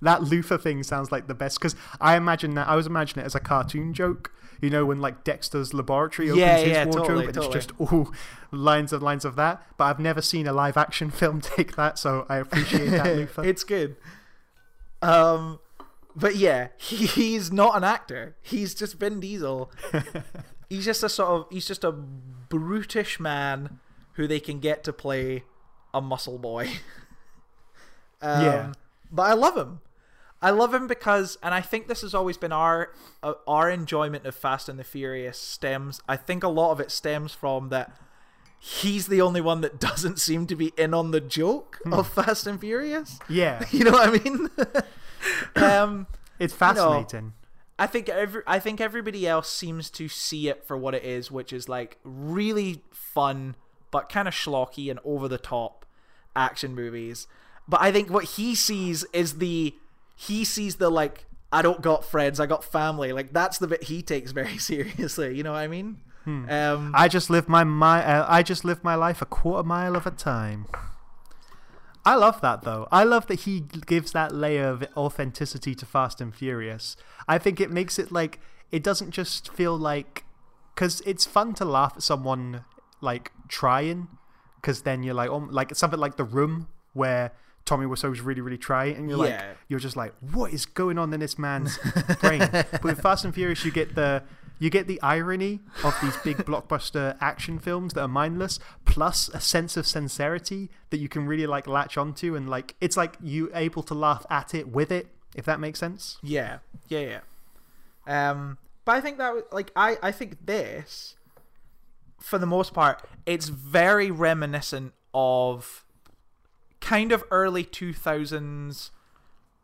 that 0.00 0.22
Luther 0.22 0.58
thing 0.58 0.82
sounds 0.82 1.10
like 1.12 1.26
the 1.28 1.34
best 1.34 1.58
because 1.58 1.74
I 2.00 2.16
imagine 2.16 2.54
that 2.54 2.68
I 2.68 2.76
was 2.76 2.86
imagining 2.86 3.24
it 3.24 3.26
as 3.26 3.34
a 3.34 3.40
cartoon 3.40 3.92
joke. 3.94 4.32
You 4.60 4.70
know, 4.70 4.86
when 4.86 5.00
like 5.00 5.24
Dexter's 5.24 5.74
laboratory 5.74 6.28
opens 6.30 6.40
Yeah, 6.40 6.56
his 6.58 6.68
yeah, 6.68 6.84
wardrobe 6.84 7.06
totally, 7.06 7.24
and 7.26 7.34
totally. 7.34 7.56
it's 7.56 7.66
just 7.66 7.80
all 7.80 8.12
lines 8.52 8.92
and 8.92 9.02
lines 9.02 9.24
of 9.24 9.34
that. 9.34 9.60
But 9.76 9.84
I've 9.86 9.98
never 9.98 10.22
seen 10.22 10.46
a 10.46 10.52
live 10.52 10.76
action 10.76 11.10
film 11.20 11.40
take 11.40 11.74
that, 11.74 11.98
so 11.98 12.26
I 12.28 12.36
appreciate 12.36 12.90
that, 12.90 13.06
Luther. 13.16 13.44
it's 13.44 13.64
good. 13.64 13.96
Um, 15.00 15.58
but 16.14 16.36
yeah, 16.36 16.68
he, 16.76 17.06
he's 17.06 17.50
not 17.50 17.76
an 17.76 17.82
actor. 17.82 18.36
He's 18.40 18.72
just 18.74 19.00
Vin 19.00 19.18
Diesel. 19.18 19.72
he's 20.70 20.84
just 20.84 21.02
a 21.02 21.08
sort 21.08 21.28
of 21.30 21.46
he's 21.50 21.66
just 21.66 21.82
a 21.82 21.90
brutish 21.90 23.18
man 23.18 23.80
who 24.14 24.26
they 24.26 24.40
can 24.40 24.60
get 24.60 24.84
to 24.84 24.92
play 24.92 25.44
a 25.94 26.00
muscle 26.00 26.38
boy. 26.38 26.68
um, 28.22 28.42
Yeah. 28.44 28.72
but 29.10 29.22
I 29.24 29.34
love 29.34 29.56
him. 29.56 29.80
I 30.44 30.50
love 30.50 30.74
him 30.74 30.88
because, 30.88 31.38
and 31.42 31.54
I 31.54 31.60
think 31.60 31.86
this 31.86 32.00
has 32.00 32.14
always 32.14 32.36
been 32.36 32.50
our 32.52 32.92
uh, 33.22 33.34
our 33.46 33.70
enjoyment 33.70 34.26
of 34.26 34.34
Fast 34.34 34.68
and 34.68 34.76
the 34.78 34.82
Furious 34.84 35.38
stems. 35.38 36.00
I 36.08 36.16
think 36.16 36.42
a 36.42 36.48
lot 36.48 36.72
of 36.72 36.80
it 36.80 36.90
stems 36.90 37.32
from 37.32 37.68
that 37.68 37.92
he's 38.58 39.06
the 39.06 39.20
only 39.20 39.40
one 39.40 39.60
that 39.60 39.78
doesn't 39.88 40.18
seem 40.18 40.46
to 40.48 40.56
be 40.56 40.72
in 40.76 40.94
on 40.94 41.12
the 41.12 41.20
joke 41.20 41.78
of 41.92 42.08
Fast 42.08 42.46
and 42.48 42.58
Furious. 42.60 43.20
yeah, 43.28 43.64
You 43.70 43.84
know 43.84 43.92
what 43.92 44.08
I 44.08 44.18
mean? 44.18 44.48
um, 45.56 46.06
it's 46.40 46.52
know, 46.54 46.58
fascinating. 46.58 47.34
I 47.78 47.86
think 47.86 48.08
every 48.08 48.42
I 48.46 48.58
think 48.58 48.80
everybody 48.80 49.26
else 49.26 49.48
seems 49.48 49.90
to 49.90 50.08
see 50.08 50.48
it 50.48 50.64
for 50.64 50.76
what 50.76 50.94
it 50.94 51.04
is, 51.04 51.30
which 51.30 51.52
is 51.52 51.68
like 51.68 51.98
really 52.02 52.82
fun 52.92 53.54
but 53.92 54.08
kind 54.08 54.26
of 54.26 54.34
schlocky 54.34 54.90
and 54.90 54.98
over 55.04 55.28
the 55.28 55.38
top 55.38 55.86
action 56.34 56.74
movies. 56.74 57.28
But 57.68 57.80
I 57.80 57.92
think 57.92 58.10
what 58.10 58.24
he 58.24 58.56
sees 58.56 59.04
is 59.12 59.38
the 59.38 59.76
he 60.16 60.44
sees 60.44 60.76
the 60.76 60.90
like 60.90 61.26
I 61.52 61.62
don't 61.62 61.80
got 61.80 62.04
friends, 62.04 62.40
I 62.40 62.46
got 62.46 62.64
family. 62.64 63.12
Like 63.12 63.32
that's 63.32 63.58
the 63.58 63.68
bit 63.68 63.84
he 63.84 64.02
takes 64.02 64.32
very 64.32 64.58
seriously. 64.70 65.36
You 65.36 65.44
know 65.44 65.52
what 65.52 65.58
I 65.58 65.68
mean? 65.68 66.00
Um, 66.24 66.92
I 66.94 67.08
just 67.08 67.30
live 67.30 67.48
my 67.48 67.62
my 67.62 68.04
uh, 68.04 68.26
I 68.28 68.42
just 68.42 68.64
live 68.64 68.82
my 68.82 68.94
life 68.96 69.22
a 69.22 69.26
quarter 69.26 69.66
mile 69.66 69.94
of 69.94 70.06
a 70.06 70.10
time. 70.10 70.66
I 72.04 72.14
love 72.16 72.40
that 72.40 72.62
though. 72.62 72.88
I 72.90 73.04
love 73.04 73.26
that 73.28 73.40
he 73.40 73.60
gives 73.60 74.12
that 74.12 74.34
layer 74.34 74.66
of 74.68 74.84
authenticity 74.96 75.74
to 75.76 75.86
Fast 75.86 76.20
and 76.20 76.34
Furious. 76.34 76.96
I 77.28 77.38
think 77.38 77.60
it 77.60 77.70
makes 77.70 77.98
it 77.98 78.10
like 78.10 78.40
it 78.70 78.82
doesn't 78.82 79.10
just 79.10 79.52
feel 79.52 79.76
like 79.76 80.24
because 80.74 81.00
it's 81.02 81.26
fun 81.26 81.54
to 81.54 81.64
laugh 81.64 81.94
at 81.96 82.02
someone 82.02 82.64
like 83.02 83.30
trying 83.48 84.08
because 84.56 84.82
then 84.82 85.02
you're 85.02 85.14
like 85.14 85.28
oh 85.28 85.46
like 85.50 85.74
something 85.74 86.00
like 86.00 86.16
the 86.16 86.24
room 86.24 86.68
where 86.94 87.32
Tommy 87.64 87.84
Wiseau's 87.86 88.20
really 88.20 88.40
really 88.40 88.58
trying 88.58 88.96
and 88.96 89.08
you're 89.10 89.24
Yeah. 89.26 89.36
like 89.48 89.56
you're 89.68 89.78
just 89.80 89.96
like 89.96 90.14
what 90.32 90.52
is 90.52 90.64
going 90.66 90.98
on 90.98 91.12
in 91.12 91.20
this 91.20 91.38
man's 91.38 91.78
brain 92.20 92.40
but 92.52 92.82
with 92.84 93.00
Fast 93.02 93.24
and 93.24 93.34
Furious 93.34 93.64
you 93.64 93.70
get 93.72 93.94
the 93.94 94.22
you 94.58 94.70
get 94.70 94.86
the 94.86 95.00
irony 95.02 95.58
of 95.82 95.92
these 96.00 96.16
big 96.18 96.36
blockbuster 96.38 97.16
action 97.20 97.58
films 97.58 97.94
that 97.94 98.02
are 98.02 98.08
mindless 98.08 98.60
plus 98.84 99.28
a 99.30 99.40
sense 99.40 99.76
of 99.76 99.86
sincerity 99.86 100.70
that 100.90 100.98
you 100.98 101.08
can 101.08 101.26
really 101.26 101.46
like 101.46 101.66
latch 101.66 101.96
onto 101.98 102.36
and 102.36 102.48
like 102.48 102.74
it's 102.80 102.96
like 102.96 103.16
you 103.20 103.50
able 103.54 103.82
to 103.82 103.94
laugh 103.94 104.24
at 104.30 104.54
it 104.54 104.68
with 104.68 104.92
it 104.92 105.08
if 105.34 105.44
that 105.44 105.58
makes 105.58 105.78
sense 105.80 106.18
Yeah, 106.22 106.58
yeah, 106.88 107.00
yeah. 108.06 108.30
Um, 108.30 108.58
but 108.84 108.96
I 108.96 109.00
think 109.00 109.18
that 109.18 109.32
was- 109.34 109.44
like 109.52 109.70
I 109.76 109.96
I 110.02 110.12
think 110.12 110.46
this, 110.46 111.14
for 112.22 112.38
the 112.38 112.46
most 112.46 112.72
part, 112.72 113.06
it's 113.26 113.48
very 113.48 114.10
reminiscent 114.10 114.92
of 115.12 115.84
kind 116.80 117.12
of 117.12 117.22
early 117.30 117.64
two 117.64 117.92
thousands 117.92 118.90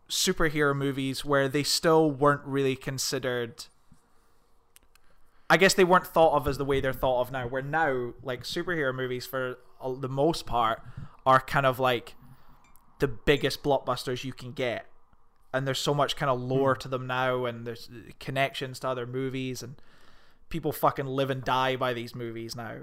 superhero 0.09 0.75
movies 0.75 1.25
where 1.25 1.49
they 1.49 1.63
still 1.63 2.11
weren't 2.11 2.45
really 2.45 2.77
considered 2.77 3.67
I 5.51 5.57
guess 5.57 5.75
they 5.75 5.85
weren't 5.85 6.07
thought 6.07 6.35
of 6.35 6.47
as 6.47 6.59
the 6.59 6.65
way 6.65 6.81
they're 6.81 6.93
thought 6.93 7.23
of 7.23 7.33
now. 7.33 7.47
Where 7.47 7.63
now, 7.63 8.13
like 8.23 8.43
superhero 8.43 8.95
movies, 8.95 9.25
for 9.25 9.57
the 9.83 10.09
most 10.09 10.45
part, 10.45 10.83
are 11.25 11.41
kind 11.41 11.65
of 11.65 11.79
like 11.79 12.15
the 12.99 13.09
biggest 13.09 13.63
blockbusters 13.63 14.25
you 14.25 14.33
can 14.33 14.53
get, 14.53 14.87
and 15.53 15.67
there's 15.67 15.79
so 15.79 15.95
much 15.95 16.17
kind 16.17 16.31
of 16.31 16.41
lore 16.41 16.75
mm. 16.75 16.81
to 16.81 16.89
them 16.89 17.07
now, 17.07 17.47
and 17.47 17.67
there's 17.67 17.89
connections 18.21 18.81
to 18.81 18.89
other 18.89 19.07
movies, 19.07 19.63
and 19.63 19.77
people 20.49 20.73
fucking 20.73 21.07
live 21.07 21.31
and 21.31 21.45
die 21.45 21.77
by 21.77 21.93
these 21.93 22.15
movies 22.15 22.57
now. 22.57 22.77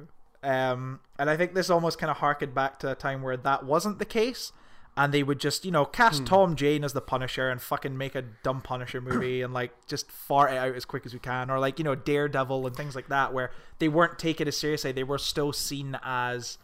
Um, 0.43 0.99
and 1.18 1.30
I 1.30 1.38
think 1.38 1.53
this 1.53 1.70
almost 1.70 1.97
kind 1.97 2.11
of 2.11 2.18
harkened 2.18 2.53
back 2.53 2.80
to 2.80 2.91
a 2.91 2.95
time 2.95 3.24
where 3.24 3.38
that 3.38 3.66
wasn't 3.66 3.99
the 3.99 4.05
case 4.05 4.51
and 4.97 5.13
they 5.13 5.24
would 5.24 5.39
just 5.39 5.66
you 5.66 5.72
know 5.72 5.86
cast 5.86 6.20
hmm. 6.20 6.26
Tom 6.26 6.55
Jane 6.55 6.84
as 6.84 6.93
the 6.93 7.01
Punisher 7.01 7.49
and 7.49 7.61
fucking 7.61 7.97
make 7.97 8.16
a 8.16 8.22
dumb 8.22 8.61
Punisher 8.61 9.01
movie 9.01 9.41
and 9.43 9.53
like 9.53 9.72
just 9.88 10.11
fart 10.11 10.51
it 10.51 10.57
out 10.57 10.76
as 10.76 10.86
quick 10.86 11.05
as 11.05 11.13
we 11.13 11.20
can, 11.20 11.49
or 11.49 11.59
like 11.59 11.80
you 11.80 11.86
know 11.86 11.95
Daredevil 11.95 12.66
and 12.66 12.76
things 12.76 12.95
like 12.95 13.09
that, 13.09 13.34
where 13.34 13.51
they 13.80 13.88
weren't 13.88 14.18
taken 14.18 14.47
as 14.47 14.57
seriously. 14.57 14.91
They 14.91 15.03
were 15.03 15.18
still 15.18 15.53
seen 15.53 15.97
as 16.03 16.57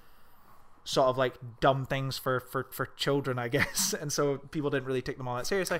sort 0.83 1.07
of 1.07 1.17
like 1.17 1.35
dumb 1.59 1.85
things 1.85 2.17
for 2.17 2.39
for 2.39 2.67
for 2.71 2.85
children, 2.85 3.37
I 3.37 3.47
guess, 3.49 3.93
and 3.93 4.11
so 4.11 4.37
people 4.37 4.69
didn't 4.69 4.85
really 4.85 5.01
take 5.01 5.17
them 5.17 5.27
all 5.27 5.35
that 5.35 5.47
seriously. 5.47 5.79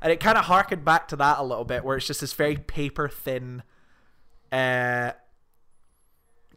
And 0.00 0.12
it 0.12 0.20
kind 0.20 0.38
of 0.38 0.44
harkened 0.44 0.84
back 0.84 1.08
to 1.08 1.16
that 1.16 1.38
a 1.38 1.42
little 1.42 1.64
bit, 1.64 1.84
where 1.84 1.96
it's 1.96 2.06
just 2.06 2.20
this 2.20 2.32
very 2.32 2.56
paper 2.56 3.08
thin, 3.08 3.62
uh, 4.52 5.12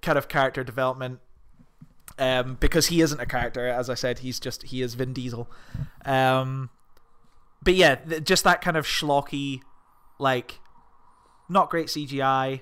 kind 0.02 0.18
of 0.18 0.28
character 0.28 0.64
development 0.64 1.20
um, 2.18 2.58
because 2.60 2.88
he 2.88 3.02
isn't 3.02 3.20
a 3.20 3.26
character. 3.26 3.68
As 3.68 3.89
I 3.89 3.96
said, 3.96 4.20
he's 4.20 4.39
just 4.39 4.64
he 4.64 4.82
is 4.82 4.94
Vin 4.94 5.14
Diesel. 5.14 5.50
Um, 6.06 6.70
but 7.64 7.76
yeah, 7.76 7.96
th- 7.96 8.24
just 8.24 8.44
that 8.44 8.62
kind 8.62 8.78
of 8.78 8.86
schlocky, 8.86 9.62
like, 10.20 10.60
not 11.50 11.70
great 11.70 11.88
CGI, 11.88 12.62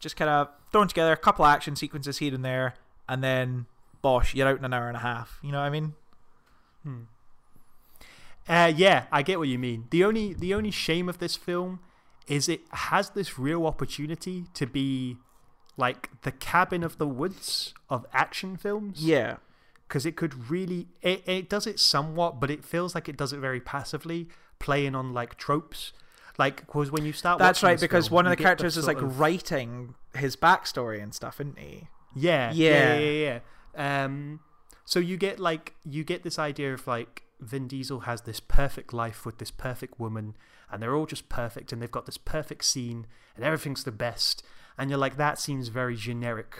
just 0.00 0.16
kind 0.16 0.30
of 0.30 0.48
thrown 0.72 0.88
together 0.88 1.12
a 1.12 1.16
couple 1.16 1.44
action 1.44 1.76
sequences 1.76 2.18
here 2.18 2.34
and 2.34 2.44
there, 2.44 2.74
and 3.08 3.22
then 3.22 3.66
bosh, 4.02 4.34
you're 4.34 4.48
out 4.48 4.58
in 4.58 4.64
an 4.64 4.72
hour 4.72 4.88
and 4.88 4.96
a 4.96 5.00
half. 5.00 5.38
You 5.42 5.52
know 5.52 5.58
what 5.58 5.66
I 5.66 5.70
mean? 5.70 5.94
Hmm. 6.82 7.02
Uh, 8.48 8.72
yeah, 8.74 9.06
I 9.10 9.22
get 9.22 9.38
what 9.38 9.48
you 9.48 9.58
mean. 9.58 9.88
The 9.90 10.04
only 10.04 10.32
the 10.32 10.54
only 10.54 10.70
shame 10.70 11.08
of 11.08 11.18
this 11.18 11.34
film 11.34 11.80
is 12.26 12.48
it 12.48 12.62
has 12.70 13.10
this 13.10 13.38
real 13.38 13.66
opportunity 13.66 14.44
to 14.54 14.66
be 14.66 15.16
like 15.76 16.10
the 16.22 16.32
cabin 16.32 16.82
of 16.82 16.98
the 16.98 17.06
woods 17.06 17.74
of 17.88 18.06
action 18.12 18.56
films. 18.56 19.04
Yeah. 19.04 19.36
Because 19.86 20.04
it 20.04 20.16
could 20.16 20.50
really, 20.50 20.88
it, 21.02 21.22
it 21.26 21.48
does 21.48 21.66
it 21.66 21.78
somewhat, 21.78 22.40
but 22.40 22.50
it 22.50 22.64
feels 22.64 22.94
like 22.94 23.08
it 23.08 23.16
does 23.16 23.32
it 23.32 23.38
very 23.38 23.60
passively, 23.60 24.28
playing 24.58 24.94
on 24.94 25.12
like 25.12 25.36
tropes. 25.36 25.92
Like, 26.38 26.66
because 26.66 26.90
when 26.90 27.04
you 27.04 27.12
start 27.12 27.38
That's 27.38 27.62
right, 27.62 27.78
because 27.80 28.08
film, 28.08 28.16
one 28.16 28.26
of 28.26 28.30
the 28.30 28.42
characters 28.42 28.74
the 28.74 28.80
is 28.80 28.86
like 28.86 29.00
of... 29.00 29.20
writing 29.20 29.94
his 30.14 30.36
backstory 30.36 31.02
and 31.02 31.14
stuff, 31.14 31.40
isn't 31.40 31.58
he? 31.58 31.88
Yeah. 32.14 32.52
Yeah. 32.52 32.96
Yeah. 32.96 32.98
Yeah. 32.98 33.40
yeah. 33.76 34.04
Um, 34.04 34.40
so 34.84 34.98
you 34.98 35.16
get 35.16 35.38
like, 35.38 35.74
you 35.84 36.04
get 36.04 36.24
this 36.24 36.38
idea 36.38 36.74
of 36.74 36.86
like, 36.86 37.22
Vin 37.40 37.68
Diesel 37.68 38.00
has 38.00 38.22
this 38.22 38.40
perfect 38.40 38.92
life 38.92 39.24
with 39.26 39.38
this 39.38 39.50
perfect 39.50 40.00
woman, 40.00 40.34
and 40.70 40.82
they're 40.82 40.94
all 40.94 41.06
just 41.06 41.28
perfect, 41.28 41.72
and 41.72 41.80
they've 41.80 41.90
got 41.90 42.06
this 42.06 42.18
perfect 42.18 42.64
scene, 42.64 43.06
and 43.34 43.44
everything's 43.44 43.84
the 43.84 43.92
best 43.92 44.42
and 44.78 44.90
you're 44.90 44.98
like, 44.98 45.16
that 45.16 45.38
seems 45.38 45.68
very 45.68 45.96
generic 45.96 46.56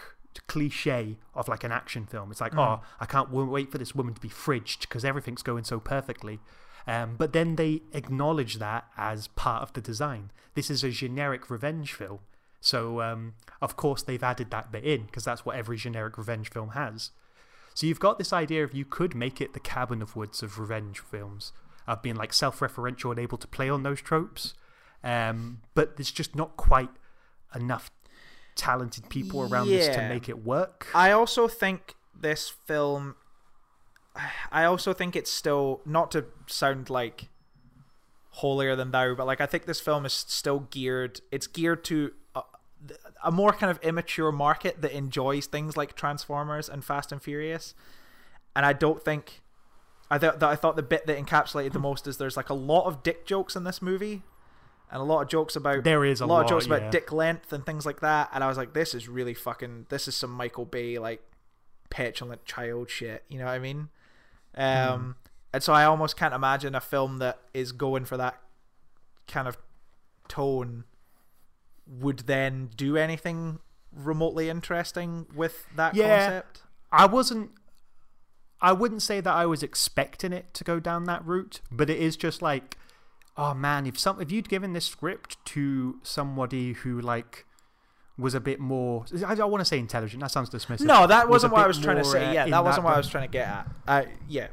cliche 0.47 1.17
of 1.33 1.47
like 1.47 1.63
an 1.63 1.71
action 1.71 2.05
film. 2.05 2.31
It's 2.31 2.41
like, 2.41 2.53
mm. 2.53 2.59
oh, 2.59 2.83
I 2.99 3.05
can't 3.05 3.31
wait 3.31 3.71
for 3.71 3.77
this 3.77 3.95
woman 3.95 4.13
to 4.13 4.21
be 4.21 4.29
fridged 4.29 4.81
because 4.81 5.05
everything's 5.05 5.43
going 5.43 5.63
so 5.63 5.79
perfectly. 5.79 6.39
Um, 6.87 7.15
but 7.17 7.33
then 7.33 7.57
they 7.57 7.81
acknowledge 7.93 8.55
that 8.55 8.85
as 8.97 9.27
part 9.29 9.61
of 9.61 9.73
the 9.73 9.81
design. 9.81 10.31
This 10.55 10.69
is 10.69 10.83
a 10.83 10.89
generic 10.89 11.49
revenge 11.49 11.93
film. 11.93 12.19
So, 12.61 13.01
um, 13.01 13.33
of 13.61 13.75
course, 13.75 14.01
they've 14.01 14.23
added 14.23 14.49
that 14.51 14.71
bit 14.71 14.83
in 14.83 15.05
because 15.05 15.25
that's 15.25 15.45
what 15.45 15.55
every 15.55 15.77
generic 15.77 16.17
revenge 16.17 16.49
film 16.49 16.69
has. 16.69 17.11
So, 17.73 17.85
you've 17.85 17.99
got 17.99 18.17
this 18.17 18.33
idea 18.33 18.63
of 18.63 18.73
you 18.73 18.83
could 18.83 19.13
make 19.13 19.39
it 19.41 19.53
the 19.53 19.59
cabin 19.59 20.01
of 20.01 20.15
woods 20.15 20.41
of 20.41 20.57
revenge 20.57 20.99
films, 20.99 21.51
of 21.87 22.01
being 22.01 22.15
like 22.15 22.33
self 22.33 22.59
referential 22.59 23.11
and 23.11 23.19
able 23.19 23.37
to 23.37 23.47
play 23.47 23.69
on 23.69 23.83
those 23.83 24.01
tropes. 24.01 24.53
Um, 25.03 25.61
but 25.73 25.97
there's 25.97 26.11
just 26.11 26.35
not 26.35 26.57
quite 26.57 26.89
enough 27.55 27.91
talented 28.55 29.09
people 29.09 29.41
around 29.41 29.69
yeah. 29.69 29.77
this 29.77 29.95
to 29.95 30.09
make 30.09 30.27
it 30.27 30.43
work. 30.43 30.87
I 30.93 31.11
also 31.11 31.47
think 31.47 31.95
this 32.19 32.49
film. 32.49 33.15
I 34.51 34.63
also 34.63 34.93
think 34.93 35.15
it's 35.15 35.31
still 35.31 35.81
not 35.85 36.09
to 36.11 36.25
sound 36.47 36.89
like 36.89 37.29
holier 38.31 38.75
than 38.75 38.91
thou, 38.91 39.13
but 39.13 39.27
like 39.27 39.39
I 39.39 39.45
think 39.45 39.65
this 39.65 39.79
film 39.79 40.05
is 40.05 40.13
still 40.13 40.61
geared. 40.71 41.21
It's 41.31 41.47
geared 41.47 41.83
to 41.85 42.13
a, 42.35 42.41
a 43.23 43.31
more 43.31 43.53
kind 43.53 43.69
of 43.69 43.79
immature 43.83 44.31
market 44.31 44.81
that 44.81 44.91
enjoys 44.91 45.45
things 45.45 45.77
like 45.77 45.95
Transformers 45.95 46.67
and 46.67 46.83
Fast 46.83 47.11
and 47.11 47.21
Furious, 47.21 47.73
and 48.55 48.65
I 48.65 48.73
don't 48.73 49.01
think. 49.01 49.41
I 50.09 50.17
thought 50.17 50.41
I 50.41 50.55
thought 50.55 50.75
the 50.75 50.83
bit 50.83 51.05
that 51.07 51.17
encapsulated 51.17 51.73
the 51.73 51.79
most 51.79 52.07
is 52.07 52.17
there's 52.17 52.37
like 52.37 52.49
a 52.49 52.53
lot 52.53 52.85
of 52.85 53.03
dick 53.03 53.25
jokes 53.25 53.55
in 53.55 53.63
this 53.63 53.81
movie, 53.81 54.23
and 54.89 55.01
a 55.01 55.03
lot 55.03 55.21
of 55.21 55.27
jokes 55.27 55.55
about 55.55 55.83
there 55.83 56.05
is 56.05 56.21
a, 56.21 56.25
lot, 56.25 56.35
lot, 56.35 56.43
of 56.45 56.49
jokes 56.49 56.67
yeah. 56.67 56.77
about 56.77 56.91
dick 56.91 57.11
length 57.11 57.51
and 57.51 57.65
things 57.65 57.85
like 57.85 57.99
that. 57.99 58.29
And 58.33 58.43
I 58.43 58.47
was 58.47 58.57
like, 58.57 58.73
this 58.73 58.93
is 58.93 59.09
really 59.09 59.33
fucking. 59.33 59.87
This 59.89 60.07
is 60.07 60.15
some 60.15 60.31
Michael 60.31 60.65
Bay 60.65 60.97
like 60.97 61.21
petulant 61.89 62.45
child 62.45 62.89
shit. 62.89 63.23
You 63.27 63.39
know 63.39 63.45
what 63.45 63.51
I 63.51 63.59
mean? 63.59 63.89
Um, 64.55 64.99
hmm. 64.99 65.11
and 65.53 65.63
so 65.63 65.73
I 65.73 65.83
almost 65.83 66.17
can't 66.17 66.33
imagine 66.33 66.73
a 66.73 66.81
film 66.81 67.19
that 67.19 67.39
is 67.53 67.71
going 67.71 68.05
for 68.05 68.17
that 68.17 68.41
kind 69.27 69.47
of 69.47 69.57
tone 70.27 70.85
would 71.85 72.19
then 72.19 72.69
do 72.75 72.97
anything 72.97 73.59
remotely 73.93 74.49
interesting 74.49 75.25
with 75.35 75.65
that 75.75 75.95
yeah, 75.95 76.25
concept. 76.25 76.61
I 76.91 77.05
wasn't 77.05 77.51
I 78.61 78.73
wouldn't 78.73 79.01
say 79.01 79.21
that 79.21 79.33
I 79.33 79.45
was 79.45 79.61
expecting 79.61 80.33
it 80.33 80.53
to 80.55 80.63
go 80.63 80.79
down 80.79 81.03
that 81.05 81.25
route, 81.25 81.61
but 81.71 81.89
it 81.89 81.99
is 81.99 82.17
just 82.17 82.41
like 82.41 82.77
oh 83.37 83.53
man, 83.53 83.85
if 83.85 83.97
some 83.99 84.19
if 84.19 84.31
you'd 84.31 84.49
given 84.49 84.73
this 84.73 84.85
script 84.85 85.37
to 85.45 85.99
somebody 86.03 86.73
who 86.73 86.99
like 86.99 87.45
was 88.17 88.33
a 88.33 88.39
bit 88.39 88.59
more. 88.59 89.05
I 89.25 89.35
don't 89.35 89.51
want 89.51 89.61
to 89.61 89.65
say 89.65 89.77
intelligent. 89.77 90.21
That 90.21 90.31
sounds 90.31 90.49
dismissive. 90.49 90.81
No, 90.81 91.05
that 91.05 91.29
wasn't 91.29 91.53
what 91.53 91.63
I 91.63 91.67
was 91.67 91.79
trying 91.79 91.97
to 91.97 92.03
say. 92.03 92.33
Yeah, 92.33 92.47
that 92.49 92.63
wasn't 92.63 92.85
what 92.85 92.95
I 92.95 92.97
was 92.97 93.07
trying 93.07 93.27
to 93.27 93.31
get 93.31 93.47
at. 93.47 93.67
Uh, 93.87 94.03
yeah. 94.27 94.47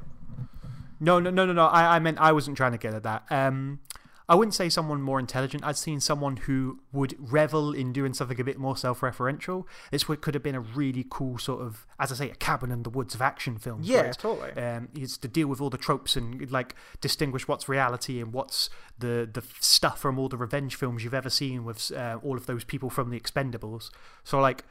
No, 1.01 1.19
no, 1.19 1.31
no, 1.31 1.47
no, 1.47 1.53
no. 1.53 1.67
I, 1.67 1.97
I 1.97 1.99
meant 1.99 2.19
I 2.21 2.33
wasn't 2.33 2.57
trying 2.57 2.73
to 2.73 2.79
get 2.79 2.95
at 2.95 3.03
that. 3.03 3.25
Um, 3.31 3.81
I 4.27 4.35
wouldn't 4.35 4.55
say 4.55 4.71
someone 4.71 5.03
more 5.03 5.21
intelligent. 5.21 5.65
I'd 5.65 5.77
seen 5.77 6.01
someone 6.01 6.39
who 6.39 6.81
would 6.93 7.15
revel 7.19 7.73
in 7.73 7.93
doing 7.93 8.15
something 8.15 8.41
a 8.41 8.45
bit 8.45 8.59
more 8.59 8.77
self 8.77 9.01
referential. 9.01 9.67
This 9.91 10.09
would, 10.09 10.23
could 10.23 10.33
have 10.35 10.43
been 10.43 10.55
a 10.55 10.61
really 10.61 11.05
cool 11.09 11.37
sort 11.37 11.61
of, 11.61 11.87
as 12.01 12.11
I 12.11 12.15
say, 12.15 12.31
a 12.31 12.35
cabin 12.35 12.71
in 12.71 12.85
the 12.85 12.91
woods 12.91 13.15
of 13.15 13.21
action 13.21 13.59
films. 13.59 13.87
Yeah, 13.87 14.13
totally. 14.13 14.53
Um, 14.53 14.89
it's 14.95 15.19
to 15.19 15.29
deal 15.29 15.49
with 15.49 15.61
all 15.61 15.69
the 15.69 15.77
tropes 15.77 16.17
and 16.17 16.51
like 16.51 16.75
distinguish 17.03 17.47
what's 17.47 17.69
reality 17.69 18.21
and 18.21 18.33
what's 18.33 18.71
the, 18.99 19.29
the 19.31 19.43
stuff 19.61 19.99
from 19.99 20.19
all 20.19 20.31
the 20.31 20.39
revenge 20.39 20.75
films 20.75 21.05
you've 21.05 21.13
ever 21.13 21.31
seen 21.31 21.65
with 21.65 21.93
uh, 21.93 22.19
all 22.23 22.39
of 22.39 22.47
those 22.47 22.65
people 22.65 22.89
from 22.89 23.11
the 23.11 23.21
Expendables. 23.21 23.91
So, 24.23 24.41
like, 24.41 24.65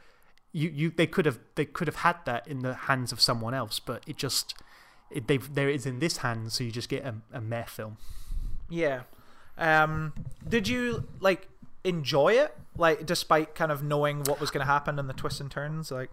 you, 0.50 0.70
you 0.70 0.90
they 0.90 1.06
could 1.06 1.26
have 1.26 1.38
they 1.56 1.64
could 1.64 1.88
have 1.88 1.96
had 1.96 2.16
that 2.26 2.46
in 2.46 2.60
the 2.60 2.74
hands 2.74 3.12
of 3.12 3.20
someone 3.20 3.54
else, 3.54 3.78
but 3.78 4.02
it 4.06 4.16
just 4.16 4.54
it, 5.10 5.28
they've 5.28 5.54
there 5.54 5.68
is 5.68 5.84
in 5.84 5.98
this 5.98 6.18
hand, 6.18 6.52
so 6.52 6.64
you 6.64 6.70
just 6.70 6.88
get 6.88 7.04
a, 7.04 7.14
a 7.32 7.40
meh 7.40 7.64
film. 7.64 7.98
Yeah, 8.70 9.02
um, 9.58 10.12
did 10.46 10.68
you 10.68 11.08
like 11.20 11.48
enjoy 11.84 12.34
it? 12.34 12.56
Like, 12.76 13.06
despite 13.06 13.54
kind 13.54 13.70
of 13.70 13.82
knowing 13.82 14.24
what 14.24 14.40
was 14.40 14.50
going 14.50 14.66
to 14.66 14.72
happen 14.72 14.98
and 14.98 15.08
the 15.08 15.14
twists 15.14 15.40
and 15.40 15.50
turns, 15.50 15.90
like. 15.90 16.10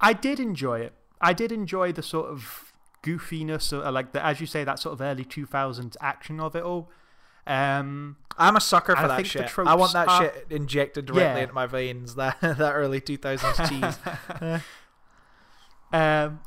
I 0.00 0.12
did 0.12 0.40
enjoy 0.40 0.80
it. 0.80 0.92
I 1.20 1.32
did 1.32 1.52
enjoy 1.52 1.92
the 1.92 2.02
sort 2.02 2.28
of 2.30 2.72
goofiness, 3.04 3.72
or 3.72 3.90
like 3.90 4.12
the, 4.12 4.24
as 4.24 4.40
you 4.40 4.46
say, 4.46 4.64
that 4.64 4.78
sort 4.78 4.94
of 4.94 5.00
early 5.00 5.24
2000s 5.24 5.96
action 6.00 6.40
of 6.40 6.56
it 6.56 6.62
all. 6.62 6.90
Um, 7.46 8.16
I'm 8.38 8.56
a 8.56 8.60
sucker 8.60 8.96
for 8.96 9.06
that 9.06 9.26
shit. 9.26 9.58
I 9.58 9.74
want 9.74 9.92
that 9.92 10.08
are, 10.08 10.22
shit 10.22 10.46
injected 10.50 11.06
directly 11.06 11.22
yeah. 11.22 11.38
into 11.38 11.54
my 11.54 11.66
veins. 11.66 12.14
That 12.16 12.40
that 12.40 12.72
early 12.74 13.00
2000s 13.00 13.68
cheese. 13.68 13.98
um, 15.92 16.40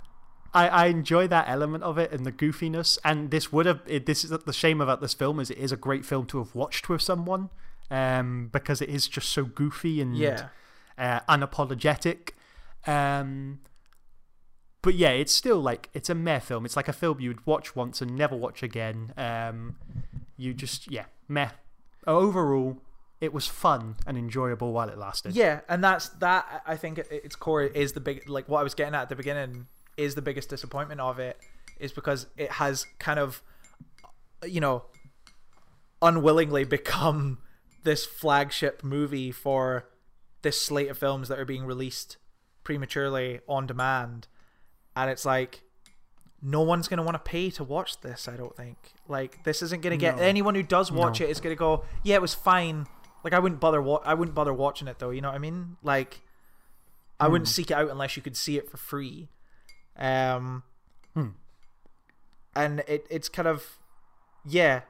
I, 0.57 0.67
I 0.67 0.85
enjoy 0.87 1.27
that 1.27 1.47
element 1.47 1.83
of 1.83 1.99
it 1.99 2.11
and 2.11 2.25
the 2.25 2.31
goofiness. 2.31 2.97
And 3.05 3.29
this 3.29 3.51
would 3.53 3.67
have 3.67 3.81
it, 3.85 4.07
this 4.07 4.23
is 4.23 4.31
the 4.31 4.53
shame 4.53 4.81
about 4.81 5.01
this 5.01 5.13
film 5.13 5.39
is 5.39 5.51
it 5.51 5.57
is 5.59 5.71
a 5.71 5.77
great 5.77 6.03
film 6.03 6.25
to 6.27 6.39
have 6.39 6.55
watched 6.55 6.89
with 6.89 7.01
someone, 7.01 7.49
um, 7.91 8.49
because 8.51 8.81
it 8.81 8.89
is 8.89 9.07
just 9.07 9.29
so 9.29 9.43
goofy 9.43 10.01
and 10.01 10.17
yeah. 10.17 10.47
uh, 10.97 11.19
unapologetic. 11.29 12.29
Um, 12.87 13.59
but 14.81 14.95
yeah, 14.95 15.09
it's 15.09 15.31
still 15.31 15.59
like 15.59 15.89
it's 15.93 16.09
a 16.09 16.15
meh 16.15 16.39
film. 16.39 16.65
It's 16.65 16.75
like 16.75 16.87
a 16.87 16.93
film 16.93 17.19
you 17.19 17.29
would 17.29 17.45
watch 17.45 17.75
once 17.75 18.01
and 18.01 18.15
never 18.15 18.35
watch 18.35 18.63
again. 18.63 19.13
Um, 19.15 19.75
you 20.37 20.55
just 20.55 20.91
yeah, 20.91 21.05
meh. 21.27 21.49
Overall, 22.07 22.77
it 23.21 23.31
was 23.31 23.45
fun 23.45 23.97
and 24.07 24.17
enjoyable 24.17 24.71
while 24.71 24.89
it 24.89 24.97
lasted. 24.97 25.35
Yeah, 25.35 25.59
and 25.69 25.83
that's 25.83 26.09
that. 26.09 26.63
I 26.65 26.77
think 26.77 26.97
its 26.97 27.35
core 27.35 27.61
is 27.61 27.93
the 27.93 27.99
big 27.99 28.27
like 28.27 28.49
what 28.49 28.61
I 28.61 28.63
was 28.63 28.73
getting 28.73 28.95
at 28.95 29.03
at 29.03 29.09
the 29.09 29.15
beginning 29.15 29.67
is 29.97 30.15
the 30.15 30.21
biggest 30.21 30.49
disappointment 30.49 31.01
of 31.01 31.19
it 31.19 31.37
is 31.79 31.91
because 31.91 32.27
it 32.37 32.51
has 32.53 32.85
kind 32.99 33.19
of 33.19 33.41
you 34.45 34.61
know, 34.61 34.83
unwillingly 36.01 36.63
become 36.63 37.39
this 37.83 38.05
flagship 38.05 38.83
movie 38.83 39.31
for 39.31 39.89
this 40.43 40.61
slate 40.61 40.89
of 40.89 40.97
films 40.97 41.27
that 41.27 41.39
are 41.39 41.45
being 41.45 41.65
released 41.65 42.17
prematurely 42.63 43.39
on 43.47 43.65
demand. 43.65 44.27
And 44.95 45.09
it's 45.09 45.25
like, 45.25 45.63
no 46.41 46.61
one's 46.61 46.87
going 46.87 46.97
to 46.97 47.03
want 47.03 47.15
to 47.15 47.19
pay 47.31 47.49
to 47.51 47.63
watch 47.63 48.01
this, 48.01 48.27
I 48.27 48.37
don't 48.37 48.55
think. 48.55 48.77
Like, 49.07 49.43
this 49.43 49.61
isn't 49.63 49.81
going 49.81 49.91
to 49.91 49.97
get 49.97 50.17
No. 50.17 50.23
anyone 50.23 50.53
who 50.53 50.63
does 50.63 50.91
watch 50.91 51.19
No. 51.19 51.25
it 51.25 51.29
is 51.31 51.39
going 51.39 51.55
to 51.55 51.59
go, 51.59 51.83
yeah, 52.03 52.15
it 52.15 52.21
was 52.21 52.35
fine. 52.35 52.85
Like, 53.23 53.33
I 53.33 53.39
wouldn't 53.39 53.59
bother. 53.59 53.81
Wa- 53.81 54.01
I 54.05 54.13
wouldn't 54.13 54.35
bother 54.35 54.53
watching 54.53 54.87
it 54.87 54.99
though. 54.99 55.09
You 55.09 55.21
know 55.21 55.29
what 55.29 55.35
I 55.35 55.39
mean? 55.39 55.77
Like, 55.81 56.21
I 57.19 57.27
wouldn't 57.27 57.47
Hmm. 57.47 57.53
seek 57.53 57.71
it 57.71 57.73
out 57.73 57.89
unless 57.89 58.15
you 58.15 58.21
could 58.21 58.37
see 58.37 58.57
it 58.57 58.69
for 58.69 58.77
free. 58.77 59.29
Um, 59.97 60.63
Hmm. 61.13 61.29
and 62.55 62.79
it 62.87 63.05
it's 63.09 63.29
kind 63.29 63.47
of, 63.47 63.77
yeah. 64.45 64.81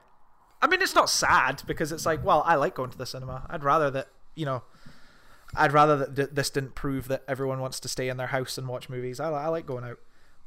I 0.60 0.66
mean, 0.66 0.82
it's 0.82 0.94
not 0.94 1.08
sad 1.08 1.62
because 1.66 1.92
it's 1.92 2.04
like, 2.04 2.24
well, 2.24 2.42
I 2.46 2.56
like 2.56 2.74
going 2.74 2.90
to 2.90 2.98
the 2.98 3.06
cinema. 3.06 3.46
I'd 3.48 3.62
rather 3.64 3.90
that 3.92 4.08
you 4.34 4.44
know, 4.46 4.62
I'd 5.56 5.72
rather 5.72 5.96
that 5.96 6.16
th- 6.16 6.28
this 6.32 6.50
didn't 6.50 6.74
prove 6.74 7.08
that 7.08 7.22
everyone 7.28 7.60
wants 7.60 7.80
to 7.80 7.88
stay 7.88 8.08
in 8.08 8.16
their 8.16 8.26
house 8.28 8.58
and 8.58 8.68
watch 8.68 8.88
movies. 8.88 9.18
I, 9.20 9.30
I 9.30 9.46
like 9.48 9.66
going 9.66 9.84
out. 9.84 9.98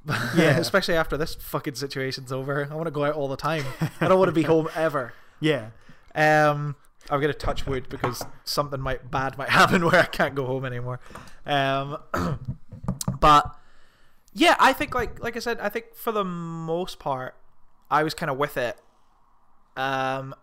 Yeah. 0.35 0.57
especially 0.57 0.95
after 0.95 1.15
this 1.15 1.35
fucking 1.35 1.75
situation's 1.75 2.31
over. 2.31 2.67
I 2.71 2.73
want 2.73 2.87
to 2.87 2.91
go 2.91 3.05
out 3.05 3.13
all 3.13 3.27
the 3.27 3.37
time. 3.37 3.63
I 3.99 4.07
don't 4.07 4.17
want 4.17 4.29
to 4.29 4.33
be 4.33 4.41
home 4.43 4.67
ever. 4.75 5.13
Yeah. 5.39 5.69
Um, 6.15 6.75
I'm 7.09 7.19
gonna 7.21 7.33
touch 7.33 7.65
wood 7.67 7.87
because 7.89 8.23
something 8.43 8.79
might 8.81 9.09
bad 9.11 9.37
might 9.37 9.49
happen 9.61 9.85
where 9.85 10.01
I 10.01 10.05
can't 10.05 10.33
go 10.35 10.45
home 10.45 10.65
anymore. 10.65 10.99
Um, 11.45 11.97
but 13.19 13.55
yeah, 14.33 14.55
I 14.59 14.73
think 14.73 14.93
like 14.95 15.21
like 15.21 15.35
I 15.35 15.39
said, 15.39 15.59
I 15.59 15.69
think 15.69 15.93
for 15.95 16.11
the 16.11 16.23
most 16.23 16.99
part, 16.99 17.35
I 17.89 18.03
was 18.03 18.13
kind 18.13 18.29
of 18.29 18.37
with 18.37 18.57
it. 18.57 18.77
Um, 19.77 20.33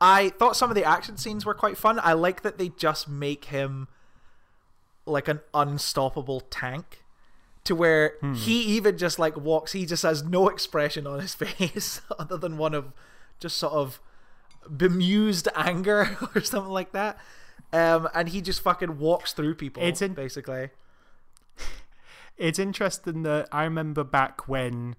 I 0.00 0.30
thought 0.30 0.56
some 0.56 0.70
of 0.70 0.74
the 0.74 0.84
action 0.84 1.16
scenes 1.16 1.44
were 1.46 1.54
quite 1.54 1.76
fun. 1.78 2.00
I 2.02 2.12
like 2.14 2.42
that 2.42 2.58
they 2.58 2.68
just 2.70 3.08
make 3.08 3.46
him 3.46 3.88
like 5.06 5.28
an 5.28 5.40
unstoppable 5.54 6.40
tank 6.42 7.02
to 7.64 7.74
where 7.74 8.14
he 8.34 8.60
even 8.62 8.96
just 8.98 9.18
like 9.18 9.36
walks 9.36 9.72
he 9.72 9.84
just 9.86 10.02
has 10.02 10.22
no 10.24 10.48
expression 10.48 11.06
on 11.06 11.20
his 11.20 11.34
face 11.36 12.00
other 12.18 12.36
than 12.36 12.56
one 12.58 12.74
of 12.74 12.92
just 13.40 13.56
sort 13.56 13.72
of 13.72 14.00
bemused 14.70 15.48
anger 15.56 16.16
or 16.34 16.40
something 16.40 16.72
like 16.72 16.92
that 16.92 17.18
um 17.72 18.08
and 18.14 18.28
he 18.30 18.40
just 18.40 18.60
fucking 18.60 18.98
walks 18.98 19.32
through 19.32 19.54
people 19.56 19.82
It's 19.82 20.02
in- 20.02 20.14
basically 20.14 20.70
It's 22.42 22.58
interesting 22.58 23.22
that 23.22 23.48
I 23.52 23.62
remember 23.64 24.02
back 24.04 24.48
when 24.48 24.96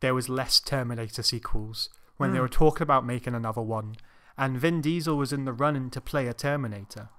there 0.00 0.14
was 0.14 0.28
less 0.28 0.58
Terminator 0.58 1.22
sequels, 1.22 1.90
when 2.16 2.32
they 2.32 2.38
Hmm. 2.38 2.42
were 2.44 2.48
talking 2.48 2.82
about 2.82 3.04
making 3.04 3.34
another 3.34 3.60
one, 3.60 3.94
and 4.38 4.58
Vin 4.58 4.80
Diesel 4.80 5.16
was 5.16 5.32
in 5.32 5.44
the 5.44 5.52
running 5.52 5.90
to 5.90 6.00
play 6.00 6.26
a 6.28 6.32
Terminator. 6.34 7.10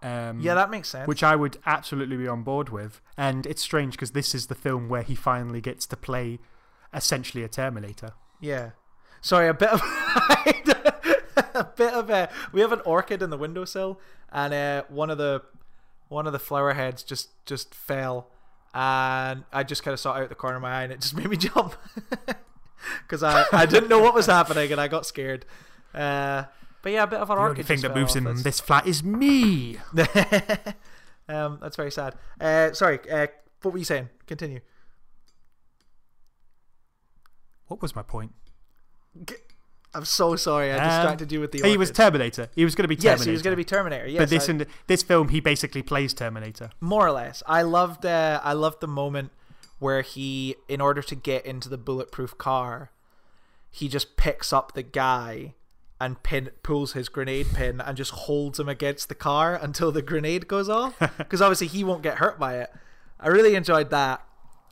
Um, 0.00 0.38
yeah 0.40 0.54
that 0.54 0.70
makes 0.70 0.88
sense 0.90 1.08
which 1.08 1.24
I 1.24 1.34
would 1.34 1.56
absolutely 1.66 2.16
be 2.16 2.28
on 2.28 2.44
board 2.44 2.68
with. 2.68 3.00
And 3.16 3.44
it's 3.46 3.62
strange 3.62 3.94
because 3.94 4.12
this 4.12 4.32
is 4.32 4.46
the 4.46 4.54
film 4.54 4.88
where 4.88 5.02
he 5.02 5.16
finally 5.16 5.60
gets 5.60 5.86
to 5.86 5.96
play 5.96 6.38
essentially 6.94 7.42
a 7.42 7.48
Terminator. 7.48 8.10
yeah 8.40 8.70
sorry 9.20 9.48
a 9.48 9.54
bit 9.54 9.70
of 9.70 9.80
a 11.54 11.66
bit 11.76 11.92
of 11.94 12.08
a 12.10 12.28
we 12.52 12.60
have 12.60 12.70
an 12.72 12.80
orchid 12.84 13.22
in 13.22 13.30
the 13.30 13.36
windowsill 13.36 13.98
and 14.30 14.54
uh 14.54 14.84
one 14.88 15.10
of 15.10 15.18
the 15.18 15.42
one 16.08 16.26
of 16.28 16.32
the 16.32 16.38
flower 16.38 16.74
heads 16.74 17.02
just 17.02 17.30
just 17.44 17.74
fell 17.74 18.30
and 18.74 19.44
I 19.52 19.62
just 19.64 19.82
kind 19.82 19.92
of 19.92 20.00
saw 20.00 20.14
it 20.16 20.22
out 20.22 20.28
the 20.28 20.34
corner 20.34 20.56
of 20.56 20.62
my 20.62 20.80
eye 20.80 20.82
and 20.84 20.92
it 20.92 21.00
just 21.00 21.14
made 21.16 21.28
me 21.28 21.36
jump 21.36 21.74
because 23.02 23.22
I, 23.22 23.44
I 23.52 23.66
didn't 23.66 23.88
know 23.88 24.00
what 24.00 24.14
was 24.14 24.26
happening 24.26 24.70
and 24.72 24.80
I 24.80 24.88
got 24.88 25.06
scared. 25.06 25.44
Uh, 25.94 26.44
but 26.82 26.92
yeah, 26.92 27.02
a 27.04 27.06
bit 27.06 27.20
of 27.20 27.30
an 27.30 27.36
The 27.36 27.42
only 27.42 27.62
thing 27.62 27.80
that 27.80 27.94
moves 27.94 28.14
in 28.14 28.24
this 28.42 28.60
flat 28.60 28.86
is 28.86 29.02
me. 29.02 29.76
um, 31.28 31.58
that's 31.60 31.76
very 31.76 31.90
sad. 31.90 32.14
Uh, 32.40 32.72
sorry, 32.72 33.00
uh, 33.10 33.26
what 33.62 33.72
were 33.72 33.78
you 33.78 33.84
saying? 33.84 34.08
Continue. 34.26 34.60
What 37.66 37.82
was 37.82 37.94
my 37.94 38.02
point? 38.02 38.32
I'm 39.98 40.04
so 40.04 40.36
sorry. 40.36 40.72
I 40.72 40.76
Um, 40.78 40.84
distracted 40.88 41.32
you 41.32 41.40
with 41.40 41.52
the. 41.52 41.60
He 41.68 41.76
was. 41.76 41.90
Terminator. 41.90 42.48
He 42.54 42.64
was 42.64 42.74
going 42.74 42.84
to 42.84 42.88
be 42.88 42.96
Terminator. 42.96 43.18
Yes, 43.18 43.24
he 43.26 43.32
was 43.32 43.42
going 43.42 43.52
to 43.52 43.56
be 43.56 43.64
Terminator. 43.64 44.06
Yes, 44.06 44.20
but 44.20 44.30
this 44.30 44.48
I- 44.48 44.52
in 44.52 44.66
this 44.86 45.02
film, 45.02 45.28
he 45.28 45.40
basically 45.40 45.82
plays 45.82 46.14
Terminator. 46.14 46.70
more 46.80 47.06
or 47.06 47.12
less. 47.12 47.42
I 47.46 47.62
loved. 47.62 48.06
Uh, 48.06 48.40
I 48.42 48.52
loved 48.52 48.80
the 48.80 48.86
moment 48.88 49.32
where 49.80 50.02
he, 50.02 50.54
in 50.68 50.80
order 50.80 51.02
to 51.02 51.14
get 51.14 51.44
into 51.44 51.68
the 51.68 51.78
bulletproof 51.78 52.38
car, 52.38 52.90
he 53.70 53.88
just 53.88 54.16
picks 54.16 54.52
up 54.52 54.72
the 54.74 54.82
guy 54.82 55.54
and 56.00 56.22
pin 56.22 56.50
pulls 56.62 56.92
his 56.92 57.08
grenade 57.08 57.48
pin 57.54 57.80
and 57.80 57.96
just 57.96 58.12
holds 58.12 58.60
him 58.60 58.68
against 58.68 59.08
the 59.08 59.14
car 59.16 59.56
until 59.60 59.90
the 59.90 60.00
grenade 60.02 60.46
goes 60.46 60.68
off 60.68 60.96
because 61.18 61.42
obviously 61.42 61.66
he 61.66 61.82
won't 61.82 62.02
get 62.04 62.18
hurt 62.18 62.38
by 62.38 62.56
it. 62.58 62.70
I 63.18 63.26
really 63.28 63.56
enjoyed 63.56 63.90
that. 63.90 64.24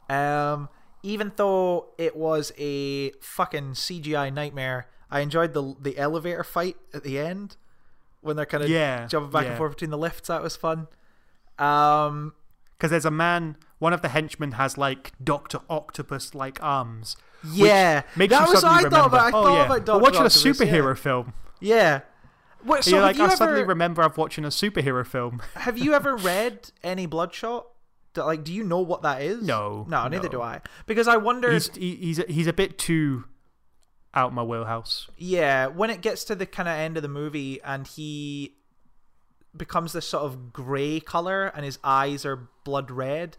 Um, 0.08 0.68
even 1.02 1.32
though 1.36 1.88
it 1.98 2.14
was 2.16 2.52
a 2.58 3.10
fucking 3.20 3.72
CGI 3.72 4.32
nightmare, 4.32 4.86
I 5.10 5.20
enjoyed 5.20 5.54
the 5.54 5.74
the 5.80 5.98
elevator 5.98 6.44
fight 6.44 6.76
at 6.94 7.02
the 7.04 7.18
end 7.18 7.56
when 8.20 8.36
they're 8.36 8.46
kind 8.46 8.64
of 8.64 8.70
Yeah, 8.70 9.06
jumping 9.06 9.30
back 9.30 9.46
and 9.46 9.56
forth 9.56 9.72
between 9.72 9.90
the 9.90 9.98
lifts. 9.98 10.28
That 10.28 10.42
was 10.42 10.56
fun. 10.56 10.88
Um, 11.58 12.34
Because 12.76 12.90
there's 12.90 13.04
a 13.04 13.10
man, 13.10 13.56
one 13.78 13.92
of 13.92 14.02
the 14.02 14.08
henchmen 14.08 14.52
has 14.52 14.76
like 14.76 15.12
Doctor 15.22 15.60
Octopus 15.70 16.34
like 16.34 16.62
arms. 16.62 17.16
yeah, 17.52 18.02
Makes 18.16 18.32
that 18.32 18.46
you 18.48 18.54
was 18.54 18.62
what 18.62 18.72
I 18.72 18.82
suddenly 18.82 18.90
thought 18.90 19.12
remember. 19.12 19.16
about. 19.16 19.34
I 19.34 19.38
oh, 19.38 19.42
thought 19.44 19.54
yeah. 19.54 19.66
about 19.66 19.86
Dr. 19.86 20.02
watching 20.02 20.22
Octopus, 20.22 20.44
a 20.44 20.48
superhero 20.48 20.98
film. 20.98 21.32
Yeah. 21.60 21.76
yeah. 21.76 22.00
What, 22.64 22.82
so 22.84 22.90
you're 22.90 23.00
like, 23.00 23.16
you 23.16 23.22
I 23.22 23.26
ever, 23.26 23.36
suddenly 23.36 23.62
remember 23.62 24.02
I've 24.02 24.16
watching 24.16 24.44
a 24.44 24.48
superhero 24.48 25.06
film. 25.06 25.40
have 25.54 25.78
you 25.78 25.94
ever 25.94 26.16
read 26.16 26.70
any 26.82 27.06
Bloodshot? 27.06 27.66
Like, 28.16 28.44
do 28.44 28.52
you 28.52 28.64
know 28.64 28.80
what 28.80 29.02
that 29.02 29.22
is? 29.22 29.42
No, 29.42 29.84
no, 29.88 30.08
neither 30.08 30.24
no. 30.24 30.30
do 30.30 30.42
I. 30.42 30.62
Because 30.86 31.06
I 31.06 31.16
wonder. 31.18 31.52
he's 31.52 31.68
he, 31.76 31.94
he's 31.96 32.16
he's 32.28 32.46
a 32.46 32.52
bit 32.52 32.76
too 32.78 33.24
out 34.16 34.32
my 34.32 34.42
wheelhouse. 34.42 35.08
Yeah, 35.16 35.66
when 35.66 35.90
it 35.90 36.00
gets 36.00 36.24
to 36.24 36.34
the 36.34 36.46
kind 36.46 36.68
of 36.68 36.74
end 36.74 36.96
of 36.96 37.02
the 37.02 37.08
movie 37.08 37.60
and 37.62 37.86
he 37.86 38.54
becomes 39.56 39.92
this 39.92 40.06
sort 40.08 40.24
of 40.24 40.52
grey 40.52 41.00
color 41.00 41.46
and 41.54 41.64
his 41.64 41.78
eyes 41.84 42.24
are 42.26 42.48
blood 42.64 42.90
red. 42.90 43.36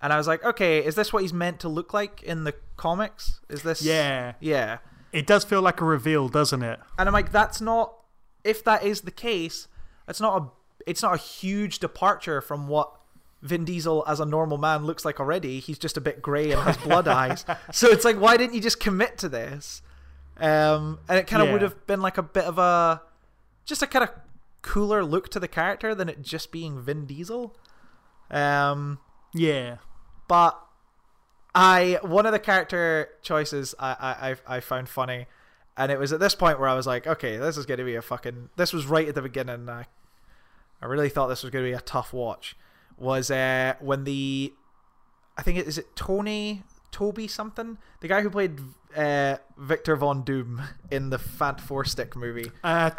And 0.00 0.12
I 0.12 0.16
was 0.16 0.26
like, 0.26 0.44
okay, 0.44 0.84
is 0.84 0.94
this 0.94 1.12
what 1.12 1.22
he's 1.22 1.32
meant 1.32 1.60
to 1.60 1.68
look 1.68 1.92
like 1.92 2.22
in 2.22 2.44
the 2.44 2.54
comics? 2.76 3.40
Is 3.48 3.62
this. 3.62 3.82
Yeah, 3.82 4.32
Yeah. 4.40 4.78
it 5.12 5.26
does 5.26 5.44
feel 5.44 5.60
like 5.62 5.80
a 5.80 5.84
reveal, 5.84 6.28
doesn't 6.28 6.62
it? 6.62 6.80
And 6.98 7.08
I'm 7.08 7.12
like, 7.12 7.30
that's 7.32 7.60
not. 7.60 7.94
If 8.44 8.64
that 8.64 8.82
is 8.82 9.02
the 9.02 9.12
case, 9.12 9.68
it's 10.08 10.20
not 10.20 10.42
a. 10.42 10.46
It's 10.84 11.02
not 11.02 11.14
a 11.14 11.16
huge 11.18 11.78
departure 11.78 12.40
from 12.40 12.66
what 12.66 12.90
Vin 13.42 13.64
Diesel 13.64 14.02
as 14.08 14.18
a 14.18 14.26
normal 14.26 14.58
man 14.58 14.84
looks 14.84 15.04
like 15.04 15.20
already. 15.20 15.60
He's 15.60 15.78
just 15.78 15.96
a 15.96 16.00
bit 16.00 16.20
grey 16.20 16.50
and 16.50 16.60
has 16.62 16.76
blood 16.78 17.06
eyes. 17.22 17.44
So 17.70 17.86
it's 17.88 18.04
like, 18.04 18.16
why 18.20 18.36
didn't 18.36 18.54
you 18.54 18.60
just 18.60 18.80
commit 18.80 19.16
to 19.18 19.28
this? 19.28 19.82
Um, 20.38 20.98
and 21.08 21.18
it 21.18 21.26
kind 21.26 21.42
of 21.42 21.48
Yeah. 21.48 21.52
would 21.52 21.62
have 21.62 21.86
been 21.86 22.00
like 22.00 22.18
a 22.18 22.22
bit 22.22 22.44
of 22.44 22.58
a, 22.58 23.02
just 23.64 23.82
a 23.82 23.86
kind 23.86 24.02
of 24.04 24.10
cooler 24.62 25.04
look 25.04 25.28
to 25.30 25.40
the 25.40 25.48
character 25.48 25.94
than 25.94 26.08
it 26.08 26.22
just 26.22 26.50
being 26.52 26.80
Vin 26.80 27.06
Diesel. 27.06 27.54
Um, 28.30 28.98
Yeah, 29.34 29.76
but 30.28 30.58
I 31.54 31.98
one 32.02 32.24
of 32.26 32.32
the 32.32 32.38
character 32.38 33.08
choices 33.22 33.74
I 33.78 33.90
I 34.00 34.30
I 34.30 34.56
I 34.56 34.60
found 34.60 34.88
funny, 34.88 35.26
and 35.76 35.92
it 35.92 35.98
was 35.98 36.12
at 36.12 36.20
this 36.20 36.34
point 36.34 36.58
where 36.58 36.68
I 36.68 36.74
was 36.74 36.86
like, 36.86 37.06
okay, 37.06 37.36
this 37.36 37.56
is 37.56 37.66
going 37.66 37.78
to 37.78 37.84
be 37.84 37.94
a 37.94 38.02
fucking. 38.02 38.48
This 38.56 38.72
was 38.72 38.86
right 38.86 39.06
at 39.08 39.14
the 39.14 39.22
beginning. 39.22 39.68
I 39.68 39.86
I 40.80 40.86
really 40.86 41.08
thought 41.10 41.28
this 41.28 41.42
was 41.42 41.50
going 41.50 41.64
to 41.64 41.70
be 41.70 41.74
a 41.76 41.80
tough 41.80 42.12
watch. 42.12 42.56
Was 42.98 43.30
uh 43.30 43.74
when 43.80 44.04
the 44.04 44.52
I 45.36 45.42
think 45.42 45.58
it 45.58 45.66
is 45.66 45.76
it 45.78 45.94
Tony 45.96 46.62
Toby 46.92 47.26
something 47.26 47.78
the 48.00 48.08
guy 48.08 48.20
who 48.20 48.30
played 48.30 48.60
uh 48.96 49.36
Victor 49.58 49.96
Von 49.96 50.22
Doom 50.22 50.62
in 50.90 51.10
the 51.10 51.18
Fant 51.18 51.58
Four 51.60 51.84
Stick 51.84 52.14
movie. 52.14 52.52
uh, 52.62 52.90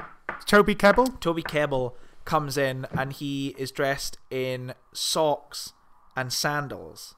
Toby 0.46 0.76
Kebbell. 0.76 1.20
Toby 1.22 1.44
Kebbell 1.44 1.94
comes 2.26 2.58
in 2.58 2.86
and 2.98 3.14
he 3.14 3.56
is 3.58 3.72
dressed 3.72 4.18
in 4.30 4.74
socks 4.94 5.74
and 6.18 6.32
sandals 6.34 7.16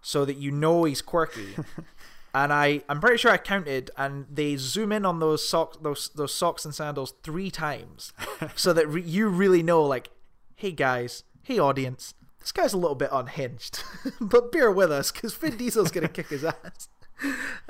so 0.00 0.24
that 0.24 0.36
you 0.36 0.50
know 0.50 0.84
he's 0.84 1.00
quirky. 1.02 1.54
and 2.34 2.52
I 2.52 2.82
I'm 2.88 3.00
pretty 3.00 3.18
sure 3.18 3.30
I 3.30 3.38
counted 3.38 3.90
and 3.96 4.26
they 4.30 4.56
zoom 4.56 4.90
in 4.92 5.04
on 5.06 5.20
those 5.20 5.46
socks 5.48 5.76
those 5.80 6.10
those 6.14 6.34
socks 6.34 6.64
and 6.64 6.74
sandals 6.74 7.14
3 7.22 7.50
times 7.50 8.12
so 8.56 8.72
that 8.72 8.88
re- 8.88 9.02
you 9.02 9.28
really 9.28 9.62
know 9.62 9.82
like 9.82 10.10
hey 10.56 10.72
guys, 10.72 11.24
hey 11.42 11.58
audience, 11.58 12.14
this 12.42 12.52
guy's 12.52 12.72
a 12.74 12.76
little 12.78 12.94
bit 12.96 13.08
unhinged. 13.12 13.82
but 14.20 14.52
bear 14.52 14.70
with 14.70 14.92
us 14.92 15.10
cuz 15.10 15.34
Vin 15.34 15.56
Diesel's 15.56 15.90
going 15.90 16.06
to 16.06 16.12
kick 16.12 16.28
his 16.28 16.44
ass. 16.44 16.88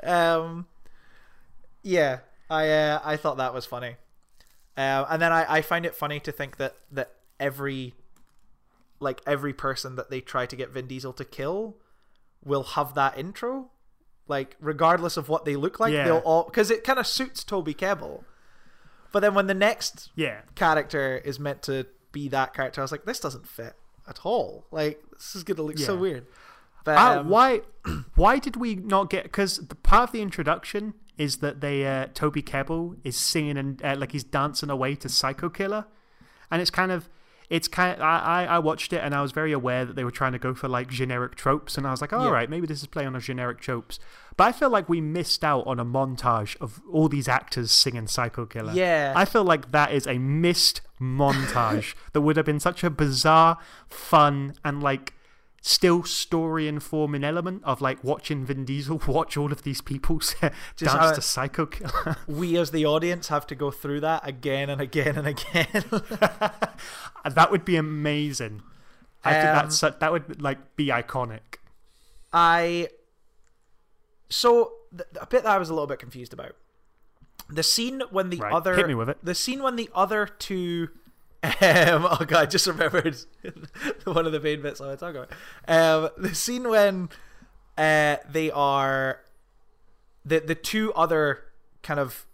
Um 0.03 0.67
yeah, 1.81 2.19
I 2.49 2.69
uh, 2.69 3.01
I 3.03 3.17
thought 3.17 3.37
that 3.37 3.53
was 3.53 3.65
funny. 3.65 3.97
Uh, 4.75 5.05
and 5.09 5.21
then 5.21 5.31
I, 5.31 5.45
I 5.57 5.61
find 5.61 5.85
it 5.85 5.93
funny 5.95 6.19
to 6.21 6.31
think 6.31 6.57
that 6.57 6.75
that 6.91 7.11
every 7.39 7.93
like 8.99 9.21
every 9.27 9.53
person 9.53 9.95
that 9.95 10.09
they 10.09 10.21
try 10.21 10.45
to 10.45 10.55
get 10.55 10.71
Vin 10.71 10.87
Diesel 10.87 11.13
to 11.13 11.25
kill 11.25 11.75
will 12.43 12.63
have 12.63 12.93
that 12.95 13.17
intro 13.17 13.69
Like 14.27 14.55
regardless 14.59 15.17
of 15.17 15.27
what 15.29 15.45
they 15.45 15.55
look 15.55 15.79
like, 15.79 15.93
Yeah. 15.93 16.05
they'll 16.05 16.17
all 16.19 16.45
because 16.45 16.71
it 16.71 16.83
kind 16.83 16.97
of 16.99 17.05
suits 17.05 17.43
Toby 17.43 17.73
Kebbell. 17.73 18.23
But 19.11 19.19
then 19.19 19.33
when 19.35 19.47
the 19.47 19.53
next 19.53 20.09
Yeah. 20.15 20.41
character 20.55 21.17
is 21.23 21.39
meant 21.39 21.61
to 21.63 21.85
be 22.11 22.27
that 22.29 22.53
character, 22.53 22.81
I 22.81 22.83
was 22.83 22.91
like, 22.91 23.05
this 23.05 23.19
doesn't 23.19 23.47
fit 23.47 23.75
at 24.07 24.19
all. 24.25 24.65
Like 24.71 25.01
this 25.11 25.35
is 25.35 25.43
gonna 25.43 25.61
look 25.61 25.77
so 25.77 25.95
weird. 25.95 26.25
But 26.83 26.97
Uh, 26.97 27.19
um, 27.21 27.29
why? 27.29 27.61
Why 28.15 28.39
did 28.39 28.55
we 28.55 28.75
not 28.75 29.09
get? 29.09 29.23
Because 29.23 29.57
the 29.67 29.75
part 29.75 30.03
of 30.09 30.11
the 30.11 30.21
introduction 30.21 30.93
is 31.17 31.37
that 31.37 31.61
they 31.61 31.85
uh, 31.85 32.07
Toby 32.13 32.41
Kebbell 32.41 32.97
is 33.03 33.15
singing 33.17 33.57
and 33.57 33.83
uh, 33.83 33.95
like 33.97 34.11
he's 34.13 34.23
dancing 34.23 34.69
away 34.69 34.95
to 34.95 35.09
Psycho 35.09 35.49
Killer, 35.49 35.85
and 36.51 36.61
it's 36.61 36.71
kind 36.71 36.91
of. 36.91 37.09
It's 37.49 37.67
kind. 37.67 37.95
Of, 37.95 38.01
I 38.01 38.45
I 38.49 38.59
watched 38.59 38.93
it 38.93 38.97
and 39.03 39.13
I 39.13 39.21
was 39.21 39.31
very 39.31 39.51
aware 39.51 39.85
that 39.85 39.95
they 39.95 40.03
were 40.03 40.11
trying 40.11 40.31
to 40.31 40.39
go 40.39 40.53
for 40.55 40.67
like 40.67 40.89
generic 40.89 41.35
tropes, 41.35 41.77
and 41.77 41.85
I 41.85 41.91
was 41.91 42.01
like, 42.01 42.11
all 42.13 42.25
Yeah. 42.25 42.31
right, 42.31 42.49
maybe 42.49 42.65
this 42.65 42.81
is 42.81 42.87
playing 42.87 43.13
on 43.13 43.19
generic 43.19 43.59
tropes. 43.59 43.99
But 44.37 44.45
I 44.45 44.51
feel 44.51 44.69
like 44.69 44.89
we 44.89 44.99
missed 45.01 45.43
out 45.43 45.65
on 45.67 45.79
a 45.79 45.85
montage 45.85 46.55
of 46.59 46.81
all 46.91 47.07
these 47.07 47.27
actors 47.27 47.71
singing 47.71 48.07
Psycho 48.07 48.45
Killer. 48.45 48.73
Yeah. 48.73 49.13
I 49.15 49.25
feel 49.25 49.43
like 49.43 49.71
that 49.71 49.91
is 49.93 50.07
a 50.07 50.17
missed 50.17 50.81
montage 50.99 51.93
that 52.13 52.21
would 52.21 52.37
have 52.37 52.45
been 52.45 52.59
such 52.59 52.83
a 52.83 52.89
bizarre, 52.89 53.57
fun, 53.87 54.55
and 54.65 54.81
like 54.81 55.13
still 55.65 56.03
story 56.03 56.67
informing 56.67 57.23
element 57.23 57.61
of 57.63 57.79
like 57.79 58.03
watching 58.03 58.43
Vin 58.45 58.65
Diesel 58.65 59.01
watch 59.07 59.37
all 59.37 59.51
of 59.51 59.63
these 59.63 59.79
people 59.81 60.19
dance 60.41 61.11
to 61.15 61.21
Psycho 61.21 61.65
Killer. 61.65 62.17
we 62.27 62.57
as 62.57 62.71
the 62.71 62.85
audience 62.85 63.29
have 63.29 63.47
to 63.47 63.55
go 63.55 63.71
through 63.71 64.01
that 64.01 64.27
again 64.27 64.69
and 64.69 64.81
again 64.81 65.15
and 65.17 65.27
again. 65.27 65.83
that 67.29 67.47
would 67.51 67.63
be 67.63 67.75
amazing. 67.77 68.61
I 69.23 69.33
think 69.33 69.45
Um, 69.45 69.55
that's 69.55 69.79
that 69.79 70.11
would 70.11 70.41
like 70.41 70.75
be 70.75 70.87
iconic. 70.87 71.59
I 72.33 72.89
so 74.33 74.73
the 74.91 75.05
bit 75.29 75.43
that 75.43 75.45
I 75.45 75.57
was 75.57 75.69
a 75.69 75.73
little 75.73 75.87
bit 75.87 75.99
confused 75.99 76.33
about 76.33 76.53
the 77.49 77.61
scene 77.63 78.01
when 78.09 78.29
the 78.29 78.37
Right, 78.37 78.53
other 78.53 78.75
hit 78.75 78.87
me 78.87 78.95
with 78.95 79.09
it. 79.09 79.17
the 79.23 79.35
scene 79.35 79.61
when 79.61 79.75
the 79.75 79.89
other 79.93 80.25
two 80.25 80.89
um, 81.43 81.51
oh 81.61 82.23
god, 82.25 82.33
I 82.33 82.45
just 82.45 82.65
remembered 82.67 83.15
one 84.05 84.25
of 84.25 84.31
the 84.31 84.39
main 84.39 84.61
bits 84.61 84.79
I 84.81 84.87
want 84.87 84.99
to 84.99 85.05
talk 85.05 85.15
about. 85.15 85.31
Um, 85.67 86.09
the 86.17 86.33
scene 86.33 86.67
when 86.69 87.09
uh, 87.77 88.17
they 88.29 88.49
are 88.49 89.19
the 90.25 90.39
the 90.39 90.55
two 90.55 90.93
other 90.93 91.43
kind 91.81 91.99
of 91.99 92.25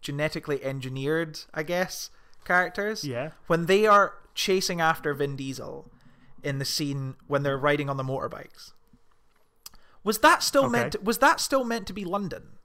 genetically 0.00 0.62
engineered, 0.64 1.40
I 1.52 1.64
guess, 1.64 2.10
characters. 2.44 3.04
Yeah. 3.04 3.32
When 3.48 3.66
they 3.66 3.86
are 3.86 4.14
chasing 4.34 4.80
after 4.80 5.12
Vin 5.12 5.34
Diesel 5.36 5.90
in 6.42 6.58
the 6.58 6.64
scene 6.64 7.16
when 7.26 7.42
they're 7.42 7.58
riding 7.58 7.90
on 7.90 7.96
the 7.96 8.04
motorbikes. 8.04 8.72
Was 10.04 10.18
that 10.18 10.42
still 10.42 10.64
Okay. 10.64 10.72
meant 10.72 10.92
to, 10.92 11.00
was 11.00 11.18
that 11.18 11.40
still 11.40 11.64
meant 11.64 11.86
to 11.88 11.92
be 11.92 12.04
London? 12.04 12.58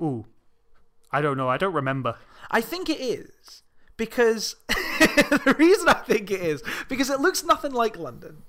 Ooh, 0.00 0.26
I 1.10 1.20
don't 1.20 1.36
know. 1.36 1.48
I 1.48 1.56
don't 1.56 1.74
remember. 1.74 2.16
I 2.50 2.60
think 2.60 2.88
it 2.88 3.00
is 3.00 3.62
because 3.96 4.56
the 4.68 5.54
reason 5.58 5.88
I 5.88 5.94
think 5.94 6.30
it 6.30 6.40
is 6.40 6.62
because 6.88 7.10
it 7.10 7.20
looks 7.20 7.44
nothing 7.44 7.72
like 7.72 7.96
London. 7.96 8.42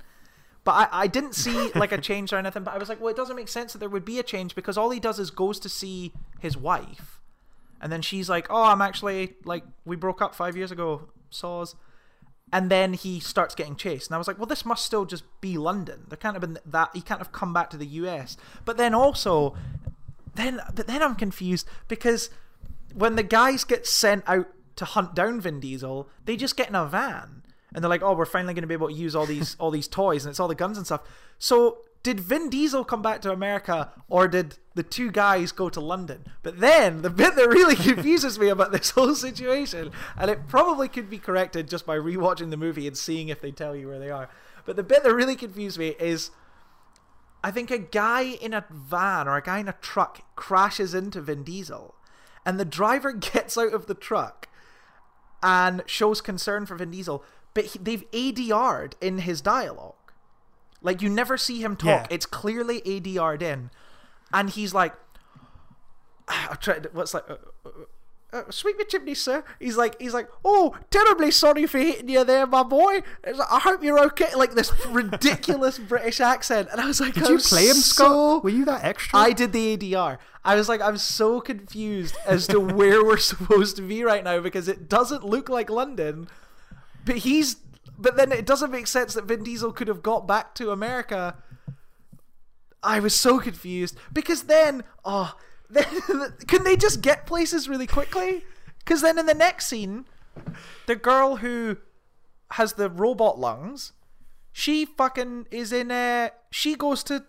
But 0.63 0.71
I, 0.93 1.03
I 1.03 1.07
didn't 1.07 1.35
see 1.35 1.71
like 1.75 1.91
a 1.91 1.97
change 2.01 2.31
or 2.31 2.37
anything. 2.37 2.63
But 2.63 2.73
I 2.73 2.77
was 2.77 2.87
like, 2.89 2.99
well, 3.01 3.09
it 3.09 3.17
doesn't 3.17 3.35
make 3.35 3.49
sense 3.49 3.73
that 3.73 3.79
there 3.79 3.89
would 3.89 4.05
be 4.05 4.17
a 4.19 4.23
change 4.23 4.55
because 4.55 4.77
all 4.77 4.89
he 4.91 4.99
does 4.99 5.19
is 5.19 5.29
goes 5.29 5.59
to 5.59 5.69
see 5.69 6.13
his 6.39 6.55
wife, 6.57 7.19
and 7.81 7.91
then 7.91 8.01
she's 8.01 8.29
like, 8.29 8.47
oh, 8.49 8.63
I'm 8.63 8.81
actually 8.81 9.35
like 9.43 9.63
we 9.85 9.95
broke 9.97 10.21
up 10.21 10.33
five 10.33 10.55
years 10.55 10.71
ago, 10.71 11.09
saws. 11.29 11.75
And 12.51 12.69
then 12.69 12.93
he 12.93 13.19
starts 13.19 13.55
getting 13.55 13.75
chased, 13.75 14.09
and 14.09 14.15
I 14.15 14.19
was 14.19 14.27
like, 14.27 14.37
well, 14.37 14.45
this 14.45 14.63
must 14.63 14.85
still 14.85 15.05
just 15.05 15.23
be 15.41 15.57
London. 15.57 16.05
There 16.07 16.17
can't 16.17 16.35
have 16.35 16.41
been 16.41 16.59
that 16.65 16.91
he 16.93 17.01
can't 17.01 17.19
have 17.19 17.31
come 17.31 17.51
back 17.51 17.71
to 17.71 17.77
the 17.77 17.85
U.S. 17.85 18.37
But 18.63 18.77
then 18.77 18.93
also, 18.93 19.55
then 20.35 20.59
but 20.75 20.85
then 20.85 21.01
I'm 21.01 21.15
confused 21.15 21.67
because 21.87 22.29
when 22.93 23.15
the 23.15 23.23
guys 23.23 23.63
get 23.63 23.87
sent 23.87 24.23
out 24.27 24.47
to 24.75 24.85
hunt 24.85 25.15
down 25.15 25.41
Vin 25.41 25.59
Diesel, 25.59 26.09
they 26.25 26.35
just 26.35 26.55
get 26.55 26.69
in 26.69 26.75
a 26.75 26.85
van 26.85 27.43
and 27.73 27.83
they're 27.83 27.89
like, 27.89 28.03
"Oh, 28.03 28.13
we're 28.13 28.25
finally 28.25 28.53
going 28.53 28.63
to 28.63 28.67
be 28.67 28.73
able 28.73 28.89
to 28.89 28.93
use 28.93 29.15
all 29.15 29.25
these 29.25 29.55
all 29.59 29.71
these 29.71 29.87
toys 29.87 30.25
and 30.25 30.31
it's 30.31 30.39
all 30.39 30.47
the 30.47 30.55
guns 30.55 30.77
and 30.77 30.85
stuff." 30.85 31.01
So, 31.39 31.79
did 32.03 32.19
Vin 32.19 32.49
Diesel 32.49 32.83
come 32.83 33.01
back 33.01 33.21
to 33.21 33.31
America 33.31 33.91
or 34.09 34.27
did 34.27 34.57
the 34.75 34.83
two 34.83 35.11
guys 35.11 35.51
go 35.51 35.69
to 35.69 35.79
London? 35.79 36.25
But 36.41 36.59
then 36.59 37.01
the 37.01 37.09
bit 37.09 37.35
that 37.35 37.49
really 37.49 37.75
confuses 37.93 38.39
me 38.39 38.49
about 38.49 38.71
this 38.71 38.91
whole 38.91 39.15
situation, 39.15 39.91
and 40.17 40.31
it 40.31 40.47
probably 40.47 40.87
could 40.87 41.09
be 41.09 41.19
corrected 41.19 41.69
just 41.69 41.85
by 41.85 41.97
rewatching 41.97 42.49
the 42.49 42.57
movie 42.57 42.87
and 42.87 42.97
seeing 42.97 43.29
if 43.29 43.41
they 43.41 43.51
tell 43.51 43.75
you 43.75 43.87
where 43.87 43.99
they 43.99 44.09
are. 44.09 44.29
But 44.65 44.75
the 44.75 44.83
bit 44.83 45.03
that 45.03 45.13
really 45.13 45.35
confused 45.35 45.77
me 45.77 45.95
is 45.99 46.31
I 47.43 47.51
think 47.51 47.69
a 47.69 47.77
guy 47.77 48.21
in 48.21 48.53
a 48.53 48.65
van 48.71 49.27
or 49.27 49.35
a 49.35 49.41
guy 49.41 49.59
in 49.59 49.67
a 49.67 49.75
truck 49.81 50.21
crashes 50.35 50.93
into 50.93 51.21
Vin 51.21 51.43
Diesel, 51.43 51.93
and 52.45 52.59
the 52.59 52.65
driver 52.65 53.11
gets 53.33 53.57
out 53.57 53.73
of 53.73 53.87
the 53.87 53.95
truck 53.95 54.47
and 55.41 55.83
shows 55.85 56.21
concern 56.21 56.65
for 56.65 56.75
Vin 56.75 56.91
Diesel, 56.91 57.23
but 57.53 57.65
he, 57.65 57.79
they've 57.79 58.09
ADR'd 58.11 58.95
in 59.01 59.19
his 59.19 59.41
dialogue. 59.41 59.95
Like 60.81 61.01
you 61.01 61.09
never 61.09 61.37
see 61.37 61.61
him 61.61 61.75
talk. 61.75 62.07
Yeah. 62.09 62.15
It's 62.15 62.25
clearly 62.25 62.81
ADR'd 62.81 63.41
in, 63.41 63.69
and 64.33 64.49
he's 64.49 64.73
like, 64.73 64.93
I 66.27 66.55
tried. 66.59 66.87
What's 66.93 67.13
like. 67.13 67.29
Uh, 67.29 67.35
uh, 67.65 67.69
uh, 68.33 68.49
sweep 68.49 68.77
your 68.79 68.87
chimney, 68.87 69.13
sir. 69.13 69.43
He's 69.59 69.77
like, 69.77 69.99
he's 70.01 70.15
like, 70.15 70.27
oh, 70.43 70.75
terribly 70.89 71.29
sorry 71.29 71.67
for 71.67 71.77
hitting 71.77 72.09
you 72.09 72.23
there, 72.23 72.47
my 72.47 72.63
boy. 72.63 73.03
Like, 73.23 73.51
I 73.51 73.59
hope 73.59 73.83
you're 73.83 73.99
okay. 74.05 74.33
Like 74.33 74.55
this 74.55 74.71
ridiculous 74.87 75.77
British 75.87 76.19
accent, 76.19 76.69
and 76.71 76.81
I 76.81 76.87
was 76.87 76.99
like, 76.99 77.13
Did 77.13 77.29
you 77.29 77.37
play 77.37 77.67
him, 77.67 77.75
so- 77.75 77.93
Scott? 77.93 78.43
Were 78.43 78.49
you 78.49 78.65
that 78.65 78.83
extra? 78.83 79.19
I 79.19 79.33
did 79.33 79.53
the 79.53 79.77
ADR. 79.77 80.17
I 80.43 80.55
was 80.55 80.67
like, 80.67 80.81
I'm 80.81 80.97
so 80.97 81.41
confused 81.41 82.17
as 82.25 82.47
to 82.47 82.59
where 82.59 83.03
we're 83.05 83.17
supposed 83.19 83.75
to 83.75 83.83
be 83.83 84.03
right 84.03 84.23
now 84.23 84.39
because 84.39 84.67
it 84.67 84.89
doesn't 84.89 85.23
look 85.23 85.47
like 85.47 85.69
London, 85.69 86.27
but 87.05 87.17
he's. 87.17 87.57
But 87.99 88.17
then 88.17 88.31
it 88.31 88.47
doesn't 88.47 88.71
make 88.71 88.87
sense 88.87 89.13
that 89.13 89.25
Vin 89.25 89.43
Diesel 89.43 89.71
could 89.71 89.87
have 89.87 90.01
got 90.01 90.27
back 90.27 90.55
to 90.55 90.71
America. 90.71 91.35
I 92.83 92.99
was 92.99 93.15
so 93.15 93.39
confused 93.39 93.97
because 94.11 94.43
then, 94.43 94.83
oh, 95.05 95.35
then 95.69 95.85
can 96.47 96.63
they 96.63 96.75
just 96.75 97.01
get 97.01 97.25
places 97.25 97.69
really 97.69 97.87
quickly? 97.87 98.43
Because 98.79 99.01
then 99.01 99.17
in 99.17 99.25
the 99.25 99.33
next 99.33 99.67
scene, 99.67 100.05
the 100.87 100.95
girl 100.95 101.37
who 101.37 101.77
has 102.51 102.73
the 102.73 102.89
robot 102.89 103.39
lungs, 103.39 103.93
she 104.51 104.85
fucking 104.85 105.47
is 105.51 105.71
in 105.71 105.89
a. 105.89 106.31
She 106.51 106.75
goes 106.75 107.03
to 107.05 107.23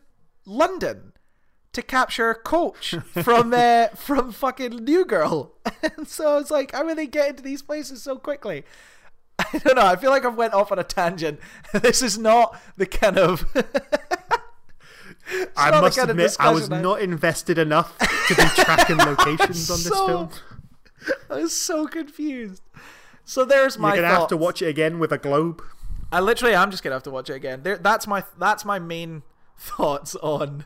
London 0.44 1.12
to 1.72 1.82
capture 1.82 2.30
a 2.30 2.34
Coach 2.34 2.94
from 3.22 3.54
uh, 3.54 3.88
from 3.88 4.32
fucking 4.32 4.84
New 4.84 5.04
Girl, 5.04 5.54
and 5.96 6.08
so 6.08 6.38
it's 6.38 6.50
like, 6.50 6.72
how 6.72 6.86
are 6.86 6.94
they 6.94 7.06
getting 7.06 7.36
to 7.36 7.42
these 7.42 7.62
places 7.62 8.02
so 8.02 8.16
quickly? 8.16 8.64
I 9.38 9.58
don't 9.58 9.76
know. 9.76 9.86
I 9.86 9.96
feel 9.96 10.10
like 10.10 10.24
I've 10.24 10.36
went 10.36 10.54
off 10.54 10.70
on 10.70 10.78
a 10.78 10.84
tangent. 10.84 11.40
This 11.72 12.02
is 12.02 12.18
not 12.18 12.60
the 12.76 12.86
kind 12.86 13.18
of. 13.18 13.44
I 15.56 15.70
not 15.70 15.80
must 15.82 15.98
admit, 15.98 16.36
I 16.38 16.50
was 16.50 16.68
not 16.68 17.00
invested 17.00 17.58
enough 17.58 17.96
to 17.98 18.34
be 18.34 18.42
tracking 18.62 18.96
locations 19.10 19.70
on 19.70 19.78
this 19.78 19.86
So- 19.88 20.06
film. 20.06 20.28
I 21.30 21.36
was 21.36 21.54
so 21.58 21.86
confused. 21.86 22.62
So 23.24 23.44
there's 23.44 23.78
my 23.78 23.94
You're 23.94 24.02
gonna 24.04 24.14
have 24.14 24.28
to 24.28 24.36
watch 24.36 24.62
it 24.62 24.66
again 24.66 24.98
with 24.98 25.12
a 25.12 25.18
globe. 25.18 25.62
I 26.12 26.20
literally 26.20 26.54
am 26.54 26.70
just 26.70 26.82
gonna 26.82 26.94
have 26.94 27.02
to 27.04 27.10
watch 27.10 27.28
it 27.30 27.34
again. 27.34 27.62
There, 27.62 27.76
that's 27.76 28.06
my 28.06 28.24
that's 28.38 28.64
my 28.64 28.78
main 28.78 29.22
thoughts 29.58 30.14
on 30.16 30.64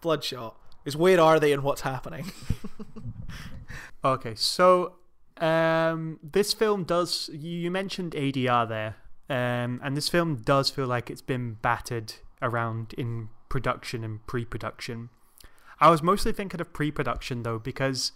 Bloodshot. 0.00 0.56
Is 0.84 0.96
where 0.96 1.20
are 1.20 1.40
they 1.40 1.52
and 1.52 1.62
what's 1.62 1.80
happening? 1.82 2.30
Okay, 4.04 4.34
so 4.34 4.96
um, 5.38 6.18
this 6.22 6.52
film 6.52 6.84
does. 6.84 7.30
You 7.32 7.50
you 7.52 7.70
mentioned 7.70 8.12
ADR 8.12 8.68
there, 8.68 8.96
um, 9.30 9.80
and 9.82 9.96
this 9.96 10.10
film 10.10 10.36
does 10.36 10.68
feel 10.68 10.86
like 10.86 11.08
it's 11.08 11.22
been 11.22 11.54
battered 11.62 12.12
around 12.42 12.92
in 12.98 13.30
production 13.54 14.02
and 14.02 14.26
pre-production. 14.26 15.10
I 15.78 15.88
was 15.90 16.02
mostly 16.02 16.32
thinking 16.32 16.60
of 16.60 16.72
pre-production 16.72 17.44
though 17.44 17.60
because 17.60 18.10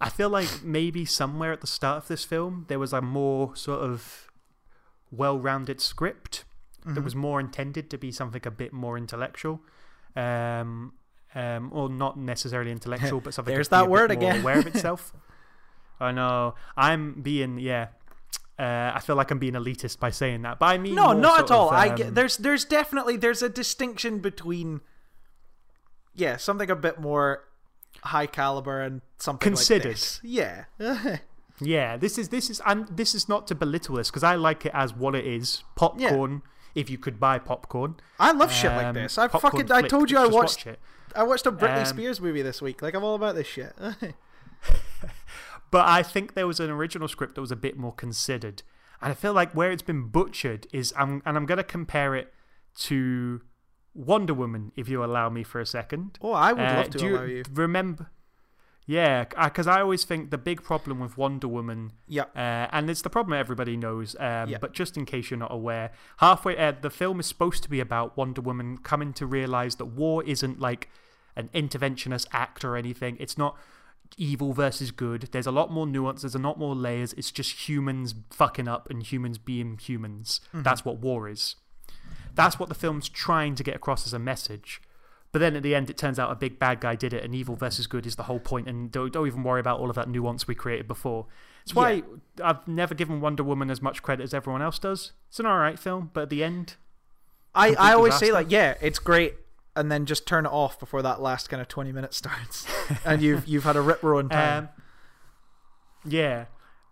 I 0.00 0.08
feel 0.08 0.28
like 0.28 0.64
maybe 0.64 1.04
somewhere 1.04 1.52
at 1.52 1.60
the 1.60 1.68
start 1.68 1.98
of 2.02 2.08
this 2.08 2.24
film 2.24 2.64
there 2.66 2.80
was 2.80 2.92
a 2.92 3.00
more 3.00 3.54
sort 3.54 3.80
of 3.80 4.28
well-rounded 5.10 5.80
script 5.80 6.44
Mm-hmm. 6.82 6.94
that 6.94 7.04
was 7.04 7.14
more 7.14 7.38
intended 7.38 7.88
to 7.90 7.96
be 7.96 8.10
something 8.10 8.42
a 8.44 8.50
bit 8.50 8.72
more 8.72 8.98
intellectual. 8.98 9.60
Um, 10.16 10.94
um, 11.32 11.70
or 11.72 11.88
not 11.88 12.18
necessarily 12.18 12.72
intellectual, 12.72 13.20
but 13.20 13.34
something 13.34 13.54
There's 13.58 13.68
that 13.68 13.88
word 13.88 14.10
more 14.10 14.18
again. 14.18 14.40
aware 14.40 14.58
of 14.58 14.66
itself. 14.74 15.12
I 16.00 16.10
know. 16.10 16.56
I'm 16.76 17.22
being 17.22 17.60
yeah. 17.60 17.86
Uh, 18.62 18.92
I 18.94 19.00
feel 19.00 19.16
like 19.16 19.32
I'm 19.32 19.40
being 19.40 19.54
elitist 19.54 19.98
by 19.98 20.10
saying 20.10 20.42
that, 20.42 20.60
but 20.60 20.66
I 20.66 20.78
mean 20.78 20.94
no, 20.94 21.12
not 21.12 21.40
at 21.40 21.50
all. 21.50 21.70
of, 21.70 21.74
I 21.74 21.88
um, 21.88 21.96
get, 21.96 22.14
there's 22.14 22.36
there's 22.36 22.64
definitely 22.64 23.16
there's 23.16 23.42
a 23.42 23.48
distinction 23.48 24.20
between 24.20 24.82
yeah 26.14 26.36
something 26.36 26.70
a 26.70 26.76
bit 26.76 27.00
more 27.00 27.44
high 28.04 28.26
caliber 28.26 28.80
and 28.80 29.00
something 29.18 29.44
Considered. 29.50 29.86
Like 29.88 29.94
this. 29.94 30.20
Yeah. 30.22 30.64
Yeah, 31.60 31.96
this 31.96 32.18
is 32.18 32.30
this 32.30 32.50
is 32.50 32.60
and 32.66 32.88
this 32.88 33.14
is 33.14 33.28
not 33.28 33.46
to 33.48 33.54
belittle 33.54 33.96
this 33.96 34.10
because 34.10 34.24
I 34.24 34.34
like 34.34 34.66
it 34.66 34.72
as 34.74 34.94
what 34.94 35.14
it 35.14 35.26
is. 35.26 35.62
Popcorn. 35.76 36.42
if 36.74 36.90
you 36.90 36.98
could 36.98 37.20
buy 37.20 37.38
popcorn. 37.38 37.96
I 38.18 38.32
love 38.32 38.52
shit 38.52 38.72
like 38.72 38.86
Um, 38.86 38.94
this. 38.94 39.18
I 39.18 39.28
fucking 39.28 39.70
I 39.70 39.82
told 39.82 40.10
you 40.10 40.18
I 40.18 40.26
watched 40.26 40.66
watch 40.66 40.66
it. 40.66 40.80
I 41.14 41.22
watched 41.22 41.46
a 41.46 41.52
Britney 41.52 41.80
Um, 41.80 41.86
Spears 41.86 42.20
movie 42.20 42.42
this 42.42 42.62
week. 42.62 42.82
Like 42.82 42.94
I'm 42.94 43.04
all 43.04 43.14
about 43.14 43.34
this 43.34 43.46
shit. 43.46 43.74
But 45.72 45.88
I 45.88 46.04
think 46.04 46.34
there 46.34 46.46
was 46.46 46.60
an 46.60 46.70
original 46.70 47.08
script 47.08 47.34
that 47.34 47.40
was 47.40 47.50
a 47.50 47.56
bit 47.56 47.76
more 47.76 47.92
considered. 47.92 48.62
And 49.00 49.10
I 49.10 49.14
feel 49.14 49.32
like 49.32 49.52
where 49.52 49.72
it's 49.72 49.82
been 49.82 50.06
butchered 50.08 50.68
is, 50.72 50.92
um, 50.96 51.22
and 51.26 51.36
I'm 51.36 51.46
going 51.46 51.58
to 51.58 51.64
compare 51.64 52.14
it 52.14 52.32
to 52.86 53.40
Wonder 53.94 54.32
Woman, 54.34 54.70
if 54.76 54.88
you 54.88 55.02
allow 55.04 55.28
me 55.28 55.42
for 55.42 55.60
a 55.60 55.66
second. 55.66 56.18
oh, 56.22 56.32
I 56.32 56.52
would 56.52 56.62
Uh, 56.64 56.74
love 56.76 56.90
to 56.90 56.98
do 56.98 57.16
allow 57.16 57.22
you. 57.24 57.42
Remember. 57.52 58.10
Yeah, 58.84 59.24
because 59.24 59.66
I 59.66 59.80
always 59.80 60.04
think 60.04 60.30
the 60.30 60.38
big 60.38 60.62
problem 60.62 60.98
with 61.00 61.16
Wonder 61.16 61.46
Woman 61.48 61.92
Yeah. 62.06 62.24
uh, 62.34 62.68
and 62.72 62.90
it's 62.90 63.02
the 63.02 63.10
problem 63.10 63.38
everybody 63.38 63.76
knows. 63.76 64.14
Um, 64.18 64.48
Yeah. 64.50 64.58
But 64.60 64.72
just 64.72 64.96
in 64.96 65.04
case 65.06 65.30
you're 65.30 65.38
not 65.38 65.52
aware, 65.52 65.92
halfway 66.18 66.56
uh, 66.58 66.72
the 66.80 66.90
film 66.90 67.20
is 67.20 67.26
supposed 67.26 67.62
to 67.62 67.70
be 67.70 67.80
about 67.80 68.16
Wonder 68.16 68.40
Woman 68.40 68.76
coming 68.78 69.12
to 69.14 69.26
realize 69.26 69.76
that 69.76 69.86
war 69.86 70.22
isn't 70.24 70.58
like 70.58 70.88
an 71.36 71.48
interventionist 71.54 72.26
act 72.32 72.64
or 72.64 72.76
anything. 72.76 73.16
It's 73.20 73.38
not 73.38 73.56
evil 74.16 74.52
versus 74.52 74.90
good. 74.90 75.28
There's 75.32 75.46
a 75.46 75.52
lot 75.52 75.70
more 75.70 75.86
nuance. 75.86 76.22
There's 76.22 76.34
a 76.34 76.38
lot 76.38 76.58
more 76.58 76.74
layers. 76.74 77.12
It's 77.14 77.30
just 77.30 77.68
humans 77.68 78.14
fucking 78.30 78.68
up 78.68 78.88
and 78.90 79.02
humans 79.02 79.38
being 79.38 79.78
humans. 79.78 80.40
Mm-hmm. 80.48 80.62
That's 80.62 80.84
what 80.84 80.98
war 80.98 81.28
is. 81.28 81.56
That's 82.34 82.58
what 82.58 82.68
the 82.68 82.74
film's 82.74 83.08
trying 83.08 83.54
to 83.56 83.62
get 83.62 83.76
across 83.76 84.06
as 84.06 84.12
a 84.12 84.18
message. 84.18 84.80
But 85.32 85.38
then 85.38 85.56
at 85.56 85.62
the 85.62 85.74
end, 85.74 85.88
it 85.88 85.96
turns 85.96 86.18
out 86.18 86.30
a 86.30 86.34
big 86.34 86.58
bad 86.58 86.80
guy 86.80 86.94
did 86.94 87.14
it, 87.14 87.24
and 87.24 87.34
evil 87.34 87.56
versus 87.56 87.86
good 87.86 88.06
is 88.06 88.16
the 88.16 88.24
whole 88.24 88.38
point. 88.38 88.68
And 88.68 88.92
don't, 88.92 89.12
don't 89.12 89.26
even 89.26 89.42
worry 89.42 89.60
about 89.60 89.80
all 89.80 89.88
of 89.88 89.96
that 89.96 90.08
nuance 90.08 90.46
we 90.46 90.54
created 90.54 90.86
before. 90.86 91.26
It's 91.62 91.74
why 91.74 92.02
I've 92.42 92.66
never 92.66 92.94
given 92.94 93.20
Wonder 93.20 93.42
Woman 93.42 93.70
as 93.70 93.80
much 93.80 94.02
credit 94.02 94.24
as 94.24 94.34
everyone 94.34 94.62
else 94.62 94.78
does. 94.78 95.12
It's 95.28 95.40
an 95.40 95.46
alright 95.46 95.78
film, 95.78 96.10
but 96.12 96.22
at 96.22 96.30
the 96.30 96.44
end, 96.44 96.76
I, 97.54 97.74
I 97.74 97.92
always 97.94 98.14
say 98.16 98.32
like, 98.32 98.50
yeah, 98.50 98.74
it's 98.80 98.98
great, 98.98 99.34
and 99.74 99.90
then 99.90 100.06
just 100.06 100.26
turn 100.26 100.46
it 100.46 100.52
off 100.52 100.78
before 100.78 101.02
that 101.02 101.20
last 101.20 101.48
kind 101.48 101.60
of 101.60 101.68
twenty 101.68 101.92
minutes 101.92 102.16
starts, 102.16 102.66
and 103.04 103.22
you've 103.22 103.46
you've 103.46 103.64
had 103.64 103.76
a 103.76 103.80
rip 103.80 104.02
roaring 104.02 104.28
time. 104.28 104.64
Um, 104.64 104.82
yeah. 106.04 106.44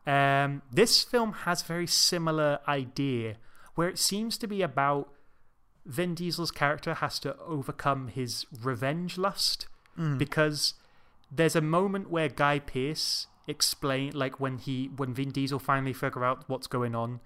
Um, 0.06 0.62
this 0.72 1.02
film 1.04 1.32
has 1.44 1.62
very 1.62 1.86
similar 1.86 2.58
idea 2.66 3.36
where 3.74 3.88
it 3.88 3.98
seems 3.98 4.38
to 4.38 4.46
be 4.46 4.62
about 4.62 5.12
Vin 5.84 6.14
Diesel's 6.14 6.50
character 6.50 6.94
has 6.94 7.18
to 7.20 7.36
overcome 7.38 8.08
his 8.08 8.46
revenge 8.62 9.18
lust 9.18 9.66
because 10.18 10.74
there's 11.30 11.54
a 11.56 11.60
moment 11.60 12.10
where 12.10 12.28
Guy 12.28 12.58
Pearce 12.58 13.26
explain 13.46 14.12
like 14.14 14.40
when 14.40 14.58
he 14.58 14.90
when 14.96 15.12
Vin 15.12 15.30
Diesel 15.30 15.58
finally 15.58 15.92
figure 15.92 16.24
out 16.24 16.44
what's 16.48 16.66
going 16.66 16.94
on 16.94 17.20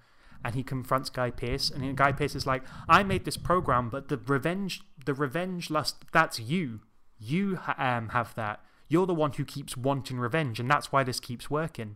and 0.45 0.55
he 0.55 0.63
confronts 0.63 1.09
Guy 1.09 1.31
Pearce 1.31 1.69
and 1.71 1.97
Guy 1.97 2.11
Pearce 2.13 2.35
is 2.35 2.45
like 2.45 2.63
I 2.87 3.03
made 3.03 3.25
this 3.25 3.35
program 3.37 3.89
but 3.89 4.07
the 4.07 4.17
revenge 4.17 4.81
the 5.05 5.13
revenge 5.13 5.69
lust 5.69 5.95
that's 6.13 6.39
you 6.39 6.79
you 7.19 7.57
ha- 7.57 7.75
um, 7.77 8.09
have 8.09 8.33
that 8.35 8.61
you're 8.87 9.07
the 9.07 9.13
one 9.13 9.33
who 9.33 9.43
keeps 9.43 9.75
wanting 9.75 10.19
revenge 10.19 10.59
and 10.59 10.69
that's 10.69 10.91
why 10.91 11.03
this 11.03 11.19
keeps 11.19 11.49
working 11.49 11.95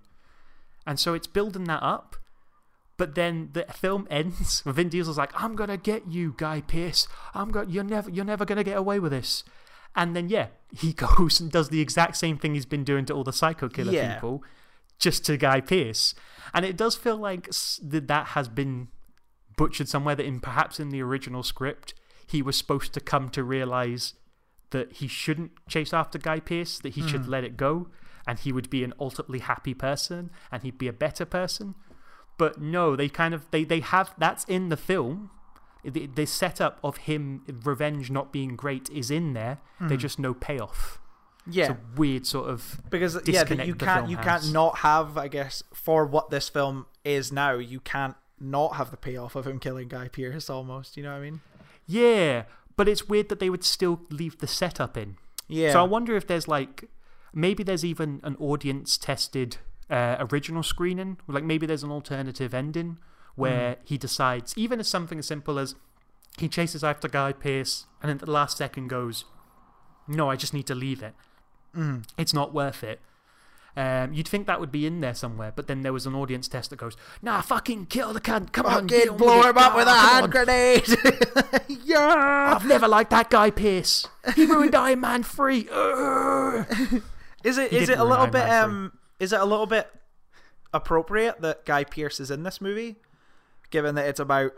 and 0.87 0.99
so 0.99 1.13
it's 1.13 1.27
building 1.27 1.65
that 1.65 1.83
up 1.83 2.15
but 2.97 3.15
then 3.15 3.49
the 3.53 3.63
film 3.71 4.07
ends 4.11 4.63
with 4.65 4.75
Vin 4.75 4.89
Diesel's 4.89 5.17
like, 5.17 5.31
"I'm 5.41 5.55
gonna 5.55 5.77
get 5.77 6.07
you, 6.11 6.33
Guy 6.35 6.59
Pearce. 6.59 7.07
I'm 7.33 7.49
go- 7.49 7.61
you're 7.65 7.81
never 7.85 8.09
you're 8.09 8.25
never 8.25 8.43
gonna 8.43 8.63
get 8.65 8.75
away 8.75 8.99
with 8.99 9.13
this." 9.13 9.45
And 9.95 10.13
then 10.17 10.27
yeah, 10.27 10.47
he 10.75 10.91
goes 11.05 11.39
and 11.39 11.49
does 11.49 11.69
the 11.69 11.79
exact 11.79 12.17
same 12.17 12.37
thing 12.37 12.55
he's 12.55 12.65
been 12.65 12.83
doing 12.83 13.05
to 13.05 13.13
all 13.13 13.23
the 13.23 13.31
Psycho 13.31 13.69
Killer 13.69 13.93
Yeah. 13.93 14.15
people, 14.15 14.43
just 14.99 15.25
to 15.25 15.37
Guy 15.37 15.61
Pearce. 15.61 16.13
And 16.53 16.65
it 16.65 16.77
does 16.77 16.95
feel 16.95 17.17
like 17.17 17.49
that 17.81 18.07
that 18.07 18.27
has 18.27 18.47
been 18.47 18.89
butchered 19.57 19.87
somewhere. 19.89 20.15
That 20.15 20.25
in 20.25 20.39
perhaps 20.39 20.79
in 20.79 20.89
the 20.89 21.01
original 21.01 21.43
script, 21.43 21.93
he 22.27 22.41
was 22.41 22.57
supposed 22.57 22.93
to 22.93 22.99
come 22.99 23.29
to 23.29 23.43
realize 23.43 24.13
that 24.71 24.93
he 24.93 25.07
shouldn't 25.07 25.51
chase 25.67 25.93
after 25.93 26.19
Guy 26.19 26.39
Pearce, 26.39 26.79
that 26.79 26.93
he 26.93 27.07
should 27.07 27.21
hmm. 27.21 27.31
let 27.31 27.43
it 27.43 27.57
go, 27.57 27.87
and 28.27 28.37
he 28.37 28.51
would 28.51 28.69
be 28.69 28.83
an 28.83 28.93
ultimately 28.99 29.39
happy 29.39 29.73
person, 29.73 30.29
and 30.51 30.61
he'd 30.61 30.77
be 30.77 30.87
a 30.87 30.93
better 30.93 31.25
person. 31.25 31.75
But 32.37 32.61
no, 32.61 32.95
they 32.95 33.09
kind 33.09 33.33
of 33.33 33.49
they 33.51 33.63
they 33.63 33.79
have 33.79 34.13
that's 34.17 34.45
in 34.45 34.69
the 34.69 34.77
film. 34.77 35.31
The, 35.83 36.07
the 36.07 36.25
setup 36.25 36.77
of 36.83 36.97
him 36.97 37.43
revenge 37.63 38.11
not 38.11 38.33
being 38.33 38.57
great 38.57 38.89
is 38.89 39.09
in 39.09 39.31
there. 39.33 39.59
They 39.79 39.95
hmm. 39.95 39.99
just 39.99 40.19
no 40.19 40.33
payoff. 40.33 40.99
Yeah, 41.47 41.71
It's 41.71 41.71
a 41.71 41.77
weird 41.99 42.25
sort 42.25 42.49
of 42.49 42.81
because 42.89 43.15
yeah, 43.25 43.43
that 43.43 43.65
you 43.67 43.75
can't 43.75 44.09
you 44.09 44.17
has. 44.17 44.25
can't 44.25 44.53
not 44.53 44.79
have 44.79 45.17
I 45.17 45.27
guess 45.27 45.63
for 45.73 46.05
what 46.05 46.29
this 46.29 46.49
film 46.49 46.85
is 47.03 47.31
now. 47.31 47.53
You 47.53 47.79
can't 47.79 48.15
not 48.39 48.75
have 48.75 48.91
the 48.91 48.97
payoff 48.97 49.35
of 49.35 49.45
him 49.47 49.59
killing 49.59 49.87
Guy 49.87 50.07
Pearce. 50.07 50.49
Almost, 50.49 50.95
you 50.97 51.03
know 51.03 51.11
what 51.11 51.17
I 51.19 51.21
mean? 51.21 51.41
yeah. 51.85 52.43
But 52.75 52.87
it's 52.87 53.09
weird 53.09 53.27
that 53.27 53.39
they 53.41 53.49
would 53.49 53.65
still 53.65 53.99
leave 54.09 54.37
the 54.37 54.47
setup 54.47 54.95
in. 54.95 55.17
Yeah. 55.49 55.73
So 55.73 55.81
I 55.81 55.83
wonder 55.83 56.15
if 56.15 56.27
there's 56.27 56.47
like 56.47 56.85
maybe 57.33 57.61
there's 57.63 57.83
even 57.83 58.21
an 58.23 58.37
audience 58.39 58.97
tested 58.97 59.57
uh, 59.89 60.15
original 60.31 60.63
screening. 60.63 61.17
Like 61.27 61.43
maybe 61.43 61.65
there's 61.65 61.83
an 61.83 61.91
alternative 61.91 62.53
ending 62.53 62.97
where 63.35 63.77
he 63.83 63.97
decides, 63.97 64.53
even 64.57 64.79
as 64.79 64.87
something 64.87 65.19
as 65.19 65.25
simple 65.27 65.59
as 65.59 65.75
he 66.37 66.47
chases 66.47 66.83
after 66.83 67.07
Guy 67.09 67.33
Pearce 67.33 67.85
and 68.01 68.11
at 68.11 68.19
the 68.19 68.29
last 68.31 68.57
second 68.57 68.87
goes, 68.87 69.25
"No, 70.07 70.29
I 70.29 70.35
just 70.37 70.53
need 70.53 70.67
to 70.67 70.75
leave 70.75 71.01
it. 71.03 71.13
It's 72.17 72.33
not 72.33 72.53
worth 72.53 72.83
it." 72.83 72.99
Um, 73.77 74.13
you'd 74.13 74.27
think 74.27 74.47
that 74.47 74.59
would 74.59 74.71
be 74.71 74.85
in 74.85 74.99
there 74.99 75.13
somewhere, 75.13 75.53
but 75.55 75.67
then 75.67 75.83
there 75.83 75.93
was 75.93 76.05
an 76.05 76.13
audience 76.13 76.47
test 76.47 76.69
that 76.71 76.75
goes, 76.77 76.97
"Nah, 77.21 77.39
fucking 77.41 77.85
kill 77.85 78.11
the 78.11 78.19
cunt! 78.19 78.51
Come 78.51 78.65
on, 78.65 78.87
get 78.87 79.15
blow 79.15 79.43
him 79.43 79.57
up 79.57 79.75
with 79.75 79.87
a 79.87 79.93
hand 79.93 80.23
on." 80.25 80.29
grenade. 80.31 80.87
yeah. 81.85 82.55
I've 82.55 82.65
never 82.65 82.87
liked 82.87 83.11
that 83.11 83.29
guy 83.29 83.51
Pearce. 83.51 84.07
He 84.35 84.45
ruined 84.45 84.75
Iron 84.75 84.99
Man 84.99 85.23
three. 85.23 85.69
Is 87.43 87.57
it 87.57 87.71
He 87.71 87.77
is 87.77 87.89
it 87.89 87.97
a 87.97 88.03
little 88.03 88.23
Iron 88.23 88.31
bit 88.31 88.49
um 88.49 88.91
is 89.19 89.31
it 89.31 89.39
a 89.39 89.45
little 89.45 89.65
bit 89.65 89.87
appropriate 90.73 91.41
that 91.41 91.65
Guy 91.65 91.83
Pearce 91.83 92.19
is 92.19 92.31
in 92.31 92.43
this 92.43 92.59
movie, 92.59 92.97
given 93.69 93.95
that 93.95 94.07
it's 94.07 94.19
about 94.19 94.51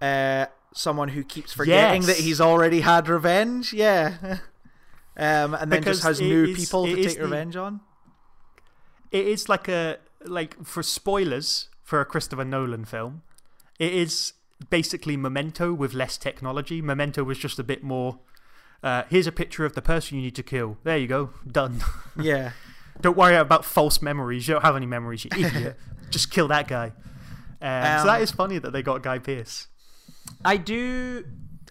uh 0.00 0.46
someone 0.74 1.08
who 1.08 1.24
keeps 1.24 1.52
forgetting 1.52 2.02
that 2.02 2.18
he's 2.18 2.40
already 2.40 2.82
had 2.82 3.08
revenge? 3.08 3.72
Yeah. 3.72 4.38
Um, 5.16 5.54
and 5.54 5.72
then 5.72 5.80
Because 5.80 5.98
just 5.98 6.06
has 6.06 6.20
new 6.20 6.44
is- 6.44 6.56
people 6.56 6.86
to 6.86 6.94
take 6.96 7.16
the- 7.16 7.24
revenge 7.24 7.56
on. 7.56 7.80
it 9.10 9.26
is 9.26 9.48
like 9.48 9.68
a 9.68 9.98
like 10.24 10.64
for 10.64 10.82
spoilers 10.82 11.68
for 11.82 12.00
a 12.00 12.04
Christopher 12.04 12.44
Nolan 12.44 12.84
film. 12.84 13.22
It 13.78 13.92
is 13.92 14.32
basically 14.70 15.16
Memento 15.16 15.72
with 15.72 15.94
less 15.94 16.16
technology. 16.18 16.82
Memento 16.82 17.22
was 17.24 17.38
just 17.38 17.58
a 17.58 17.64
bit 17.64 17.82
more. 17.84 18.18
Uh, 18.82 19.04
here's 19.08 19.26
a 19.26 19.32
picture 19.32 19.64
of 19.64 19.74
the 19.74 19.82
person 19.82 20.16
you 20.18 20.24
need 20.24 20.34
to 20.36 20.42
kill. 20.42 20.78
There 20.84 20.98
you 20.98 21.06
go, 21.06 21.30
done. 21.50 21.80
Yeah. 22.20 22.52
don't 23.00 23.16
worry 23.16 23.36
about 23.36 23.64
false 23.64 24.00
memories. 24.02 24.48
You 24.48 24.54
don't 24.54 24.62
have 24.64 24.76
any 24.76 24.86
memories, 24.86 25.24
you 25.24 25.30
idiot. 25.36 25.76
just 26.10 26.30
kill 26.30 26.48
that 26.48 26.66
guy. 26.68 26.92
Um, 27.60 27.98
so 27.98 28.00
Um, 28.02 28.06
that 28.06 28.22
is 28.22 28.30
funny 28.30 28.58
that 28.58 28.72
they 28.72 28.82
got 28.82 29.02
Guy 29.02 29.18
Pearce. 29.18 29.68
I 30.44 30.56
do, 30.56 31.24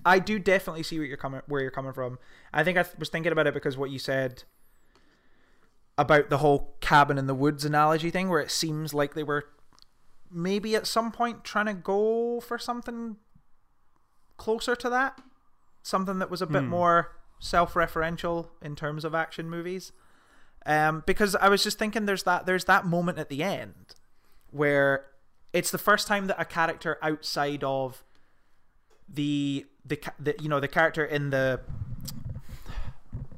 I 0.06 0.20
do 0.20 0.40
definitely 0.40 0.84
see 0.84 0.98
what 1.00 1.08
you're 1.08 1.18
coming 1.18 1.42
where 1.48 1.62
you're 1.62 1.72
coming 1.72 1.94
from. 1.94 2.18
I 2.56 2.64
think 2.64 2.78
I 2.78 2.84
th- 2.84 2.98
was 2.98 3.10
thinking 3.10 3.32
about 3.32 3.46
it 3.48 3.54
because 3.54 3.78
what 3.78 3.92
you 3.92 4.00
said 4.00 4.44
about 5.98 6.30
the 6.30 6.40
whole 6.40 6.76
cabin 6.82 7.18
in 7.18 7.28
the 7.28 7.36
woods 7.36 7.64
analogy 7.66 8.10
thing, 8.10 8.30
where 8.30 8.40
it 8.42 8.52
seems 8.52 8.94
like 8.94 9.14
they 9.14 9.24
were 9.24 9.46
maybe 10.32 10.76
at 10.76 10.88
some 10.88 11.12
point 11.12 11.44
trying 11.44 11.68
to 11.68 11.74
go 11.74 12.40
for 12.40 12.58
something 12.58 13.18
closer 14.38 14.76
to 14.76 14.90
that, 14.90 15.22
something 15.84 16.20
that 16.20 16.30
was 16.32 16.42
a 16.42 16.48
bit 16.48 16.64
Hmm. 16.64 16.70
more 16.70 17.16
self-referential 17.40 18.50
in 18.62 18.76
terms 18.76 19.06
of 19.06 19.14
action 19.14 19.50
movies. 19.50 19.92
Um, 20.66 21.04
because 21.06 21.36
I 21.36 21.48
was 21.50 21.64
just 21.64 21.78
thinking, 21.78 22.06
there's 22.06 22.24
that 22.24 22.46
there's 22.46 22.66
that 22.66 22.86
moment 22.86 23.20
at 23.20 23.30
the 23.30 23.44
end 23.44 23.96
where 24.50 25.06
it's 25.54 25.72
the 25.72 25.78
first 25.78 26.08
time 26.08 26.28
that 26.28 26.40
a 26.42 26.46
character 26.46 26.98
outside 27.02 27.64
of 27.64 28.04
the 29.08 29.66
the, 29.86 30.00
the 30.20 30.36
you 30.40 30.50
know 30.50 30.60
the 30.60 30.68
character 30.68 31.06
in 31.06 31.30
the 31.30 31.62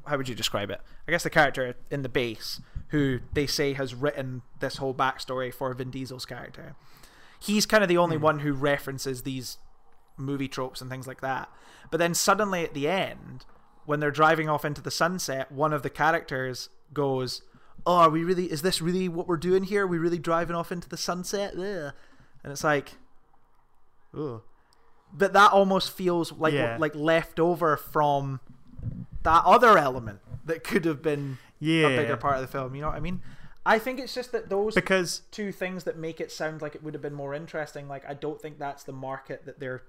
how 0.08 0.16
would 0.16 0.28
you 0.28 0.34
describe 0.34 0.70
it? 0.70 0.80
I 1.06 1.10
guess 1.10 1.22
the 1.22 1.30
character 1.30 1.74
in 1.90 2.02
the 2.02 2.08
base 2.08 2.60
who 2.88 3.20
they 3.32 3.46
say 3.46 3.74
has 3.74 3.94
written 3.94 4.42
this 4.60 4.78
whole 4.78 4.94
backstory 4.94 5.52
for 5.52 5.72
Vin 5.74 5.90
Diesel's 5.90 6.24
character. 6.24 6.74
He's 7.40 7.66
kind 7.66 7.82
of 7.82 7.88
the 7.88 7.98
only 7.98 8.16
hmm. 8.16 8.22
one 8.22 8.38
who 8.40 8.52
references 8.52 9.22
these 9.22 9.58
movie 10.16 10.48
tropes 10.48 10.80
and 10.80 10.90
things 10.90 11.06
like 11.06 11.20
that. 11.20 11.48
But 11.90 11.98
then 11.98 12.14
suddenly 12.14 12.64
at 12.64 12.74
the 12.74 12.88
end, 12.88 13.44
when 13.86 14.00
they're 14.00 14.10
driving 14.10 14.48
off 14.48 14.64
into 14.64 14.82
the 14.82 14.90
sunset, 14.90 15.52
one 15.52 15.72
of 15.72 15.82
the 15.82 15.90
characters 15.90 16.68
goes, 16.92 17.42
"Oh, 17.86 17.96
are 17.96 18.10
we 18.10 18.24
really? 18.24 18.50
Is 18.50 18.62
this 18.62 18.82
really 18.82 19.08
what 19.08 19.28
we're 19.28 19.36
doing 19.36 19.64
here? 19.64 19.84
Are 19.84 19.86
we 19.86 19.98
really 19.98 20.18
driving 20.18 20.56
off 20.56 20.72
into 20.72 20.88
the 20.88 20.96
sunset?" 20.96 21.54
Ugh. 21.54 21.92
And 22.42 22.52
it's 22.52 22.64
like, 22.64 22.92
oh, 24.14 24.42
but 25.12 25.32
that 25.32 25.52
almost 25.52 25.90
feels 25.90 26.32
like 26.32 26.54
Yeah. 26.54 26.76
like 26.78 26.94
left 26.94 27.40
over 27.40 27.76
from 27.76 28.40
that 29.22 29.42
other 29.44 29.76
element 29.78 30.20
that 30.44 30.64
could 30.64 30.84
have 30.84 31.02
been 31.02 31.38
Yeah. 31.58 31.88
a 31.88 31.96
bigger 31.96 32.16
part 32.16 32.36
of 32.36 32.40
the 32.42 32.46
film. 32.46 32.74
You 32.74 32.82
know 32.82 32.88
what 32.88 32.96
I 32.96 33.00
mean? 33.00 33.20
I 33.66 33.78
think 33.78 34.00
it's 34.00 34.14
just 34.14 34.32
that 34.32 34.48
those 34.48 34.74
Because 34.74 35.22
two 35.30 35.52
things 35.52 35.84
that 35.84 35.98
make 35.98 36.20
it 36.20 36.32
sound 36.32 36.62
like 36.62 36.74
it 36.74 36.82
would 36.82 36.94
have 36.94 37.02
been 37.02 37.14
more 37.14 37.34
interesting. 37.34 37.86
Like 37.88 38.08
I 38.08 38.14
don't 38.14 38.40
think 38.40 38.58
that's 38.58 38.82
the 38.84 38.92
market 38.92 39.44
that 39.46 39.60
they're 39.60 39.82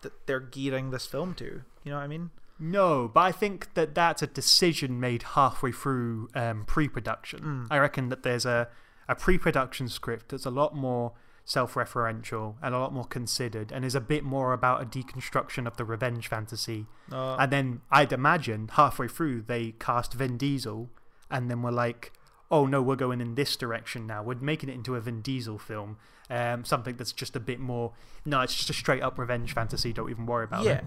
that 0.00 0.26
they're 0.26 0.40
gearing 0.40 0.90
this 0.90 1.06
film 1.06 1.34
to. 1.34 1.62
You 1.84 1.90
know 1.90 1.96
what 1.96 2.02
I 2.02 2.08
mean? 2.08 2.30
No, 2.58 3.08
but 3.12 3.20
I 3.20 3.32
think 3.32 3.74
that 3.74 3.94
that's 3.94 4.22
a 4.22 4.26
decision 4.26 4.98
made 5.00 5.22
halfway 5.22 5.72
through 5.72 6.28
um, 6.34 6.64
pre 6.64 6.88
production. 6.88 7.40
Mm. 7.40 7.66
I 7.70 7.78
reckon 7.78 8.08
that 8.08 8.22
there's 8.24 8.44
a, 8.46 8.68
a 9.08 9.14
pre 9.14 9.38
production 9.38 9.88
script 9.88 10.30
that's 10.30 10.46
a 10.46 10.50
lot 10.50 10.74
more 10.74 11.12
self 11.44 11.74
referential 11.74 12.54
and 12.62 12.74
a 12.74 12.78
lot 12.78 12.92
more 12.92 13.04
considered 13.04 13.72
and 13.72 13.84
is 13.84 13.94
a 13.94 14.00
bit 14.00 14.24
more 14.24 14.52
about 14.52 14.80
a 14.82 14.86
deconstruction 14.86 15.66
of 15.66 15.76
the 15.76 15.84
revenge 15.84 16.28
fantasy. 16.28 16.86
Uh, 17.10 17.36
And 17.36 17.52
then 17.52 17.80
I'd 17.90 18.12
imagine 18.12 18.68
halfway 18.72 19.08
through 19.08 19.42
they 19.42 19.72
cast 19.72 20.14
Vin 20.14 20.36
Diesel 20.36 20.88
and 21.30 21.50
then 21.50 21.62
we're 21.62 21.72
like, 21.72 22.12
oh 22.50 22.66
no, 22.66 22.82
we're 22.82 22.96
going 22.96 23.20
in 23.20 23.34
this 23.34 23.56
direction 23.56 24.06
now. 24.06 24.22
We're 24.22 24.36
making 24.36 24.68
it 24.68 24.74
into 24.74 24.94
a 24.94 25.00
Vin 25.00 25.22
Diesel 25.22 25.58
film. 25.58 25.96
Um, 26.30 26.64
something 26.64 26.96
that's 26.96 27.12
just 27.12 27.34
a 27.34 27.40
bit 27.40 27.58
more. 27.58 27.92
No, 28.24 28.40
it's 28.40 28.54
just 28.54 28.70
a 28.70 28.72
straight 28.72 29.02
up 29.02 29.18
revenge 29.18 29.52
fantasy. 29.52 29.92
Don't 29.92 30.10
even 30.10 30.26
worry 30.26 30.44
about 30.44 30.64
yeah. 30.64 30.72
it. 30.78 30.84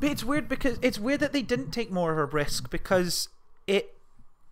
But 0.00 0.10
it's 0.10 0.24
weird 0.24 0.48
because 0.48 0.78
it's 0.80 0.98
weird 0.98 1.20
that 1.20 1.32
they 1.32 1.42
didn't 1.42 1.70
take 1.70 1.90
more 1.90 2.12
of 2.12 2.18
a 2.18 2.24
risk 2.24 2.70
because 2.70 3.28
it 3.66 3.96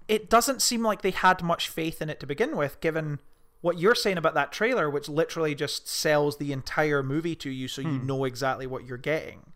it 0.08 0.28
doesn't 0.28 0.60
seem 0.60 0.82
like 0.82 1.02
they 1.02 1.10
had 1.10 1.42
much 1.42 1.68
faith 1.68 2.02
in 2.02 2.10
it 2.10 2.20
to 2.20 2.26
begin 2.26 2.56
with, 2.56 2.80
given 2.80 3.18
what 3.66 3.78
you're 3.78 3.94
saying 3.94 4.16
about 4.16 4.34
that 4.34 4.52
trailer, 4.52 4.88
which 4.88 5.08
literally 5.08 5.54
just 5.54 5.88
sells 5.88 6.38
the 6.38 6.52
entire 6.52 7.02
movie 7.02 7.34
to 7.36 7.50
you 7.50 7.66
so 7.68 7.80
you 7.82 7.98
Hmm. 7.98 8.06
know 8.06 8.24
exactly 8.24 8.66
what 8.66 8.84
you're 8.86 8.96
getting. 8.98 9.52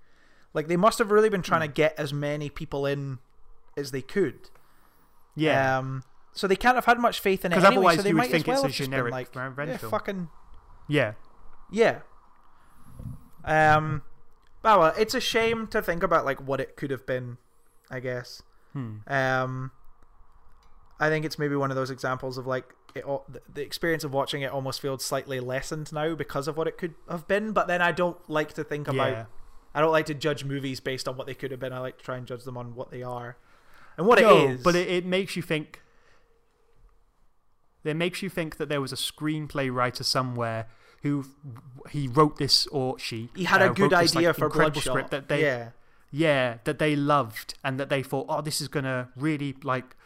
Like 0.53 0.67
they 0.69 0.77
must 0.77 0.99
have 0.99 1.11
really 1.11 1.29
been 1.31 1.43
trying 1.43 1.61
Hmm. 1.63 1.69
to 1.69 1.73
get 1.73 1.95
as 1.99 2.13
many 2.13 2.51
people 2.51 2.85
in 2.87 3.19
as 3.77 3.91
they 3.93 4.03
could. 4.03 4.51
Yeah. 5.37 5.79
Um, 5.79 6.03
so 6.33 6.47
they 6.47 6.57
can't 6.57 6.75
have 6.75 6.85
had 6.87 6.99
much 6.99 7.21
faith 7.21 7.45
in 7.45 7.53
it 7.53 7.57
anyway. 7.57 7.69
otherwise 7.73 7.97
so 7.97 8.03
they 8.03 8.09
you 8.11 8.15
would 8.17 8.19
might 8.23 8.31
think 8.31 8.45
as 8.49 8.49
well 8.49 8.55
it's 8.57 8.63
a 8.65 8.67
have 8.67 8.71
just 8.73 8.91
been 8.91 8.97
generic 8.97 9.13
like, 9.13 9.69
yeah, 9.69 9.77
fucking 9.79 10.29
yeah. 10.89 11.13
yeah. 11.71 12.01
Um, 13.45 14.03
but 14.63 14.79
well, 14.79 14.95
it's 14.99 15.15
a 15.15 15.21
shame 15.21 15.67
to 15.69 15.81
think 15.83 16.03
about 16.03 16.25
like 16.25 16.41
what 16.47 16.61
it 16.61 16.77
could 16.77 16.91
have 16.91 17.07
been. 17.07 17.39
I 17.91 17.99
guess. 18.01 18.43
Hmm. 18.73 18.99
Um, 19.09 19.73
I 21.01 21.09
think 21.09 21.25
it's 21.25 21.39
maybe 21.39 21.57
one 21.57 21.71
of 21.71 21.77
those 21.77 21.91
examples 21.91 22.39
of 22.39 22.47
like 22.47 22.75
it, 22.95 23.05
the- 23.28 23.41
the 23.53 23.62
experience 23.62 24.05
of 24.05 24.12
watching 24.12 24.43
it 24.43 24.51
almost 24.51 24.80
feels 24.80 25.05
slightly 25.05 25.41
lessened 25.41 25.93
now 25.93 26.14
because 26.14 26.49
of 26.49 26.57
what 26.57 26.66
it 26.66 26.78
could 26.78 26.95
have 27.09 27.26
been. 27.28 27.53
But 27.53 27.68
then 27.68 27.80
I 27.82 27.93
don't 27.93 28.18
like 28.28 28.53
to 28.55 28.64
think 28.64 28.88
about. 28.88 29.11
Yeah. 29.11 29.24
I 29.74 29.80
don't 29.80 29.93
like 29.93 30.07
to 30.07 30.14
judge 30.14 30.45
movies 30.45 30.80
based 30.80 31.07
on 31.07 31.16
what 31.16 31.26
they 31.26 31.34
could 31.34 31.51
have 31.53 31.61
been. 31.61 31.72
I 31.72 31.78
like 31.78 31.99
to 31.99 32.05
try 32.05 32.16
and 32.16 32.26
judge 32.26 32.45
them 32.45 32.57
on 32.57 32.74
what 32.74 32.91
they 32.91 33.03
are, 33.03 33.36
and 33.97 34.07
what 34.07 34.20
no, 34.20 34.36
it 34.36 34.51
is. 34.51 34.62
but 34.62 34.74
it, 34.74 34.88
it 34.88 35.07
makes 35.07 35.36
you 35.36 35.43
think. 35.43 35.82
It 37.84 37.95
makes 37.95 38.20
you 38.22 38.28
think 38.28 38.57
that 38.59 38.68
there 38.68 38.80
was 38.80 38.93
a 38.93 38.97
screenplay 38.97 39.72
writer 39.72 40.05
somewhere 40.05 40.66
who 41.03 41.24
he 41.91 42.09
wrote 42.09 42.36
this 42.36 42.66
or 42.66 42.99
she 42.99 43.30
he 43.34 43.45
had 43.45 43.62
a 43.62 43.70
uh, 43.70 43.72
good 43.72 43.93
wrote 43.93 44.01
this, 44.03 44.14
like, 44.14 44.22
idea 44.22 44.34
for 44.34 44.47
incredible 44.47 44.72
Bloodshot. 44.72 44.93
script 44.93 45.11
that 45.12 45.28
they 45.28 45.43
yeah, 45.43 45.70
yeah 46.11 46.59
that 46.64 46.78
they 46.78 46.95
loved 46.95 47.55
and 47.64 47.80
that 47.80 47.88
they 47.88 48.03
thought 48.03 48.26
oh 48.28 48.43
this 48.43 48.61
is 48.61 48.68
gonna 48.68 49.09
really 49.16 49.57
like 49.62 49.97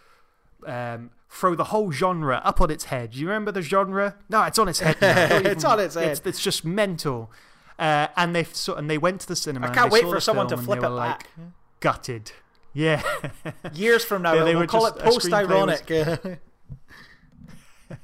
um, 0.67 1.11
throw 1.35 1.55
the 1.57 1.65
whole 1.65 1.91
genre 1.91 2.41
up 2.45 2.61
on 2.61 2.71
its 2.71 2.85
head. 2.85 3.11
Do 3.11 3.19
you 3.19 3.27
remember 3.27 3.51
the 3.51 3.61
genre? 3.61 4.15
No, 4.29 4.45
it's 4.45 4.59
on 4.59 4.69
its 4.69 4.79
head. 4.79 4.97
It's 5.01 5.65
on 5.73 5.81
its 5.81 5.97
head. 5.97 6.09
It's, 6.13 6.21
it's 6.25 6.41
just 6.41 6.65
mental. 6.65 7.31
Uh, 7.77 8.07
and 8.17 8.37
they 8.37 8.45
sort 8.45 8.79
and 8.79 8.89
they 8.89 8.99
went 8.99 9.21
to 9.23 9.27
the 9.27 9.35
cinema. 9.35 9.67
I 9.69 9.75
can't 9.75 9.91
wait 9.91 10.05
for 10.05 10.21
someone 10.21 10.47
to 10.49 10.57
flip 10.57 10.79
it 10.79 10.89
were, 10.89 10.97
back. 10.97 11.29
like 11.37 11.47
gutted. 11.81 12.31
Yeah. 12.73 13.03
Years 13.75 14.05
from 14.05 14.23
now, 14.23 14.35
They- 14.37 14.45
they 14.53 14.57
we'll 14.57 14.67
call 14.69 14.87
it 14.87 14.95
just- 15.03 15.27
a 15.27 15.29
screenplay 15.29 15.67
was- 15.67 15.81
post-ironic. 15.81 16.41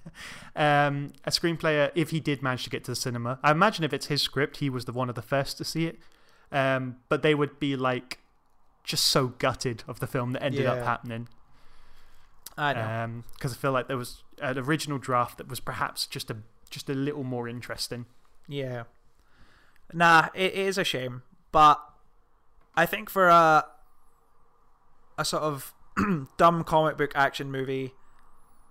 um, 0.56 1.12
a 1.24 1.30
screenplayer, 1.30 1.90
if 1.94 2.10
he 2.10 2.20
did 2.20 2.42
manage 2.42 2.64
to 2.64 2.70
get 2.70 2.84
to 2.84 2.90
the 2.90 2.96
cinema, 2.96 3.38
I 3.42 3.52
imagine 3.52 3.84
if 3.84 3.92
it's 3.92 4.06
his 4.06 4.22
script, 4.22 4.58
he 4.58 4.68
was 4.68 4.84
the 4.86 4.92
one 4.92 5.08
of 5.08 5.14
the 5.14 5.22
first 5.22 5.56
to 5.58 5.64
see 5.64 5.86
it. 5.86 5.98
Um, 6.52 6.96
but 7.08 7.22
they 7.22 7.34
would 7.34 7.60
be 7.60 7.76
like 7.76 8.18
just 8.82 9.04
so 9.04 9.28
gutted 9.28 9.84
of 9.86 10.00
the 10.00 10.06
film 10.08 10.32
that 10.32 10.42
ended 10.42 10.62
Yeah. 10.62 10.72
up 10.72 10.84
happening. 10.84 11.28
I 12.56 12.72
know. 12.74 13.22
Because 13.34 13.52
I 13.52 13.56
feel 13.56 13.72
like 13.72 13.88
there 13.88 13.96
was 13.96 14.22
an 14.40 14.58
original 14.58 14.98
draft 14.98 15.38
that 15.38 15.48
was 15.48 15.60
perhaps 15.60 16.06
just 16.06 16.30
a 16.30 16.36
just 16.68 16.88
a 16.88 16.94
little 16.94 17.24
more 17.24 17.48
interesting. 17.48 18.06
Yeah. 18.48 18.84
Nah, 19.92 20.28
it, 20.34 20.52
it 20.52 20.58
is 20.58 20.78
a 20.78 20.84
shame, 20.84 21.22
but 21.52 21.80
I 22.74 22.86
think 22.86 23.10
for 23.10 23.28
a 23.28 23.66
a 25.18 25.24
sort 25.24 25.42
of 25.42 25.74
dumb 26.36 26.64
comic 26.64 26.96
book 26.96 27.12
action 27.14 27.50
movie 27.50 27.92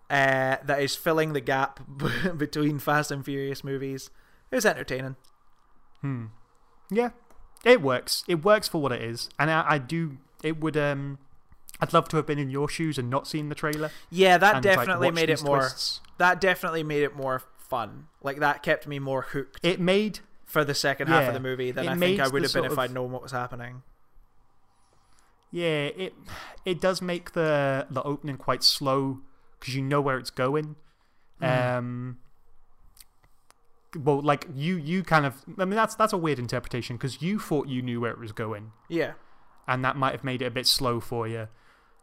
uh, 0.10 0.58
that 0.64 0.82
is 0.82 0.96
filling 0.96 1.34
the 1.34 1.42
gap 1.42 1.80
between 2.38 2.80
Fast 2.80 3.12
and 3.12 3.24
Furious 3.24 3.64
movies, 3.64 4.10
it 4.52 4.56
was 4.56 4.66
entertaining. 4.66 5.16
Hmm. 6.02 6.28
Yeah, 6.90 7.10
it 7.64 7.82
works. 7.82 8.24
It 8.28 8.44
works 8.44 8.68
for 8.68 8.82
what 8.82 8.92
it 8.92 9.02
is, 9.02 9.30
and 9.38 9.52
I, 9.52 9.66
I 9.68 9.78
do. 9.78 10.18
It 10.44 10.60
would. 10.60 10.78
Um, 10.78 11.20
I'd 11.82 11.94
love 11.94 12.10
to 12.10 12.18
have 12.18 12.26
been 12.26 12.40
in 12.40 12.50
your 12.50 12.68
shoes 12.68 12.98
and 12.98 13.10
not 13.10 13.28
seen 13.28 13.50
the 13.50 13.56
trailer. 13.56 13.92
Yeah, 14.10 14.38
that 14.38 14.56
and, 14.56 14.64
definitely 14.64 15.08
watch 15.08 15.16
made 15.16 15.30
it 15.30 15.44
more. 15.44 15.60
twists. 15.60 16.02
That 16.18 16.42
definitely 16.42 16.84
made 16.84 17.04
it 17.04 17.16
more 17.16 17.42
fun. 17.58 18.08
Like 18.22 18.40
that 18.40 18.64
kept 18.64 18.88
me 18.88 19.00
more 19.00 19.22
hooked 19.22 19.60
It 19.64 19.80
made 19.80 20.20
for 20.46 20.66
the 20.66 20.74
second 20.76 21.08
half 21.08 21.28
of 21.28 21.34
the 21.34 21.40
movie 21.40 21.72
than 21.72 21.88
I 21.88 21.96
think 21.96 22.20
I 22.20 22.28
would 22.28 22.42
have 22.44 22.54
been 22.54 22.66
if 22.66 22.72
of- 22.74 22.80
I'd 22.80 22.92
known 22.92 23.12
what 23.12 23.22
was 23.22 23.32
happening. 23.32 23.84
Yeah, 25.52 25.86
it 25.88 26.14
it 26.66 26.80
does 26.82 27.02
make 27.02 27.32
the 27.32 27.88
the 27.90 28.04
opening 28.04 28.38
quite 28.38 28.64
slow 28.64 29.20
because 29.60 29.76
you 29.76 29.82
know 29.82 30.02
where 30.02 30.18
it's 30.18 30.30
going. 30.30 30.76
Mhm. 31.42 31.78
Um, 31.78 32.18
well, 33.98 34.22
like 34.22 34.48
you 34.54 34.76
you 34.76 35.04
kind 35.04 35.26
of 35.26 35.44
I 35.58 35.66
mean 35.66 35.76
that's 35.76 35.96
that's 35.96 36.14
a 36.14 36.18
weird 36.18 36.38
interpretation 36.40 36.98
because 36.98 37.22
you 37.22 37.40
thought 37.40 37.68
you 37.68 37.82
knew 37.82 38.00
where 38.02 38.12
it 38.12 38.20
was 38.20 38.32
going, 38.32 38.74
Yeah. 38.90 39.14
And 39.70 39.86
that 39.86 39.96
might 39.96 40.14
have 40.14 40.24
made 40.24 40.42
it 40.42 40.46
a 40.46 40.52
bit 40.52 40.66
slow 40.66 41.00
for 41.00 41.28
you. 41.28 41.48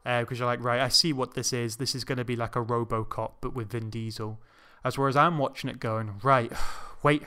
Uh, 0.06 0.20
because 0.20 0.38
you're 0.38 0.46
like, 0.46 0.62
right, 0.62 0.80
I 0.80 0.88
see 0.88 1.12
what 1.12 1.34
this 1.34 1.52
is. 1.52 1.76
This 1.76 1.96
is 1.96 2.04
going 2.04 2.18
to 2.18 2.24
be 2.24 2.36
like 2.36 2.54
a 2.54 2.64
RoboCop, 2.64 3.32
but 3.40 3.54
with 3.54 3.72
Vin 3.72 3.90
Diesel. 3.90 4.38
As 4.84 4.96
whereas 4.96 5.16
I'm 5.16 5.36
watching 5.36 5.68
it 5.68 5.80
going, 5.80 6.20
right, 6.22 6.52
wait, 7.02 7.24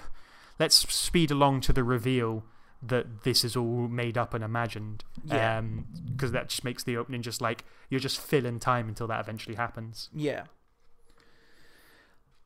let's 0.57 0.75
speed 0.75 1.29
along 1.29 1.59
to 1.61 1.73
the 1.73 1.83
reveal 1.83 2.45
that 2.81 3.23
this 3.23 3.43
is 3.43 3.57
all 3.57 3.89
made 3.89 4.17
up 4.17 4.33
and 4.33 4.41
imagined. 4.41 5.03
Yeah. 5.25 5.57
Um, 5.57 5.87
because 6.09 6.31
that 6.31 6.47
just 6.47 6.63
makes 6.63 6.85
the 6.85 6.95
opening 6.95 7.21
just 7.21 7.41
like 7.41 7.65
you're 7.89 7.99
just 7.99 8.21
filling 8.21 8.59
time 8.59 8.87
until 8.87 9.07
that 9.07 9.19
eventually 9.19 9.57
happens. 9.57 10.09
Yeah. 10.15 10.43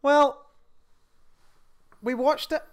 Well, 0.02 0.48
we 2.02 2.16
watched 2.16 2.52
it. 2.52 2.64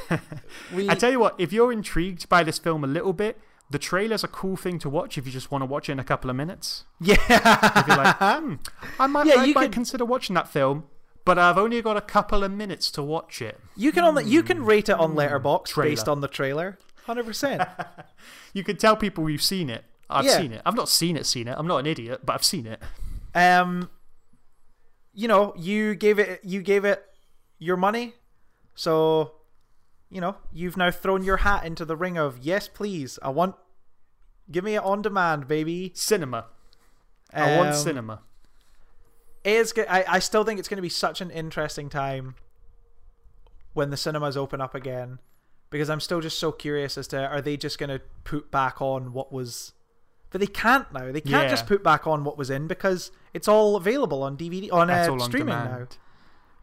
we 0.74 0.88
I 0.88 0.94
tell 0.94 1.10
you 1.10 1.20
what, 1.20 1.34
if 1.38 1.52
you're 1.52 1.72
intrigued 1.72 2.28
by 2.28 2.42
this 2.42 2.58
film 2.58 2.84
a 2.84 2.86
little 2.86 3.12
bit, 3.12 3.38
the 3.70 3.78
trailer's 3.78 4.22
a 4.24 4.28
cool 4.28 4.56
thing 4.56 4.78
to 4.80 4.90
watch 4.90 5.16
if 5.16 5.24
you 5.26 5.32
just 5.32 5.50
want 5.50 5.62
to 5.62 5.66
watch 5.66 5.88
it 5.88 5.92
in 5.92 5.98
a 5.98 6.04
couple 6.04 6.28
of 6.30 6.36
minutes. 6.36 6.84
yeah. 7.00 7.14
If 7.76 7.86
you're 7.88 7.96
like, 7.96 8.16
hmm, 8.16 8.54
I 8.98 9.06
might, 9.06 9.26
Yeah, 9.26 9.34
I 9.40 9.44
you 9.44 9.54
might 9.54 9.64
could- 9.66 9.72
consider 9.72 10.04
watching 10.04 10.34
that 10.34 10.48
film, 10.48 10.84
but 11.24 11.38
I've 11.38 11.56
only 11.58 11.80
got 11.80 11.96
a 11.96 12.00
couple 12.02 12.44
of 12.44 12.50
minutes 12.52 12.90
to 12.92 13.02
watch 13.02 13.40
it. 13.40 13.58
you 13.76 13.92
can 13.92 14.04
only 14.04 14.24
you 14.24 14.42
can 14.42 14.64
rate 14.64 14.88
it 14.88 14.98
on 14.98 15.14
Letterboxd 15.14 15.66
Trailer. 15.66 15.90
based 15.90 16.08
on 16.08 16.20
the 16.20 16.28
trailer. 16.28 16.78
Hundred 17.06 17.26
percent. 17.26 17.62
You 18.54 18.62
could 18.62 18.78
tell 18.78 18.96
people 18.96 19.30
you've 19.30 19.42
seen 19.42 19.70
it. 19.70 19.82
I've 20.10 20.26
Yeah. 20.26 20.36
seen 20.36 20.52
it. 20.52 20.60
I've 20.66 20.74
not 20.76 20.90
seen 20.90 21.16
it, 21.16 21.24
seen 21.24 21.48
it. 21.48 21.54
I'm 21.56 21.66
not 21.66 21.78
an 21.78 21.86
idiot, 21.86 22.20
but 22.22 22.34
I've 22.34 22.44
seen 22.44 22.66
it. 22.66 22.82
Um, 23.34 23.88
you 25.14 25.26
know, 25.26 25.54
you 25.56 25.94
gave 25.94 26.18
it 26.18 26.40
you 26.44 26.60
gave 26.62 26.84
it 26.84 27.02
your 27.58 27.76
money, 27.78 28.12
so 28.74 29.32
you 30.12 30.20
know 30.20 30.36
you've 30.52 30.76
now 30.76 30.90
thrown 30.90 31.24
your 31.24 31.38
hat 31.38 31.64
into 31.64 31.84
the 31.84 31.96
ring 31.96 32.16
of 32.18 32.38
yes, 32.38 32.68
please. 32.68 33.18
I 33.22 33.30
want. 33.30 33.54
Give 34.50 34.62
me 34.64 34.74
it 34.74 34.82
on 34.82 35.02
demand, 35.02 35.48
baby. 35.48 35.92
Cinema. 35.94 36.46
I 37.32 37.56
want 37.56 37.70
Um, 37.70 37.74
cinema. 37.74 38.20
it 39.44 39.52
is 39.52 39.72
I, 39.88 40.04
I 40.06 40.18
still 40.18 40.44
think 40.44 40.58
it's 40.60 40.68
going 40.68 40.76
to 40.76 40.82
be 40.82 40.88
such 40.90 41.20
an 41.22 41.30
interesting 41.30 41.88
time 41.88 42.34
when 43.72 43.90
the 43.90 43.96
cinemas 43.96 44.36
open 44.36 44.60
up 44.60 44.74
again 44.74 45.18
because 45.70 45.88
I'm 45.88 46.00
still 46.00 46.20
just 46.20 46.38
so 46.38 46.52
curious 46.52 46.98
as 46.98 47.06
to 47.08 47.26
are 47.26 47.40
they 47.40 47.56
just 47.56 47.78
going 47.78 47.88
to 47.90 48.00
put 48.24 48.50
back 48.50 48.82
on 48.82 49.12
what 49.14 49.32
was 49.32 49.72
but 50.30 50.40
they 50.42 50.46
can't 50.46 50.92
now 50.92 51.10
they 51.10 51.20
can't 51.22 51.44
Yeah. 51.44 51.48
just 51.48 51.66
put 51.66 51.82
back 51.82 52.06
on 52.06 52.24
what 52.24 52.36
was 52.36 52.50
in 52.50 52.66
because 52.66 53.10
it's 53.32 53.48
all 53.48 53.76
available 53.76 54.22
on 54.22 54.36
DVD 54.36 54.70
on 54.70 54.90
uh, 54.90 55.06
on 55.10 55.20
streaming 55.20 55.54
now. 55.54 55.86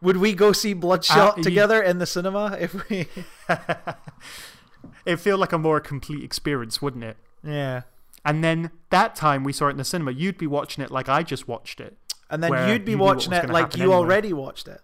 Would 0.02 0.16
we 0.16 0.32
go 0.34 0.52
see 0.52 0.72
Bloodshot 0.74 1.38
Uh, 1.38 1.42
together 1.42 1.82
in 1.82 1.98
the 1.98 2.06
cinema 2.06 2.56
if 2.60 2.88
we 2.88 3.06
It'd 5.06 5.20
feel 5.20 5.38
like 5.38 5.52
a 5.52 5.58
more 5.58 5.80
complete 5.80 6.22
experience, 6.24 6.80
wouldn't 6.82 7.04
it? 7.04 7.16
yeah 7.42 7.82
And 8.24 8.42
then 8.44 8.70
that 8.90 9.14
time 9.16 9.44
we 9.44 9.52
saw 9.52 9.68
it 9.68 9.70
in 9.70 9.76
the 9.78 9.84
cinema, 9.84 10.10
you'd 10.12 10.36
be 10.38 10.46
watching 10.46 10.84
it 10.84 10.90
like 10.90 11.08
I 11.08 11.22
just 11.22 11.48
watched 11.48 11.80
it. 11.80 11.96
and 12.30 12.42
then 12.42 12.68
you'd 12.68 12.84
be 12.84 12.94
watching 12.94 13.32
it 13.32 13.48
like 13.48 13.76
you 13.76 13.84
anyway. 13.84 13.96
already 13.96 14.32
watched 14.32 14.68
it 14.68 14.80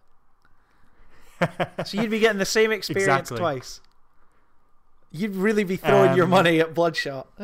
so 1.84 2.00
you'd 2.00 2.10
be 2.10 2.18
getting 2.18 2.38
the 2.38 2.46
same 2.46 2.72
experience 2.78 3.06
Exactly. 3.30 3.36
twice. 3.38 3.80
You'd 5.12 5.36
really 5.36 5.64
be 5.64 5.76
throwing 5.76 6.16
your 6.16 6.24
Um, 6.24 6.30
money 6.30 6.60
at 6.60 6.74
Bloodshot. 6.74 7.28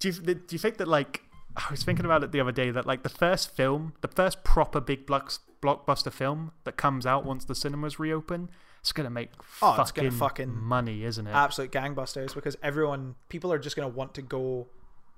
Do 0.00 0.08
you, 0.08 0.12
do 0.12 0.40
you 0.50 0.58
think 0.58 0.76
that, 0.78 0.88
like, 0.88 1.22
I 1.56 1.66
was 1.70 1.84
thinking 1.84 2.04
about 2.04 2.24
it 2.24 2.32
the 2.32 2.40
other 2.40 2.50
day 2.52 2.70
that, 2.72 2.84
like, 2.84 3.04
the 3.04 3.08
first 3.08 3.54
film, 3.54 3.94
the 4.00 4.08
first 4.08 4.42
proper 4.44 4.80
big 4.80 5.06
blocks, 5.06 5.38
blockbuster 5.64 6.12
film 6.12 6.52
that 6.64 6.76
comes 6.76 7.06
out 7.06 7.24
once 7.24 7.44
the 7.46 7.54
cinemas 7.54 7.98
reopen 7.98 8.50
it's 8.80 8.92
gonna 8.92 9.08
make 9.10 9.30
Oh, 9.62 9.72
fucking, 9.76 9.80
it's 9.82 9.90
gonna 9.92 10.10
fucking- 10.10 10.54
money, 10.62 11.04
isn't 11.04 11.26
it? 11.26 11.30
absolute 11.34 11.72
gangbusters 11.72 12.34
because 12.34 12.56
everyone 12.62 13.14
people 13.30 13.50
are 13.52 13.58
just 13.58 13.76
going 13.76 13.90
to 13.90 13.96
want 13.96 14.12
to 14.14 14.22
go 14.22 14.66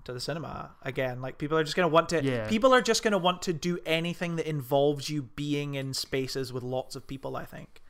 to 0.04 0.12
the 0.12 0.20
cinema 0.20 0.70
again 0.82 1.20
like 1.20 1.36
people 1.36 1.58
are 1.58 1.64
just 1.64 1.74
going 1.74 1.88
to 1.88 1.92
want 1.92 2.08
to 2.10 2.22
Yeah. 2.22 2.46
people 2.48 2.72
are 2.72 2.80
just 2.80 3.02
going 3.02 3.10
to 3.10 3.18
want 3.18 3.42
to 3.42 3.52
do 3.52 3.80
anything 3.84 4.36
that 4.36 4.48
involves 4.48 5.10
you 5.10 5.22
being 5.34 5.74
in 5.74 5.92
spaces 5.94 6.52
with 6.52 6.62
lots 6.62 6.94
of 6.94 7.08
people 7.08 7.36
i 7.36 7.44
think 7.44 7.82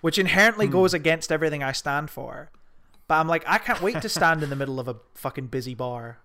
which 0.00 0.18
inherently 0.18 0.66
Hmm. 0.66 0.72
goes 0.72 0.92
against 0.94 1.30
everything 1.30 1.62
i 1.62 1.70
stand 1.70 2.10
for 2.10 2.50
but 3.06 3.14
i'm 3.20 3.28
like 3.28 3.44
i 3.46 3.58
can't 3.58 3.80
wait 3.80 4.02
to 4.02 4.08
stand 4.08 4.42
in 4.42 4.50
the 4.50 4.56
middle 4.56 4.80
of 4.80 4.88
a 4.88 4.96
fucking 5.14 5.46
busy 5.46 5.74
bar 5.74 6.18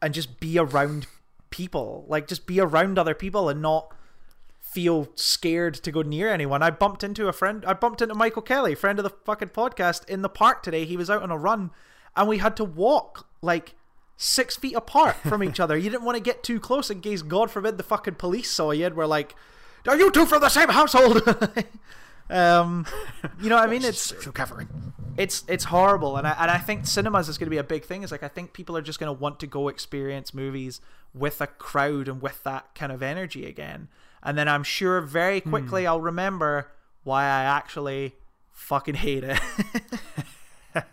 and 0.00 0.14
just 0.14 0.38
be 0.38 0.56
around 0.60 1.08
people 1.50 2.04
like 2.08 2.28
just 2.28 2.46
be 2.46 2.60
around 2.60 3.00
other 3.00 3.14
people 3.14 3.48
and 3.48 3.60
not 3.60 3.92
feel 4.70 5.08
scared 5.16 5.74
to 5.74 5.90
go 5.90 6.02
near 6.02 6.32
anyone. 6.32 6.62
I 6.62 6.70
bumped 6.70 7.02
into 7.02 7.26
a 7.26 7.32
friend. 7.32 7.64
I 7.66 7.72
bumped 7.72 8.02
into 8.02 8.14
Michael 8.14 8.42
Kelly, 8.42 8.76
friend 8.76 9.00
of 9.00 9.02
the 9.02 9.10
fucking 9.10 9.48
podcast, 9.48 10.08
in 10.08 10.22
the 10.22 10.28
park 10.28 10.62
today. 10.62 10.84
He 10.84 10.96
was 10.96 11.10
out 11.10 11.22
on 11.22 11.30
a 11.32 11.36
run, 11.36 11.72
and 12.16 12.28
we 12.28 12.38
had 12.38 12.56
to 12.56 12.64
walk 12.64 13.26
like 13.42 13.74
six 14.16 14.56
feet 14.56 14.76
apart 14.76 15.16
from 15.26 15.42
each 15.42 15.58
other. 15.58 15.76
You 15.76 15.90
didn't 15.90 16.04
want 16.04 16.16
to 16.16 16.22
get 16.22 16.44
too 16.44 16.60
close 16.60 16.88
in 16.88 17.00
case, 17.00 17.22
God 17.22 17.50
forbid, 17.50 17.78
the 17.78 17.82
fucking 17.82 18.14
police 18.14 18.50
saw 18.50 18.70
you 18.70 18.86
and 18.86 18.94
were 18.94 19.08
like, 19.08 19.34
"Are 19.88 19.96
you 19.96 20.10
two 20.10 20.26
from 20.26 20.40
the 20.40 20.48
same 20.48 20.68
household?" 20.68 21.22
um, 22.30 22.86
you 23.40 23.48
know 23.48 23.56
what 23.56 23.68
I 23.68 23.70
mean? 23.70 23.84
It's 23.84 24.12
covering. 24.12 24.68
it's 25.16 25.42
it's 25.48 25.64
horrible 25.64 26.16
and 26.16 26.28
I, 26.28 26.36
and 26.38 26.50
I 26.50 26.58
think 26.58 26.86
cinemas 26.86 27.28
is 27.28 27.38
going 27.38 27.46
to 27.46 27.50
be 27.50 27.58
a 27.58 27.64
big 27.64 27.84
thing 27.84 28.04
is 28.04 28.12
like 28.12 28.22
I 28.22 28.28
think 28.28 28.52
people 28.52 28.76
are 28.76 28.82
just 28.82 29.00
going 29.00 29.14
to 29.14 29.20
want 29.20 29.40
to 29.40 29.48
go 29.48 29.66
experience 29.66 30.32
movies 30.32 30.80
with 31.12 31.40
a 31.40 31.48
crowd 31.48 32.06
and 32.06 32.22
with 32.22 32.44
that 32.44 32.72
kind 32.76 32.92
of 32.92 33.02
energy 33.02 33.44
again 33.46 33.88
and 34.22 34.36
then 34.36 34.48
I'm 34.48 34.62
sure 34.62 35.00
very 35.00 35.40
hmm. 35.40 35.50
quickly 35.50 35.86
I'll 35.86 36.00
remember 36.00 36.70
why 37.04 37.24
I 37.24 37.44
actually 37.44 38.14
fucking 38.52 38.96
hate 38.96 39.24
it 39.24 39.40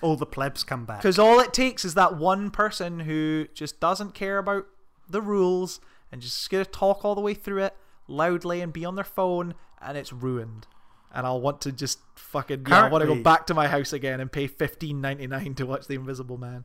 All 0.00 0.14
the 0.14 0.26
plebs 0.26 0.62
come 0.62 0.84
back. 0.84 0.98
because 0.98 1.18
all 1.18 1.40
it 1.40 1.52
takes 1.52 1.84
is 1.84 1.94
that 1.94 2.16
one 2.16 2.50
person 2.50 3.00
who 3.00 3.48
just 3.52 3.80
doesn't 3.80 4.14
care 4.14 4.38
about 4.38 4.66
the 5.08 5.20
rules 5.20 5.80
and 6.12 6.22
just 6.22 6.48
going 6.50 6.64
to 6.64 6.70
talk 6.70 7.04
all 7.04 7.16
the 7.16 7.20
way 7.20 7.34
through 7.34 7.64
it 7.64 7.74
loudly 8.06 8.60
and 8.60 8.72
be 8.72 8.84
on 8.84 8.94
their 8.94 9.04
phone 9.04 9.54
and 9.82 9.98
it's 9.98 10.12
ruined 10.12 10.68
and 11.12 11.26
I'll 11.26 11.40
want 11.40 11.60
to 11.62 11.72
just 11.72 12.00
fucking 12.14 12.66
yeah, 12.68 12.84
I 12.84 12.88
want 12.88 13.02
to 13.02 13.08
go 13.08 13.22
back 13.22 13.46
to 13.46 13.54
my 13.54 13.68
house 13.68 13.92
again 13.92 14.20
and 14.20 14.30
pay 14.30 14.46
fifteen 14.46 15.00
ninety 15.00 15.26
nine 15.26 15.54
to 15.54 15.66
watch 15.66 15.86
The 15.86 15.94
Invisible 15.94 16.38
Man. 16.38 16.64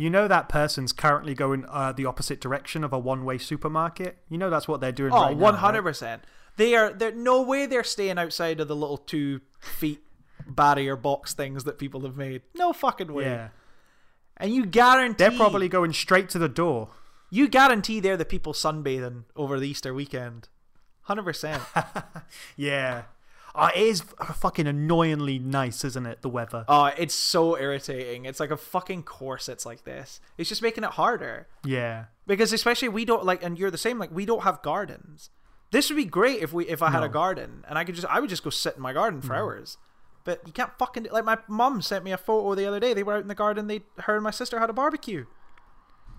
You 0.00 0.08
know 0.08 0.26
that 0.28 0.48
person's 0.48 0.92
currently 0.92 1.34
going 1.34 1.66
uh, 1.68 1.92
the 1.92 2.06
opposite 2.06 2.40
direction 2.40 2.84
of 2.84 2.92
a 2.92 2.98
one-way 2.98 3.36
supermarket. 3.38 4.16
You 4.30 4.38
know 4.38 4.48
that's 4.48 4.66
what 4.66 4.80
they're 4.80 4.92
doing 4.92 5.12
Oh, 5.12 5.22
right 5.22 5.36
now. 5.36 5.42
one 5.42 5.54
hundred 5.56 5.82
percent. 5.82 6.22
They 6.56 6.74
are. 6.74 6.92
There 6.92 7.12
no 7.12 7.42
way 7.42 7.66
they're 7.66 7.84
staying 7.84 8.18
outside 8.18 8.60
of 8.60 8.68
the 8.68 8.76
little 8.76 8.96
two 8.96 9.40
feet 9.60 10.00
barrier 10.46 10.96
box 10.96 11.34
things 11.34 11.64
that 11.64 11.78
people 11.78 12.00
have 12.02 12.16
made. 12.16 12.42
No 12.54 12.72
fucking 12.72 13.12
way. 13.12 13.24
Yeah, 13.24 13.48
And 14.38 14.54
you 14.54 14.64
guarantee 14.64 15.16
they're 15.18 15.36
probably 15.36 15.68
going 15.68 15.92
straight 15.92 16.28
to 16.30 16.38
the 16.38 16.48
door. 16.48 16.88
you 17.30 17.46
guarantee 17.48 18.00
they're 18.00 18.16
the 18.16 18.24
people 18.24 18.52
sunbathing 18.54 19.24
over 19.36 19.60
the 19.60 19.68
Easter 19.68 19.92
weekend. 19.92 20.48
Hundred 21.02 21.24
percent. 21.24 21.62
Yeah. 22.56 23.02
Oh, 23.54 23.66
it 23.66 23.76
is 23.76 24.02
uh, 24.18 24.32
fucking 24.32 24.66
annoyingly 24.66 25.38
nice, 25.38 25.84
isn't 25.84 26.06
it? 26.06 26.22
The 26.22 26.28
weather. 26.28 26.64
Oh, 26.68 26.86
it's 26.96 27.14
so 27.14 27.58
irritating. 27.58 28.24
It's 28.24 28.40
like 28.40 28.50
a 28.50 28.56
fucking 28.56 29.02
corsets 29.02 29.66
like 29.66 29.84
this. 29.84 30.20
It's 30.38 30.48
just 30.48 30.62
making 30.62 30.84
it 30.84 30.90
harder. 30.90 31.48
Yeah. 31.64 32.04
Because 32.26 32.52
especially 32.52 32.88
we 32.88 33.04
don't 33.04 33.24
like, 33.24 33.42
and 33.42 33.58
you're 33.58 33.70
the 33.70 33.78
same. 33.78 33.98
Like 33.98 34.12
we 34.12 34.24
don't 34.24 34.42
have 34.42 34.62
gardens. 34.62 35.30
This 35.70 35.88
would 35.88 35.96
be 35.96 36.04
great 36.04 36.42
if 36.42 36.52
we 36.52 36.66
if 36.66 36.82
I 36.82 36.90
had 36.90 37.02
a 37.04 37.08
garden 37.08 37.64
and 37.68 37.78
I 37.78 37.84
could 37.84 37.94
just 37.94 38.06
I 38.08 38.18
would 38.18 38.28
just 38.28 38.42
go 38.42 38.50
sit 38.50 38.74
in 38.74 38.82
my 38.82 38.92
garden 38.92 39.22
for 39.22 39.36
hours. 39.36 39.78
But 40.24 40.42
you 40.44 40.52
can't 40.52 40.76
fucking 40.78 41.06
like 41.12 41.24
my 41.24 41.38
mum 41.48 41.80
sent 41.80 42.04
me 42.04 42.12
a 42.12 42.18
photo 42.18 42.54
the 42.54 42.66
other 42.66 42.80
day. 42.80 42.92
They 42.92 43.04
were 43.04 43.14
out 43.14 43.22
in 43.22 43.28
the 43.28 43.34
garden. 43.36 43.68
They 43.68 43.82
her 43.98 44.16
and 44.16 44.24
my 44.24 44.32
sister 44.32 44.58
had 44.58 44.68
a 44.68 44.72
barbecue, 44.72 45.26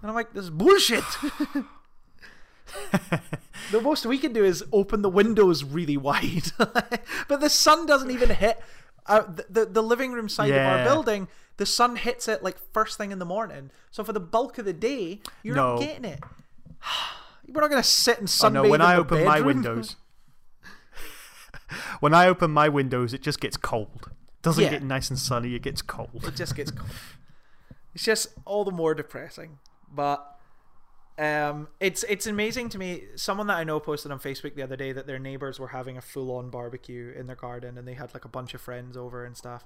and 0.01 0.09
I'm 0.09 0.15
like, 0.15 0.33
this 0.33 0.45
is 0.45 0.49
bullshit. 0.49 1.03
the 3.71 3.81
most 3.81 4.05
we 4.05 4.17
can 4.17 4.33
do 4.33 4.43
is 4.43 4.63
open 4.71 5.01
the 5.01 5.09
windows 5.09 5.63
really 5.63 5.97
wide, 5.97 6.51
but 6.57 7.39
the 7.39 7.49
sun 7.49 7.85
doesn't 7.85 8.11
even 8.11 8.29
hit. 8.29 8.59
Uh, 9.07 9.23
the, 9.49 9.65
the 9.65 9.81
living 9.81 10.11
room 10.11 10.29
side 10.29 10.51
of 10.51 10.57
our 10.61 10.83
building, 10.83 11.27
the 11.57 11.65
sun 11.65 11.95
hits 11.95 12.27
it 12.27 12.43
like 12.43 12.57
first 12.71 12.97
thing 12.97 13.11
in 13.11 13.19
the 13.19 13.25
morning. 13.25 13.71
So 13.89 14.03
for 14.03 14.13
the 14.13 14.19
bulk 14.19 14.57
of 14.57 14.65
the 14.65 14.73
day, 14.73 15.21
you're 15.43 15.55
not 15.55 15.79
getting 15.79 16.05
it. 16.05 16.19
We're 17.47 17.61
not 17.61 17.69
gonna 17.69 17.83
sit 17.83 18.19
and 18.19 18.33
Oh 18.43 18.49
no, 18.49 18.61
when 18.61 18.75
in 18.75 18.81
I 18.81 18.95
open 18.95 19.25
my 19.25 19.41
windows. 19.41 19.97
when 21.99 22.13
I 22.13 22.27
open 22.27 22.51
my 22.51 22.69
windows, 22.69 23.13
it 23.13 23.21
just 23.21 23.39
gets 23.41 23.57
cold. 23.57 24.11
Doesn't 24.41 24.63
Yeah. 24.63 24.69
get 24.69 24.83
nice 24.83 25.09
and 25.09 25.19
sunny, 25.19 25.55
it 25.55 25.61
gets 25.61 25.81
cold. 25.81 26.23
it 26.23 26.35
just 26.35 26.55
gets 26.55 26.71
cold. 26.71 26.89
It's 27.93 28.03
just 28.05 28.29
all 28.45 28.63
the 28.63 28.71
more 28.71 28.93
depressing. 28.95 29.59
But 29.93 30.25
um, 31.21 31.67
it's 31.79 32.03
it's 32.09 32.25
amazing 32.25 32.69
to 32.69 32.79
me. 32.79 33.03
Someone 33.15 33.45
that 33.45 33.57
I 33.57 33.63
know 33.63 33.79
posted 33.79 34.11
on 34.11 34.19
Facebook 34.19 34.55
the 34.55 34.63
other 34.63 34.75
day 34.75 34.91
that 34.91 35.05
their 35.05 35.19
neighbors 35.19 35.59
were 35.59 35.67
having 35.67 35.95
a 35.95 36.01
full 36.01 36.35
on 36.35 36.49
barbecue 36.49 37.13
in 37.15 37.27
their 37.27 37.35
garden, 37.35 37.77
and 37.77 37.87
they 37.87 37.93
had 37.93 38.11
like 38.15 38.25
a 38.25 38.29
bunch 38.29 38.55
of 38.55 38.61
friends 38.61 38.97
over 38.97 39.23
and 39.23 39.37
stuff, 39.37 39.63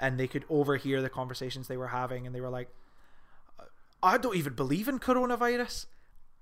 and 0.00 0.18
they 0.18 0.26
could 0.26 0.46
overhear 0.48 1.02
the 1.02 1.10
conversations 1.10 1.68
they 1.68 1.76
were 1.76 1.88
having, 1.88 2.26
and 2.26 2.34
they 2.34 2.40
were 2.40 2.48
like, 2.48 2.70
"I 4.02 4.16
don't 4.16 4.36
even 4.36 4.54
believe 4.54 4.88
in 4.88 4.98
coronavirus." 4.98 5.84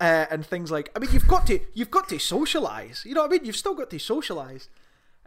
Uh, 0.00 0.26
and 0.30 0.44
things 0.44 0.72
like, 0.72 0.90
I 0.94 0.98
mean, 0.98 1.10
you've 1.12 1.28
got 1.28 1.46
to, 1.46 1.60
you've 1.72 1.90
got 1.90 2.08
to 2.08 2.18
socialize. 2.18 3.04
You 3.06 3.14
know 3.14 3.22
what 3.22 3.30
I 3.30 3.34
mean? 3.34 3.44
You've 3.44 3.56
still 3.56 3.74
got 3.74 3.90
to 3.90 3.98
socialize. 3.98 4.68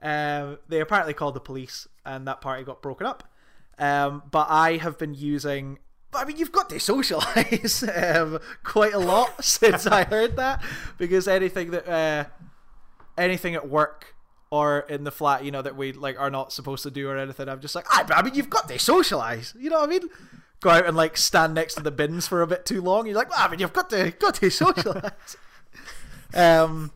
Um, 0.02 0.60
they 0.68 0.82
apparently 0.82 1.14
called 1.14 1.36
the 1.36 1.40
police, 1.40 1.88
and 2.06 2.28
that 2.28 2.42
party 2.42 2.64
got 2.64 2.82
broken 2.82 3.08
up. 3.08 3.24
Um, 3.80 4.24
but 4.30 4.48
I 4.50 4.78
have 4.78 4.98
been 4.98 5.14
using. 5.14 5.80
I 6.14 6.26
mean, 6.26 6.38
you've 6.38 6.52
got 6.52 6.70
to 6.70 6.80
socialize 6.80 7.84
um, 7.96 8.40
quite 8.64 8.94
a 8.94 9.00
lot 9.00 9.44
since 9.44 9.86
I 9.86 10.04
heard 10.04 10.36
that 10.38 10.64
because 10.98 11.28
anything 11.28 11.72
that 11.72 11.88
uh, 11.88 12.26
anything 13.18 13.56
at 13.56 13.70
work 13.70 14.16
or 14.50 14.80
in 14.90 15.04
the 15.04 15.12
flat, 15.12 15.44
you 15.44 15.52
know, 15.52 15.62
that 15.62 15.76
we 15.76 15.92
like 15.92 16.20
are 16.20 16.30
not 16.30 16.54
supposed 16.54 16.84
to 16.84 16.92
do 16.92 17.10
or 17.10 17.18
anything, 17.18 17.50
I'm 17.50 17.60
just 17.60 17.76
like, 17.76 17.86
I, 17.90 18.06
I 18.10 18.22
mean, 18.22 18.36
you've 18.36 18.50
got 18.50 18.68
to 18.70 18.80
socialize. 18.80 19.54
You 19.60 19.70
know 19.70 19.80
what 19.80 19.90
I 19.90 19.92
mean? 19.92 20.10
Go 20.62 20.70
out 20.70 20.86
and 20.86 20.96
like 20.96 21.18
stand 21.18 21.54
next 21.54 21.76
to 21.76 21.84
the 21.84 21.92
bins 21.92 22.28
for 22.28 22.42
a 22.42 22.48
bit 22.48 22.66
too 22.66 22.82
long. 22.82 23.06
You're 23.06 23.16
like, 23.16 23.30
I 23.36 23.48
mean, 23.50 23.60
you've 23.60 23.74
got 23.74 23.90
to 23.92 24.12
got 24.12 24.36
to 24.36 24.50
socialize. 24.50 25.38
um, 26.34 26.92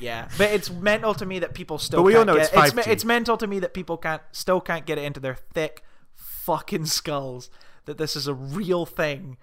yeah, 0.00 0.28
but 0.38 0.50
it's 0.50 0.70
mental 0.70 1.14
to 1.14 1.26
me 1.26 1.38
that 1.40 1.54
people 1.54 1.78
still. 1.78 1.98
But 1.98 2.04
we 2.04 2.16
all 2.16 2.24
know 2.24 2.36
it's 2.36 2.48
5G. 2.50 2.86
it's 2.86 3.04
mental 3.04 3.36
to 3.36 3.46
me 3.46 3.58
that 3.58 3.74
people 3.74 3.96
can't 3.96 4.22
still 4.32 4.60
can't 4.60 4.86
get 4.86 4.98
it 4.98 5.04
into 5.04 5.20
their 5.20 5.34
thick 5.34 5.84
fucking 6.14 6.86
skulls 6.86 7.50
that 7.86 7.98
this 7.98 8.16
is 8.16 8.26
a 8.26 8.34
real 8.34 8.86
thing 8.86 9.36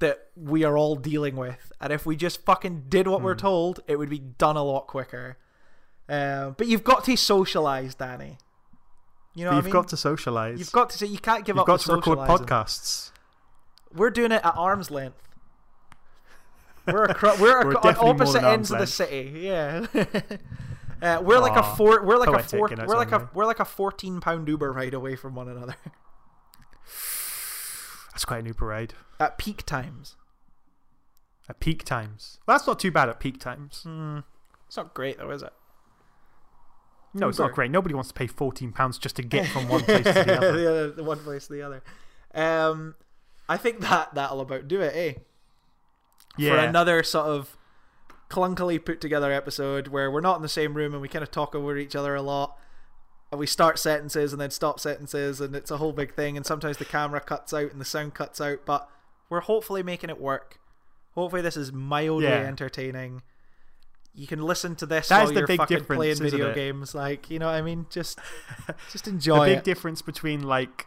that 0.00 0.28
we 0.36 0.62
are 0.64 0.76
all 0.78 0.94
dealing 0.94 1.34
with, 1.36 1.72
and 1.80 1.92
if 1.92 2.06
we 2.06 2.14
just 2.16 2.44
fucking 2.44 2.84
did 2.88 3.08
what 3.08 3.18
Hmm. 3.18 3.24
we're 3.24 3.34
told, 3.34 3.80
it 3.88 3.96
would 3.96 4.08
be 4.10 4.18
done 4.20 4.56
a 4.56 4.62
lot 4.62 4.86
quicker. 4.86 5.36
Uh, 6.08 6.50
but 6.50 6.66
you've 6.68 6.84
got 6.84 7.04
to 7.04 7.16
socialize, 7.16 7.94
Danny. 7.94 8.38
You 9.34 9.44
know, 9.44 9.52
you've 9.52 9.64
I 9.64 9.66
mean? 9.66 9.72
got 9.72 9.88
to 9.88 9.96
socialize. 9.96 10.58
You've 10.58 10.72
got 10.72 10.90
to 10.90 10.98
say 10.98 11.06
you 11.06 11.18
can't 11.18 11.44
give 11.44 11.56
You've 11.56 11.60
up. 11.62 11.66
got 11.66 11.88
on 11.88 12.00
to 12.02 12.10
record 12.10 12.18
podcasts. 12.28 13.10
We're 13.94 14.10
doing 14.10 14.32
it 14.32 14.40
at 14.44 14.54
arm's 14.56 14.90
length. 14.90 15.20
We're 16.86 17.04
acro- 17.04 17.36
we're, 17.40 17.64
We're 17.66 17.70
ac- 17.78 17.98
on 18.00 18.08
opposite 18.08 18.42
ends 18.42 18.70
of 18.70 18.78
the 18.78 18.86
city. 18.86 19.32
Yeah. 19.40 19.86
uh, 21.02 21.20
we're 21.22 21.38
like 21.38 21.56
a 21.56 21.62
four. 21.76 22.02
We're 22.02 22.16
like 22.16 22.28
a 22.30 22.42
four. 22.42 22.70
We're 22.86 22.96
like 22.96 23.12
a 23.12 23.28
we're 23.34 23.44
like 23.46 23.60
a 23.60 23.64
fourteen 23.64 24.20
pound 24.20 24.48
Uber 24.48 24.72
ride 24.72 24.94
away 24.94 25.14
from 25.16 25.34
one 25.34 25.48
another 25.48 25.76
That's 28.18 28.24
quite 28.24 28.40
an 28.40 28.46
Uber 28.46 28.66
ride. 28.66 28.94
at 29.20 29.38
peak 29.38 29.64
times. 29.64 30.16
At 31.48 31.60
peak 31.60 31.84
times. 31.84 32.40
Well, 32.44 32.56
that's 32.58 32.66
not 32.66 32.80
too 32.80 32.90
bad 32.90 33.08
at 33.08 33.20
peak 33.20 33.38
times. 33.38 33.82
Hmm. 33.84 34.18
It's 34.66 34.76
not 34.76 34.92
great 34.92 35.18
though, 35.18 35.30
is 35.30 35.42
it? 35.42 35.52
No, 37.14 37.28
it's 37.28 37.38
not 37.38 37.52
great. 37.52 37.70
Nobody 37.70 37.94
wants 37.94 38.08
to 38.08 38.14
pay 38.14 38.26
£14 38.26 38.98
just 38.98 39.14
to 39.16 39.22
get 39.22 39.46
from 39.46 39.68
one 39.68 39.82
place 39.84 40.02
to 40.02 40.12
the 40.12 40.36
other. 40.36 40.52
the 40.52 40.68
other, 40.68 40.90
the 40.90 41.04
one 41.04 41.20
place 41.20 41.46
to 41.46 41.52
the 41.52 41.62
other. 41.62 41.80
Um, 42.34 42.96
I 43.48 43.56
think 43.56 43.78
that 43.82 44.12
that'll 44.16 44.40
about 44.40 44.66
do 44.66 44.80
it, 44.80 44.96
eh? 44.96 45.20
Yeah. 46.36 46.54
For 46.54 46.58
another 46.58 47.04
sort 47.04 47.26
of 47.26 47.56
clunkily 48.28 48.84
put 48.84 49.00
together 49.00 49.30
episode 49.30 49.86
where 49.86 50.10
we're 50.10 50.20
not 50.20 50.34
in 50.34 50.42
the 50.42 50.48
same 50.48 50.74
room 50.74 50.92
and 50.92 51.00
we 51.00 51.06
kind 51.08 51.22
of 51.22 51.30
talk 51.30 51.54
over 51.54 51.76
each 51.76 51.94
other 51.94 52.16
a 52.16 52.22
lot. 52.22 52.58
And 53.30 53.38
we 53.38 53.46
start 53.46 53.78
sentences 53.78 54.32
and 54.32 54.40
then 54.40 54.50
stop 54.50 54.80
sentences, 54.80 55.40
and 55.40 55.54
it's 55.54 55.70
a 55.70 55.76
whole 55.76 55.92
big 55.92 56.14
thing. 56.14 56.36
And 56.36 56.46
sometimes 56.46 56.78
the 56.78 56.84
camera 56.86 57.20
cuts 57.20 57.52
out 57.52 57.70
and 57.72 57.80
the 57.80 57.84
sound 57.84 58.14
cuts 58.14 58.40
out, 58.40 58.60
but 58.64 58.88
we're 59.28 59.40
hopefully 59.40 59.82
making 59.82 60.08
it 60.08 60.20
work. 60.20 60.58
Hopefully, 61.12 61.42
this 61.42 61.56
is 61.56 61.72
mildly 61.72 62.24
Yeah. 62.28 62.36
entertaining. 62.46 63.22
You 64.14 64.26
can 64.26 64.40
listen 64.42 64.74
to 64.76 64.86
this 64.86 65.08
That 65.08 65.24
is 65.24 65.26
while 65.26 65.34
the 65.34 65.40
you're 65.40 65.46
big 65.46 65.58
fucking 65.58 65.84
playing 65.84 66.16
video 66.16 66.54
games. 66.54 66.94
Like, 66.94 67.30
you 67.30 67.38
know 67.38 67.46
what 67.46 67.54
I 67.54 67.62
mean? 67.62 67.86
Just, 67.90 68.18
just 68.92 69.06
enjoy 69.06 69.36
it. 69.36 69.40
the 69.40 69.50
big 69.52 69.58
it. 69.58 69.64
difference 69.64 70.00
between 70.02 70.42
like 70.42 70.86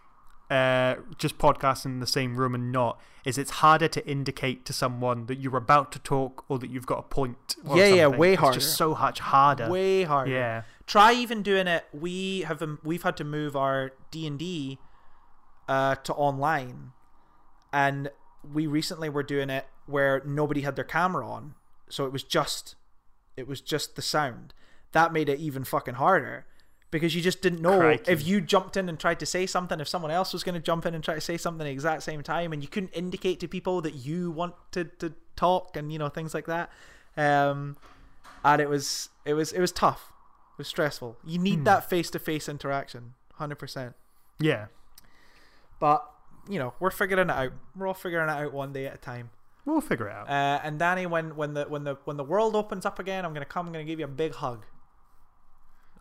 uh, 0.50 0.96
just 1.18 1.38
podcasting 1.38 1.86
in 1.86 2.00
the 2.00 2.08
same 2.08 2.36
room 2.36 2.54
and 2.56 2.72
not 2.74 3.00
is 3.24 3.38
it's 3.38 3.52
harder 3.52 3.88
to 3.88 4.06
indicate 4.06 4.66
to 4.66 4.74
someone 4.74 5.28
that 5.28 5.38
you're 5.40 5.56
about 5.56 5.92
to 5.94 6.00
talk 6.00 6.44
or 6.50 6.60
that 6.60 6.70
you've 6.70 6.86
got 6.88 7.00
a 7.00 7.04
point. 7.04 7.56
Yeah, 7.74 7.86
yeah, 7.88 8.04
something. 8.04 8.20
way 8.20 8.34
it's 8.34 8.40
harder. 8.42 8.60
just 8.60 8.76
so 8.76 8.96
much 8.96 9.20
harder. 9.20 9.70
Way 9.70 10.04
harder. 10.04 10.32
Yeah. 10.32 10.62
Try 10.92 11.14
even 11.14 11.42
doing 11.42 11.68
it. 11.68 11.86
We 11.94 12.42
have 12.42 12.62
um, 12.62 12.80
we've 12.84 13.04
had 13.04 13.16
to 13.18 13.24
move 13.24 13.56
our 13.56 13.94
D 14.12 14.28
and 14.28 14.38
D 14.38 14.78
uh, 15.70 15.96
to 15.96 16.14
online, 16.14 16.92
and 17.72 18.12
we 18.54 18.68
recently 18.68 19.08
were 19.08 19.24
doing 19.24 19.50
it 19.50 19.66
where 19.86 20.22
nobody 20.26 20.62
had 20.62 20.76
their 20.76 20.86
camera 20.86 21.26
on, 21.28 21.56
so 21.90 22.06
it 22.06 22.12
was 22.12 22.24
just 22.24 22.76
it 23.38 23.48
was 23.48 23.62
just 23.62 23.96
the 23.96 24.02
sound. 24.02 24.54
That 24.92 25.14
made 25.14 25.30
it 25.30 25.40
even 25.40 25.64
fucking 25.64 25.94
harder 25.94 26.46
because 26.92 27.16
you 27.16 27.22
just 27.22 27.42
didn't 27.42 27.62
know 27.62 27.80
Crikey. 27.80 28.12
if 28.12 28.28
you 28.28 28.42
jumped 28.42 28.76
in 28.76 28.90
and 28.90 29.00
tried 29.00 29.22
to 29.22 29.26
say 29.26 29.46
something, 29.46 29.80
if 29.80 29.88
someone 29.88 30.12
else 30.12 30.34
was 30.34 30.44
going 30.44 30.56
to 30.56 30.62
jump 30.62 30.86
in 30.86 30.94
and 30.94 31.02
try 31.02 31.16
to 31.16 31.22
say 31.22 31.38
something 31.38 31.62
at 31.62 31.70
the 31.70 31.72
exact 31.72 32.04
same 32.04 32.22
time, 32.22 32.52
and 32.52 32.62
you 32.62 32.68
couldn't 32.68 32.92
indicate 32.92 33.40
to 33.40 33.48
people 33.48 33.80
that 33.80 33.94
you 33.94 34.30
wanted 34.30 35.00
to 35.00 35.14
talk 35.38 35.78
and 35.78 35.94
you 35.94 36.00
know 36.00 36.10
things 36.10 36.34
like 36.34 36.48
that. 36.48 36.70
Um, 37.16 37.78
and 38.44 38.62
it 38.62 38.68
was 38.68 39.08
it 39.24 39.36
was 39.36 39.54
it 39.54 39.62
was 39.62 39.72
tough. 39.72 40.11
Was 40.62 40.68
stressful. 40.68 41.18
You 41.26 41.40
need 41.40 41.60
Hmm. 41.60 41.64
that 41.64 41.90
face 41.90 42.12
to 42.12 42.20
face 42.20 42.48
interaction, 42.48 43.16
hundred 43.34 43.56
percent. 43.58 43.96
Yeah. 44.40 44.68
But 45.80 46.08
you 46.48 46.60
know, 46.60 46.76
we're 46.80 46.92
figuring 46.92 47.30
it 47.30 47.32
out. 47.32 47.52
We're 47.76 47.88
all 47.88 47.96
figuring 47.96 48.30
it 48.30 48.32
out 48.32 48.54
one 48.54 48.72
day 48.72 48.86
at 48.86 48.94
a 48.94 48.98
time. 48.98 49.32
We'll 49.66 49.82
figure 49.82 50.08
it 50.08 50.14
out. 50.14 50.30
Uh, 50.30 50.60
and 50.64 50.78
Danny, 50.78 51.08
when 51.08 51.36
when 51.36 51.56
the 51.56 51.64
when 51.66 51.84
the 51.84 51.96
when 52.06 52.18
the 52.18 52.24
world 52.24 52.56
opens 52.56 52.86
up 52.86 53.00
again, 53.00 53.26
I'm 53.26 53.34
gonna 53.34 53.44
come. 53.44 53.66
I'm 53.66 53.74
gonna 53.74 53.86
give 53.86 53.98
you 53.98 54.06
a 54.06 54.08
big 54.08 54.36
hug, 54.36 54.66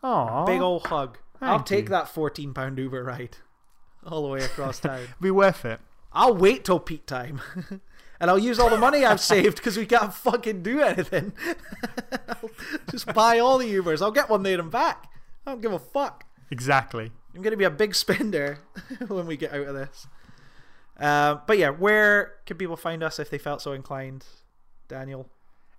Oh, 0.03 0.45
big 0.45 0.61
old 0.61 0.85
hug. 0.85 1.17
I'll 1.41 1.57
Thank 1.57 1.65
take 1.65 1.85
you. 1.85 1.89
that 1.89 2.07
14 2.07 2.53
pound 2.53 2.77
Uber 2.77 3.03
ride 3.03 3.37
all 4.05 4.21
the 4.21 4.29
way 4.29 4.43
across 4.43 4.79
town. 4.87 5.07
be 5.19 5.31
worth 5.31 5.65
it. 5.65 5.79
I'll 6.13 6.35
wait 6.35 6.65
till 6.65 6.79
peak 6.79 7.07
time, 7.07 7.41
and 8.21 8.29
I'll 8.29 8.39
use 8.39 8.59
all 8.59 8.69
the 8.69 8.77
money 8.77 9.03
I've 9.03 9.19
saved 9.19 9.57
because 9.57 9.75
we 9.77 9.87
can't 9.87 10.13
fucking 10.13 10.61
do 10.61 10.79
anything. 10.79 11.33
Just 12.91 13.11
buy 13.13 13.39
all 13.39 13.57
the 13.57 13.65
Ubers. 13.65 14.01
I'll 14.01 14.11
get 14.11 14.29
one 14.29 14.43
there 14.43 14.59
and 14.59 14.69
back. 14.69 15.09
I 15.45 15.51
don't 15.51 15.61
give 15.61 15.73
a 15.73 15.79
fuck. 15.79 16.25
Exactly. 16.51 17.11
I'm 17.35 17.41
gonna 17.41 17.57
be 17.57 17.63
a 17.63 17.71
big 17.71 17.95
spender 17.95 18.59
when 19.07 19.25
we 19.25 19.37
get 19.37 19.51
out 19.53 19.67
of 19.67 19.73
this. 19.73 20.07
Uh, 20.99 21.39
but 21.47 21.57
yeah, 21.57 21.69
where 21.69 22.33
can 22.45 22.57
people 22.57 22.77
find 22.77 23.01
us 23.01 23.17
if 23.17 23.29
they 23.31 23.39
felt 23.39 23.61
so 23.61 23.71
inclined? 23.71 24.25
Daniel 24.87 25.27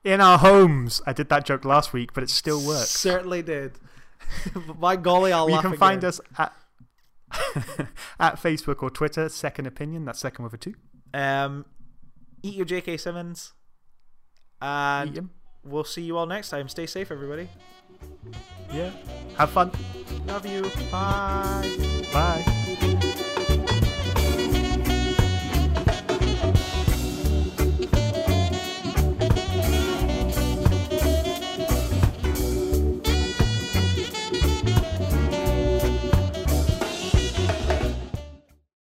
In 0.02 0.20
our 0.20 0.39
homes. 0.39 1.01
I 1.06 1.12
did 1.12 1.28
that 1.28 1.44
joke 1.44 1.64
last 1.64 1.93
week, 1.93 2.12
but 2.12 2.24
it 2.24 2.31
still 2.31 2.60
works. 2.66 2.89
Certainly 2.90 3.43
did. 3.43 3.78
By 4.81 4.97
golly, 4.97 5.32
I'll 5.32 5.48
you 5.48 5.55
laugh 5.55 5.62
can 5.62 5.77
find 5.77 5.98
again. 5.98 6.09
us 6.09 6.20
at 6.39 6.52
at 8.19 8.36
Facebook 8.36 8.82
or 8.82 8.90
Twitter. 8.90 9.28
Second 9.28 9.66
opinion. 9.66 10.06
That's 10.06 10.19
second 10.19 10.43
with 10.44 10.55
a 10.55 10.59
two. 10.59 10.74
Um, 11.14 11.66
eat 12.43 12.55
your 12.55 12.66
J.K. 12.66 12.97
Simmons, 12.97 13.52
and 14.60 15.31
we'll 15.64 15.85
see 15.85 16.02
you 16.02 16.16
all 16.19 16.27
next 16.27 16.51
time. 16.51 16.69
Stay 16.69 16.86
safe, 16.86 17.10
everybody. 17.10 17.48
Yeah. 18.73 18.90
Have 19.36 19.51
fun. 19.51 19.70
Love 20.27 20.47
you. 20.47 20.62
Bye. 20.90 22.02
Bye. 22.12 22.52